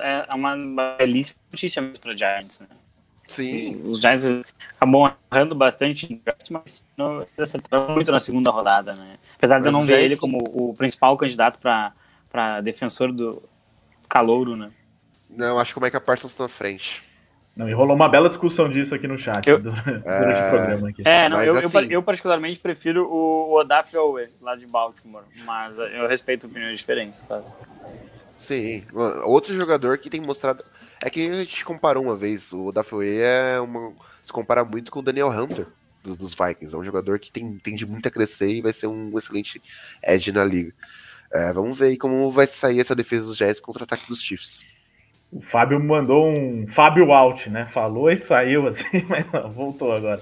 é, 0.00 0.26
é 0.26 0.34
uma 0.34 0.56
belíssima 0.96 1.36
notícia 1.52 1.82
para 2.00 2.10
os 2.10 2.18
Giants, 2.18 2.60
né? 2.60 2.68
Sim. 3.28 3.82
Os 3.84 4.00
Giants 4.00 4.24
acabam 4.76 5.14
errando 5.30 5.54
bastante, 5.54 6.22
mas 6.50 6.86
não 6.96 7.26
acertaram 7.38 7.90
muito 7.90 8.10
na 8.10 8.20
segunda 8.20 8.50
rodada, 8.50 8.94
né? 8.94 9.16
Apesar 9.36 9.60
de 9.60 9.66
eu 9.66 9.72
não 9.72 9.84
ver 9.84 10.02
ele 10.02 10.16
como 10.16 10.38
o 10.38 10.74
principal 10.74 11.14
candidato 11.18 11.58
para 11.58 12.60
defensor 12.62 13.12
do 13.12 13.42
calouro, 14.08 14.56
né? 14.56 14.70
Não, 15.28 15.58
acho 15.58 15.74
que 15.74 15.78
o 15.78 15.82
Micah 15.82 16.00
Parsons 16.00 16.32
está 16.32 16.44
na 16.44 16.48
frente. 16.48 17.02
Não, 17.56 17.68
e 17.68 17.72
rolou 17.72 17.94
uma 17.94 18.08
bela 18.08 18.28
discussão 18.28 18.68
disso 18.68 18.94
aqui 18.94 19.06
no 19.06 19.16
chat 19.16 19.48
eu, 19.48 19.58
durante 19.60 20.02
é... 20.04 20.46
o 20.46 20.50
programa. 20.50 20.88
Aqui. 20.88 21.02
É, 21.04 21.28
não, 21.28 21.42
eu, 21.42 21.56
assim... 21.56 21.78
eu, 21.78 21.90
eu, 21.90 22.02
particularmente 22.02 22.58
prefiro 22.58 23.08
o, 23.08 23.54
Odaf 23.54 23.96
Owe, 23.96 24.28
lá 24.40 24.56
de 24.56 24.66
Baltimore, 24.66 25.24
mas 25.44 25.78
eu 25.78 26.08
respeito 26.08 26.46
opiniões 26.46 26.78
diferentes. 26.78 27.20
Tá? 27.22 27.42
Sim, 28.36 28.84
outro 29.24 29.54
jogador 29.54 29.98
que 29.98 30.10
tem 30.10 30.20
mostrado. 30.20 30.64
É 31.00 31.08
que 31.10 31.28
a 31.28 31.34
gente 31.34 31.64
comparou 31.64 32.02
uma 32.02 32.16
vez, 32.16 32.52
o 32.52 32.66
Odaf 32.66 32.94
Owe 32.94 33.20
é 33.20 33.60
uma. 33.60 33.92
Se 34.22 34.32
compara 34.32 34.64
muito 34.64 34.90
com 34.90 34.98
o 34.98 35.02
Daniel 35.02 35.28
Hunter 35.28 35.66
dos, 36.04 36.16
dos 36.16 36.34
Vikings. 36.34 36.74
É 36.74 36.78
um 36.78 36.84
jogador 36.84 37.18
que 37.18 37.32
tem, 37.32 37.58
tende 37.58 37.86
muito 37.86 38.06
a 38.06 38.10
crescer 38.10 38.48
e 38.48 38.62
vai 38.62 38.72
ser 38.72 38.86
um 38.86 39.16
excelente 39.16 39.60
edge 40.02 40.30
na 40.32 40.44
liga. 40.44 40.72
É, 41.32 41.52
vamos 41.52 41.76
ver 41.76 41.86
aí 41.86 41.96
como 41.96 42.30
vai 42.30 42.46
sair 42.46 42.80
essa 42.80 42.94
defesa 42.94 43.26
dos 43.26 43.36
Jets 43.36 43.60
contra 43.60 43.82
o 43.82 43.84
ataque 43.84 44.06
dos 44.06 44.20
Chiefs. 44.20 44.64
O 45.34 45.40
Fábio 45.40 45.82
mandou 45.82 46.28
um 46.28 46.64
Fábio 46.68 47.12
out, 47.12 47.50
né? 47.50 47.66
Falou 47.72 48.08
e 48.08 48.16
saiu 48.16 48.68
assim, 48.68 49.04
mas 49.08 49.26
não, 49.32 49.50
voltou 49.50 49.92
agora. 49.92 50.20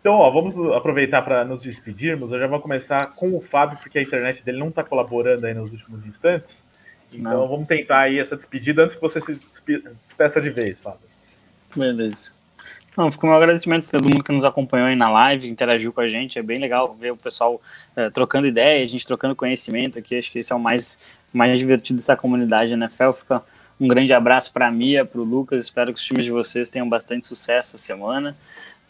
Então, 0.00 0.14
ó, 0.14 0.30
vamos 0.30 0.54
aproveitar 0.76 1.22
para 1.22 1.44
nos 1.44 1.64
despedirmos. 1.64 2.30
Eu 2.30 2.38
já 2.38 2.46
vou 2.46 2.60
começar 2.60 3.10
com 3.18 3.36
o 3.36 3.40
Fábio, 3.40 3.78
porque 3.78 3.98
a 3.98 4.02
internet 4.02 4.44
dele 4.44 4.58
não 4.58 4.68
está 4.68 4.84
colaborando 4.84 5.44
aí 5.44 5.52
nos 5.52 5.72
últimos 5.72 6.06
instantes. 6.06 6.64
Então, 7.12 7.40
não. 7.40 7.48
vamos 7.48 7.66
tentar 7.66 8.02
aí 8.02 8.20
essa 8.20 8.36
despedida 8.36 8.84
antes 8.84 8.94
que 8.94 9.02
você 9.02 9.20
se 9.20 9.38
despeça 10.00 10.40
de 10.40 10.50
vez, 10.50 10.78
Fábio. 10.78 11.00
Beleza. 11.74 12.32
Não, 12.96 13.10
fico 13.10 13.26
meu 13.26 13.34
agradecimento 13.34 13.86
a 13.86 13.98
todo 13.98 14.04
mundo 14.04 14.22
que 14.22 14.32
nos 14.32 14.44
acompanhou 14.44 14.86
aí 14.86 14.94
na 14.94 15.10
live, 15.10 15.48
interagiu 15.48 15.92
com 15.92 16.00
a 16.00 16.08
gente. 16.08 16.38
É 16.38 16.42
bem 16.42 16.58
legal 16.58 16.94
ver 16.94 17.10
o 17.10 17.16
pessoal 17.16 17.60
é, 17.96 18.08
trocando 18.08 18.46
ideia, 18.46 18.84
a 18.84 18.86
gente 18.86 19.06
trocando 19.06 19.34
conhecimento 19.34 19.98
aqui. 19.98 20.16
Acho 20.16 20.30
que 20.30 20.40
isso 20.40 20.52
é 20.52 20.56
o 20.56 20.60
mais, 20.60 21.00
mais 21.32 21.58
divertido 21.58 21.96
dessa 21.96 22.16
comunidade 22.16 22.72
NFL. 22.72 23.12
Fica 23.12 23.42
um 23.80 23.88
grande 23.88 24.12
abraço 24.12 24.52
para 24.52 24.68
a 24.68 24.70
Mia, 24.70 25.04
para 25.04 25.20
o 25.20 25.24
Lucas. 25.24 25.64
Espero 25.64 25.92
que 25.92 25.98
os 25.98 26.04
times 26.04 26.24
de 26.24 26.30
vocês 26.30 26.68
tenham 26.68 26.88
bastante 26.88 27.26
sucesso 27.26 27.76
essa 27.76 27.78
semana. 27.78 28.36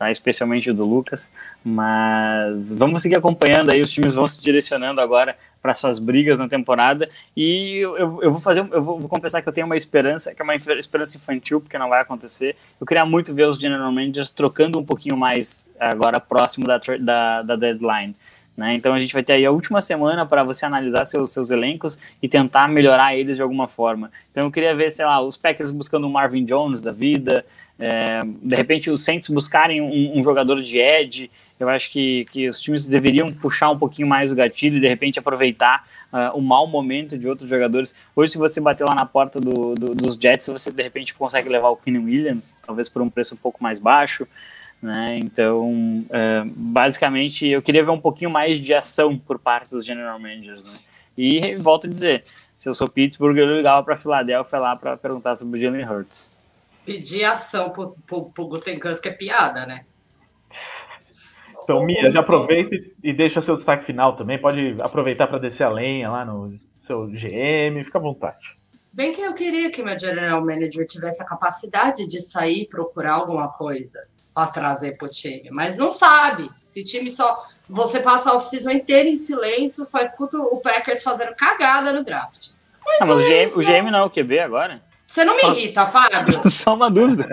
Tá, 0.03 0.11
especialmente 0.11 0.69
o 0.69 0.75
do 0.75 0.85
Lucas, 0.85 1.33
mas 1.63 2.75
vamos 2.75 3.03
seguir 3.03 3.15
acompanhando 3.15 3.71
aí, 3.71 3.81
os 3.81 3.89
times 3.89 4.13
vão 4.13 4.27
se 4.27 4.41
direcionando 4.41 5.01
agora 5.01 5.37
para 5.63 5.73
suas 5.73 6.01
brigas 6.01 6.41
na 6.41 6.49
temporada, 6.49 7.09
e 7.37 7.77
eu, 7.77 8.21
eu 8.21 8.33
vou 8.33 8.41
fazer, 8.41 8.67
eu 8.73 8.83
vou, 8.83 8.99
vou, 8.99 9.09
confessar 9.09 9.41
que 9.41 9.49
eu 9.49 9.53
tenho 9.53 9.65
uma 9.65 9.77
esperança, 9.77 10.35
que 10.35 10.43
é 10.43 10.45
uma 10.45 10.57
esperança 10.57 11.17
infantil, 11.17 11.61
porque 11.61 11.79
não 11.79 11.89
vai 11.89 12.01
acontecer, 12.01 12.57
eu 12.81 12.87
queria 12.87 13.07
muito 13.07 13.33
ver 13.33 13.47
os 13.47 13.57
General 13.57 13.93
Managers 13.93 14.31
trocando 14.31 14.77
um 14.77 14.85
pouquinho 14.85 15.17
mais 15.17 15.71
agora 15.79 16.19
próximo 16.19 16.67
da, 16.67 16.81
da, 16.99 17.43
da 17.43 17.55
deadline, 17.55 18.17
né? 18.57 18.75
Então 18.75 18.93
a 18.95 18.99
gente 18.99 19.13
vai 19.13 19.23
ter 19.23 19.35
aí 19.35 19.47
a 19.47 19.51
última 19.51 19.81
semana 19.81 20.27
para 20.27 20.45
você 20.45 20.67
analisar 20.67 21.05
seus, 21.05 21.33
seus 21.33 21.51
elencos 21.51 21.99
e 22.23 22.29
tentar 22.29 22.69
melhorar 22.69 23.17
eles 23.17 23.37
de 23.37 23.43
alguma 23.43 23.67
forma. 23.67 24.11
Então 24.31 24.45
eu 24.45 24.51
queria 24.51 24.75
ver, 24.75 24.91
sei 24.91 25.05
lá, 25.05 25.21
os 25.21 25.37
Packers 25.37 25.73
buscando 25.73 26.07
o 26.07 26.11
Marvin 26.11 26.45
Jones 26.45 26.81
da 26.81 26.93
vida, 26.93 27.45
é, 27.79 28.21
de 28.25 28.55
repente 28.55 28.91
os 28.91 29.03
Saints 29.03 29.29
buscarem 29.29 29.81
um, 29.81 30.19
um, 30.19 30.23
jogador 30.23 30.61
de 30.63 30.79
edge. 30.79 31.31
Eu 31.59 31.69
acho 31.69 31.91
que, 31.91 32.25
que 32.27 32.49
os 32.49 32.61
times 32.61 32.87
deveriam 32.87 33.33
puxar 33.33 33.71
um 33.71 33.79
pouquinho 33.79 34.07
mais 34.07 34.31
o 34.31 34.35
gatilho 34.35 34.77
e 34.77 34.81
de 34.81 34.89
repente 34.89 35.19
aproveitar 35.19 35.85
uh, 36.13 36.37
o 36.37 36.41
mau 36.41 36.67
momento 36.67 37.17
de 37.17 37.27
outros 37.27 37.49
jogadores. 37.49 37.95
Hoje, 38.15 38.33
se 38.33 38.39
você 38.39 38.61
bater 38.61 38.85
lá 38.85 38.95
na 38.95 39.07
porta 39.07 39.41
do, 39.41 39.75
do, 39.75 39.95
dos 39.95 40.15
Jets, 40.15 40.49
você 40.49 40.71
de 40.71 40.83
repente 40.83 41.15
consegue 41.15 41.49
levar 41.49 41.71
o 41.71 41.77
Kenny 41.77 41.99
Williams, 41.99 42.57
talvez 42.65 42.89
por 42.89 43.01
um 43.01 43.09
preço 43.09 43.35
um 43.35 43.39
pouco 43.39 43.63
mais 43.63 43.79
baixo. 43.79 44.27
Né? 44.83 45.19
Então, 45.19 46.05
é, 46.11 46.43
basicamente, 46.45 47.47
eu 47.47 47.63
queria 47.63 47.85
ver 47.85 47.93
um 47.93 48.01
pouquinho 48.01 48.31
mais 48.31 48.59
de 48.59 48.75
ação 48.75 49.17
por 49.17 49.39
parte 49.39 49.71
dos 49.71 49.87
general 49.87 50.19
managers. 50.19 50.65
Né? 50.65 50.75
E 51.17 51.57
volto 51.57 51.87
a 51.87 51.91
dizer, 51.91 52.21
se 52.57 52.69
eu 52.69 52.75
sou 52.75 52.89
Pittsburgh, 52.89 53.39
eu 53.39 53.57
ligava 53.57 53.85
para 53.85 53.97
Filadélfia 53.97 54.59
lá 54.59 54.75
para 54.75 54.97
perguntar 54.97 55.37
sobre 55.37 55.61
o 55.61 55.65
Jalen 55.65 55.89
Hurts. 55.89 56.33
Pedir 56.85 57.25
ação 57.25 57.71
pro, 57.71 57.97
pro, 58.05 58.25
pro 58.25 58.49
Gutenkans, 58.49 58.99
que 58.99 59.09
é 59.09 59.13
piada, 59.13 59.65
né? 59.65 59.85
Então, 61.63 61.85
Mia, 61.85 62.11
já 62.11 62.19
aproveita 62.19 62.75
e 63.05 63.13
deixa 63.13 63.41
seu 63.41 63.55
destaque 63.55 63.85
final 63.85 64.17
também. 64.17 64.37
Pode 64.37 64.75
aproveitar 64.81 65.29
para 65.29 65.39
descer 65.39 65.63
a 65.63 65.71
lenha 65.71 66.11
lá 66.11 66.25
no 66.25 66.53
seu 66.85 67.07
GM, 67.07 67.85
fica 67.85 67.99
à 67.99 68.01
vontade. 68.01 68.59
Bem 68.93 69.13
que 69.13 69.21
eu 69.21 69.33
queria 69.33 69.71
que 69.71 69.81
meu 69.81 69.97
general 69.97 70.45
manager 70.45 70.85
tivesse 70.89 71.23
a 71.23 71.27
capacidade 71.27 72.05
de 72.05 72.21
sair 72.21 72.63
e 72.63 72.69
procurar 72.69 73.13
alguma 73.13 73.49
coisa 73.49 74.12
trazer 74.47 74.97
pro 74.97 75.09
time, 75.09 75.51
mas 75.51 75.79
não 75.79 75.91
sabe. 75.91 76.51
Se 76.65 76.83
time 76.83 77.11
só. 77.11 77.43
Você 77.69 78.01
passa 78.01 78.31
a 78.31 78.37
off-season 78.37 78.71
inteira 78.71 79.09
em 79.09 79.17
silêncio, 79.17 79.85
só 79.85 80.01
escuta 80.01 80.37
o 80.39 80.61
Packers 80.61 81.03
fazendo 81.03 81.35
cagada 81.35 81.93
no 81.93 82.05
draft. 82.05 82.51
Mas, 82.85 83.03
ah, 83.03 83.07
mas 83.07 83.19
o, 83.19 83.23
GM, 83.23 83.61
o 83.61 83.65
GM 83.65 83.91
não 83.91 83.99
é 84.01 84.03
o 84.05 84.11
QB 84.11 84.41
agora? 84.41 84.83
Você 85.07 85.27
não 85.27 85.37
me 85.37 85.43
irrita, 85.43 85.85
Fábio. 85.85 86.33
Só 86.51 86.75
uma 86.75 86.91
dúvida. 86.91 87.29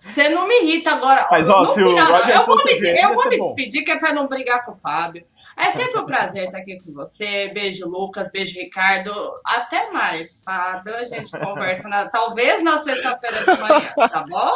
Você 0.00 0.28
não 0.30 0.48
me 0.48 0.62
irrita 0.62 0.90
agora. 0.90 1.28
Mas, 1.30 1.48
ó, 1.48 1.62
no 1.62 1.74
final, 1.74 2.28
eu 2.28 2.44
vou 2.44 2.56
me, 2.56 3.00
eu 3.00 3.14
vou 3.14 3.28
me 3.28 3.38
despedir, 3.38 3.84
que 3.84 3.92
é 3.92 3.98
para 3.98 4.12
não 4.12 4.26
brigar 4.26 4.64
com 4.64 4.72
o 4.72 4.74
Fábio. 4.74 5.24
É 5.56 5.70
sempre 5.70 6.00
um 6.00 6.06
prazer 6.06 6.46
estar 6.46 6.58
aqui 6.58 6.80
com 6.80 6.92
você. 6.92 7.52
Beijo, 7.54 7.88
Lucas. 7.88 8.28
Beijo, 8.32 8.58
Ricardo. 8.58 9.12
Até 9.44 9.92
mais, 9.92 10.42
Fábio. 10.44 10.96
A 10.96 11.04
gente 11.04 11.30
conversa 11.38 11.88
na, 11.88 12.08
talvez 12.08 12.64
na 12.64 12.78
sexta-feira 12.78 13.38
de 13.38 13.60
manhã, 13.60 13.92
tá 14.08 14.26
bom? 14.28 14.52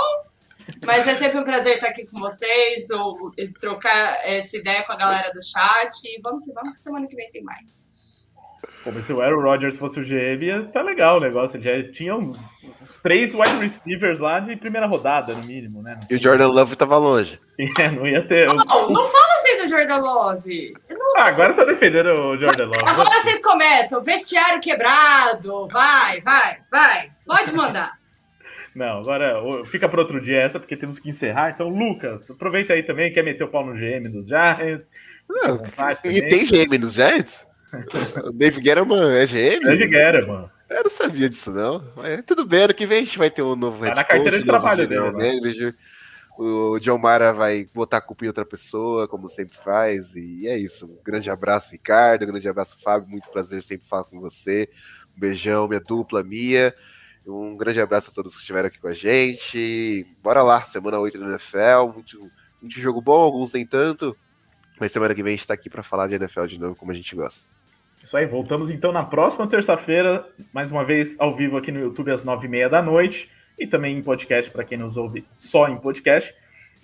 Mas 0.84 1.06
é 1.06 1.14
sempre 1.14 1.38
um 1.38 1.44
prazer 1.44 1.74
estar 1.74 1.88
aqui 1.88 2.06
com 2.06 2.18
vocês, 2.18 2.90
ou, 2.90 3.32
trocar 3.60 4.20
essa 4.24 4.56
ideia 4.56 4.82
com 4.82 4.92
a 4.92 4.96
galera 4.96 5.32
do 5.32 5.42
chat. 5.42 5.92
E 6.04 6.20
vamos 6.20 6.44
que 6.44 6.52
vamos, 6.52 6.72
que 6.72 6.80
semana 6.80 7.06
que 7.06 7.16
vem 7.16 7.30
tem 7.30 7.42
mais. 7.42 8.32
Como 8.82 9.02
se 9.02 9.12
o 9.12 9.20
Aaron 9.20 9.42
Rodgers 9.42 9.76
fosse 9.76 9.98
o 9.98 10.04
GM, 10.04 10.44
ia 10.44 10.64
tá 10.72 10.80
legal 10.80 11.16
o 11.16 11.20
negócio. 11.20 11.60
Já 11.60 11.70
tinha 11.92 12.14
uns 12.14 12.38
três 13.02 13.32
wide 13.34 13.58
receivers 13.58 14.18
lá 14.20 14.38
de 14.40 14.56
primeira 14.56 14.86
rodada, 14.86 15.34
no 15.34 15.44
mínimo, 15.44 15.82
né? 15.82 15.98
E 16.08 16.14
o 16.14 16.22
Jordan 16.22 16.48
Love 16.48 16.76
tava 16.76 16.96
longe. 16.96 17.40
É, 17.80 17.90
não 17.90 18.06
ia 18.06 18.26
ter. 18.28 18.46
Não, 18.46 18.90
não 18.90 19.08
fala 19.08 19.26
assim 19.38 19.62
do 19.62 19.68
Jordan 19.68 19.96
Love. 19.96 20.74
Não... 20.90 21.16
Ah, 21.18 21.24
agora 21.24 21.54
tá 21.54 21.64
defendendo 21.64 22.10
o 22.10 22.36
Jordan 22.36 22.66
Love. 22.66 22.82
Agora 22.86 23.08
vocês 23.22 23.40
começam, 23.40 24.02
vestiário 24.02 24.60
quebrado. 24.60 25.66
Vai, 25.68 26.20
vai, 26.20 26.58
vai. 26.70 27.10
Pode 27.26 27.54
mandar. 27.54 27.95
Não, 28.76 28.98
agora 28.98 29.42
fica 29.64 29.88
para 29.88 30.02
outro 30.02 30.20
dia 30.20 30.42
essa, 30.42 30.60
porque 30.60 30.76
temos 30.76 30.98
que 30.98 31.08
encerrar. 31.08 31.50
Então, 31.50 31.68
Lucas, 31.70 32.30
aproveita 32.30 32.74
aí 32.74 32.82
também, 32.82 33.10
quer 33.10 33.24
meter 33.24 33.42
o 33.42 33.48
pau 33.48 33.64
no 33.64 33.72
GM 33.72 34.06
dos 34.10 34.26
Giants. 34.28 34.86
Não, 35.28 35.62
e 36.04 36.28
tem 36.28 36.44
GM 36.44 36.78
dos 36.78 36.92
Giants? 36.92 37.46
o 38.22 38.32
Dave 38.32 38.60
Guerrero 38.60 38.86
é 38.92 39.26
GM? 39.26 39.64
Dave 39.64 39.86
Guerrero, 39.86 40.28
mano. 40.28 40.50
Eu 40.68 40.82
não 40.82 40.90
sabia 40.90 41.28
disso, 41.28 41.50
não. 41.52 41.82
Mas 41.96 42.22
tudo 42.26 42.44
bem, 42.44 42.64
ano 42.64 42.74
que 42.74 42.84
vem 42.84 42.98
a 42.98 43.04
gente 43.04 43.16
vai 43.16 43.30
ter 43.30 43.40
um 43.40 43.56
novo 43.56 43.82
tá 43.82 43.94
na 43.94 44.04
carteira 44.04 44.38
de 44.38 44.44
trabalho 44.44 44.86
dele. 44.86 45.10
Manager. 45.10 45.74
O 46.38 46.78
John 46.78 46.98
Mara 46.98 47.32
vai 47.32 47.66
botar 47.72 47.96
a 47.96 48.00
culpa 48.00 48.26
em 48.26 48.28
outra 48.28 48.44
pessoa, 48.44 49.08
como 49.08 49.26
sempre 49.26 49.56
faz. 49.56 50.14
E 50.14 50.46
é 50.46 50.58
isso. 50.58 50.84
Um 50.84 51.02
grande 51.02 51.30
abraço, 51.30 51.72
Ricardo. 51.72 52.24
Um 52.24 52.26
grande 52.26 52.46
abraço, 52.46 52.76
Fábio. 52.82 53.08
Muito 53.08 53.30
prazer 53.30 53.62
sempre 53.62 53.88
falar 53.88 54.04
com 54.04 54.20
você. 54.20 54.68
Um 55.16 55.20
beijão, 55.20 55.66
minha 55.66 55.80
dupla, 55.80 56.22
Mia. 56.22 56.74
Um 57.26 57.56
grande 57.56 57.80
abraço 57.80 58.10
a 58.10 58.14
todos 58.14 58.34
que 58.34 58.40
estiveram 58.40 58.68
aqui 58.68 58.78
com 58.78 58.88
a 58.88 58.94
gente. 58.94 60.06
Bora 60.22 60.42
lá, 60.42 60.64
semana 60.64 60.98
8 60.98 61.18
do 61.18 61.28
NFL. 61.28 61.92
Muito, 61.92 62.30
muito 62.62 62.80
jogo 62.80 63.00
bom, 63.00 63.20
alguns 63.20 63.52
nem 63.52 63.66
tanto. 63.66 64.16
Mas 64.78 64.92
semana 64.92 65.14
que 65.14 65.22
vem 65.22 65.34
a 65.34 65.36
gente 65.36 65.46
tá 65.46 65.54
aqui 65.54 65.68
para 65.68 65.82
falar 65.82 66.06
de 66.06 66.14
NFL 66.14 66.46
de 66.46 66.60
novo, 66.60 66.76
como 66.76 66.92
a 66.92 66.94
gente 66.94 67.16
gosta. 67.16 67.48
Isso 68.04 68.16
aí, 68.16 68.26
voltamos 68.26 68.70
então 68.70 68.92
na 68.92 69.02
próxima 69.02 69.48
terça-feira, 69.48 70.28
mais 70.52 70.70
uma 70.70 70.84
vez 70.84 71.16
ao 71.18 71.34
vivo 71.34 71.56
aqui 71.56 71.72
no 71.72 71.80
YouTube 71.80 72.12
às 72.12 72.22
nove 72.22 72.46
e 72.46 72.48
meia 72.48 72.68
da 72.68 72.80
noite 72.80 73.28
e 73.58 73.66
também 73.66 73.98
em 73.98 74.02
podcast 74.02 74.50
para 74.50 74.64
quem 74.64 74.78
nos 74.78 74.96
ouve 74.96 75.26
só 75.38 75.68
em 75.68 75.76
podcast. 75.76 76.32